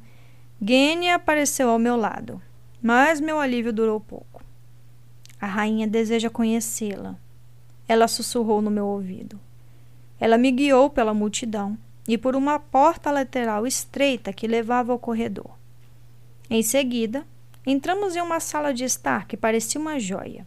Gênia 0.62 1.16
apareceu 1.16 1.70
ao 1.70 1.80
meu 1.80 1.96
lado, 1.96 2.42
mas 2.82 3.20
meu 3.20 3.40
alívio 3.40 3.72
durou 3.74 4.00
pouco. 4.00 4.44
A 5.40 5.46
rainha 5.46 5.88
deseja 5.88 6.30
conhecê-la. 6.30 7.16
Ela 7.88 8.08
sussurrou 8.08 8.62
no 8.62 8.70
meu 8.70 8.86
ouvido. 8.86 9.40
Ela 10.20 10.38
me 10.38 10.52
guiou 10.52 10.90
pela 10.90 11.14
multidão 11.14 11.78
e 12.08 12.18
por 12.18 12.36
uma 12.36 12.60
porta 12.60 13.12
lateral 13.12 13.66
estreita 13.66 14.32
que 14.32 14.48
levava 14.48 14.92
ao 14.92 15.00
corredor. 15.00 15.52
Em 16.50 16.62
seguida, 16.62 17.26
entramos 17.66 18.16
em 18.16 18.22
uma 18.22 18.40
sala 18.40 18.74
de 18.74 18.84
estar 18.84 19.26
que 19.26 19.38
parecia 19.38 19.82
uma 19.82 20.00
joia, 20.00 20.46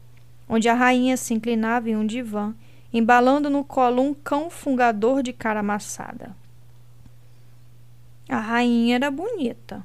onde 0.49 0.69
a 0.69 0.75
rainha 0.75 1.17
se 1.17 1.35
inclinava 1.35 1.91
em 1.91 1.97
um 1.97 2.07
divã 2.07 2.55
embalando 2.95 3.51
no 3.51 3.65
colo 3.65 4.01
um 4.01 4.15
cão 4.15 4.49
fungador 4.49 5.21
de 5.21 5.33
cara 5.33 5.59
amassada. 5.59 6.37
A 8.29 8.39
rainha 8.39 8.97
era 8.97 9.11
bonita, 9.11 9.83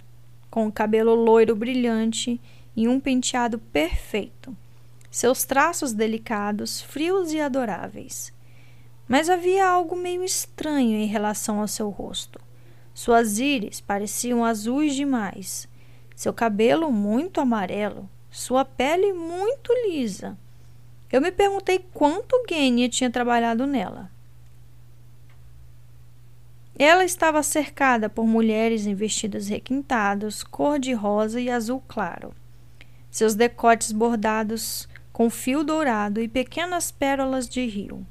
com 0.49 0.67
o 0.67 0.71
cabelo 0.71 1.13
loiro 1.13 1.55
brilhante 1.55 2.39
e 2.75 2.87
um 2.87 2.99
penteado 2.99 3.59
perfeito, 3.59 4.55
seus 5.11 5.43
traços 5.43 5.93
delicados, 5.93 6.81
frios 6.81 7.31
e 7.33 7.39
adoráveis. 7.39 8.33
Mas 9.07 9.29
havia 9.29 9.67
algo 9.67 9.95
meio 9.95 10.23
estranho 10.23 10.97
em 10.97 11.05
relação 11.05 11.59
ao 11.59 11.67
seu 11.67 11.89
rosto. 11.89 12.39
Suas 12.93 13.39
íris 13.39 13.81
pareciam 13.81 14.45
azuis 14.45 14.95
demais, 14.95 15.67
seu 16.15 16.33
cabelo 16.33 16.91
muito 16.91 17.41
amarelo, 17.41 18.09
sua 18.29 18.63
pele 18.63 19.13
muito 19.13 19.71
lisa 19.87 20.37
eu 21.11 21.21
me 21.21 21.31
perguntei 21.31 21.79
quanto 21.91 22.43
Gênia 22.47 22.87
tinha 22.87 23.09
trabalhado 23.09 23.65
nela. 23.65 24.11
Ela 26.79 27.03
estava 27.03 27.43
cercada 27.43 28.09
por 28.09 28.25
mulheres 28.25 28.87
em 28.87 28.95
vestidos 28.95 29.49
requintados, 29.49 30.43
cor-de-rosa 30.45 31.41
e 31.41 31.49
azul 31.49 31.83
claro. 31.85 32.33
Seus 33.11 33.35
decotes 33.35 33.91
bordados 33.91 34.87
com 35.11 35.29
fio 35.29 35.61
dourado 35.61 36.21
e 36.21 36.27
pequenas 36.29 36.89
pérolas 36.89 37.49
de 37.49 37.65
rio. 37.65 38.07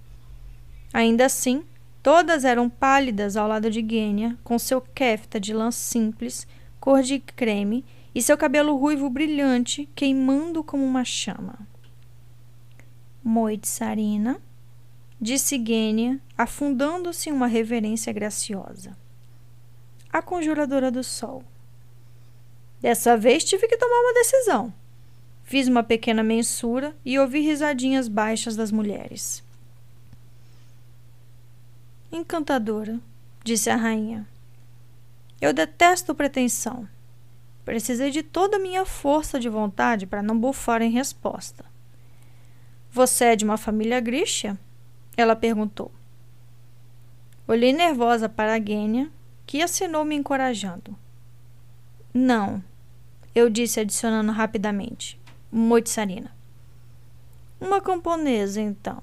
Ainda 0.93 1.25
assim, 1.25 1.65
todas 2.03 2.45
eram 2.45 2.69
pálidas 2.69 3.39
ao 3.39 3.49
lado 3.49 3.71
de 3.71 3.81
Gênia, 3.81 4.37
com 4.45 4.59
seu 4.59 4.83
kefta 4.83 5.41
de 5.41 5.55
lã 5.55 5.71
simples, 5.71 6.47
cor 6.79 7.01
de 7.01 7.21
creme, 7.21 7.87
e 8.15 8.21
seu 8.21 8.37
cabelo 8.37 8.77
ruivo 8.77 9.09
brilhante, 9.09 9.89
queimando 9.95 10.63
como 10.63 10.85
uma 10.85 11.07
chama. 11.07 11.59
Moitsarina, 13.25 14.39
disse 15.21 15.63
Gênia, 15.65 16.21
afundando-se 16.37 17.29
em 17.29 17.33
uma 17.33 17.47
reverência 17.47 18.13
graciosa. 18.13 18.97
A 20.13 20.23
conjuradora 20.23 20.91
do 20.91 21.03
sol. 21.03 21.45
Dessa 22.81 23.17
vez 23.17 23.45
tive 23.45 23.67
que 23.67 23.77
tomar 23.77 24.01
uma 24.01 24.15
decisão. 24.15 24.73
Fiz 25.43 25.67
uma 25.67 25.83
pequena 25.83 26.23
mensura 26.23 26.95
e 27.05 27.19
ouvi 27.19 27.41
risadinhas 27.41 28.07
baixas 28.07 28.55
das 28.55 28.71
mulheres. 28.71 29.43
Encantadora, 32.13 33.01
disse 33.43 33.69
a 33.69 33.77
rainha. 33.77 34.27
Eu 35.41 35.53
detesto 35.53 36.15
pretensão. 36.15 36.89
Precisei 37.65 38.11
de 38.11 38.23
toda 38.23 38.57
a 38.57 38.61
minha 38.61 38.87
força 38.87 39.39
de 39.39 39.49
vontade 39.49 40.07
para 40.07 40.23
não 40.23 40.39
bufar 40.39 40.81
em 40.81 40.91
resposta. 40.91 41.65
Você 42.91 43.27
é 43.27 43.37
de 43.37 43.45
uma 43.45 43.59
família 43.59 44.01
Grisha? 44.01 44.59
Ela 45.19 45.35
perguntou. 45.35 45.91
Olhei 47.49 47.73
nervosa 47.73 48.29
para 48.29 48.55
a 48.55 48.61
Gênia, 48.61 49.11
que 49.45 49.61
assinou 49.61 50.05
me 50.05 50.15
encorajando. 50.15 50.97
Não, 52.15 52.63
eu 53.35 53.51
disse 53.51 53.81
adicionando 53.81 54.31
rapidamente. 54.31 55.21
Moitsarina. 55.51 56.31
Uma 57.61 57.81
camponesa, 57.81 58.61
então. 58.61 59.03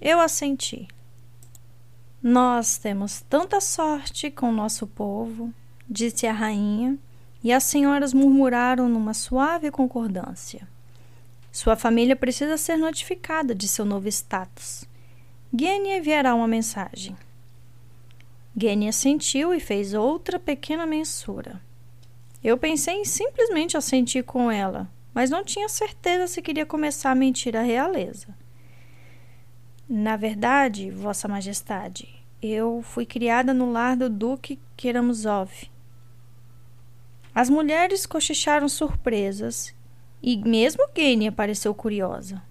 Eu 0.00 0.18
assenti. 0.18 0.88
Nós 2.20 2.76
temos 2.76 3.20
tanta 3.20 3.60
sorte 3.60 4.32
com 4.32 4.50
nosso 4.50 4.84
povo, 4.84 5.54
disse 5.88 6.26
a 6.26 6.32
rainha, 6.32 6.98
e 7.40 7.52
as 7.52 7.62
senhoras 7.62 8.12
murmuraram 8.12 8.88
numa 8.88 9.14
suave 9.14 9.70
concordância. 9.70 10.66
Sua 11.52 11.76
família 11.76 12.16
precisa 12.16 12.56
ser 12.56 12.76
notificada 12.76 13.54
de 13.54 13.68
seu 13.68 13.84
novo 13.84 14.08
status. 14.08 14.84
Gênia 15.56 15.98
enviará 15.98 16.34
uma 16.34 16.48
mensagem. 16.48 17.16
Gênia 18.56 18.90
sentiu 18.90 19.54
e 19.54 19.60
fez 19.60 19.94
outra 19.94 20.36
pequena 20.36 20.84
mensura. 20.84 21.60
Eu 22.42 22.58
pensei 22.58 22.96
em 22.96 23.04
simplesmente 23.04 23.76
assentir 23.76 24.24
com 24.24 24.50
ela, 24.50 24.90
mas 25.14 25.30
não 25.30 25.44
tinha 25.44 25.68
certeza 25.68 26.26
se 26.26 26.42
queria 26.42 26.66
começar 26.66 27.12
a 27.12 27.14
mentir 27.14 27.56
à 27.56 27.62
realeza. 27.62 28.36
Na 29.88 30.16
verdade, 30.16 30.90
Vossa 30.90 31.28
Majestade, 31.28 32.08
eu 32.42 32.82
fui 32.82 33.06
criada 33.06 33.54
no 33.54 33.70
lar 33.70 33.96
do 33.96 34.10
Duque 34.10 34.58
Keramzov. 34.76 35.70
As 37.32 37.48
mulheres 37.48 38.06
cochicharam 38.06 38.68
surpresas 38.68 39.72
e 40.20 40.36
mesmo 40.36 40.82
Gênia 40.96 41.30
pareceu 41.30 41.72
curiosa. 41.72 42.42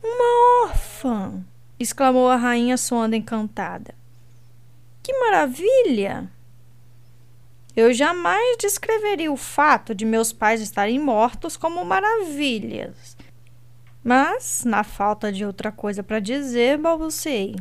Uma 0.00 0.68
órfã! 0.68 1.44
Exclamou 1.80 2.28
a 2.28 2.36
rainha 2.36 2.76
soando 2.76 3.16
encantada. 3.16 3.94
Que 5.02 5.12
maravilha! 5.18 6.30
Eu 7.74 7.92
jamais 7.94 8.56
descreveria 8.58 9.32
o 9.32 9.36
fato 9.36 9.94
de 9.94 10.04
meus 10.04 10.32
pais 10.32 10.60
estarem 10.60 10.98
mortos 10.98 11.56
como 11.56 11.84
maravilhas. 11.84 13.16
Mas, 14.04 14.64
na 14.64 14.84
falta 14.84 15.32
de 15.32 15.44
outra 15.44 15.72
coisa 15.72 16.02
para 16.02 16.20
dizer, 16.20 16.78
balbuciei. 16.78 17.56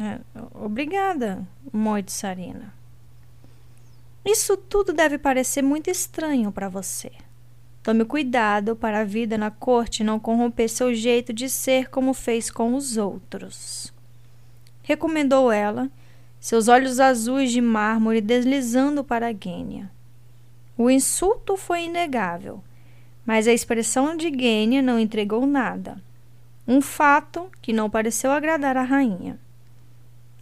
É, 0.00 0.18
obrigada, 0.52 1.46
Moitsarina. 1.72 2.74
Isso 4.24 4.56
tudo 4.56 4.92
deve 4.92 5.18
parecer 5.18 5.62
muito 5.62 5.90
estranho 5.90 6.50
para 6.50 6.68
você. 6.68 7.12
Tome 7.82 8.04
cuidado 8.04 8.76
para 8.76 9.00
a 9.00 9.04
vida 9.04 9.36
na 9.36 9.50
corte 9.50 10.04
não 10.04 10.20
corromper 10.20 10.68
seu 10.68 10.94
jeito 10.94 11.32
de 11.32 11.48
ser 11.48 11.90
como 11.90 12.14
fez 12.14 12.48
com 12.48 12.76
os 12.76 12.96
outros. 12.96 13.92
Recomendou 14.84 15.50
ela, 15.50 15.90
seus 16.38 16.68
olhos 16.68 17.00
azuis 17.00 17.50
de 17.50 17.60
mármore 17.60 18.20
deslizando 18.20 19.02
para 19.02 19.32
Gênia. 19.32 19.90
O 20.78 20.88
insulto 20.88 21.56
foi 21.56 21.84
inegável, 21.84 22.62
mas 23.26 23.48
a 23.48 23.52
expressão 23.52 24.16
de 24.16 24.30
Gênia 24.30 24.80
não 24.80 24.98
entregou 24.98 25.44
nada. 25.44 26.00
Um 26.66 26.80
fato 26.80 27.50
que 27.60 27.72
não 27.72 27.90
pareceu 27.90 28.30
agradar 28.30 28.76
a 28.76 28.82
rainha. 28.82 29.40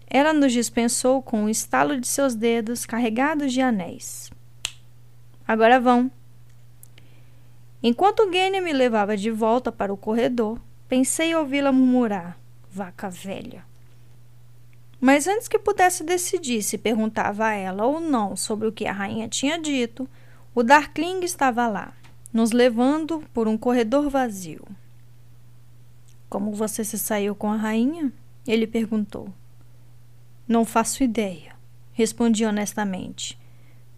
Ela 0.07 0.35
nos 0.35 0.53
dispensou 0.53 1.23
com 1.23 1.45
um 1.45 1.49
estalo 1.49 1.99
de 1.99 2.07
seus 2.07 2.35
dedos 2.35 2.85
carregados 2.85 3.51
de 3.51 3.63
anéis. 3.63 4.31
Agora 5.49 5.81
vão. 5.81 6.11
Enquanto 7.83 8.31
Gênia 8.31 8.61
me 8.61 8.73
levava 8.73 9.17
de 9.17 9.31
volta 9.31 9.73
para 9.73 9.93
o 9.93 9.97
corredor, 9.97 10.61
pensei 10.87 11.35
ouvi-la 11.35 11.73
murmurar: 11.73 12.39
vaca 12.71 13.09
velha. 13.09 13.65
Mas 15.01 15.27
antes 15.27 15.49
que 15.49 15.59
pudesse 15.59 16.05
decidir 16.05 16.63
se 16.63 16.77
perguntava 16.77 17.47
a 17.47 17.55
ela 17.55 17.87
ou 17.87 17.99
não 17.99 18.37
sobre 18.37 18.69
o 18.69 18.73
que 18.73 18.87
a 18.87 18.93
rainha 18.93 19.29
tinha 19.29 19.59
dito, 19.59 20.07
o 20.55 20.63
Darkling 20.63 21.21
estava 21.21 21.67
lá, 21.69 21.95
nos 22.31 22.53
levando 22.53 23.25
por 23.33 23.49
um 23.49 23.57
corredor 23.57 24.11
vazio. 24.11 24.67
Como 26.29 26.53
você 26.53 26.85
se 26.85 26.99
saiu 26.99 27.35
com 27.35 27.51
a 27.51 27.57
rainha? 27.57 28.13
Ele 28.47 28.67
perguntou. 28.67 29.33
Não 30.47 30.67
faço 30.67 31.03
ideia, 31.03 31.55
respondi 31.93 32.45
honestamente. 32.45 33.40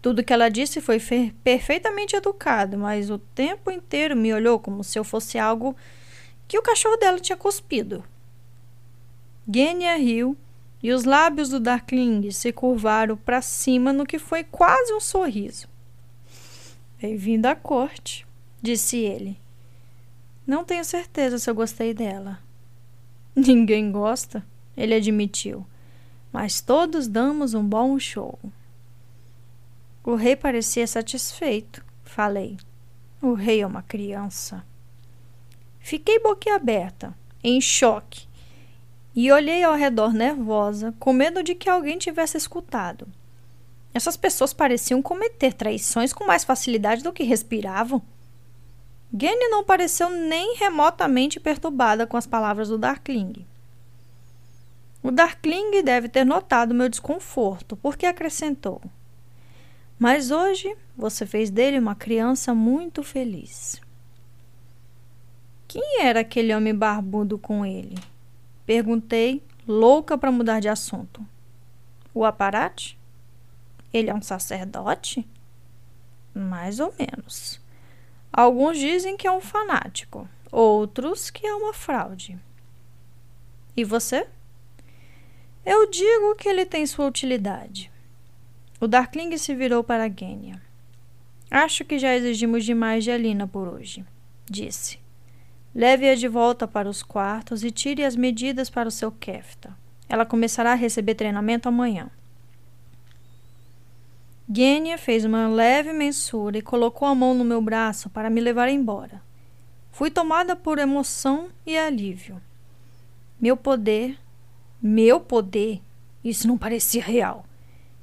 Tudo 0.03 0.23
que 0.23 0.33
ela 0.33 0.49
disse 0.49 0.81
foi 0.81 0.99
perfeitamente 1.43 2.13
educado, 2.13 2.77
mas 2.77 3.09
o 3.09 3.17
tempo 3.17 3.71
inteiro 3.71 4.17
me 4.17 4.33
olhou 4.33 4.59
como 4.59 4.83
se 4.83 4.99
eu 4.99 5.03
fosse 5.03 5.39
algo 5.39 5.75
que 6.45 6.59
o 6.59 6.61
cachorro 6.61 6.97
dela 6.97 7.19
tinha 7.19 7.37
cuspido. 7.37 8.03
Genia 9.51 9.95
riu 9.95 10.37
e 10.81 10.91
os 10.91 11.05
lábios 11.05 11.47
do 11.47 11.59
Darkling 11.59 12.29
se 12.31 12.51
curvaram 12.51 13.15
para 13.15 13.41
cima 13.41 13.93
no 13.93 14.05
que 14.05 14.19
foi 14.19 14.43
quase 14.43 14.93
um 14.93 14.99
sorriso. 14.99 15.69
Bem-vindo 17.01 17.47
à 17.47 17.55
corte, 17.55 18.27
disse 18.61 18.97
ele. 18.97 19.39
Não 20.45 20.65
tenho 20.65 20.83
certeza 20.83 21.39
se 21.39 21.49
eu 21.49 21.55
gostei 21.55 21.93
dela. 21.93 22.39
Ninguém 23.33 23.89
gosta, 23.89 24.45
ele 24.75 24.93
admitiu 24.93 25.65
mas 26.33 26.59
todos 26.59 27.07
damos 27.07 27.53
um 27.53 27.63
bom 27.63 27.99
show. 27.99 28.39
O 30.05 30.15
rei 30.15 30.35
parecia 30.35 30.85
satisfeito. 30.85 31.83
Falei: 32.03 32.57
O 33.21 33.33
rei 33.33 33.61
é 33.61 33.67
uma 33.67 33.81
criança. 33.81 34.65
Fiquei 35.79 36.19
boquiaberta, 36.19 37.15
em 37.41 37.61
choque, 37.61 38.27
e 39.15 39.31
olhei 39.31 39.63
ao 39.63 39.75
redor 39.75 40.13
nervosa, 40.13 40.93
com 40.99 41.13
medo 41.13 41.41
de 41.41 41.55
que 41.55 41.69
alguém 41.69 41.97
tivesse 41.97 42.35
escutado. 42.35 43.07
Essas 43.93 44.17
pessoas 44.17 44.53
pareciam 44.53 45.01
cometer 45.01 45.53
traições 45.53 46.11
com 46.11 46.25
mais 46.25 46.43
facilidade 46.43 47.01
do 47.03 47.13
que 47.13 47.23
respiravam. 47.23 48.01
Gene 49.17 49.47
não 49.49 49.63
pareceu 49.63 50.09
nem 50.09 50.57
remotamente 50.57 51.39
perturbada 51.39 52.05
com 52.05 52.17
as 52.17 52.27
palavras 52.27 52.67
do 52.67 52.77
Darkling. 52.77 53.45
O 55.01 55.11
Darkling 55.11 55.83
deve 55.83 56.09
ter 56.09 56.25
notado 56.25 56.73
meu 56.73 56.89
desconforto, 56.89 57.77
porque 57.77 58.05
acrescentou: 58.05 58.81
Mas 60.03 60.31
hoje 60.31 60.75
você 60.97 61.25
fez 61.25 61.49
dele 61.49 61.79
uma 61.79 61.95
criança 61.95 62.53
muito 62.53 63.01
feliz. 63.03 63.81
Quem 65.65 66.01
era 66.01 66.19
aquele 66.19 66.53
homem 66.53 66.75
barbudo 66.75 67.39
com 67.39 67.65
ele? 67.65 67.95
Perguntei, 68.65 69.41
louca 69.65 70.17
para 70.17 70.29
mudar 70.29 70.59
de 70.59 70.67
assunto. 70.67 71.25
O 72.13 72.25
aparate? 72.25 72.99
Ele 73.93 74.09
é 74.09 74.13
um 74.13 74.21
sacerdote? 74.21 75.25
Mais 76.35 76.81
ou 76.81 76.93
menos. 76.99 77.61
Alguns 78.29 78.77
dizem 78.77 79.15
que 79.15 79.25
é 79.25 79.31
um 79.31 79.39
fanático, 79.39 80.27
outros 80.51 81.29
que 81.29 81.47
é 81.47 81.55
uma 81.55 81.73
fraude. 81.73 82.37
E 83.73 83.85
você? 83.85 84.27
Eu 85.65 85.89
digo 85.89 86.35
que 86.35 86.49
ele 86.49 86.65
tem 86.65 86.85
sua 86.85 87.07
utilidade. 87.07 87.92
O 88.83 88.87
Darkling 88.87 89.37
se 89.37 89.55
virou 89.55 89.81
para 89.81 90.09
Genya. 90.09 90.61
Acho 91.49 91.85
que 91.85 91.97
já 91.97 92.13
exigimos 92.13 92.65
demais 92.65 93.01
de 93.01 93.11
Alina 93.11 93.47
por 93.47 93.65
hoje, 93.65 94.05
disse. 94.43 94.99
Leve-a 95.73 96.15
de 96.15 96.27
volta 96.27 96.67
para 96.67 96.89
os 96.89 97.01
quartos 97.01 97.63
e 97.63 97.71
tire 97.71 98.03
as 98.03 98.13
medidas 98.13 98.69
para 98.69 98.89
o 98.89 98.91
seu 98.91 99.09
Kefta. 99.09 99.73
Ela 100.09 100.25
começará 100.25 100.73
a 100.73 100.75
receber 100.75 101.15
treinamento 101.15 101.69
amanhã. 101.69 102.11
Genya 104.53 104.97
fez 104.97 105.23
uma 105.23 105.47
leve 105.47 105.93
mensura 105.93 106.57
e 106.57 106.61
colocou 106.61 107.07
a 107.07 107.15
mão 107.15 107.33
no 107.33 107.45
meu 107.45 107.61
braço 107.61 108.09
para 108.09 108.29
me 108.29 108.41
levar 108.41 108.67
embora. 108.67 109.21
Fui 109.93 110.11
tomada 110.11 110.57
por 110.57 110.77
emoção 110.77 111.47
e 111.65 111.77
alívio. 111.77 112.41
Meu 113.39 113.55
poder 113.55 114.19
meu 114.85 115.21
poder, 115.21 115.81
isso 116.21 116.45
não 116.45 116.57
parecia 116.57 117.01
real, 117.01 117.45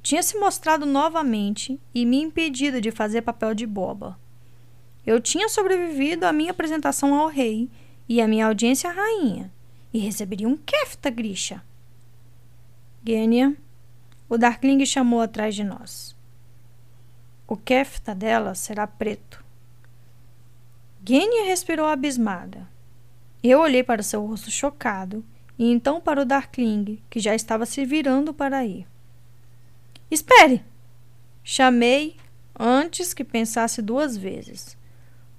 tinha 0.03 0.23
se 0.23 0.39
mostrado 0.39 0.87
novamente 0.87 1.81
e 1.95 2.07
me 2.07 2.21
impedido 2.21 2.81
de 2.81 2.91
fazer 2.91 3.23
papel 3.23 3.55
de 3.55 3.67
boba. 3.67 4.19
Eu 5.07 5.21
tinha 5.21 5.49
sobrevivido 5.49 6.27
à 6.27 6.33
minha 6.33 6.51
apresentação 6.51 7.15
ao 7.15 7.29
rei 7.29 7.69
e 8.09 8.21
à 8.21 8.27
minha 8.27 8.47
audiência 8.47 8.91
à 8.91 8.93
rainha, 8.93 9.53
e 9.93 9.99
receberia 9.99 10.49
um 10.49 10.57
kefta, 10.57 11.11
Grisha. 11.11 11.63
Gênia, 13.07 13.57
o 14.29 14.37
Darkling 14.37 14.85
chamou 14.85 15.21
atrás 15.21 15.55
de 15.55 15.65
nós. 15.65 16.17
O 17.47 17.57
kefta 17.57 18.15
dela 18.15 18.55
será 18.55 18.87
preto. 18.87 19.45
Gênia 21.05 21.47
respirou 21.47 21.87
abismada. 21.87 22.69
Eu 23.43 23.61
olhei 23.61 23.83
para 23.83 24.03
seu 24.03 24.25
rosto 24.27 24.51
chocado 24.51 25.25
e 25.59 25.71
então 25.71 26.01
para 26.01 26.21
o 26.23 26.25
Darkling, 26.25 27.01
que 27.09 27.19
já 27.19 27.35
estava 27.35 27.65
se 27.65 27.85
virando 27.85 28.35
para 28.35 28.65
ir. 28.65 28.90
Espere! 30.11 30.65
Chamei 31.43 32.17
antes 32.59 33.15
que 33.15 33.25
pensasse 33.25 33.81
duas 33.81 34.17
vezes. 34.17 34.77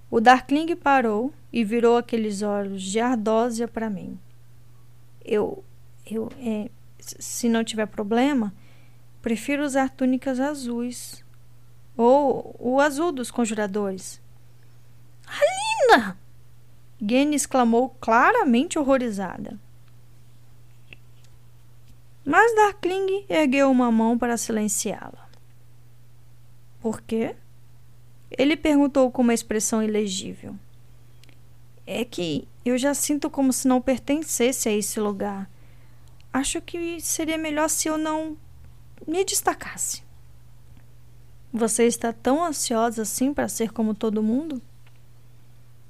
O 0.09 0.19
Darkling 0.19 0.75
parou 0.75 1.33
e 1.51 1.63
virou 1.63 1.97
aqueles 1.97 2.41
olhos 2.41 2.81
de 2.81 2.99
ardósia 2.99 3.67
para 3.67 3.89
mim. 3.89 4.19
Eu, 5.23 5.63
eu, 6.05 6.29
é, 6.39 6.69
se 6.99 7.47
não 7.47 7.63
tiver 7.63 7.85
problema, 7.85 8.53
prefiro 9.21 9.63
usar 9.63 9.89
túnicas 9.89 10.39
azuis 10.39 11.23
ou 11.95 12.55
o 12.59 12.79
azul 12.79 13.11
dos 13.11 13.29
conjuradores. 13.29 14.21
Alina! 15.27 16.17
Gene 16.99 17.35
exclamou 17.35 17.89
claramente 17.99 18.77
horrorizada. 18.77 19.59
Mas 22.23 22.55
Darkling 22.55 23.25
ergueu 23.27 23.69
uma 23.71 23.91
mão 23.91 24.17
para 24.17 24.37
silenciá-la. 24.37 25.29
Por 26.79 27.01
quê? 27.01 27.35
Ele 28.29 28.55
perguntou 28.55 29.11
com 29.11 29.21
uma 29.21 29.33
expressão 29.33 29.83
ilegível. 29.83 30.55
É 31.85 32.05
que 32.05 32.47
eu 32.63 32.77
já 32.77 32.93
sinto 32.93 33.29
como 33.29 33.51
se 33.51 33.67
não 33.67 33.81
pertencesse 33.81 34.69
a 34.69 34.71
esse 34.71 34.99
lugar. 34.99 35.49
Acho 36.31 36.61
que 36.61 37.01
seria 37.01 37.37
melhor 37.37 37.69
se 37.69 37.87
eu 37.87 37.97
não 37.97 38.37
me 39.05 39.25
destacasse. 39.25 40.03
Você 41.51 41.85
está 41.85 42.13
tão 42.13 42.43
ansiosa 42.43 43.01
assim 43.01 43.33
para 43.33 43.49
ser 43.49 43.73
como 43.73 43.93
todo 43.93 44.23
mundo? 44.23 44.61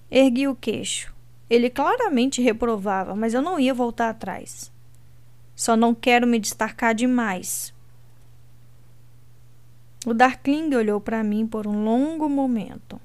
Ergui 0.10 0.48
o 0.48 0.56
queixo. 0.56 1.14
Ele 1.50 1.70
claramente 1.70 2.42
reprovava, 2.42 3.16
mas 3.16 3.34
eu 3.34 3.42
não 3.42 3.60
ia 3.60 3.74
voltar 3.74 4.10
atrás. 4.10 4.72
Só 5.62 5.78
não 5.78 5.94
quero 5.94 6.26
me 6.26 6.40
destacar 6.40 6.96
demais. 6.96 7.72
O 10.04 10.12
Darkling 10.12 10.74
olhou 10.74 11.00
para 11.00 11.24
mim 11.24 11.46
por 11.46 11.68
um 11.68 11.84
longo 11.84 12.28
momento. 12.28 13.00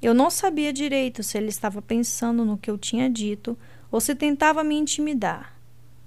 Eu 0.00 0.14
não 0.14 0.30
sabia 0.30 0.72
direito 0.72 1.22
se 1.22 1.36
ele 1.36 1.48
estava 1.48 1.82
pensando 1.82 2.46
no 2.46 2.56
que 2.56 2.70
eu 2.70 2.78
tinha 2.78 3.10
dito 3.10 3.58
ou 3.90 4.00
se 4.00 4.14
tentava 4.14 4.64
me 4.64 4.74
intimidar, 4.74 5.60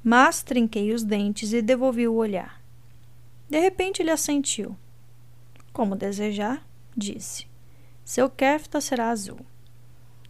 mas 0.03 0.41
trinquei 0.41 0.91
os 0.91 1.03
dentes 1.03 1.53
e 1.53 1.61
devolvi 1.61 2.07
o 2.07 2.15
olhar. 2.15 2.59
De 3.47 3.59
repente 3.59 4.01
ele 4.01 4.09
assentiu. 4.09 4.75
Como 5.71 5.95
desejar, 5.95 6.67
disse. 6.97 7.45
Seu 8.03 8.27
kefta 8.27 8.81
será 8.81 9.11
azul. 9.11 9.45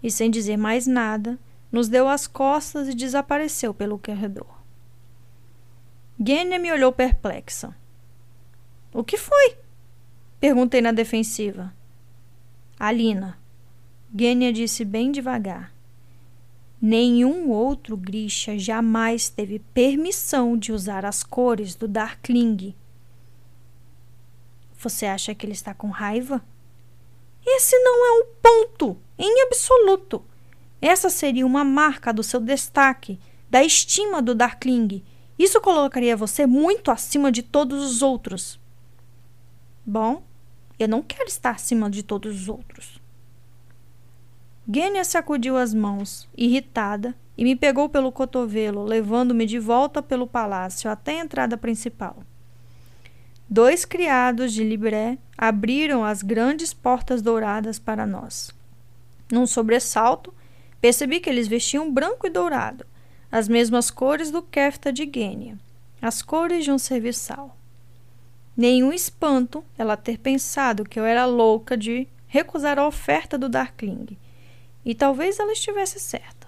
E 0.03 0.11
sem 0.11 0.29
dizer 0.29 0.57
mais 0.57 0.85
nada, 0.85 1.39
nos 1.71 1.87
deu 1.87 2.09
as 2.09 2.27
costas 2.27 2.89
e 2.89 2.93
desapareceu 2.93 3.73
pelo 3.73 3.97
corredor. 3.97 4.58
Gênia 6.21 6.59
me 6.59 6.69
olhou 6.71 6.91
perplexa. 6.91 7.73
O 8.93 9.03
que 9.03 9.17
foi? 9.17 9.57
Perguntei 10.39 10.81
na 10.81 10.91
defensiva. 10.91 11.73
Alina, 12.77 13.39
Gênia 14.13 14.51
disse 14.51 14.83
bem 14.83 15.11
devagar. 15.11 15.73
Nenhum 16.81 17.49
outro 17.49 17.95
Grisha 17.95 18.57
jamais 18.57 19.29
teve 19.29 19.59
permissão 19.59 20.57
de 20.57 20.71
usar 20.71 21.05
as 21.05 21.23
cores 21.23 21.75
do 21.75 21.87
Darkling. 21.87 22.73
Você 24.77 25.05
acha 25.05 25.35
que 25.35 25.45
ele 25.45 25.53
está 25.53 25.73
com 25.73 25.89
raiva? 25.89 26.41
Esse 27.45 27.77
não 27.79 28.05
é 28.05 28.21
o 28.21 28.25
ponto, 28.41 28.97
em 29.17 29.41
absoluto. 29.43 30.23
Essa 30.81 31.09
seria 31.09 31.45
uma 31.45 31.63
marca 31.63 32.13
do 32.13 32.23
seu 32.23 32.39
destaque, 32.39 33.19
da 33.49 33.63
estima 33.63 34.21
do 34.21 34.33
Darkling. 34.33 35.03
Isso 35.39 35.61
colocaria 35.61 36.17
você 36.17 36.45
muito 36.45 36.91
acima 36.91 37.31
de 37.31 37.41
todos 37.41 37.81
os 37.81 38.01
outros. 38.01 38.59
Bom, 39.85 40.21
eu 40.77 40.87
não 40.87 41.01
quero 41.01 41.29
estar 41.29 41.51
acima 41.51 41.89
de 41.89 42.03
todos 42.03 42.41
os 42.41 42.49
outros. 42.49 43.01
Gênia 44.71 45.05
sacudiu 45.05 45.55
as 45.55 45.73
mãos, 45.73 46.27
irritada, 46.37 47.15
e 47.37 47.43
me 47.45 47.55
pegou 47.55 47.87
pelo 47.87 48.11
cotovelo, 48.11 48.83
levando-me 48.83 49.45
de 49.45 49.57
volta 49.57 50.01
pelo 50.01 50.27
palácio 50.27 50.91
até 50.91 51.19
a 51.19 51.23
entrada 51.23 51.57
principal. 51.57 52.17
Dois 53.49 53.85
criados 53.85 54.53
de 54.53 54.63
Libré 54.63 55.17
abriram 55.37 56.03
as 56.03 56.21
grandes 56.21 56.73
portas 56.73 57.21
douradas 57.21 57.79
para 57.79 58.05
nós. 58.05 58.51
Num 59.31 59.47
sobressalto, 59.47 60.33
percebi 60.81 61.19
que 61.19 61.29
eles 61.29 61.47
vestiam 61.47 61.91
branco 61.91 62.27
e 62.27 62.29
dourado, 62.29 62.85
as 63.31 63.47
mesmas 63.47 63.91
cores 63.91 64.31
do 64.31 64.41
kefta 64.41 64.91
de 64.91 65.09
Gênia, 65.11 65.57
as 66.01 66.21
cores 66.21 66.63
de 66.63 66.71
um 66.71 66.77
serviçal. 66.77 67.55
Nenhum 68.57 68.91
espanto 68.91 69.63
ela 69.77 69.95
ter 69.95 70.17
pensado 70.17 70.83
que 70.83 70.99
eu 70.99 71.05
era 71.05 71.25
louca 71.25 71.77
de 71.77 72.07
recusar 72.27 72.79
a 72.79 72.87
oferta 72.87 73.37
do 73.37 73.47
Darkling 73.47 74.17
e 74.83 74.95
talvez 74.95 75.39
ela 75.39 75.53
estivesse 75.53 75.99
certa. 75.99 76.47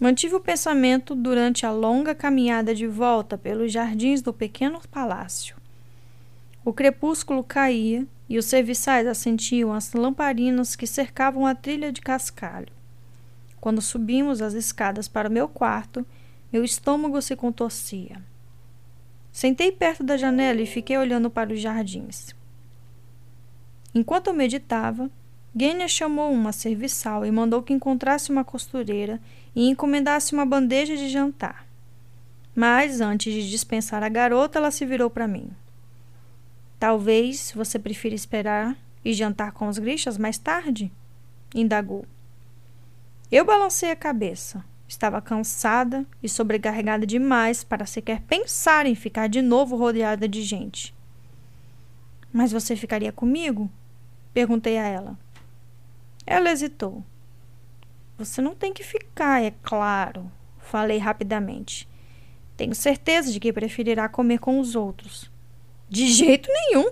Mantive 0.00 0.36
o 0.36 0.40
pensamento 0.40 1.14
durante 1.14 1.66
a 1.66 1.70
longa 1.70 2.14
caminhada 2.14 2.74
de 2.74 2.86
volta 2.86 3.36
pelos 3.36 3.70
jardins 3.70 4.22
do 4.22 4.32
pequeno 4.32 4.80
palácio. 4.90 5.56
O 6.64 6.72
crepúsculo 6.72 7.44
caía 7.44 8.06
e 8.26 8.38
os 8.38 8.46
serviçais 8.46 9.06
acentiam 9.06 9.74
as 9.74 9.92
lamparinas 9.92 10.74
que 10.74 10.86
cercavam 10.86 11.44
a 11.44 11.54
trilha 11.54 11.92
de 11.92 12.00
cascalho. 12.00 12.79
Quando 13.60 13.82
subimos 13.82 14.40
as 14.40 14.54
escadas 14.54 15.06
para 15.06 15.28
o 15.28 15.32
meu 15.32 15.48
quarto, 15.48 16.06
meu 16.52 16.64
estômago 16.64 17.20
se 17.20 17.36
contorcia. 17.36 18.22
Sentei 19.30 19.70
perto 19.70 20.02
da 20.02 20.16
janela 20.16 20.60
e 20.60 20.66
fiquei 20.66 20.96
olhando 20.96 21.30
para 21.30 21.52
os 21.52 21.60
jardins. 21.60 22.34
Enquanto 23.94 24.28
eu 24.28 24.34
meditava, 24.34 25.10
Gênia 25.54 25.88
chamou 25.88 26.32
uma 26.32 26.52
serviçal 26.52 27.26
e 27.26 27.30
mandou 27.30 27.62
que 27.62 27.72
encontrasse 27.72 28.30
uma 28.30 28.44
costureira 28.44 29.20
e 29.54 29.68
encomendasse 29.68 30.32
uma 30.32 30.46
bandeja 30.46 30.96
de 30.96 31.08
jantar. 31.08 31.66
Mas, 32.54 33.00
antes 33.00 33.32
de 33.32 33.50
dispensar 33.50 34.02
a 34.02 34.08
garota, 34.08 34.58
ela 34.58 34.70
se 34.70 34.86
virou 34.86 35.10
para 35.10 35.28
mim. 35.28 35.50
Talvez 36.78 37.52
você 37.54 37.78
prefira 37.78 38.14
esperar 38.14 38.76
e 39.04 39.12
jantar 39.12 39.52
com 39.52 39.68
os 39.68 39.78
grixas 39.78 40.16
mais 40.16 40.38
tarde? 40.38 40.90
indagou. 41.54 42.04
Eu 43.30 43.44
balancei 43.44 43.92
a 43.92 43.96
cabeça. 43.96 44.64
Estava 44.88 45.22
cansada 45.22 46.04
e 46.20 46.28
sobrecarregada 46.28 47.06
demais 47.06 47.62
para 47.62 47.86
sequer 47.86 48.22
pensar 48.22 48.86
em 48.86 48.96
ficar 48.96 49.28
de 49.28 49.40
novo 49.40 49.76
rodeada 49.76 50.26
de 50.26 50.42
gente. 50.42 50.92
Mas 52.32 52.50
você 52.50 52.74
ficaria 52.74 53.12
comigo? 53.12 53.70
Perguntei 54.34 54.78
a 54.78 54.84
ela. 54.84 55.18
Ela 56.26 56.50
hesitou. 56.50 57.04
Você 58.18 58.42
não 58.42 58.52
tem 58.52 58.72
que 58.72 58.82
ficar, 58.82 59.42
é 59.42 59.52
claro, 59.62 60.30
falei 60.58 60.98
rapidamente. 60.98 61.88
Tenho 62.56 62.74
certeza 62.74 63.32
de 63.32 63.38
que 63.38 63.52
preferirá 63.52 64.08
comer 64.08 64.38
com 64.38 64.58
os 64.58 64.74
outros. 64.74 65.30
De 65.88 66.08
jeito 66.08 66.48
nenhum. 66.52 66.90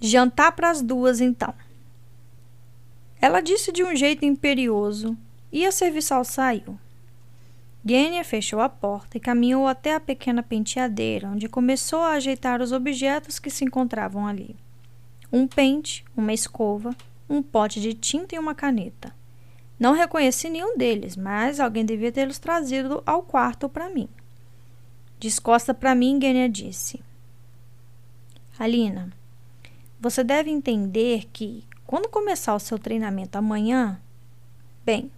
Jantar 0.00 0.52
para 0.52 0.70
as 0.70 0.82
duas, 0.82 1.20
então. 1.20 1.54
Ela 3.20 3.40
disse 3.40 3.70
de 3.70 3.84
um 3.84 3.94
jeito 3.94 4.24
imperioso 4.24 5.16
e 5.52 5.66
a 5.66 5.70
serviçal 5.70 6.24
saiu. 6.24 6.78
Gênia 7.84 8.24
fechou 8.24 8.60
a 8.60 8.68
porta 8.68 9.16
e 9.16 9.20
caminhou 9.20 9.66
até 9.66 9.94
a 9.94 10.00
pequena 10.00 10.42
penteadeira, 10.42 11.28
onde 11.28 11.48
começou 11.48 12.00
a 12.00 12.12
ajeitar 12.12 12.62
os 12.62 12.72
objetos 12.72 13.38
que 13.38 13.50
se 13.50 13.64
encontravam 13.64 14.26
ali: 14.26 14.56
um 15.32 15.46
pente, 15.46 16.04
uma 16.16 16.32
escova, 16.32 16.94
um 17.28 17.42
pote 17.42 17.80
de 17.80 17.92
tinta 17.92 18.36
e 18.36 18.38
uma 18.38 18.54
caneta. 18.54 19.12
Não 19.78 19.92
reconheci 19.94 20.48
nenhum 20.48 20.78
deles, 20.78 21.16
mas 21.16 21.58
alguém 21.58 21.84
devia 21.84 22.12
tê-los 22.12 22.38
trazido 22.38 23.02
ao 23.04 23.22
quarto 23.22 23.68
para 23.68 23.90
mim. 23.90 24.08
Descosta 25.18 25.74
para 25.74 25.94
mim, 25.94 26.20
Gênia 26.22 26.48
disse: 26.48 27.02
Alina, 28.56 29.12
você 30.00 30.22
deve 30.22 30.50
entender 30.50 31.28
que, 31.32 31.64
quando 31.84 32.08
começar 32.08 32.54
o 32.54 32.60
seu 32.60 32.78
treinamento 32.78 33.36
amanhã, 33.36 34.00
bem, 34.84 35.10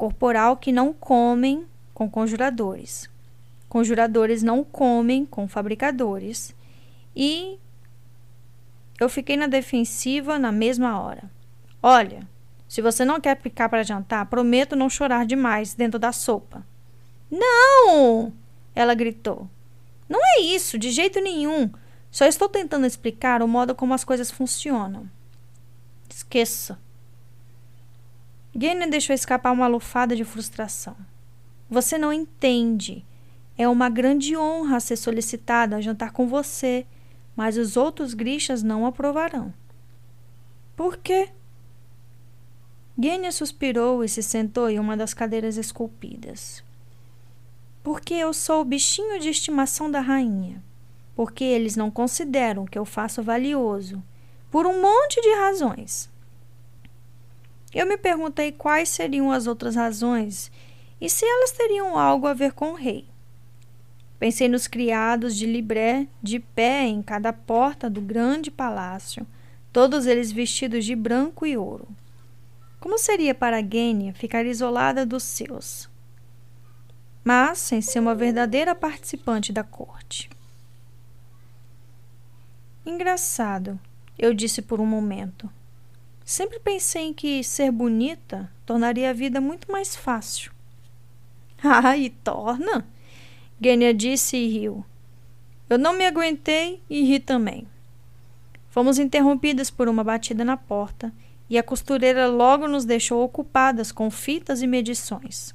corporal 0.00 0.56
que 0.56 0.72
não 0.72 0.94
comem 0.94 1.66
com 1.92 2.08
conjuradores, 2.08 3.10
conjuradores 3.68 4.42
não 4.42 4.64
comem 4.64 5.26
com 5.26 5.46
fabricadores 5.46 6.54
e 7.14 7.58
eu 8.98 9.10
fiquei 9.10 9.36
na 9.36 9.46
defensiva 9.46 10.38
na 10.38 10.50
mesma 10.50 10.98
hora. 10.98 11.30
Olha, 11.82 12.26
se 12.66 12.80
você 12.80 13.04
não 13.04 13.20
quer 13.20 13.38
ficar 13.42 13.68
para 13.68 13.82
jantar, 13.82 14.24
prometo 14.24 14.74
não 14.74 14.88
chorar 14.88 15.26
demais 15.26 15.74
dentro 15.74 15.98
da 15.98 16.12
sopa. 16.12 16.66
Não! 17.30 18.32
Ela 18.74 18.94
gritou. 18.94 19.50
Não 20.08 20.18
é 20.18 20.40
isso, 20.40 20.78
de 20.78 20.90
jeito 20.90 21.20
nenhum. 21.20 21.70
Só 22.10 22.24
estou 22.24 22.48
tentando 22.48 22.86
explicar 22.86 23.42
o 23.42 23.48
modo 23.48 23.74
como 23.74 23.92
as 23.92 24.02
coisas 24.02 24.30
funcionam. 24.30 25.10
Esqueça. 26.08 26.78
Gênia 28.54 28.88
deixou 28.88 29.14
escapar 29.14 29.52
uma 29.52 29.66
lufada 29.66 30.14
de 30.16 30.24
frustração. 30.24 30.96
Você 31.68 31.96
não 31.96 32.12
entende. 32.12 33.04
É 33.56 33.68
uma 33.68 33.88
grande 33.88 34.36
honra 34.36 34.80
ser 34.80 34.96
solicitada 34.96 35.76
a 35.76 35.80
jantar 35.80 36.12
com 36.12 36.26
você 36.26 36.86
mas 37.40 37.56
os 37.56 37.74
outros 37.74 38.12
grixas 38.12 38.62
não 38.62 38.84
aprovarão. 38.84 39.50
Por 40.76 40.98
quê? 40.98 41.30
Gênia 43.02 43.32
suspirou 43.32 44.04
e 44.04 44.08
se 44.10 44.22
sentou 44.22 44.68
em 44.68 44.78
uma 44.78 44.94
das 44.94 45.14
cadeiras 45.14 45.56
esculpidas. 45.56 46.62
Porque 47.82 48.12
eu 48.12 48.34
sou 48.34 48.60
o 48.60 48.64
bichinho 48.64 49.18
de 49.18 49.30
estimação 49.30 49.90
da 49.90 50.00
rainha. 50.00 50.62
Porque 51.16 51.42
eles 51.42 51.76
não 51.76 51.90
consideram 51.90 52.66
que 52.66 52.78
eu 52.78 52.84
faço 52.84 53.22
valioso. 53.22 54.02
Por 54.50 54.66
um 54.66 54.82
monte 54.82 55.18
de 55.22 55.34
razões. 55.36 56.09
Eu 57.72 57.86
me 57.86 57.96
perguntei 57.96 58.50
quais 58.50 58.88
seriam 58.88 59.30
as 59.30 59.46
outras 59.46 59.76
razões 59.76 60.50
e 61.00 61.08
se 61.08 61.24
elas 61.24 61.52
teriam 61.52 61.96
algo 61.96 62.26
a 62.26 62.34
ver 62.34 62.52
com 62.52 62.72
o 62.72 62.76
rei. 62.76 63.08
Pensei 64.18 64.48
nos 64.48 64.66
criados 64.66 65.34
de 65.36 65.46
Libré 65.46 66.06
de 66.22 66.40
pé 66.40 66.82
em 66.82 67.00
cada 67.00 67.32
porta 67.32 67.88
do 67.88 68.00
grande 68.00 68.50
palácio, 68.50 69.26
todos 69.72 70.04
eles 70.04 70.30
vestidos 70.30 70.84
de 70.84 70.94
branco 70.94 71.46
e 71.46 71.56
ouro. 71.56 71.88
Como 72.78 72.98
seria 72.98 73.34
para 73.34 73.62
Gênia 73.62 74.12
ficar 74.12 74.44
isolada 74.44 75.06
dos 75.06 75.22
seus? 75.22 75.88
Mas 77.22 77.58
sem 77.58 77.80
ser 77.80 78.00
uma 78.00 78.14
verdadeira 78.14 78.74
participante 78.74 79.52
da 79.52 79.62
corte. 79.62 80.28
Engraçado, 82.84 83.78
eu 84.18 84.34
disse 84.34 84.60
por 84.60 84.80
um 84.80 84.86
momento. 84.86 85.48
Sempre 86.30 86.60
pensei 86.60 87.06
em 87.06 87.12
que 87.12 87.42
ser 87.42 87.72
bonita 87.72 88.48
tornaria 88.64 89.10
a 89.10 89.12
vida 89.12 89.40
muito 89.40 89.68
mais 89.68 89.96
fácil. 89.96 90.52
Ah, 91.60 91.96
e 91.96 92.08
torna! 92.08 92.86
Gênia 93.60 93.92
disse 93.92 94.36
e 94.36 94.48
riu. 94.48 94.84
Eu 95.68 95.76
não 95.76 95.92
me 95.92 96.06
aguentei 96.06 96.80
e 96.88 97.02
ri 97.02 97.18
também. 97.18 97.66
Fomos 98.68 98.96
interrompidas 98.96 99.72
por 99.72 99.88
uma 99.88 100.04
batida 100.04 100.44
na 100.44 100.56
porta 100.56 101.12
e 101.48 101.58
a 101.58 101.64
costureira 101.64 102.28
logo 102.28 102.68
nos 102.68 102.84
deixou 102.84 103.24
ocupadas 103.24 103.90
com 103.90 104.08
fitas 104.08 104.62
e 104.62 104.68
medições. 104.68 105.52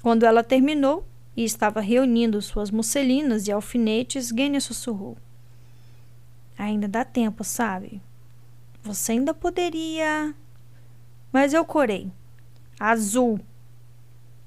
Quando 0.00 0.22
ela 0.22 0.44
terminou 0.44 1.04
e 1.36 1.42
estava 1.42 1.80
reunindo 1.80 2.40
suas 2.40 2.70
musselinas 2.70 3.48
e 3.48 3.52
alfinetes, 3.52 4.28
Gênia 4.28 4.60
sussurrou: 4.60 5.16
Ainda 6.56 6.86
dá 6.86 7.04
tempo, 7.04 7.42
sabe? 7.42 8.00
Você 8.88 9.12
ainda 9.12 9.34
poderia. 9.34 10.34
Mas 11.30 11.52
eu 11.52 11.62
corei. 11.62 12.10
Azul. 12.80 13.38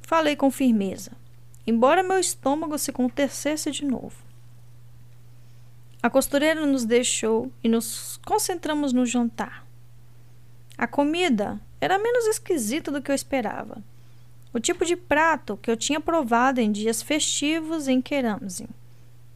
Falei 0.01 0.35
com 0.35 0.49
firmeza. 0.49 1.11
embora 1.67 2.01
meu 2.01 2.17
estômago 2.17 2.75
se 2.79 2.91
contecesse 2.91 3.69
de 3.69 3.85
novo. 3.85 4.15
A 6.01 6.09
costureira 6.09 6.65
nos 6.65 6.85
deixou 6.85 7.51
e 7.63 7.69
nos 7.69 8.19
concentramos 8.25 8.91
no 8.91 9.05
jantar. 9.05 9.63
A 10.75 10.87
comida 10.87 11.61
era 11.79 11.99
menos 11.99 12.25
esquisita 12.25 12.91
do 12.91 12.99
que 12.99 13.11
eu 13.11 13.15
esperava. 13.15 13.83
O 14.51 14.59
tipo 14.59 14.83
de 14.83 14.95
prato 14.95 15.55
que 15.55 15.69
eu 15.69 15.77
tinha 15.77 16.01
provado 16.01 16.59
em 16.59 16.71
dias 16.71 17.03
festivos 17.03 17.87
em 17.87 18.01
Keramzin. 18.01 18.67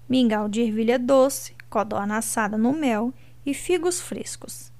Mingau 0.09 0.49
de 0.49 0.61
ervilha 0.61 0.97
doce, 0.97 1.55
codorna 1.69 2.17
assada 2.17 2.57
no 2.57 2.73
mel 2.73 3.13
e 3.45 3.53
figos 3.53 4.01
frescos. 4.01 4.73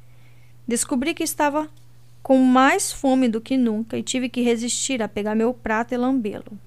Descobri 0.68 1.14
que 1.14 1.24
estava 1.24 1.70
com 2.24 2.40
mais 2.40 2.92
fome 2.92 3.28
do 3.28 3.40
que 3.40 3.56
nunca 3.56 3.98
e 3.98 4.04
tive 4.04 4.30
que 4.30 4.42
resistir 4.42 5.02
a 5.02 5.08
pegar 5.08 5.36
meu 5.36 5.54
prato 5.54 5.94
e 5.94 5.98
lambê-lo. 5.98 6.58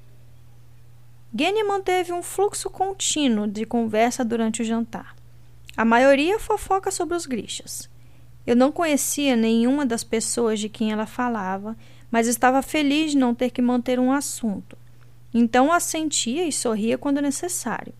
Gene 1.37 1.63
manteve 1.65 2.13
um 2.13 2.23
fluxo 2.23 2.71
contínuo 2.71 3.47
de 3.47 3.67
conversa 3.67 4.25
durante 4.25 4.63
o 4.63 4.65
jantar. 4.65 5.15
A 5.77 5.85
maioria 5.85 6.39
fofoca 6.39 6.91
sobre 6.91 7.17
os 7.17 7.27
grixas. 7.27 7.91
Eu 8.47 8.57
não 8.57 8.73
conhecia 8.73 9.37
nenhuma 9.37 9.85
das 9.85 10.03
pessoas 10.03 10.59
de 10.59 10.69
quem 10.69 10.91
ela 10.91 11.07
falava, 11.07 11.77
mas 12.11 12.27
estava 12.27 12.63
feliz 12.63 13.11
de 13.11 13.19
não 13.19 13.35
ter 13.35 13.51
que 13.51 13.61
manter 13.61 14.01
um 14.01 14.11
assunto. 14.11 14.79
Então 15.35 15.73
assentia 15.73 16.47
e 16.47 16.53
sorria 16.53 16.97
quando 16.97 17.21
necessário. 17.21 17.93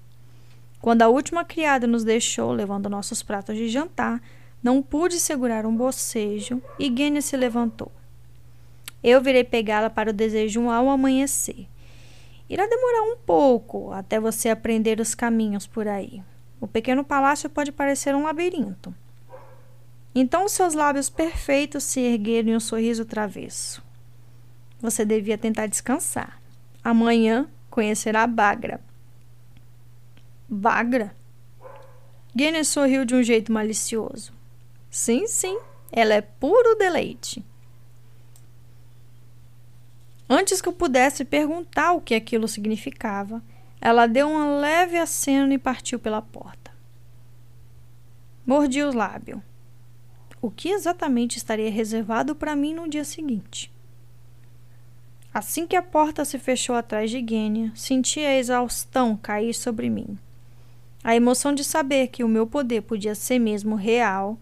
Quando 0.81 1.03
a 1.03 1.09
última 1.09 1.45
criada 1.45 1.87
nos 1.87 2.05
deixou 2.05 2.53
levando 2.53 2.89
nossos 2.89 3.23
pratos 3.23 3.57
de 3.57 3.69
jantar, 3.69 4.23
não 4.63 4.83
pude 4.83 5.21
segurar 5.21 5.65
um 5.65 5.75
bocejo 5.75 6.61
e 6.79 6.93
Gênia 6.95 7.23
se 7.23 7.37
levantou. 7.37 7.93
Eu 9.03 9.23
virei 9.23 9.45
pegá-la 9.45 9.89
para 9.89 10.11
o 10.11 10.13
desejo 10.13 10.69
ao 10.69 10.89
amanhecer. 10.89 11.69
Irá 12.51 12.67
demorar 12.67 13.03
um 13.03 13.17
pouco 13.17 13.93
até 13.93 14.19
você 14.19 14.49
aprender 14.49 15.01
os 15.01 15.15
caminhos 15.15 15.67
por 15.67 15.87
aí. 15.87 16.23
O 16.61 16.67
pequeno 16.67 17.05
palácio 17.05 17.49
pode 17.49 17.71
parecer 17.71 18.15
um 18.15 18.25
labirinto. 18.25 18.93
Então 20.15 20.49
seus 20.49 20.75
lábios 20.75 21.09
perfeitos 21.09 21.85
se 21.85 22.01
ergueram 22.01 22.51
em 22.51 22.57
um 22.57 22.61
sorriso 22.61 23.05
travesso. 23.05 23.83
Você 24.81 25.05
devia 25.05 25.39
tentar 25.39 25.67
descansar. 25.67 26.41
Amanhã 26.83 27.47
conhecerá 27.71 28.27
Bagra. 28.27 28.81
Bagra? 30.49 31.15
Guinness 32.35 32.69
sorriu 32.69 33.05
de 33.05 33.15
um 33.15 33.23
jeito 33.23 33.53
malicioso. 33.53 34.38
Sim, 34.91 35.27
sim, 35.27 35.59
ela 35.93 36.15
é 36.15 36.21
puro 36.21 36.77
deleite. 36.77 37.45
Antes 40.29 40.61
que 40.61 40.69
eu 40.69 40.73
pudesse 40.73 41.25
perguntar 41.25 41.93
o 41.93 42.01
que 42.01 42.15
aquilo 42.15 42.47
significava, 42.47 43.43
ela 43.81 44.07
deu 44.07 44.29
um 44.29 44.61
leve 44.61 44.99
aceno 44.99 45.53
e 45.53 45.59
partiu 45.59 45.99
pela 45.99 46.21
porta. 46.21 46.71
Mordi 48.45 48.83
os 48.83 48.95
lábios. 48.95 49.41
O 50.41 50.51
que 50.51 50.69
exatamente 50.69 51.37
estaria 51.37 51.71
reservado 51.71 52.35
para 52.35 52.55
mim 52.55 52.75
no 52.75 52.89
dia 52.89 53.05
seguinte? 53.05 53.73
Assim 55.33 55.67
que 55.67 55.77
a 55.77 55.83
porta 55.83 56.25
se 56.25 56.39
fechou 56.39 56.75
atrás 56.75 57.11
de 57.11 57.25
Gênia, 57.27 57.73
senti 57.75 58.21
a 58.21 58.37
exaustão 58.37 59.17
cair 59.17 59.55
sobre 59.55 59.91
mim. 59.91 60.19
A 61.03 61.15
emoção 61.15 61.53
de 61.53 61.63
saber 61.63 62.09
que 62.09 62.25
o 62.25 62.29
meu 62.29 62.47
poder 62.47 62.83
podia 62.83 63.15
ser 63.15 63.39
mesmo 63.39 63.75
real, 63.77 64.39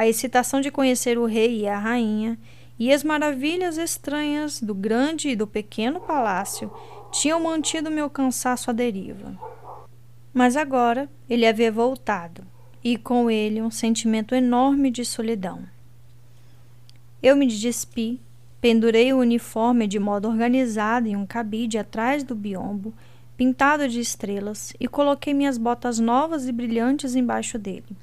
a 0.00 0.08
excitação 0.08 0.62
de 0.62 0.70
conhecer 0.70 1.18
o 1.18 1.26
rei 1.26 1.60
e 1.60 1.68
a 1.68 1.78
rainha, 1.78 2.38
e 2.78 2.90
as 2.90 3.04
maravilhas 3.04 3.76
estranhas 3.76 4.58
do 4.58 4.74
grande 4.74 5.28
e 5.28 5.36
do 5.36 5.46
pequeno 5.46 6.00
palácio 6.00 6.72
tinham 7.12 7.42
mantido 7.42 7.90
meu 7.90 8.08
cansaço 8.08 8.70
à 8.70 8.72
deriva. 8.72 9.38
Mas 10.32 10.56
agora 10.56 11.06
ele 11.28 11.46
havia 11.46 11.70
voltado, 11.70 12.42
e 12.82 12.96
com 12.96 13.30
ele 13.30 13.60
um 13.60 13.70
sentimento 13.70 14.34
enorme 14.34 14.90
de 14.90 15.04
solidão. 15.04 15.64
Eu 17.22 17.36
me 17.36 17.46
despi 17.46 18.18
Pendurei 18.58 19.12
o 19.12 19.18
uniforme 19.18 19.86
de 19.86 19.98
modo 19.98 20.28
organizado 20.28 21.08
em 21.08 21.16
um 21.16 21.26
cabide 21.26 21.76
atrás 21.76 22.24
do 22.24 22.34
biombo, 22.34 22.94
pintado 23.36 23.86
de 23.86 24.00
estrelas, 24.00 24.72
e 24.80 24.88
coloquei 24.88 25.34
minhas 25.34 25.58
botas 25.58 25.98
novas 25.98 26.48
e 26.48 26.52
brilhantes 26.52 27.14
embaixo 27.14 27.58
dele. 27.58 27.94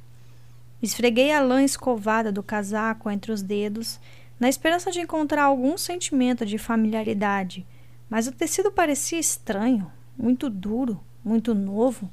Esfreguei 0.82 1.32
a 1.32 1.42
lã 1.42 1.64
escovada 1.64 2.32
do 2.32 2.44
casaco 2.44 3.10
entre 3.10 3.32
os 3.32 3.42
dedos, 3.42 4.00
na 4.40 4.48
esperança 4.48 4.92
de 4.92 5.00
encontrar 5.00 5.44
algum 5.44 5.78
sentimento 5.78 6.46
de 6.46 6.58
familiaridade, 6.58 7.66
mas 8.10 8.28
o 8.28 8.32
tecido 8.32 8.72
parecia 8.72 9.20
estranho, 9.20 9.92
muito 10.18 10.50
duro, 10.50 11.00
muito 11.24 11.56
novo. 11.56 12.10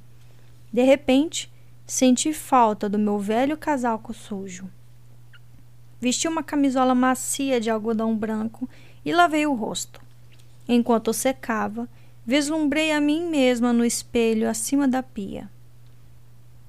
De 0.73 0.82
repente, 0.82 1.53
senti 1.86 2.32
falta 2.32 2.89
do 2.89 2.99
meu 2.99 3.19
velho 3.19 3.57
casaco 3.57 4.15
sujo. 4.15 4.69
Vesti 6.01 6.27
uma 6.27 6.43
camisola 6.43 6.95
macia 6.95 7.61
de 7.61 7.70
algodão 7.70 8.16
branco 8.16 8.69
e 9.05 9.12
lavei 9.12 9.47
o 9.47 9.55
rosto. 9.55 10.01
Enquanto 10.66 11.12
secava, 11.12 11.89
vislumbrei 12.27 12.93
a 12.93 13.01
mim 13.01 13.28
mesma 13.28 13.73
no 13.73 13.85
espelho 13.85 14.49
acima 14.49 14.89
da 14.89 15.03
pia. 15.03 15.51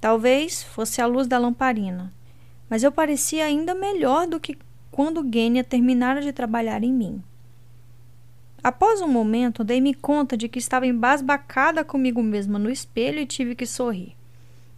Talvez 0.05 0.61
fosse 0.61 1.01
a 1.01 1.07
luz 1.07 1.25
da 1.25 1.39
lamparina, 1.39 2.13
mas 2.69 2.83
eu 2.83 2.91
parecia 2.91 3.43
ainda 3.43 3.73
melhor 3.73 4.27
do 4.27 4.39
que 4.39 4.55
quando 4.91 5.27
Gênia 5.33 5.63
terminara 5.63 6.21
de 6.21 6.31
trabalhar 6.31 6.83
em 6.83 6.93
mim. 6.93 7.23
Após 8.63 9.01
um 9.01 9.07
momento, 9.07 9.63
dei-me 9.63 9.95
conta 9.95 10.37
de 10.37 10.47
que 10.47 10.59
estava 10.59 10.85
embasbacada 10.85 11.83
comigo 11.83 12.21
mesma 12.21 12.59
no 12.59 12.69
espelho 12.69 13.17
e 13.17 13.25
tive 13.25 13.55
que 13.55 13.65
sorrir. 13.65 14.15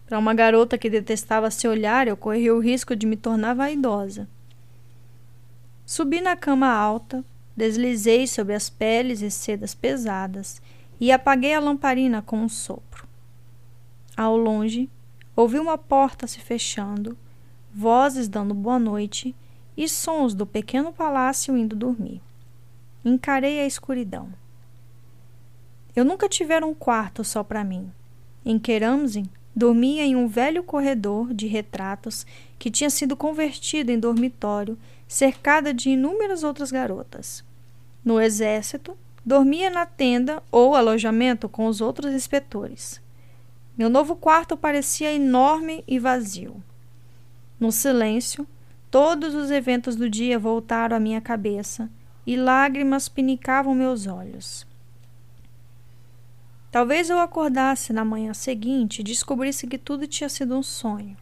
Para 0.06 0.18
uma 0.18 0.32
garota 0.32 0.78
que 0.78 0.88
detestava 0.88 1.50
se 1.50 1.68
olhar, 1.68 2.08
eu 2.08 2.16
corri 2.16 2.50
o 2.50 2.58
risco 2.58 2.96
de 2.96 3.06
me 3.06 3.14
tornar 3.14 3.52
vaidosa. 3.52 4.26
Subi 5.84 6.22
na 6.22 6.36
cama 6.36 6.72
alta, 6.72 7.22
deslizei 7.54 8.26
sobre 8.26 8.54
as 8.54 8.70
peles 8.70 9.20
e 9.20 9.30
sedas 9.30 9.74
pesadas 9.74 10.62
e 10.98 11.12
apaguei 11.12 11.52
a 11.52 11.60
lamparina 11.60 12.22
com 12.22 12.38
um 12.38 12.48
sopro. 12.48 13.06
Ao 14.16 14.34
longe, 14.34 14.88
ouvi 15.40 15.56
uma 15.56 15.78
porta 15.78 16.26
se 16.26 16.40
fechando, 16.40 17.16
vozes 17.72 18.26
dando 18.26 18.52
boa 18.52 18.76
noite 18.76 19.36
e 19.76 19.88
sons 19.88 20.34
do 20.34 20.44
pequeno 20.44 20.92
palácio 20.92 21.56
indo 21.56 21.76
dormir. 21.76 22.20
Encarei 23.04 23.60
a 23.60 23.66
escuridão. 23.66 24.30
Eu 25.94 26.04
nunca 26.04 26.28
tivera 26.28 26.66
um 26.66 26.74
quarto 26.74 27.22
só 27.22 27.44
para 27.44 27.62
mim. 27.62 27.88
Em 28.44 28.58
Keramzin, 28.58 29.30
dormia 29.54 30.02
em 30.04 30.16
um 30.16 30.26
velho 30.26 30.64
corredor 30.64 31.32
de 31.32 31.46
retratos 31.46 32.26
que 32.58 32.68
tinha 32.68 32.90
sido 32.90 33.16
convertido 33.16 33.92
em 33.92 34.00
dormitório 34.00 34.76
cercada 35.06 35.72
de 35.72 35.90
inúmeras 35.90 36.42
outras 36.42 36.72
garotas. 36.72 37.44
No 38.04 38.20
exército, 38.20 38.98
dormia 39.24 39.70
na 39.70 39.86
tenda 39.86 40.42
ou 40.50 40.74
alojamento 40.74 41.48
com 41.48 41.66
os 41.66 41.80
outros 41.80 42.12
inspetores. 42.12 43.00
Meu 43.78 43.88
novo 43.88 44.16
quarto 44.16 44.56
parecia 44.56 45.12
enorme 45.14 45.84
e 45.86 46.00
vazio. 46.00 46.60
No 47.60 47.70
silêncio, 47.70 48.44
todos 48.90 49.36
os 49.36 49.52
eventos 49.52 49.94
do 49.94 50.10
dia 50.10 50.36
voltaram 50.36 50.96
à 50.96 50.98
minha 51.00 51.20
cabeça 51.20 51.88
e 52.26 52.36
lágrimas 52.36 53.08
pinicavam 53.08 53.76
meus 53.76 54.08
olhos. 54.08 54.66
Talvez 56.72 57.08
eu 57.08 57.20
acordasse 57.20 57.92
na 57.92 58.04
manhã 58.04 58.34
seguinte 58.34 58.98
e 58.98 59.04
descobrisse 59.04 59.68
que 59.68 59.78
tudo 59.78 60.08
tinha 60.08 60.28
sido 60.28 60.56
um 60.56 60.62
sonho, 60.62 61.16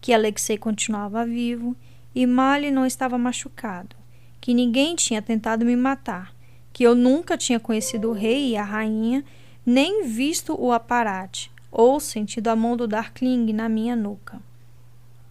que 0.00 0.14
Alexei 0.14 0.56
continuava 0.56 1.26
vivo 1.26 1.76
e 2.14 2.26
Mali 2.26 2.70
não 2.70 2.86
estava 2.86 3.18
machucado, 3.18 3.94
que 4.40 4.54
ninguém 4.54 4.96
tinha 4.96 5.20
tentado 5.20 5.62
me 5.62 5.76
matar, 5.76 6.34
que 6.72 6.84
eu 6.84 6.94
nunca 6.94 7.36
tinha 7.36 7.60
conhecido 7.60 8.08
o 8.08 8.14
rei 8.14 8.52
e 8.52 8.56
a 8.56 8.64
rainha, 8.64 9.22
nem 9.66 10.06
visto 10.06 10.58
o 10.58 10.72
aparate 10.72 11.52
ou 11.70 12.00
sentido 12.00 12.48
a 12.48 12.56
mão 12.56 12.76
do 12.76 12.86
Darkling 12.86 13.52
na 13.52 13.68
minha 13.68 13.94
nuca. 13.94 14.40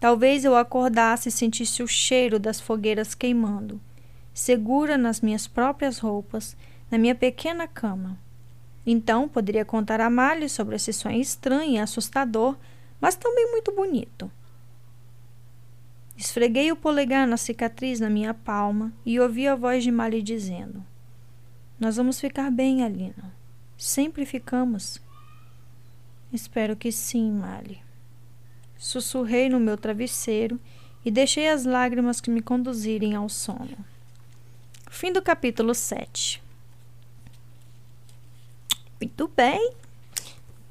Talvez 0.00 0.44
eu 0.44 0.56
acordasse 0.56 1.28
e 1.28 1.32
sentisse 1.32 1.82
o 1.82 1.88
cheiro 1.88 2.38
das 2.38 2.60
fogueiras 2.60 3.14
queimando, 3.14 3.80
segura 4.32 4.96
nas 4.96 5.20
minhas 5.20 5.48
próprias 5.48 5.98
roupas, 5.98 6.56
na 6.90 6.96
minha 6.96 7.14
pequena 7.14 7.66
cama. 7.66 8.18
Então 8.86 9.28
poderia 9.28 9.64
contar 9.64 10.00
a 10.00 10.08
Mali 10.08 10.48
sobre 10.48 10.76
esse 10.76 10.92
sonho 10.92 11.20
estranho 11.20 11.72
e 11.72 11.78
assustador, 11.78 12.56
mas 13.00 13.16
também 13.16 13.50
muito 13.50 13.72
bonito. 13.72 14.30
Esfreguei 16.16 16.72
o 16.72 16.76
polegar 16.76 17.26
na 17.26 17.36
cicatriz 17.36 18.00
na 18.00 18.08
minha 18.10 18.32
palma 18.32 18.92
e 19.04 19.20
ouvi 19.20 19.46
a 19.46 19.54
voz 19.54 19.84
de 19.84 19.90
Mali 19.90 20.22
dizendo: 20.22 20.84
Nós 21.78 21.96
vamos 21.96 22.18
ficar 22.18 22.50
bem, 22.50 22.82
Alina. 22.82 23.32
Sempre 23.76 24.24
ficamos. 24.24 25.00
Espero 26.32 26.76
que 26.76 26.92
sim, 26.92 27.30
Mali. 27.32 27.80
Sussurrei 28.76 29.48
no 29.48 29.58
meu 29.58 29.76
travesseiro 29.76 30.60
e 31.04 31.10
deixei 31.10 31.48
as 31.48 31.64
lágrimas 31.64 32.20
que 32.20 32.30
me 32.30 32.42
conduzirem 32.42 33.14
ao 33.14 33.28
sono. 33.28 33.76
Fim 34.90 35.12
do 35.12 35.22
capítulo 35.22 35.74
7. 35.74 36.42
Muito 39.00 39.28
bem. 39.28 39.72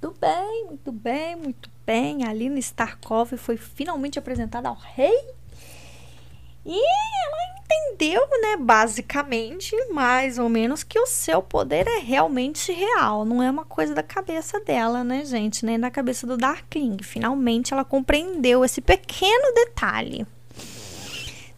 Muito 0.02 0.20
bem, 0.20 0.66
muito 0.66 0.92
bem, 0.92 1.36
muito 1.36 1.72
bem. 1.86 2.24
A 2.24 2.34
Lina 2.34 2.60
Starkov 2.60 3.36
foi 3.36 3.58
finalmente 3.58 4.20
apresentada 4.20 4.70
ao 4.70 4.76
rei. 4.76 5.34
E 6.66 6.78
ela 6.78 7.37
entendeu, 7.70 8.22
né, 8.42 8.56
basicamente, 8.58 9.76
mais 9.92 10.40
ou 10.40 10.48
menos, 10.48 10.84
que 10.84 11.00
o 11.00 11.06
seu 11.06 11.42
poder 11.42 11.88
é 11.88 12.00
realmente 12.00 12.72
real. 12.72 13.26
Não 13.26 13.44
é 13.44 13.52
uma 13.52 13.66
coisa 13.66 13.94
da 13.94 14.04
cabeça 14.04 14.60
dela, 14.60 15.04
né, 15.04 15.26
gente? 15.26 15.66
Nem 15.66 15.80
da 15.80 15.92
cabeça 15.92 16.26
do 16.26 16.38
Darkling. 16.38 16.98
Finalmente 17.04 17.74
ela 17.74 17.84
compreendeu 17.84 18.64
esse 18.64 18.80
pequeno 18.82 19.54
detalhe. 19.54 20.26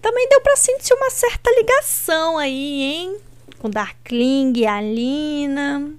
Também 0.01 0.27
deu 0.29 0.41
para 0.41 0.55
sentir 0.55 0.93
uma 0.93 1.09
certa 1.09 1.51
ligação 1.51 2.37
aí, 2.37 2.81
hein? 2.81 3.17
Com 3.59 3.69
Darkling 3.69 4.53
e 4.55 4.65
a 4.65 4.81
Lina. 4.81 5.93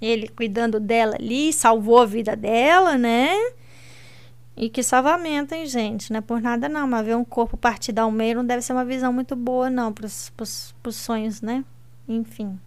Ele 0.00 0.28
cuidando 0.28 0.80
dela 0.80 1.16
ali, 1.16 1.52
salvou 1.52 1.98
a 1.98 2.06
vida 2.06 2.34
dela, 2.34 2.96
né? 2.96 3.36
E 4.62 4.70
que 4.70 4.80
salvamento, 4.80 5.56
hein, 5.56 5.66
gente? 5.66 6.12
Não 6.12 6.18
é 6.18 6.20
por 6.20 6.40
nada 6.40 6.68
não, 6.68 6.86
mas 6.86 7.04
ver 7.04 7.16
um 7.16 7.24
corpo 7.24 7.56
partido 7.56 7.98
ao 7.98 8.12
meio 8.12 8.36
não 8.36 8.46
deve 8.46 8.62
ser 8.62 8.72
uma 8.72 8.84
visão 8.84 9.12
muito 9.12 9.34
boa, 9.34 9.68
não, 9.68 9.92
pros, 9.92 10.32
pros 10.80 10.94
sonhos, 10.94 11.42
né? 11.42 11.64
Enfim. 12.06 12.60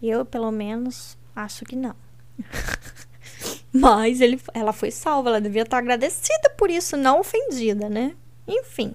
Eu, 0.00 0.24
pelo 0.24 0.52
menos, 0.52 1.18
acho 1.34 1.64
que 1.64 1.74
não. 1.74 1.96
mas 3.74 4.20
ele, 4.20 4.40
ela 4.54 4.72
foi 4.72 4.92
salva, 4.92 5.30
ela 5.30 5.40
devia 5.40 5.62
estar 5.62 5.78
agradecida 5.78 6.48
por 6.56 6.70
isso, 6.70 6.96
não 6.96 7.18
ofendida, 7.18 7.88
né? 7.88 8.14
Enfim. 8.46 8.94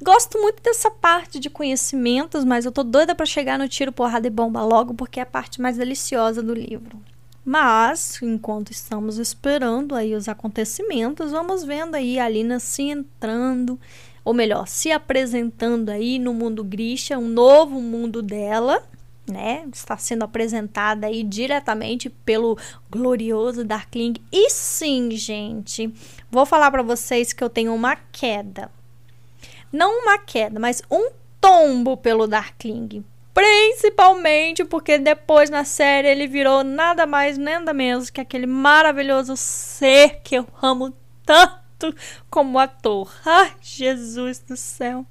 Gosto 0.00 0.40
muito 0.40 0.62
dessa 0.62 0.92
parte 0.92 1.40
de 1.40 1.50
conhecimentos, 1.50 2.44
mas 2.44 2.64
eu 2.64 2.70
tô 2.70 2.84
doida 2.84 3.16
para 3.16 3.26
chegar 3.26 3.58
no 3.58 3.68
tiro, 3.68 3.90
porrada 3.90 4.28
e 4.28 4.30
bomba 4.30 4.62
logo, 4.62 4.94
porque 4.94 5.18
é 5.18 5.24
a 5.24 5.26
parte 5.26 5.60
mais 5.60 5.76
deliciosa 5.76 6.40
do 6.40 6.54
livro. 6.54 7.02
Mas, 7.50 8.22
enquanto 8.22 8.70
estamos 8.70 9.18
esperando 9.18 9.96
aí 9.96 10.14
os 10.14 10.28
acontecimentos, 10.28 11.32
vamos 11.32 11.64
vendo 11.64 11.96
aí 11.96 12.16
a 12.16 12.26
Alina 12.26 12.60
se 12.60 12.82
entrando, 12.82 13.76
ou 14.24 14.32
melhor, 14.32 14.68
se 14.68 14.92
apresentando 14.92 15.88
aí 15.88 16.20
no 16.20 16.32
mundo 16.32 16.62
Grisha, 16.62 17.18
um 17.18 17.26
novo 17.26 17.80
mundo 17.80 18.22
dela, 18.22 18.80
né? 19.28 19.66
Está 19.74 19.96
sendo 19.96 20.22
apresentada 20.22 21.08
aí 21.08 21.24
diretamente 21.24 22.08
pelo 22.08 22.56
glorioso 22.88 23.64
Darkling. 23.64 24.14
E 24.30 24.48
sim, 24.50 25.10
gente, 25.10 25.92
vou 26.30 26.46
falar 26.46 26.70
para 26.70 26.84
vocês 26.84 27.32
que 27.32 27.42
eu 27.42 27.50
tenho 27.50 27.74
uma 27.74 27.96
queda 27.96 28.70
não 29.72 30.02
uma 30.02 30.18
queda, 30.18 30.58
mas 30.58 30.82
um 30.90 31.10
tombo 31.40 31.96
pelo 31.96 32.26
Darkling. 32.26 33.04
Principalmente 33.32 34.64
porque 34.64 34.98
depois 34.98 35.48
na 35.50 35.64
série 35.64 36.08
ele 36.08 36.26
virou 36.26 36.64
nada 36.64 37.06
mais, 37.06 37.38
nada 37.38 37.72
menos 37.72 38.10
que 38.10 38.20
aquele 38.20 38.46
maravilhoso 38.46 39.36
ser 39.36 40.20
que 40.22 40.34
eu 40.34 40.46
amo 40.60 40.92
tanto 41.24 41.94
como 42.28 42.58
ator. 42.58 43.12
Ai, 43.24 43.52
Jesus 43.62 44.40
do 44.40 44.56
céu. 44.56 45.06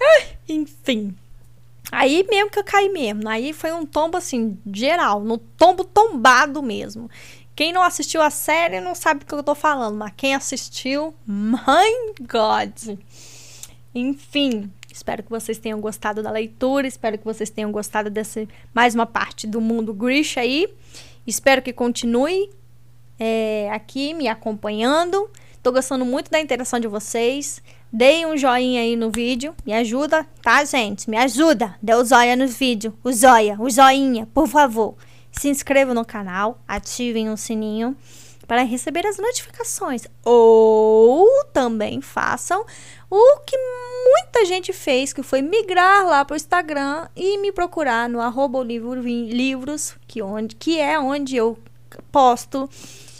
Ai, 0.00 0.38
enfim. 0.48 1.14
Aí 1.90 2.26
mesmo 2.30 2.50
que 2.50 2.58
eu 2.58 2.64
caí 2.64 2.88
mesmo. 2.88 3.28
Aí 3.28 3.52
foi 3.52 3.72
um 3.72 3.84
tombo 3.84 4.16
assim, 4.16 4.58
geral, 4.72 5.20
no 5.20 5.36
tombo 5.36 5.84
tombado 5.84 6.62
mesmo. 6.62 7.10
Quem 7.54 7.72
não 7.72 7.82
assistiu 7.82 8.22
a 8.22 8.30
série 8.30 8.80
não 8.80 8.94
sabe 8.94 9.20
do 9.20 9.26
que 9.26 9.34
eu 9.34 9.42
tô 9.42 9.54
falando, 9.54 9.96
mas 9.98 10.14
quem 10.16 10.34
assistiu, 10.34 11.14
my 11.28 12.14
God. 12.20 12.98
Enfim, 13.94 14.72
espero 14.92 15.22
que 15.22 15.30
vocês 15.30 15.58
tenham 15.58 15.80
gostado 15.80 16.22
da 16.22 16.30
leitura, 16.30 16.86
espero 16.86 17.18
que 17.18 17.24
vocês 17.24 17.50
tenham 17.50 17.72
gostado 17.72 18.10
dessa 18.10 18.46
mais 18.74 18.94
uma 18.94 19.06
parte 19.06 19.46
do 19.46 19.60
mundo 19.60 19.92
Grish 19.92 20.38
aí. 20.38 20.68
Espero 21.26 21.62
que 21.62 21.72
continue 21.72 22.50
é, 23.18 23.70
aqui 23.72 24.14
me 24.14 24.28
acompanhando. 24.28 25.30
Tô 25.62 25.70
gostando 25.70 26.04
muito 26.04 26.30
da 26.30 26.40
interação 26.40 26.80
de 26.80 26.88
vocês. 26.88 27.62
Deem 27.92 28.26
um 28.26 28.36
joinha 28.36 28.80
aí 28.80 28.96
no 28.96 29.10
vídeo. 29.10 29.54
Me 29.64 29.72
ajuda, 29.72 30.26
tá, 30.42 30.64
gente? 30.64 31.08
Me 31.08 31.16
ajuda. 31.16 31.76
Dê 31.80 31.94
o 31.94 32.04
joia 32.04 32.34
no 32.34 32.48
vídeo. 32.48 32.92
O 33.04 33.12
joia, 33.12 33.56
o 33.60 33.70
joinha, 33.70 34.26
por 34.34 34.48
favor. 34.48 34.96
Se 35.30 35.48
inscrevam 35.48 35.94
no 35.94 36.04
canal, 36.04 36.58
ativem 36.66 37.30
o 37.30 37.36
sininho 37.36 37.96
para 38.46 38.62
receber 38.62 39.06
as 39.06 39.18
notificações. 39.18 40.06
Ou 40.24 41.26
também 41.52 42.00
façam 42.00 42.64
o 43.14 43.40
que 43.40 43.58
muita 43.58 44.46
gente 44.46 44.72
fez, 44.72 45.12
que 45.12 45.22
foi 45.22 45.42
migrar 45.42 46.06
lá 46.06 46.24
para 46.24 46.32
o 46.32 46.36
Instagram 46.36 47.06
e 47.14 47.36
me 47.36 47.52
procurar 47.52 48.08
no 48.08 48.22
arroba 48.22 48.64
livros, 48.64 49.94
que, 50.08 50.22
onde, 50.22 50.56
que 50.56 50.80
é 50.80 50.98
onde 50.98 51.36
eu 51.36 51.58
posto 52.10 52.70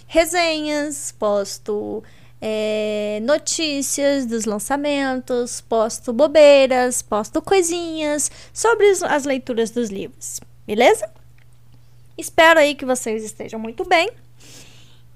resenhas, 0.06 1.12
posto 1.18 2.02
é, 2.40 3.20
notícias 3.22 4.24
dos 4.24 4.46
lançamentos, 4.46 5.60
posto 5.60 6.10
bobeiras, 6.10 7.02
posto 7.02 7.42
coisinhas 7.42 8.30
sobre 8.50 8.86
as 9.06 9.24
leituras 9.24 9.70
dos 9.70 9.90
livros, 9.90 10.40
beleza? 10.66 11.06
Espero 12.16 12.60
aí 12.60 12.74
que 12.74 12.86
vocês 12.86 13.22
estejam 13.22 13.60
muito 13.60 13.84
bem. 13.84 14.08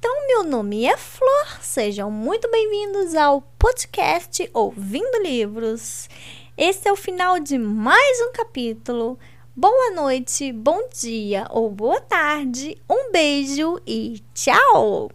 Então, 0.08 0.26
meu 0.28 0.44
nome 0.44 0.84
é 0.84 0.96
Flor, 0.96 1.58
sejam 1.60 2.08
muito 2.12 2.48
bem-vindos 2.48 3.16
ao 3.16 3.42
podcast 3.58 4.48
Ouvindo 4.54 5.20
Livros. 5.20 6.08
Esse 6.56 6.88
é 6.88 6.92
o 6.92 6.96
final 6.96 7.40
de 7.40 7.58
mais 7.58 8.20
um 8.20 8.30
capítulo. 8.30 9.18
Boa 9.56 9.90
noite, 9.90 10.52
bom 10.52 10.88
dia 10.94 11.48
ou 11.50 11.68
boa 11.72 12.00
tarde, 12.00 12.80
um 12.88 13.10
beijo 13.10 13.80
e 13.84 14.22
tchau! 14.32 15.10